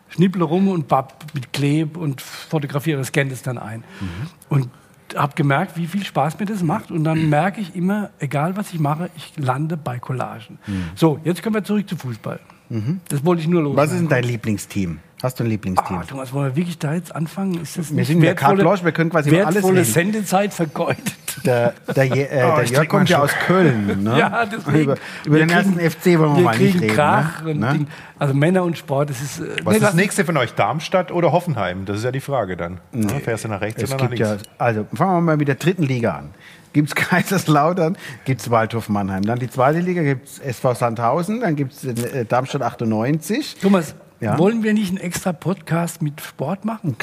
Schnipple 0.10 0.44
rum 0.44 0.70
und 0.70 0.88
bapp 0.88 1.26
mit 1.34 1.52
Kleb 1.52 1.98
und 1.98 2.22
fotografiere, 2.22 3.04
scanne 3.04 3.34
es 3.34 3.42
dann 3.42 3.58
ein. 3.58 3.84
Mhm. 4.00 4.28
Und 4.48 4.70
habe 5.16 5.36
gemerkt, 5.36 5.78
wie 5.78 5.88
viel 5.88 6.04
Spaß 6.04 6.40
mir 6.40 6.46
das 6.46 6.64
macht. 6.64 6.92
Und 6.92 7.04
dann 7.04 7.30
merke 7.30 7.62
ich 7.62 7.76
immer, 7.76 8.10
egal 8.20 8.58
was 8.58 8.74
ich 8.74 8.80
mache, 8.80 9.10
ich 9.16 9.34
lande 9.38 9.78
bei 9.78 10.00
Collagen. 10.00 10.60
Mhm. 10.68 10.90
So, 10.96 11.20
jetzt 11.24 11.44
kommen 11.44 11.56
wir 11.56 11.64
zurück 11.64 11.88
zu 11.88 11.96
Fußball. 11.96 12.40
Mhm. 12.70 13.00
Das 13.10 13.24
wollte 13.24 13.42
ich 13.42 13.48
nur 13.48 13.62
los. 13.62 13.76
Was 13.76 13.92
ist 13.92 14.00
denn 14.00 14.10
dein 14.10 14.24
Lieblingsteam? 14.24 15.00
Hast 15.22 15.40
du 15.40 15.44
ein 15.44 15.50
Lieblingsteam? 15.50 15.98
Ah, 15.98 16.04
Thomas, 16.04 16.32
wollen 16.32 16.52
wir 16.52 16.56
wirklich 16.56 16.78
da 16.78 16.94
jetzt 16.94 17.16
anfangen? 17.16 17.60
Ist 17.62 17.78
das 17.78 17.96
wir 17.96 18.06
sind 18.06 18.22
ja 18.22 18.34
blanche, 18.34 18.86
wir 18.86 18.92
können 18.92 19.10
quasi 19.10 19.30
über 19.30 19.48
alles. 19.48 19.94
Sendezeit 19.94 20.54
vergeudet. 20.54 21.17
Der, 21.48 21.74
der, 21.96 22.06
äh, 22.06 22.52
oh, 22.52 22.56
der 22.58 22.66
Jörg 22.66 22.88
kommt 22.88 23.10
ja 23.10 23.20
aus 23.20 23.32
Köln. 23.46 23.86
Ne? 24.08 24.20
ja, 24.20 24.46
deswegen. 24.46 24.84
Über, 24.84 24.98
über 25.26 25.38
den 25.40 25.48
kriegen, 25.48 25.80
ersten 25.80 26.14
FC 26.14 26.20
wollen 26.20 26.32
wir, 26.32 26.38
wir 26.38 26.44
mal 26.44 26.58
nicht 26.58 26.82
reden. 26.82 26.96
Krach 26.96 27.44
ne? 27.44 27.56
ne? 27.56 27.72
Ding, 27.74 27.88
also 28.20 28.34
Männer 28.34 28.64
und 28.64 28.78
Sport, 28.78 29.10
das 29.10 29.22
ist... 29.22 29.40
Äh, 29.40 29.56
Was 29.64 29.76
ist 29.76 29.84
das 29.84 29.94
nächste 29.94 30.26
von 30.26 30.38
euch? 30.38 30.54
Darmstadt 30.54 31.12
oder 31.12 31.32
Hoffenheim? 31.32 31.86
Das 31.86 31.98
ist 31.98 32.04
ja 32.04 32.12
die 32.12 32.20
Frage 32.20 32.58
dann. 32.58 32.80
Nee, 32.92 33.20
Fährst 33.20 33.46
du 33.46 33.48
nach 33.48 33.62
rechts 33.62 33.84
oder 33.84 34.04
nach 34.04 34.10
links? 34.10 34.20
Ja, 34.20 34.38
also 34.58 34.86
fangen 34.94 35.14
wir 35.14 35.22
mal 35.22 35.38
mit 35.38 35.48
der 35.48 35.56
dritten 35.56 35.84
Liga 35.84 36.16
an 36.16 36.34
gibt 36.74 36.90
es 36.90 36.96
Kaiserslautern, 37.10 37.98
gibt 38.26 38.42
es 38.42 38.52
Waldhof 38.52 38.88
Mannheim. 38.90 39.24
Dann 39.24 39.40
die 39.40 39.50
zweite 39.50 39.80
Liga 39.80 40.04
gibt 40.04 40.28
es 40.28 40.40
SV 40.40 40.76
Sandhausen, 40.76 41.40
dann 41.42 41.56
gibt 41.56 41.74
es 41.74 41.84
äh, 41.84 42.26
Darmstadt 42.26 42.62
98. 42.62 43.58
Thomas, 43.62 43.96
ja? 44.20 44.38
wollen 44.38 44.64
wir 44.64 44.74
nicht 44.74 44.90
einen 44.90 44.98
extra 44.98 45.34
Podcast 45.34 46.02
mit 46.02 46.22
Sport 46.22 46.66
machen? 46.66 46.96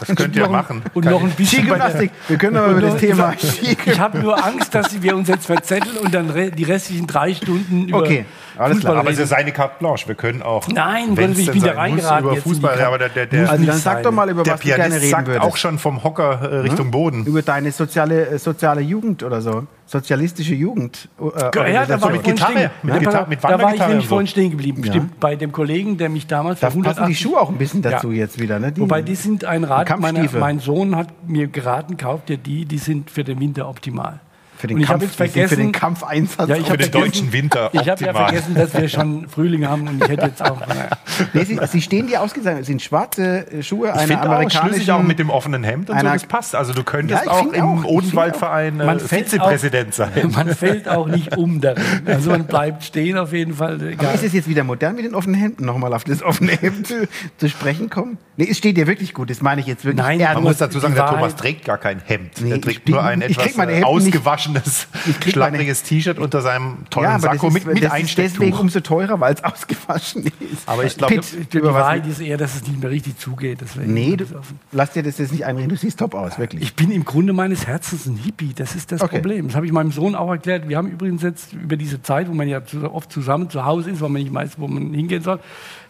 Das 0.00 0.08
könnt 0.16 0.36
ihr 0.36 0.48
machen. 0.48 0.82
Und 0.94 1.04
noch 1.04 1.22
ein 1.22 1.30
bisschen 1.30 1.64
Skigymnastik. 1.64 2.10
Wir 2.28 2.38
können 2.38 2.56
aber 2.56 2.72
über 2.72 2.80
das 2.80 2.96
Thema 2.96 3.34
Ich 3.62 3.98
habe 3.98 4.18
nur 4.18 4.44
Angst, 4.44 4.74
dass 4.74 5.02
wir 5.02 5.16
uns 5.16 5.28
jetzt 5.28 5.46
verzetteln 5.46 5.96
und 5.98 6.12
dann 6.12 6.32
die 6.54 6.64
restlichen 6.64 7.06
drei 7.06 7.34
Stunden 7.34 7.88
über 7.88 7.98
okay. 7.98 8.24
Alles 8.58 8.80
klar. 8.80 8.96
Aber 8.96 9.10
es 9.10 9.18
ist 9.18 9.32
eine 9.32 9.52
Carte 9.52 9.76
Blanche. 9.78 10.08
Wir 10.08 10.14
können 10.14 10.42
auch. 10.42 10.66
Nein, 10.68 11.16
wenn 11.16 11.32
ich 11.32 11.50
bin 11.50 11.62
da 11.62 11.72
reingeraten. 11.72 12.24
Über 12.24 12.36
Fußball, 12.36 12.80
aber 12.80 12.98
der, 12.98 13.08
der, 13.10 13.26
der, 13.26 13.50
also 13.50 13.64
dann 13.64 13.78
sag 13.78 14.02
doch 14.02 14.12
mal, 14.12 14.28
über 14.30 14.42
der 14.42 14.54
was 14.54 14.60
du 14.60 14.66
gerne 14.68 14.96
reden 14.96 15.10
sagt 15.10 15.28
würdest. 15.28 15.44
auch 15.44 15.56
schon 15.56 15.78
vom 15.78 16.02
Hocker 16.02 16.40
äh, 16.40 16.56
Richtung 16.60 16.86
hm? 16.86 16.90
Boden. 16.90 17.24
Über 17.26 17.42
deine 17.42 17.72
soziale, 17.72 18.28
äh, 18.28 18.38
soziale 18.38 18.80
Jugend 18.80 19.22
oder 19.22 19.40
so. 19.40 19.66
Sozialistische 19.86 20.54
Jugend. 20.54 21.08
Äh, 21.20 21.72
ja, 21.72 21.86
da 21.86 22.00
war 22.00 22.10
mit 22.10 22.24
Gitarre. 22.24 22.70
Mit, 22.82 22.98
Gitarre, 22.98 23.28
mit 23.28 23.44
da 23.44 23.62
war 23.62 23.74
ich 23.74 23.86
nämlich 23.86 24.08
vorhin 24.08 24.26
stehen 24.26 24.50
geblieben. 24.50 24.82
Ja. 24.84 24.92
Stimmt, 24.92 25.20
bei 25.20 25.36
dem 25.36 25.52
Kollegen, 25.52 25.96
der 25.96 26.08
mich 26.08 26.26
damals 26.26 26.60
Da 26.60 26.70
passen 26.70 27.06
die 27.06 27.14
Schuhe 27.14 27.40
auch 27.40 27.50
ein 27.50 27.58
bisschen 27.58 27.82
dazu 27.82 28.10
ja. 28.10 28.18
jetzt 28.18 28.40
wieder. 28.40 28.58
Ne? 28.58 28.72
Die 28.72 28.80
Wobei, 28.80 29.02
die 29.02 29.14
sind 29.14 29.44
ein 29.44 29.64
Rat. 29.64 29.98
Meine, 30.00 30.28
mein 30.38 30.58
Sohn 30.58 30.96
hat 30.96 31.08
mir 31.28 31.46
geraten, 31.46 31.96
kauft 31.96 32.28
dir 32.28 32.38
die, 32.38 32.64
die 32.64 32.78
sind 32.78 33.10
für 33.10 33.24
den 33.24 33.38
Winter 33.40 33.68
optimal. 33.68 34.20
Für 34.56 34.66
den, 34.66 34.82
Kampf, 34.82 35.14
vergessen, 35.14 35.48
für 35.48 35.56
den 35.56 35.72
Kampfeinsatz. 35.72 36.48
Ja, 36.48 36.56
ich 36.56 36.66
für 36.66 36.76
den 36.76 36.90
deutschen 36.90 37.32
Winter. 37.32 37.70
Ich 37.72 37.88
habe 37.88 38.04
ja 38.04 38.14
vergessen, 38.14 38.54
dass 38.54 38.74
wir 38.74 38.88
schon 38.88 39.28
Frühling 39.28 39.66
haben 39.66 39.86
und 39.86 40.02
ich 40.02 40.08
hätte 40.08 40.26
jetzt 40.26 40.42
auch. 40.42 40.60
nee, 41.34 41.44
sie, 41.44 41.58
sie, 41.66 41.82
stehen 41.82 42.06
dir 42.06 42.22
ausgezeichnet. 42.22 42.62
Es 42.62 42.66
sind 42.66 42.82
schwarze 42.82 43.46
Schuhe 43.62 43.88
ich 43.88 43.94
einer 43.94 44.22
amerikanischen. 44.22 44.90
Auch, 44.90 45.00
auch 45.00 45.02
mit 45.02 45.18
dem 45.18 45.30
offenen 45.30 45.62
Hemd 45.64 45.90
und 45.90 45.98
so, 45.98 46.06
das 46.06 46.24
passt. 46.24 46.54
Also 46.54 46.72
du 46.72 46.84
könntest 46.84 47.24
ja, 47.24 47.30
auch 47.30 47.52
im 47.52 47.84
Odenwaldverein 47.84 48.80
äh, 48.80 48.98
Vizepräsident 48.98 49.94
sein. 49.94 50.12
Man 50.34 50.54
fällt 50.54 50.88
auch 50.88 51.06
nicht 51.06 51.36
um 51.36 51.60
darin. 51.60 51.82
Also 52.06 52.30
man 52.30 52.46
bleibt 52.46 52.84
stehen 52.84 53.18
auf 53.18 53.32
jeden 53.32 53.54
Fall. 53.54 53.94
Aber 53.98 54.12
ist 54.12 54.24
es 54.24 54.32
jetzt 54.32 54.48
wieder 54.48 54.64
modern 54.64 54.96
mit 54.96 55.04
den 55.04 55.14
offenen 55.14 55.38
Hemden? 55.38 55.64
Nochmal 55.64 55.92
auf 55.92 56.04
das 56.04 56.22
offene 56.22 56.52
Hemd 56.52 56.86
zu, 56.86 57.08
zu 57.36 57.48
sprechen 57.48 57.90
kommen? 57.90 58.18
Nee, 58.36 58.48
es 58.50 58.58
steht 58.58 58.76
dir 58.76 58.86
wirklich 58.86 59.14
gut. 59.14 59.30
Das 59.30 59.42
meine 59.42 59.60
ich 59.60 59.66
jetzt 59.66 59.84
wirklich. 59.84 60.04
Nein, 60.04 60.18
man 60.18 60.42
muss 60.42 60.58
dazu 60.58 60.78
sagen, 60.78 60.94
der 60.94 61.06
Thomas 61.06 61.36
trägt 61.36 61.64
gar 61.64 61.78
kein 61.78 62.00
Hemd. 62.04 62.40
Nee, 62.40 62.52
er 62.52 62.60
trägt 62.60 62.88
nur 62.88 63.02
ein 63.02 63.22
etwas 63.22 63.58
ausgewaschenes 63.82 64.45
waschenes, 64.54 64.88
schlappriges 65.26 65.82
T-Shirt 65.82 66.18
unter 66.18 66.40
seinem 66.40 66.78
tollen 66.90 67.10
ja, 67.10 67.18
Sakko 67.18 67.48
ist, 67.48 67.54
mit, 67.54 67.66
mit 67.66 67.82
ist 67.82 68.18
deswegen 68.18 68.56
umso 68.56 68.80
teurer, 68.80 69.20
weil 69.20 69.34
es 69.34 69.44
ausgewaschen 69.44 70.24
ist. 70.24 70.68
Aber 70.68 70.84
ich 70.84 70.96
glaube, 70.96 71.20
die 71.52 71.62
Wahrheit 71.62 72.06
ist 72.06 72.20
eher, 72.20 72.36
dass 72.36 72.56
es 72.56 72.66
nicht 72.66 72.80
mehr 72.80 72.90
richtig 72.90 73.18
zugeht. 73.18 73.60
Deswegen 73.60 73.92
nee, 73.92 74.16
du, 74.16 74.24
lass 74.72 74.92
dir 74.92 75.02
das 75.02 75.18
jetzt 75.18 75.32
nicht 75.32 75.44
einreden. 75.44 75.70
Du 75.70 75.76
siehst 75.76 75.98
top 75.98 76.14
aus, 76.14 76.38
wirklich. 76.38 76.62
Ich 76.62 76.74
bin 76.74 76.90
im 76.90 77.04
Grunde 77.04 77.32
meines 77.32 77.66
Herzens 77.66 78.06
ein 78.06 78.16
Hippie. 78.16 78.52
Das 78.54 78.74
ist 78.74 78.92
das 78.92 79.00
okay. 79.00 79.16
Problem. 79.16 79.48
Das 79.48 79.56
habe 79.56 79.66
ich 79.66 79.72
meinem 79.72 79.92
Sohn 79.92 80.14
auch 80.14 80.30
erklärt. 80.30 80.68
Wir 80.68 80.76
haben 80.76 80.88
übrigens 80.88 81.22
jetzt 81.22 81.52
über 81.52 81.76
diese 81.76 82.02
Zeit, 82.02 82.28
wo 82.28 82.34
man 82.34 82.48
ja 82.48 82.60
oft 82.92 83.12
zusammen 83.12 83.50
zu 83.50 83.64
Hause 83.64 83.90
ist, 83.90 84.00
weil 84.00 84.10
man 84.10 84.22
nicht 84.22 84.32
weiß, 84.32 84.58
wo 84.58 84.68
man 84.68 84.92
hingehen 84.92 85.22
soll, 85.22 85.40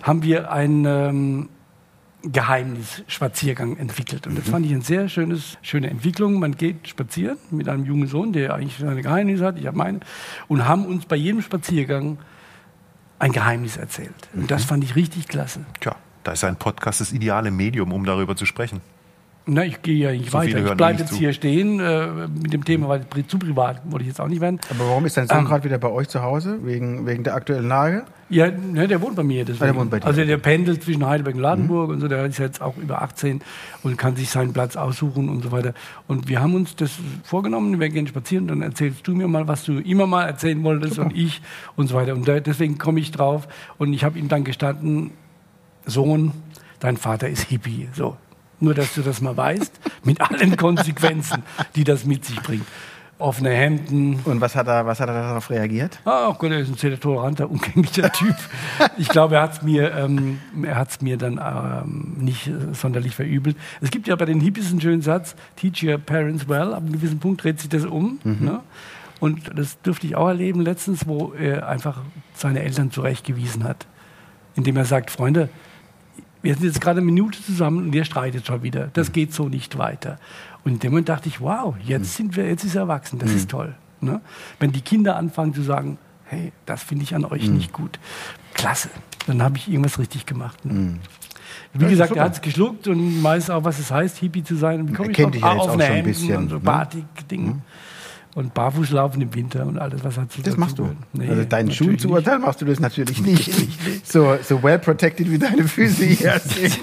haben 0.03 0.23
wir 0.23 0.51
ein... 0.51 0.85
Ähm, 0.85 1.49
Geheimnisspaziergang 2.33 3.77
entwickelt. 3.77 4.27
Und 4.27 4.37
das 4.37 4.47
mhm. 4.47 4.51
fand 4.51 4.67
ich 4.67 4.73
eine 4.73 4.83
sehr 4.83 5.09
schönes, 5.09 5.59
schöne 5.63 5.91
Entwicklung. 5.91 6.39
Man 6.39 6.57
geht 6.57 6.89
spazieren 6.89 7.39
mit 7.51 7.69
einem 7.69 7.85
jungen 7.85 8.09
Sohn, 8.09 8.33
der 8.33 8.55
eigentlich 8.55 8.79
seine 8.79 9.03
Geheimnisse 9.03 9.45
hat, 9.45 9.59
ich 9.59 9.67
habe 9.67 9.77
meine, 9.77 10.01
und 10.49 10.67
haben 10.67 10.87
uns 10.87 11.07
bei 11.07 11.17
jedem 11.17 11.43
Spaziergang 11.43 12.19
ein 13.19 13.33
Geheimnis 13.33 13.77
erzählt. 13.77 14.15
Und 14.35 14.43
mhm. 14.43 14.47
das 14.49 14.65
fand 14.65 14.85
ich 14.85 14.97
richtig 14.97 15.29
klasse. 15.29 15.65
Tja, 15.81 15.97
da 16.25 16.33
ist 16.33 16.45
ein 16.45 16.57
Podcast 16.57 17.01
das 17.01 17.13
ideale 17.13 17.51
Medium, 17.51 17.93
um 17.93 18.05
darüber 18.05 18.37
zu 18.37 18.47
sprechen. 18.47 18.81
Na, 19.49 19.65
ich 19.65 19.81
gehe 19.81 19.95
ja 19.95 20.11
nicht 20.11 20.33
so 20.33 20.39
weiter. 20.39 20.59
Ich 20.59 20.75
bleibe 20.75 20.99
jetzt 20.99 21.11
zu. 21.11 21.19
hier 21.19 21.33
stehen 21.33 21.79
äh, 21.79 22.27
mit 22.27 22.53
dem 22.53 22.65
Thema, 22.65 22.89
weil 22.89 23.07
zu 23.29 23.39
privat 23.39 23.81
wollte 23.85 24.03
ich 24.03 24.09
jetzt 24.09 24.21
auch 24.21 24.27
nicht 24.27 24.41
werden. 24.41 24.59
Aber 24.71 24.89
warum 24.89 25.07
ist 25.07 25.17
dein 25.17 25.29
Sohn 25.29 25.39
ähm, 25.39 25.45
gerade 25.45 25.63
wieder 25.63 25.79
bei 25.79 25.89
euch 25.89 26.09
zu 26.09 26.21
Hause? 26.21 26.59
Wegen, 26.65 27.07
wegen 27.07 27.23
der 27.23 27.37
aktuellen 27.37 27.69
Lage? 27.69 28.03
Ja, 28.29 28.51
ne, 28.51 28.89
der 28.89 29.01
wohnt 29.01 29.15
bei 29.15 29.23
mir. 29.23 29.45
Deswegen. 29.45 29.63
Ah, 29.63 29.67
der 29.67 29.77
wohnt 29.77 29.91
bei 29.93 30.01
dir. 30.01 30.07
Also 30.07 30.25
der 30.25 30.39
pendelt 30.39 30.83
zwischen 30.83 31.07
Heidelberg 31.07 31.37
und 31.37 31.43
Ladenburg 31.43 31.89
mhm. 31.89 31.95
und 31.95 32.01
so. 32.01 32.09
Der 32.09 32.27
ist 32.27 32.39
jetzt 32.39 32.61
auch 32.61 32.77
über 32.77 33.03
18 33.03 33.41
und 33.85 33.97
kann 33.97 34.17
sich 34.17 34.31
seinen 34.31 34.53
Platz 34.53 34.75
aussuchen 34.75 35.29
und 35.29 35.45
so 35.45 35.53
weiter. 35.53 35.75
Und 36.09 36.27
wir 36.27 36.41
haben 36.41 36.57
uns 36.57 36.75
das 36.75 36.99
vorgenommen, 37.23 37.79
wir 37.79 37.89
gehen 37.89 38.09
spazieren, 38.09 38.49
dann 38.49 38.63
erzählst 38.63 39.07
du 39.07 39.15
mir 39.15 39.29
mal, 39.29 39.47
was 39.47 39.63
du 39.63 39.79
immer 39.79 40.09
mal 40.09 40.25
erzählen 40.25 40.61
wolltest 40.65 40.95
Super. 40.95 41.07
und 41.07 41.17
ich 41.17 41.41
und 41.77 41.87
so 41.87 41.95
weiter. 41.95 42.15
Und 42.15 42.27
deswegen 42.27 42.79
komme 42.79 42.99
ich 42.99 43.13
drauf 43.13 43.47
und 43.79 43.93
ich 43.93 44.03
habe 44.03 44.19
ihm 44.19 44.27
dann 44.27 44.43
gestanden, 44.43 45.13
Sohn, 45.85 46.33
dein 46.81 46.97
Vater 46.97 47.29
ist 47.29 47.45
Hippie. 47.45 47.87
So, 47.93 48.17
nur, 48.61 48.75
dass 48.75 48.95
du 48.95 49.03
das 49.03 49.21
mal 49.21 49.37
weißt, 49.37 49.73
mit 50.05 50.21
allen 50.21 50.57
Konsequenzen, 50.57 51.43
die 51.75 51.85
das 51.85 52.05
mit 52.05 52.25
sich 52.25 52.41
bringt. 52.43 52.67
Offene 53.19 53.51
Hemden. 53.51 54.21
Und 54.25 54.43
was 54.43 54.55
hat 54.55 54.69
er, 54.69 54.85
was 54.85 55.01
hat 55.01 55.09
er 55.09 55.15
darauf 55.15 55.49
reagiert? 55.49 56.01
Ah, 56.05 56.29
oh 56.29 56.35
Gott, 56.35 56.51
er 56.51 56.59
ist 56.59 56.69
ein 56.69 56.77
sehr 56.77 57.01
toleranter, 57.01 57.51
umgänglicher 57.51 58.13
Typ. 58.13 58.37
Ich 58.99 59.09
glaube, 59.09 59.37
er 59.37 59.43
hat 59.43 59.55
es 59.55 59.63
mir, 59.63 59.95
ähm, 59.95 60.39
mir 60.53 61.17
dann 61.17 61.41
ähm, 61.43 62.17
nicht 62.19 62.49
äh, 62.49 62.75
sonderlich 62.75 63.15
verübelt. 63.15 63.57
Es 63.81 63.91
gibt 63.91 64.07
ja 64.07 64.17
bei 64.17 64.27
den 64.27 64.41
Hippies 64.41 64.71
einen 64.71 64.83
schönen 64.83 65.01
Satz: 65.01 65.35
Teach 65.57 65.83
your 65.83 65.97
parents 65.97 66.47
well. 66.47 66.75
Ab 66.75 66.83
einem 66.83 66.93
gewissen 66.93 67.19
Punkt 67.19 67.43
dreht 67.43 67.59
sich 67.59 67.71
das 67.71 67.87
um. 67.87 68.19
Mhm. 68.23 68.45
Ne? 68.45 68.61
Und 69.19 69.51
das 69.59 69.81
dürfte 69.81 70.07
ich 70.07 70.15
auch 70.15 70.29
erleben 70.29 70.61
letztens, 70.61 71.07
wo 71.07 71.33
er 71.33 71.69
einfach 71.69 72.03
seine 72.35 72.61
Eltern 72.61 72.91
zurechtgewiesen 72.91 73.65
hat, 73.65 73.87
indem 74.57 74.77
er 74.77 74.85
sagt: 74.85 75.11
Freunde, 75.11 75.49
wir 76.47 76.55
sind 76.55 76.65
jetzt 76.65 76.81
gerade 76.81 77.01
eine 77.01 77.07
Minute 77.07 77.43
zusammen 77.43 77.87
und 77.87 77.95
ihr 77.95 78.05
streitet 78.05 78.47
schon 78.47 78.63
wieder. 78.63 78.89
Das 78.93 79.09
mhm. 79.09 79.13
geht 79.15 79.35
so 79.35 79.49
nicht 79.49 79.79
weiter. 79.79 80.17
Und 80.65 80.75
in 80.75 80.79
dem 80.79 80.93
Moment 80.93 81.09
dachte 81.09 81.29
ich, 81.29 81.41
wow, 81.41 81.75
jetzt 81.85 82.03
mhm. 82.03 82.05
sind 82.05 82.37
wir, 82.37 82.47
jetzt 82.47 82.63
ist 82.63 82.77
er 82.77 82.83
erwachsen, 82.83 83.19
das 83.19 83.31
mhm. 83.31 83.37
ist 83.37 83.51
toll. 83.51 83.75
Ne? 84.01 84.21
Wenn 84.61 84.71
die 84.71 84.81
Kinder 84.81 85.17
anfangen 85.17 85.55
zu 85.55 85.63
sagen, 85.63 85.99
hey, 86.25 86.53
das 86.65 86.85
finde 86.85 87.03
ich 87.03 87.17
an 87.17 87.25
euch 87.25 87.49
mhm. 87.49 87.57
nicht 87.57 87.73
gut, 87.73 87.99
klasse, 88.55 88.91
dann 89.27 89.43
habe 89.43 89.57
ich 89.57 89.69
irgendwas 89.69 89.99
richtig 89.99 90.25
gemacht. 90.25 90.65
Ne? 90.65 90.73
Mhm. 90.73 90.99
Wie 91.73 91.81
das 91.81 91.91
gesagt, 91.91 92.17
er 92.17 92.25
hat 92.25 92.35
es 92.35 92.41
geschluckt 92.41 92.87
und 92.87 93.25
weiß 93.25 93.51
auch, 93.51 93.65
was 93.65 93.81
es 93.81 93.91
heißt, 93.91 94.19
Hippie 94.19 94.45
zu 94.45 94.55
sein. 94.55 94.89
Wie 94.89 94.93
komme 94.93 95.11
ich 95.11 95.17
drauf? 95.17 95.43
Ah, 95.43 95.57
auf 95.57 95.73
eine 95.73 95.85
Hemden 95.85 96.05
bisschen, 96.05 96.37
und 96.37 96.49
so 96.49 96.55
ne? 96.57 96.61
Batik-Ding. 96.61 97.63
Und 98.37 98.53
barfuß 98.53 98.91
laufen 98.91 99.23
im 99.23 99.35
Winter 99.35 99.65
und 99.65 99.79
alles, 99.79 100.05
was 100.05 100.19
hat 100.19 100.31
zu 100.31 100.43
Das 100.43 100.59
machst 100.59 100.79
du. 100.79 100.91
Nee, 101.15 101.27
also 101.27 101.45
deinen 101.45 101.73
Schuhen 101.73 101.99
zu 101.99 102.11
urteilen 102.11 102.43
machst 102.43 102.61
du 102.61 102.67
das 102.67 102.79
natürlich 102.79 103.23
nicht. 103.23 103.51
so, 104.07 104.37
so 104.43 104.63
well 104.63 104.79
protected 104.79 105.31
wie 105.31 105.39
deine 105.39 105.67
Füße 105.67 106.05
hier 106.05 106.39
sind. 106.41 106.81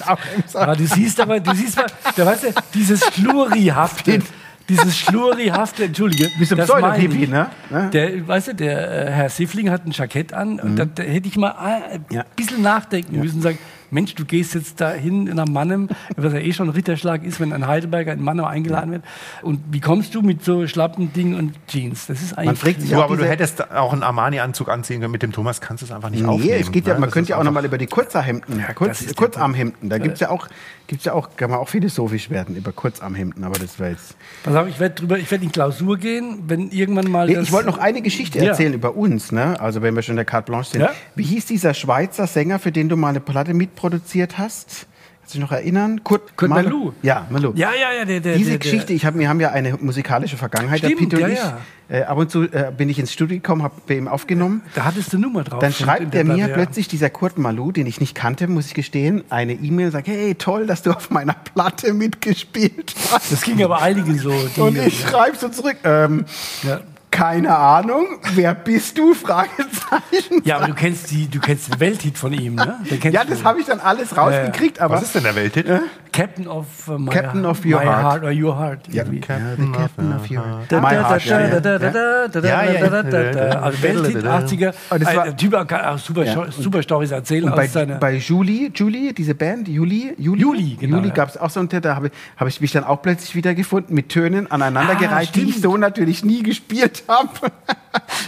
aber 0.55 0.75
du 0.75 0.87
siehst 0.87 1.21
aber, 1.21 1.39
du 1.39 1.53
siehst 1.53 1.77
mal, 1.77 1.85
da 2.15 2.25
weißt 2.25 2.45
du, 2.45 2.47
dieses 2.73 3.05
Schlurihafte. 3.05 4.19
dieses 4.67 4.97
Schlurihafte, 4.97 5.83
entschuldige. 5.83 6.31
Bist 6.39 6.53
du 6.53 6.55
Pseudo-Pipi, 6.55 7.27
ne? 7.27 7.51
Der, 7.93 8.27
weißt 8.27 8.47
du, 8.47 8.55
der 8.55 9.09
äh, 9.09 9.11
Herr 9.11 9.29
Siffling 9.29 9.69
hat 9.69 9.85
ein 9.85 9.91
Jackett 9.91 10.33
an 10.33 10.53
mhm. 10.53 10.59
und 10.59 10.75
da, 10.77 10.85
da, 10.85 11.03
hätte 11.03 11.27
ich 11.27 11.37
mal 11.37 11.51
äh, 11.51 11.93
ein 11.93 12.05
ja. 12.09 12.25
bisschen 12.35 12.63
nachdenken 12.63 13.13
ja. 13.13 13.21
müssen 13.21 13.35
und 13.35 13.41
sagen, 13.43 13.59
Mensch, 13.93 14.15
du 14.15 14.25
gehst 14.25 14.53
jetzt 14.55 14.81
dahin 14.81 15.25
nach 15.25 15.47
Mannem, 15.47 15.89
was 16.17 16.33
ja 16.33 16.39
eh 16.39 16.51
schon 16.53 16.69
Ritterschlag 16.69 17.23
ist, 17.23 17.39
wenn 17.39 17.53
ein 17.53 17.67
Heidelberger 17.67 18.13
in 18.13 18.21
Mannem 18.21 18.45
eingeladen 18.45 18.91
wird. 18.91 19.03
Und 19.41 19.61
wie 19.71 19.79
kommst 19.79 20.15
du 20.15 20.21
mit 20.21 20.43
so 20.43 20.67
schlappen 20.67 21.13
Dingen 21.13 21.35
und 21.35 21.53
Jeans? 21.67 22.07
Das 22.07 22.21
ist 22.21 22.33
eigentlich. 22.33 22.45
Man 22.47 22.55
fragt 22.55 22.81
sich 22.81 22.89
ja, 22.91 23.03
aber 23.03 23.17
du 23.17 23.25
hättest 23.25 23.71
auch 23.71 23.93
einen 23.93 24.03
Armani-Anzug 24.03 24.69
anziehen 24.69 24.99
können. 24.99 25.11
Mit 25.11 25.23
dem 25.23 25.31
Thomas 25.31 25.61
kannst 25.61 25.81
du 25.81 25.85
es 25.85 25.91
einfach 25.91 26.09
nicht 26.09 26.23
nee, 26.23 26.29
aufnehmen. 26.29 26.59
Es 26.59 26.71
geht 26.71 26.87
ja, 26.87 26.93
ne? 26.93 26.99
man 26.99 27.07
das 27.07 27.13
könnte 27.13 27.29
ja 27.31 27.37
auch 27.37 27.43
nochmal 27.43 27.65
über 27.65 27.77
die 27.77 27.87
Kurzarmhemden, 27.87 28.59
ja, 28.59 28.73
Kurz, 28.73 29.15
Kurzarmhemden, 29.15 29.89
da 29.89 29.97
gibt 29.97 30.15
es 30.15 30.19
ja 30.19 30.29
auch, 30.29 30.47
gibt's 30.87 31.05
ja 31.05 31.13
auch, 31.13 31.29
kann 31.35 31.51
man 31.51 31.59
auch 31.59 31.69
philosophisch 31.69 32.29
werden 32.29 32.55
über 32.55 32.71
Kurzarmhemden, 32.71 33.43
aber 33.43 33.59
das 33.59 33.79
wäre 33.79 33.91
jetzt. 33.91 34.15
Pass 34.43 34.55
auf, 34.55 34.67
ich 34.67 34.79
werde 34.79 34.95
drüber, 34.95 35.17
ich 35.17 35.29
werde 35.29 35.43
in 35.43 35.51
Klausur 35.51 35.97
gehen, 35.97 36.43
wenn 36.47 36.69
irgendwann 36.71 37.09
mal. 37.09 37.27
Nee, 37.27 37.39
ich 37.39 37.51
wollte 37.51 37.69
noch 37.69 37.77
eine 37.77 38.01
Geschichte 38.01 38.39
erzählen 38.39 38.71
ja. 38.71 38.77
über 38.77 38.95
uns, 38.95 39.31
ne? 39.31 39.59
Also 39.59 39.81
wenn 39.81 39.95
wir 39.95 40.01
schon 40.01 40.13
in 40.13 40.17
der 40.17 40.25
Carte 40.25 40.51
Blanche 40.51 40.71
sind. 40.71 40.81
Ja? 40.81 40.91
Wie 41.15 41.23
hieß 41.23 41.45
dieser 41.45 41.73
Schweizer 41.73 42.27
Sänger, 42.27 42.59
für 42.59 42.71
den 42.71 42.89
du 42.89 42.97
mal 42.97 43.09
eine 43.09 43.19
Platte 43.19 43.53
mitproduziert 43.83 44.37
hast? 44.37 44.87
Kannst 45.21 45.35
du 45.35 45.39
dich 45.39 45.49
noch 45.49 45.51
erinnern? 45.53 46.03
Kurt, 46.03 46.35
Kurt 46.35 46.49
Mal- 46.49 46.63
Malou. 46.63 46.91
Ja, 47.01 47.25
Malou. 47.29 47.53
Ja, 47.55 47.71
ja, 47.71 47.93
ja. 47.97 48.05
Der, 48.05 48.19
der, 48.19 48.35
Diese 48.35 48.51
der, 48.51 48.59
Geschichte, 48.59 48.91
ich 48.91 49.05
hab, 49.05 49.17
wir 49.17 49.29
haben 49.29 49.39
ja 49.39 49.51
eine 49.51 49.77
musikalische 49.77 50.35
Vergangenheit, 50.35 50.83
der 50.83 50.89
Stimmt, 50.89 51.11
Peter 51.11 51.25
und 51.25 51.31
ja, 51.31 51.59
ich. 51.89 51.95
Äh, 51.95 52.03
ab 52.03 52.17
und 52.17 52.29
zu 52.29 52.43
äh, 52.43 52.73
bin 52.75 52.89
ich 52.89 52.99
ins 52.99 53.13
Studio 53.13 53.37
gekommen, 53.37 53.63
habe 53.63 53.75
bei 53.87 53.95
ihm 53.95 54.09
aufgenommen. 54.09 54.63
Da 54.75 54.83
hattest 54.83 55.13
du 55.13 55.17
Nummer 55.17 55.45
drauf. 55.45 55.59
Dann 55.59 55.71
schreibt 55.71 56.13
der 56.13 56.21
er 56.21 56.25
mir 56.25 56.35
Platte, 56.35 56.49
ja. 56.49 56.55
plötzlich, 56.55 56.87
dieser 56.89 57.09
Kurt 57.09 57.37
Malou, 57.37 57.71
den 57.71 57.85
ich 57.87 58.01
nicht 58.01 58.15
kannte, 58.15 58.47
muss 58.47 58.67
ich 58.67 58.73
gestehen, 58.73 59.23
eine 59.29 59.53
E-Mail, 59.53 59.91
sagt, 59.91 60.07
hey, 60.07 60.35
toll, 60.35 60.65
dass 60.67 60.81
du 60.81 60.91
auf 60.91 61.09
meiner 61.09 61.33
Platte 61.33 61.93
mitgespielt 61.93 62.93
hast. 63.11 63.31
Das 63.31 63.41
ging 63.43 63.63
aber 63.63 63.81
einigen 63.81 64.17
so. 64.17 64.33
Und 64.57 64.77
ich 64.77 64.99
schreibe 64.99 65.37
so 65.37 65.47
zurück, 65.47 65.77
ähm, 65.85 66.25
ja. 66.63 66.81
Keine 67.13 67.55
Ahnung, 67.55 68.07
wer 68.33 68.55
bist 68.55 68.97
du? 68.97 69.13
Fragezeichen. 69.13 70.41
ja, 70.43 70.57
aber 70.57 70.67
du 70.67 70.73
kennst, 70.73 71.11
die, 71.11 71.27
du 71.29 71.39
kennst 71.39 71.71
den 71.71 71.79
Welthit 71.79 72.17
von 72.17 72.33
ihm, 72.33 72.55
ne? 72.55 72.79
Ja, 73.11 73.23
das 73.23 73.43
habe 73.43 73.59
ich 73.59 73.67
dann 73.67 73.79
alles 73.79 74.17
rausgekriegt, 74.17 74.81
aber 74.81 74.95
Was 74.95 75.03
ist 75.03 75.15
denn 75.15 75.23
der 75.23 75.35
Welthit? 75.35 75.67
Captain 76.11 76.47
of 76.47 76.65
uh, 76.87 76.97
my, 76.97 77.09
Captain 77.11 77.43
of 77.45 77.65
your 77.65 77.79
my 77.79 77.85
heart. 77.87 78.23
or 78.23 78.31
your 78.31 78.55
heart. 78.57 78.81
ja, 78.91 79.03
irgendwie. 79.03 79.21
ja, 79.27 79.37
the 79.57 79.71
Captain 79.71 80.13
of 80.13 80.29
your 80.29 80.43
da, 80.69 80.79
da, 80.79 81.09
heart, 81.09 81.25
ja, 81.25 81.37
da, 81.39 81.47
ja, 81.47 81.59
da, 81.59 81.59
da, 81.59 81.71
ja. 81.71 81.91
da, 81.91 82.27
da, 82.27 82.41
da, 82.41 82.47
Ja, 82.47 82.71
ja, 82.71 82.87
da, 82.87 83.03
da, 83.03 83.23
da, 83.23 83.31
da. 83.31 83.59
Also 83.61 83.81
Welthit, 83.81 84.17
80er. 84.23 84.73
Und 84.91 85.03
das 85.03 85.15
war- 85.15 85.23
Ein 85.23 85.37
Typ 85.37 85.67
kann 85.67 85.85
auch 85.85 85.97
super, 85.97 86.23
Ja. 86.25 86.51
super 86.51 86.83
Storys 86.83 87.09
erzählen 87.11 87.45
Und 87.45 87.55
bei, 87.55 87.65
aus 87.65 87.73
seiner... 87.73 87.95
bei 87.95 88.17
Julie, 88.17 88.69
Julie, 88.75 89.13
diese 89.13 89.33
Band, 89.33 89.67
Julie, 89.67 90.13
Julie, 90.19 90.41
Juli, 90.41 90.77
genau, 90.79 90.97
Juli 90.97 91.07
ja. 91.09 91.13
gab 91.15 91.29
es 91.29 91.37
auch 91.37 91.49
so 91.49 91.59
einen 91.59 91.69
Titel, 91.69 91.81
da 91.81 91.95
habe 91.95 92.07
ich, 92.07 92.13
hab 92.37 92.47
ich 92.47 92.61
mich 92.61 92.71
dann 92.71 92.83
auch 92.83 93.01
plötzlich 93.01 93.33
wieder 93.35 93.55
gefunden 93.55 93.93
mit 93.95 94.09
Tönen 94.09 94.49
aneinandergereiht, 94.51 95.29
Ah, 95.29 95.31
die 95.33 95.49
ich 95.49 95.61
so 95.61 95.77
natürlich 95.77 96.23
nie 96.23 96.43
gespielt 96.43 97.02
habe. 97.07 97.29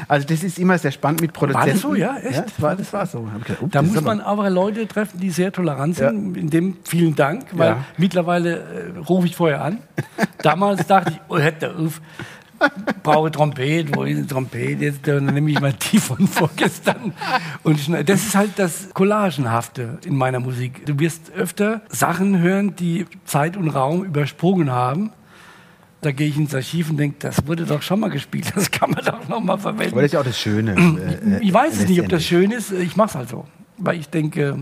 Also 0.07 0.27
das 0.27 0.43
ist 0.43 0.59
immer 0.59 0.77
sehr 0.77 0.91
spannend 0.91 1.21
mit 1.21 1.33
Produzenten. 1.33 1.71
das 1.71 1.81
so? 1.81 1.95
Ja, 1.95 2.17
echt? 2.17 2.37
das, 2.45 2.61
war, 2.61 2.75
das 2.75 2.93
war 2.93 3.05
so. 3.07 3.21
Gedacht, 3.21 3.57
Da 3.71 3.81
muss 3.81 3.99
man 4.01 4.21
aber 4.21 4.49
Leute 4.51 4.87
treffen, 4.87 5.19
die 5.19 5.31
sehr 5.31 5.51
tolerant 5.51 5.95
sind. 5.95 6.37
In 6.37 6.49
dem 6.51 6.77
vielen 6.83 7.15
Dank, 7.15 7.45
weil 7.53 7.69
Ja. 7.69 7.85
mittlerweile 7.97 8.57
äh, 8.59 8.99
rufe 8.99 9.25
ich 9.25 9.35
vorher 9.35 9.63
an. 9.63 9.79
Damals 10.43 10.85
dachte 10.87 11.13
ich, 11.13 11.19
oh, 11.29 11.37
auf, 11.37 12.01
brauche 13.03 13.31
Trompete, 13.31 13.95
wo 13.95 14.03
ist 14.03 14.17
die 14.17 14.27
Trompete? 14.27 14.85
Jetzt 14.85 15.07
dann 15.07 15.25
nehme 15.25 15.49
ich 15.49 15.59
mal 15.59 15.73
die 15.73 15.97
von 15.97 16.27
vorgestern. 16.27 17.13
Und 17.63 17.79
das 18.07 18.23
ist 18.25 18.35
halt 18.35 18.51
das 18.57 18.89
Collagenhafte 18.93 19.97
in 20.05 20.15
meiner 20.15 20.39
Musik. 20.39 20.85
Du 20.85 20.99
wirst 20.99 21.31
öfter 21.33 21.81
Sachen 21.89 22.39
hören, 22.39 22.75
die 22.75 23.07
Zeit 23.25 23.57
und 23.57 23.69
Raum 23.69 24.03
übersprungen 24.03 24.71
haben. 24.71 25.11
Da 26.01 26.11
gehe 26.11 26.27
ich 26.27 26.37
ins 26.37 26.53
Archiv 26.53 26.89
und 26.91 26.97
denke, 26.97 27.15
das 27.19 27.47
wurde 27.47 27.65
doch 27.65 27.81
schon 27.81 27.99
mal 27.99 28.09
gespielt, 28.09 28.51
das 28.55 28.69
kann 28.69 28.91
man 28.91 29.03
doch 29.03 29.27
noch 29.27 29.41
mal 29.41 29.57
verwenden. 29.57 29.93
Aber 29.93 30.01
das 30.01 30.09
ist 30.09 30.13
ja 30.13 30.19
auch 30.19 30.25
das 30.25 30.39
Schöne. 30.39 30.73
äh, 31.39 31.39
Ich 31.43 31.51
weiß 31.53 31.79
es 31.79 31.87
nicht, 31.87 31.99
ob 32.01 32.09
das 32.09 32.23
schön 32.23 32.51
ist. 32.51 32.71
Ich 32.71 32.95
mache 32.95 33.09
es 33.09 33.15
halt 33.15 33.29
so. 33.29 33.45
Weil 33.77 33.99
ich 33.99 34.07
denke, 34.09 34.57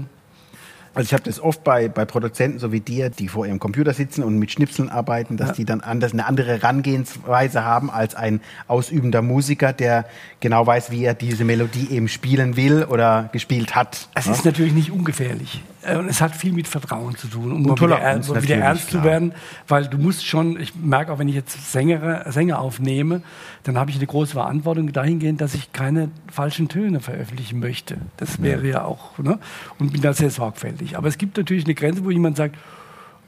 Also 0.96 1.08
ich 1.08 1.14
habe 1.14 1.24
das 1.24 1.40
oft 1.40 1.64
bei, 1.64 1.88
bei 1.90 2.06
Produzenten 2.06 2.60
so 2.60 2.72
wie 2.72 2.80
dir, 2.80 3.10
die 3.10 3.28
vor 3.28 3.46
ihrem 3.48 3.60
Computer 3.60 3.94
sitzen 3.94 4.24
und 4.24 4.38
mit 4.38 4.52
Schnipseln 4.52 4.90
arbeiten, 4.90 5.38
dass 5.38 5.54
die 5.54 5.66
dann 5.66 5.82
anders, 5.82 6.14
eine 6.14 6.26
andere 6.28 6.52
Herangehensweise 6.62 7.64
haben 7.64 7.90
als 7.90 8.16
ein 8.16 8.42
ausübender 8.68 9.22
Musiker, 9.22 9.74
der 9.74 10.06
genau 10.40 10.66
weiß, 10.68 10.92
wie 10.92 11.04
er 11.04 11.14
diese 11.16 11.46
Melodie 11.46 11.88
eben 11.90 12.08
spielen 12.08 12.56
will 12.56 12.84
oder 12.84 13.30
gespielt 13.32 13.76
hat. 13.76 14.08
es 14.16 14.28
ist 14.28 14.46
natürlich 14.46 14.74
nicht 14.74 14.92
ungefährlich. 14.92 15.62
Äh, 15.82 15.98
Und 15.98 16.08
es 16.08 16.22
hat 16.22 16.36
viel 16.36 16.54
mit 16.54 16.68
Vertrauen 16.68 17.16
zu 17.18 17.28
tun, 17.28 17.52
um 17.52 17.66
wieder, 17.66 18.00
er- 18.00 18.44
wieder 18.44 18.56
ernst 18.58 18.86
zu 18.86 18.92
klar. 19.00 19.04
werden. 19.04 19.34
Weil 19.68 19.88
du 19.88 19.98
musst 19.98 20.26
schon, 20.26 20.60
ich 20.60 20.74
merke 20.76 21.12
auch, 21.12 21.20
wenn 21.20 21.28
ich 21.28 21.36
jetzt 21.36 21.72
Sänger, 21.72 22.32
Sänger 22.32 22.60
aufnehme, 22.60 23.22
dann 23.64 23.78
habe 23.78 23.90
ich 23.92 23.98
eine 23.98 24.06
große 24.06 24.34
Verantwortung 24.34 24.92
dahingehend, 24.94 25.42
dass 25.42 25.54
ich 25.56 25.74
keine 25.74 26.10
falschen 26.32 26.68
Töne 26.70 27.00
veröffentlichen 27.00 27.60
möchte. 27.60 27.98
Das 28.18 28.42
wäre 28.42 28.66
ja 28.68 28.84
auch, 28.84 29.18
ne? 29.18 29.40
und 29.80 29.92
bin 29.92 30.02
da 30.02 30.14
sehr 30.14 30.30
sorgfältig. 30.30 30.83
Aber 30.98 31.08
es 31.08 31.18
gibt 31.18 31.38
natürlich 31.38 31.66
eine 31.66 31.74
Grenze, 31.74 32.04
wo 32.04 32.12
jemand 32.12 32.38
sagt, 32.38 32.56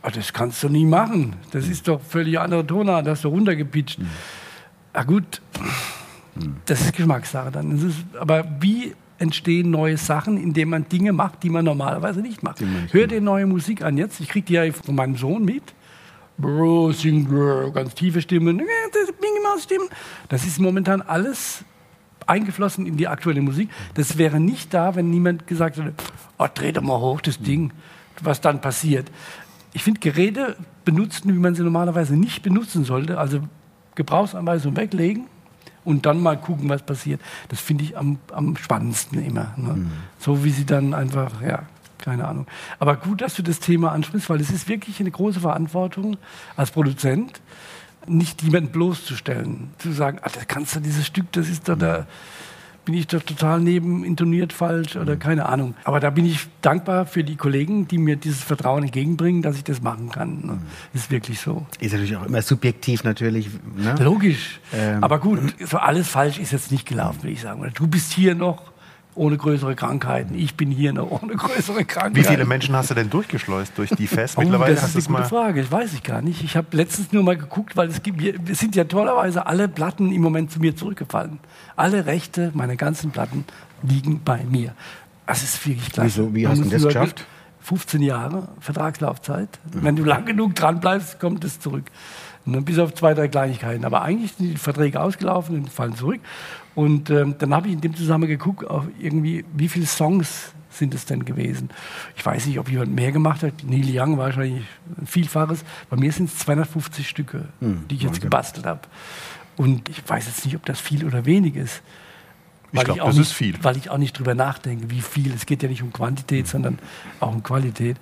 "Ah, 0.01 0.11
das 0.11 0.33
kannst 0.33 0.61
du 0.63 0.69
nie 0.69 0.85
machen. 0.85 1.35
Das 1.51 1.67
ist 1.67 1.87
doch 1.87 2.01
völlig 2.01 2.39
andere 2.39 2.65
Tonart, 2.65 3.05
das 3.05 3.17
hast 3.17 3.23
du 3.25 3.29
runtergepitcht. 3.29 3.99
Na 4.93 5.03
gut, 5.03 5.41
das 6.65 6.81
ist 6.81 6.95
Geschmackssache 6.95 7.51
dann. 7.51 7.75
Ist, 7.77 7.97
aber 8.19 8.45
wie 8.59 8.93
entstehen 9.17 9.71
neue 9.71 9.97
Sachen, 9.97 10.37
indem 10.37 10.69
man 10.69 10.87
Dinge 10.89 11.13
macht, 11.13 11.43
die 11.43 11.49
man 11.49 11.65
normalerweise 11.65 12.21
nicht 12.21 12.43
macht? 12.43 12.61
Hör 12.91 13.07
dir 13.07 13.21
neue 13.21 13.45
Musik 13.45 13.81
an 13.83 13.97
jetzt. 13.97 14.19
Ich 14.19 14.27
kriege 14.29 14.45
die 14.45 14.53
ja 14.53 14.71
von 14.71 14.95
meinem 14.95 15.15
Sohn 15.15 15.45
mit. 15.45 15.63
Bro, 16.37 16.91
sing, 16.91 17.25
bro, 17.25 17.71
ganz 17.71 17.95
tiefe 17.95 18.21
Stimmen, 18.21 18.57
Mingy 18.57 19.39
Maus 19.43 19.63
Stimmen. 19.63 19.87
Das 20.27 20.45
ist 20.45 20.59
momentan 20.59 21.01
alles 21.01 21.63
eingeflossen 22.27 22.85
in 22.85 22.97
die 22.97 23.07
aktuelle 23.07 23.41
Musik. 23.41 23.69
Das 23.93 24.17
wäre 24.17 24.39
nicht 24.39 24.73
da, 24.73 24.95
wenn 24.95 25.09
niemand 25.09 25.47
gesagt 25.47 25.77
hätte, 25.77 25.93
oh, 26.37 26.47
dreh 26.53 26.71
doch 26.71 26.81
mal 26.81 26.99
hoch 26.99 27.21
das 27.21 27.39
Ding, 27.39 27.71
was 28.21 28.41
dann 28.41 28.61
passiert. 28.61 29.11
Ich 29.73 29.83
finde 29.83 29.99
Geräte 29.99 30.55
benutzen, 30.85 31.33
wie 31.33 31.39
man 31.39 31.55
sie 31.55 31.63
normalerweise 31.63 32.15
nicht 32.15 32.43
benutzen 32.43 32.85
sollte, 32.85 33.19
also 33.19 33.41
Gebrauchsanweisung 33.95 34.75
weglegen 34.77 35.27
und 35.83 36.05
dann 36.05 36.21
mal 36.21 36.37
gucken, 36.37 36.69
was 36.69 36.81
passiert. 36.81 37.21
Das 37.49 37.59
finde 37.59 37.83
ich 37.83 37.97
am, 37.97 38.19
am 38.31 38.57
spannendsten 38.57 39.23
immer. 39.23 39.53
Ne? 39.57 39.85
So 40.19 40.43
wie 40.43 40.49
sie 40.49 40.65
dann 40.65 40.93
einfach, 40.93 41.41
ja, 41.41 41.63
keine 41.97 42.27
Ahnung. 42.27 42.47
Aber 42.79 42.97
gut, 42.97 43.21
dass 43.21 43.35
du 43.35 43.41
das 43.41 43.59
Thema 43.59 43.91
ansprichst, 43.91 44.29
weil 44.29 44.41
es 44.41 44.49
ist 44.49 44.67
wirklich 44.67 44.99
eine 44.99 45.11
große 45.11 45.39
Verantwortung 45.39 46.17
als 46.55 46.71
Produzent, 46.71 47.41
nicht 48.07 48.41
jemanden 48.41 48.71
bloßzustellen. 48.71 49.71
Zu 49.77 49.91
sagen, 49.91 50.19
ah, 50.21 50.29
das 50.33 50.47
kannst 50.47 50.75
du, 50.75 50.79
dieses 50.79 51.05
Stück, 51.05 51.31
das 51.31 51.49
ist 51.49 51.67
doch 51.69 51.77
da, 51.77 52.07
bin 52.85 52.93
ich 52.93 53.07
doch 53.07 53.23
total 53.23 53.59
neben 53.59 54.03
intoniert 54.03 54.53
falsch 54.53 54.95
oder 54.95 55.17
keine 55.17 55.47
Ahnung. 55.47 55.73
Aber 55.83 55.99
da 55.99 56.11
bin 56.11 56.25
ich 56.25 56.47
dankbar 56.61 57.05
für 57.07 57.23
die 57.23 57.35
Kollegen, 57.35 57.87
die 57.87 57.97
mir 57.97 58.15
dieses 58.15 58.43
Vertrauen 58.43 58.83
entgegenbringen, 58.83 59.41
dass 59.41 59.57
ich 59.57 59.63
das 59.63 59.81
machen 59.81 60.09
kann. 60.11 60.45
Ne? 60.45 60.57
Ist 60.93 61.09
wirklich 61.09 61.39
so. 61.39 61.65
Ist 61.79 61.93
natürlich 61.93 62.15
auch 62.15 62.25
immer 62.25 62.41
subjektiv 62.41 63.03
natürlich. 63.03 63.49
Ne? 63.75 63.95
Logisch. 63.99 64.59
Ähm. 64.71 65.03
Aber 65.03 65.19
gut, 65.19 65.39
so 65.65 65.77
alles 65.77 66.07
falsch 66.07 66.37
ist 66.37 66.51
jetzt 66.51 66.71
nicht 66.71 66.87
gelaufen, 66.87 67.23
will 67.23 67.31
ich 67.31 67.41
sagen. 67.41 67.59
Oder 67.59 67.71
Du 67.71 67.87
bist 67.87 68.13
hier 68.13 68.35
noch 68.35 68.74
ohne 69.15 69.37
größere 69.37 69.75
Krankheiten. 69.75 70.35
Ich 70.35 70.55
bin 70.55 70.71
hier 70.71 70.93
noch 70.93 71.09
ohne 71.09 71.35
größere 71.35 71.85
Krankheiten. 71.85 72.15
Wie 72.15 72.23
viele 72.23 72.45
Menschen 72.45 72.75
hast 72.75 72.91
du 72.91 72.93
denn 72.93 73.09
durchgeschleust 73.09 73.77
durch 73.77 73.89
die 73.91 74.07
Fest? 74.07 74.37
Oh, 74.37 74.41
Mittlerweile 74.41 74.75
das 74.75 74.83
hast 74.83 74.89
ist 74.91 74.95
es 74.95 75.07
eine 75.07 75.13
mal. 75.13 75.17
gute 75.19 75.29
Frage. 75.29 75.61
Das 75.61 75.71
weiß 75.71 75.93
ich 75.93 76.03
gar 76.03 76.21
nicht. 76.21 76.43
Ich 76.43 76.55
habe 76.55 76.67
letztens 76.71 77.11
nur 77.11 77.23
mal 77.23 77.37
geguckt, 77.37 77.75
weil 77.77 77.87
es 77.89 78.03
gibt, 78.03 78.19
wir, 78.19 78.35
es 78.49 78.59
sind 78.59 78.75
ja 78.75 78.83
tollerweise 78.83 79.45
alle 79.47 79.67
Platten 79.67 80.11
im 80.11 80.21
Moment 80.21 80.51
zu 80.51 80.59
mir 80.59 80.75
zurückgefallen. 80.75 81.39
Alle 81.75 82.05
Rechte 82.05 82.51
meiner 82.53 82.75
ganzen 82.75 83.11
Platten 83.11 83.45
liegen 83.81 84.21
bei 84.23 84.43
mir. 84.43 84.73
Das 85.25 85.43
ist 85.43 85.65
wirklich 85.65 85.91
klasse. 85.91 86.07
Wieso? 86.07 86.35
Wie 86.35 86.47
hast 86.47 86.63
du 86.63 86.69
das 86.69 86.83
geschafft? 86.83 87.25
15 87.61 88.01
Jahre 88.03 88.47
Vertragslaufzeit. 88.59 89.49
Wenn 89.71 89.95
du 89.95 90.03
lang 90.03 90.25
genug 90.25 90.53
dran 90.53 90.79
bleibst, 90.79 91.19
kommt 91.19 91.43
es 91.43 91.59
zurück. 91.59 91.85
Bis 92.45 92.77
auf 92.77 92.93
zwei, 92.93 93.15
drei 93.15 93.27
Kleinigkeiten. 93.27 93.85
Aber 93.85 94.03
eigentlich 94.03 94.33
sind 94.33 94.51
die 94.51 94.57
Verträge 94.57 95.01
ausgelaufen 95.01 95.55
und 95.55 95.69
fallen 95.71 95.95
zurück. 95.95 96.19
Und 96.75 97.09
ähm, 97.09 97.35
dann 97.39 97.53
habe 97.53 97.67
ich 97.67 97.73
in 97.73 97.81
dem 97.81 97.95
Zusammenhang 97.95 98.29
geguckt, 98.29 98.65
irgendwie, 98.99 99.45
wie 99.55 99.69
viele 99.69 99.85
Songs 99.85 100.53
sind 100.69 100.93
es 100.93 101.05
denn 101.05 101.23
gewesen? 101.23 101.69
Ich 102.17 102.25
weiß 102.25 102.45
nicht, 102.47 102.59
ob 102.59 102.69
jemand 102.69 102.93
mehr 102.93 103.13
gemacht 103.13 103.43
hat. 103.43 103.53
Neil 103.63 103.85
Young 103.89 104.17
wahrscheinlich 104.17 104.65
ein 104.99 105.07
Vielfaches. 105.07 105.63
Bei 105.89 105.95
mir 105.95 106.11
sind 106.11 106.29
es 106.29 106.37
250 106.39 107.07
Stücke, 107.07 107.45
Hm, 107.59 107.85
die 107.89 107.95
ich 107.95 108.01
jetzt 108.03 108.21
gebastelt 108.21 108.65
habe. 108.65 108.81
Und 109.55 109.87
ich 109.87 110.07
weiß 110.07 110.25
jetzt 110.27 110.43
nicht, 110.45 110.55
ob 110.55 110.65
das 110.65 110.81
viel 110.81 111.05
oder 111.05 111.25
wenig 111.25 111.55
ist. 111.55 111.81
Ich 112.71 112.79
Weil 112.79 112.85
glaub, 112.85 112.99
auch 112.99 113.07
das 113.07 113.15
nicht, 113.15 113.27
ist 113.27 113.33
viel. 113.33 113.55
Weil 113.63 113.77
ich 113.77 113.89
auch 113.89 113.97
nicht 113.97 114.19
drüber 114.19 114.35
nachdenke, 114.35 114.89
wie 114.89 114.99
viel. 114.99 115.33
Es 115.33 115.45
geht 115.45 115.63
ja 115.63 115.69
nicht 115.69 115.81
um 115.81 115.93
Quantität, 115.93 116.47
sondern 116.47 116.77
auch 117.21 117.33
um 117.33 117.41
Qualität. 117.41 117.95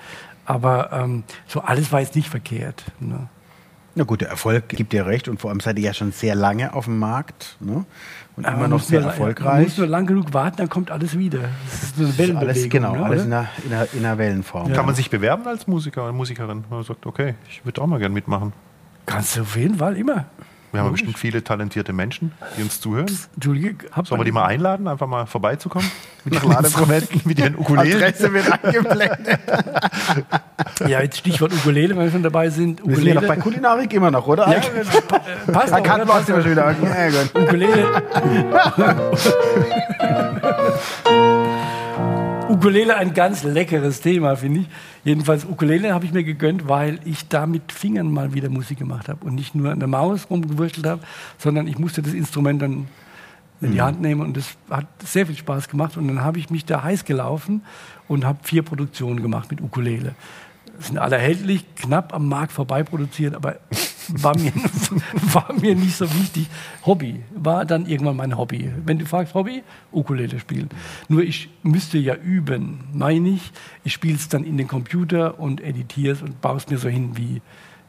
Aber 0.45 0.91
ähm, 0.91 1.24
so 1.47 1.61
alles 1.61 1.91
war 1.91 1.99
jetzt 1.99 2.15
nicht 2.15 2.28
verkehrt. 2.28 2.84
Ne? 2.99 3.30
Na 3.95 4.03
gut, 4.03 4.21
der 4.21 4.30
Erfolg 4.30 4.69
gibt 4.69 4.91
dir 4.91 5.05
recht 5.05 5.28
und 5.28 5.39
vor 5.39 5.51
allem 5.51 5.59
seid 5.59 5.78
ihr 5.78 5.86
ja 5.86 5.93
schon 5.93 6.11
sehr 6.11 6.34
lange 6.34 6.74
auf 6.74 6.86
dem 6.86 6.97
Markt 6.97 7.57
ne? 7.59 7.86
Und 8.36 8.46
Aber 8.46 8.54
immer 8.54 8.62
man 8.64 8.70
noch 8.72 8.78
muss 8.80 8.88
sehr 8.88 9.00
nur, 9.02 9.10
Man 9.10 9.18
erfolgreich. 9.18 9.64
muss 9.64 9.78
nur 9.78 9.88
lang 9.88 10.06
genug 10.08 10.34
warten, 10.34 10.58
dann 10.58 10.70
kommt 10.70 10.90
alles 10.92 11.18
wieder. 11.18 11.40
Das 11.70 11.84
ist 11.84 12.00
eine 12.00 12.18
Wellenbewegung. 12.18 12.40
alles 12.50 12.70
genau, 12.70 12.96
ne, 12.96 13.04
alles 13.06 13.26
in 13.26 13.34
einer, 13.34 13.48
in 13.66 13.74
einer, 13.74 13.88
in 13.94 14.00
einer 14.06 14.18
Wellenform. 14.18 14.74
Kann 14.74 14.86
man 14.86 14.96
sich 14.96 15.10
bewerben 15.10 15.46
als 15.48 15.68
Musiker 15.68 16.04
oder 16.04 16.14
Musikerin? 16.14 16.64
Man 16.70 16.84
sagt, 16.84 17.06
okay, 17.06 17.36
ich 17.50 17.64
würde 17.66 17.82
auch 17.82 17.88
mal 17.88 18.00
gern 18.00 18.14
mitmachen. 18.14 18.54
Kannst 19.06 19.36
du 19.38 19.42
auf 19.42 19.56
jeden 19.56 19.76
Fall 19.76 19.98
immer. 19.98 20.26
Wir 20.74 20.80
haben 20.80 20.88
ja 20.88 20.91
bestimmt 20.93 21.19
viele 21.19 21.43
talentierte 21.43 21.93
Menschen, 21.93 22.32
die 22.57 22.63
uns 22.63 22.82
zuhören. 22.82 23.05
Entschuldige, 23.36 23.76
hab 23.91 24.07
Sollen 24.07 24.21
wir 24.21 24.26
die 24.26 24.32
mal 24.32 24.45
einladen, 24.45 24.88
einfach 24.88 25.05
mal 25.05 25.28
vorbeizukommen? 25.28 25.88
Mit 26.26 26.34
ihren 26.34 26.49
Ladeproben. 26.49 26.95
Instrumenten, 26.95 27.21
mit 27.26 27.38
ihren 27.38 27.59
Ukulelen? 27.59 27.97
Adresse 27.97 28.34
wird 28.34 28.63
eingeblendet. 28.63 29.19
Ja, 30.88 31.01
jetzt 31.01 31.17
Stichwort 31.17 31.53
Ukulele, 31.53 31.95
wenn 31.95 32.05
wir 32.05 32.11
schon 32.11 32.24
dabei 32.24 32.49
sind. 32.49 32.82
Wir 32.86 32.95
sind 32.95 33.05
ja 33.05 33.13
Ukulele. 33.13 33.28
noch 33.28 33.36
bei 33.36 33.41
Kulinarik 33.41 33.93
immer 33.93 34.09
noch, 34.09 34.26
oder? 34.26 34.47
ja, 34.47 34.57
äh, 34.57 35.51
passt 35.51 35.71
da 35.71 35.82
kann 35.82 36.07
man 36.07 36.26
immer 36.26 36.41
schon 36.41 36.51
wieder. 36.51 36.76
Ukulele. 37.36 38.01
Ukulele 42.49 42.95
ein 42.95 43.13
ganz 43.13 43.43
leckeres 43.43 44.01
Thema, 44.01 44.36
finde 44.36 44.61
ich. 44.61 44.67
Jedenfalls 45.04 45.45
Ukulele 45.45 45.93
habe 45.93 46.06
ich 46.06 46.14
mir 46.14 46.24
gegönnt, 46.24 46.68
weil 46.68 46.99
ich 47.04 47.28
da 47.28 47.45
mit 47.45 47.72
Fingern 47.72 48.12
mal 48.12 48.34
wieder 48.34 48.49
Musik 48.49 48.80
gemacht 48.80 49.10
habe 49.10 49.26
und 49.26 49.36
nicht 49.36 49.54
nur 49.54 49.72
an 49.72 49.80
der 49.80 49.89
Maus 49.89 50.30
rumgewurschtelt 50.30 50.86
habe, 50.86 51.01
sondern 51.38 51.68
ich 51.68 51.78
musste 51.78 52.01
das 52.01 52.14
Instrument 52.14 52.62
dann 52.62 52.88
in 53.62 53.72
die 53.72 53.82
Hand 53.82 54.01
nehmen 54.01 54.22
und 54.22 54.36
das 54.36 54.58
hat 54.70 54.88
sehr 55.04 55.26
viel 55.26 55.38
Spaß 55.38 55.70
gemacht 55.70 55.97
und 55.97 56.08
dann 56.08 56.22
habe 56.22 56.38
ich 56.38 56.49
mich 56.49 56.66
da 56.66 56.84
heiß 56.84 57.06
gelaufen 57.06 57.62
und 58.08 58.26
habe 58.26 58.39
vier 58.43 58.62
Produktionen 58.62 59.22
gemacht 59.22 59.49
mit 59.51 59.62
Ukulele. 59.62 60.16
Sind 60.80 60.97
alle 60.97 61.17
erhältlich, 61.17 61.63
knapp 61.76 62.13
am 62.13 62.28
Markt 62.28 62.51
vorbei 62.51 62.84
produziert, 62.84 63.36
aber 63.36 63.57
war 64.09 64.38
mir, 64.38 64.51
war 65.34 65.53
mir 65.53 65.76
nicht 65.76 65.95
so 65.95 66.11
wichtig. 66.13 66.47
Hobby 66.86 67.24
war 67.34 67.65
dann 67.65 67.86
irgendwann 67.86 68.17
mein 68.17 68.38
Hobby. 68.38 68.71
Wenn 68.86 68.99
du 68.99 69.05
fragst, 69.05 69.34
Hobby, 69.34 69.63
Ukulele 69.91 70.39
spielen. 70.39 70.69
Nur 71.07 71.24
ich 71.24 71.49
müsste 71.63 71.97
ja 71.97 72.15
üben, 72.15 72.86
meine 72.93 73.30
ich. 73.30 73.51
Ich 73.84 73.93
spiele 73.93 74.15
es 74.15 74.30
dann 74.30 74.43
in 74.43 74.57
den 74.57 74.67
Computer 74.67 75.39
und 75.39 75.61
editiere 75.61 76.13
es 76.13 76.21
und 76.21 76.41
baue 76.41 76.57
es 76.57 76.67
mir 76.67 76.78
so 76.78 76.89
hin, 76.89 77.17
wie, 77.17 77.41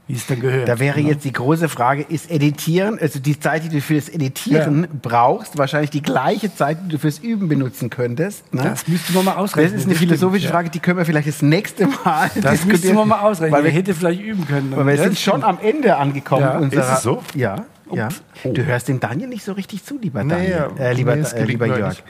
wie 0.06 0.14
es 0.14 0.26
dann 0.26 0.40
gehört. 0.40 0.68
Da 0.68 0.78
wäre 0.78 1.00
ne? 1.00 1.08
jetzt 1.08 1.24
die 1.24 1.32
große 1.32 1.68
Frage, 1.68 2.02
ist 2.02 2.30
Editieren, 2.30 2.98
also 2.98 3.18
die 3.20 3.40
Zeit, 3.40 3.64
die 3.64 3.68
du 3.70 3.80
für 3.80 3.94
das 3.94 4.08
Editieren 4.10 4.82
Ja. 4.82 4.88
brauchst, 5.00 5.56
wahrscheinlich 5.56 5.90
die 5.90 6.02
gleiche 6.02 6.54
Zeit, 6.54 6.78
die 6.84 6.88
du 6.90 6.98
fürs 6.98 7.18
Üben 7.20 7.48
benutzen 7.48 7.88
könntest. 7.88 8.52
Ne? 8.52 8.62
Das 8.62 8.86
müsste 8.86 9.12
man 9.14 9.24
mal 9.24 9.30
Das 9.32 9.40
ausrechnen. 9.40 9.78
ist 9.78 9.86
eine 9.86 9.94
philosophische 9.94 10.44
ja. 10.46 10.50
Frage, 10.52 10.68
die 10.70 10.78
können 10.80 10.98
wir 10.98 11.06
vielleicht 11.06 11.28
das 11.28 11.40
nächste 11.40 11.86
Mal 11.86 12.30
Das 12.34 12.34
müsste 12.34 12.50
diskutieren. 12.66 12.96
man 12.96 13.08
mal 13.08 13.20
ausrechnen. 13.20 13.52
Weil 13.52 13.64
wir, 13.64 13.70
hätte 13.70 13.94
vielleicht 13.94 14.20
üben 14.20 14.46
können. 14.46 14.76
weil 14.76 14.86
wir 14.86 14.96
Das 14.96 15.04
sind 15.06 15.18
schon 15.18 15.42
am 15.42 15.58
Ende 15.62 15.96
angekommen. 15.96 16.42
Ja. 16.42 16.58
unserer, 16.58 16.82
Ist 16.92 16.98
es 16.98 17.02
so? 17.02 17.22
Ja, 17.34 17.64
ja. 17.92 18.08
Du 18.44 18.64
hörst 18.64 18.88
dem 18.88 19.00
Daniel 19.00 19.28
nicht 19.28 19.44
so 19.44 19.52
richtig 19.52 19.84
zu, 19.84 19.98
lieber 19.98 20.22
Nee, 20.22 20.30
Daniel. 20.34 20.68
ja. 20.78 20.84
Äh, 20.84 20.92
lieber 20.92 21.16
Nee, 21.16 21.22
äh, 21.34 21.44
lieber 21.44 21.66
Jörg. 21.66 22.02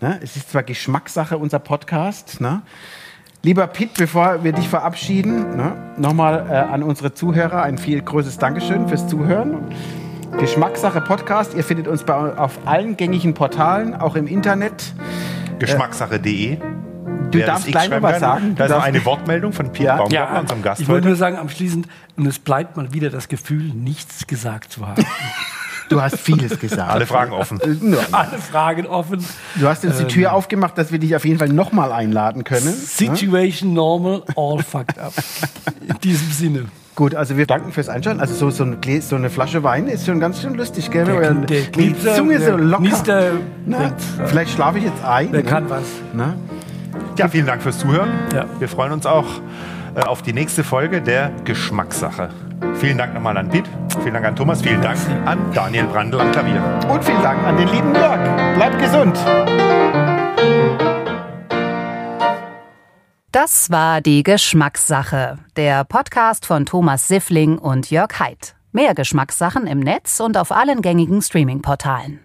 Ne? 0.00 0.18
Es 0.22 0.36
ist 0.36 0.50
zwar 0.50 0.62
Geschmackssache, 0.62 1.36
unser 1.36 1.58
Podcast. 1.58 2.40
Ne? 2.40 2.62
Lieber 3.44 3.66
Pitt, 3.66 3.94
bevor 3.94 4.44
wir 4.44 4.52
dich 4.52 4.68
verabschieden, 4.68 5.56
ne? 5.56 5.72
nochmal 5.96 6.46
äh, 6.48 6.54
an 6.54 6.84
unsere 6.84 7.12
Zuhörer 7.12 7.64
ein 7.64 7.76
viel 7.76 8.00
größeres 8.00 8.38
Dankeschön 8.38 8.86
fürs 8.86 9.08
Zuhören. 9.08 9.64
Geschmackssache 10.38 11.00
Podcast, 11.00 11.52
ihr 11.54 11.64
findet 11.64 11.88
uns 11.88 12.04
bei, 12.04 12.14
auf 12.14 12.60
allen 12.66 12.96
gängigen 12.96 13.34
Portalen, 13.34 13.96
auch 13.96 14.14
im 14.14 14.28
Internet. 14.28 14.94
Geschmackssache.de. 15.58 16.56
Du 16.56 17.38
Wer 17.38 17.46
darfst 17.46 17.66
gleich 17.66 17.90
noch 17.90 17.96
schreiben 17.96 18.02
was 18.04 18.20
sagen. 18.20 18.54
Da 18.54 18.66
ist 18.66 18.70
noch 18.70 18.82
eine 18.84 19.04
Wortmeldung 19.04 19.52
von 19.52 19.72
Piet 19.72 19.86
Ja. 19.86 19.96
Baumgartner, 19.96 20.40
unserem 20.40 20.62
Gast 20.62 20.80
ich 20.80 20.88
wollte 20.88 21.08
nur 21.08 21.16
sagen, 21.16 21.36
abschließend, 21.36 21.88
und 22.16 22.26
es 22.26 22.38
bleibt 22.38 22.76
mal 22.76 22.92
wieder 22.92 23.10
das 23.10 23.26
Gefühl, 23.26 23.74
nichts 23.74 24.28
gesagt 24.28 24.70
zu 24.70 24.86
haben. 24.86 25.04
Du 25.92 26.02
hast 26.02 26.18
vieles 26.18 26.58
gesagt. 26.58 26.90
Alle 26.90 27.06
Fragen 27.06 27.32
offen. 27.32 27.60
Äh, 27.60 27.94
ja. 27.94 27.98
Alle 28.12 28.38
Fragen 28.38 28.86
offen. 28.86 29.24
Du 29.56 29.66
hast 29.68 29.84
uns 29.84 29.96
die 29.98 30.02
Ähm. 30.04 30.08
Tür 30.08 30.32
aufgemacht, 30.32 30.76
dass 30.78 30.90
wir 30.92 30.98
dich 30.98 31.14
auf 31.16 31.24
jeden 31.24 31.38
Fall 31.38 31.48
nochmal 31.48 31.92
einladen 31.92 32.44
können. 32.44 32.64
ne? 32.66 32.72
Situation 32.72 33.74
normal, 33.74 34.22
all 34.36 34.62
fucked 34.62 34.98
up. 34.98 35.12
In 35.88 35.98
diesem 36.00 36.30
Sinne. 36.30 36.64
Gut, 36.94 37.14
also 37.14 37.36
wir 37.38 37.46
danken 37.46 37.72
fürs 37.72 37.88
Einschalten. 37.88 38.20
Also 38.20 38.34
so, 38.34 38.50
so, 38.50 38.64
ein 38.64 38.76
so 39.00 39.16
eine 39.16 39.30
Flasche 39.30 39.62
Wein 39.62 39.86
ist 39.88 40.04
schon 40.04 40.20
ganz 40.20 40.42
schön 40.42 40.54
lustig, 40.54 40.90
gell? 40.90 41.06
Der, 41.06 41.16
Weil 41.16 41.34
der 41.46 41.62
die 41.62 41.98
Zunge 41.98 42.38
so 42.38 42.44
der 42.44 42.58
locker. 42.58 42.82
Knister, 42.82 43.30
Na, 43.64 43.92
vielleicht 44.26 44.52
schlafe 44.52 44.78
ich 44.78 44.84
jetzt 44.84 45.02
ein. 45.02 45.32
der 45.32 45.42
ne? 45.42 45.48
kann 45.48 45.70
was. 45.70 45.84
Na? 46.12 46.34
Ja, 47.16 47.28
vielen 47.28 47.46
Dank 47.46 47.62
fürs 47.62 47.78
Zuhören. 47.78 48.10
Ja. 48.34 48.44
Wir 48.58 48.68
freuen 48.68 48.92
uns 48.92 49.06
auch 49.06 49.24
äh, 49.94 50.00
auf 50.02 50.20
die 50.22 50.32
nächste 50.34 50.64
Folge 50.64 51.00
der 51.00 51.30
Geschmackssache. 51.44 52.28
Vielen 52.74 52.98
Dank 52.98 53.14
nochmal 53.14 53.36
an 53.36 53.48
Piet. 53.48 53.64
Vielen 54.00 54.14
Dank 54.14 54.26
an 54.26 54.36
Thomas. 54.36 54.62
Vielen 54.62 54.80
Dank 54.80 54.98
an 55.24 55.38
Daniel 55.52 55.84
Brandl 55.84 56.20
am 56.20 56.32
Klavier. 56.32 56.62
Und 56.88 57.04
vielen 57.04 57.22
Dank 57.22 57.42
an 57.44 57.56
den 57.56 57.68
lieben 57.68 57.94
Jörg. 57.94 58.20
Bleibt 58.54 58.78
gesund. 58.78 59.18
Das 63.32 63.70
war 63.70 64.00
die 64.00 64.22
Geschmackssache, 64.22 65.38
der 65.56 65.84
Podcast 65.84 66.44
von 66.44 66.66
Thomas 66.66 67.08
Siffling 67.08 67.56
und 67.58 67.90
Jörg 67.90 68.20
Haidt. 68.20 68.54
Mehr 68.72 68.94
Geschmackssachen 68.94 69.66
im 69.66 69.80
Netz 69.80 70.20
und 70.20 70.36
auf 70.36 70.52
allen 70.52 70.82
gängigen 70.82 71.22
Streaming-Portalen. 71.22 72.20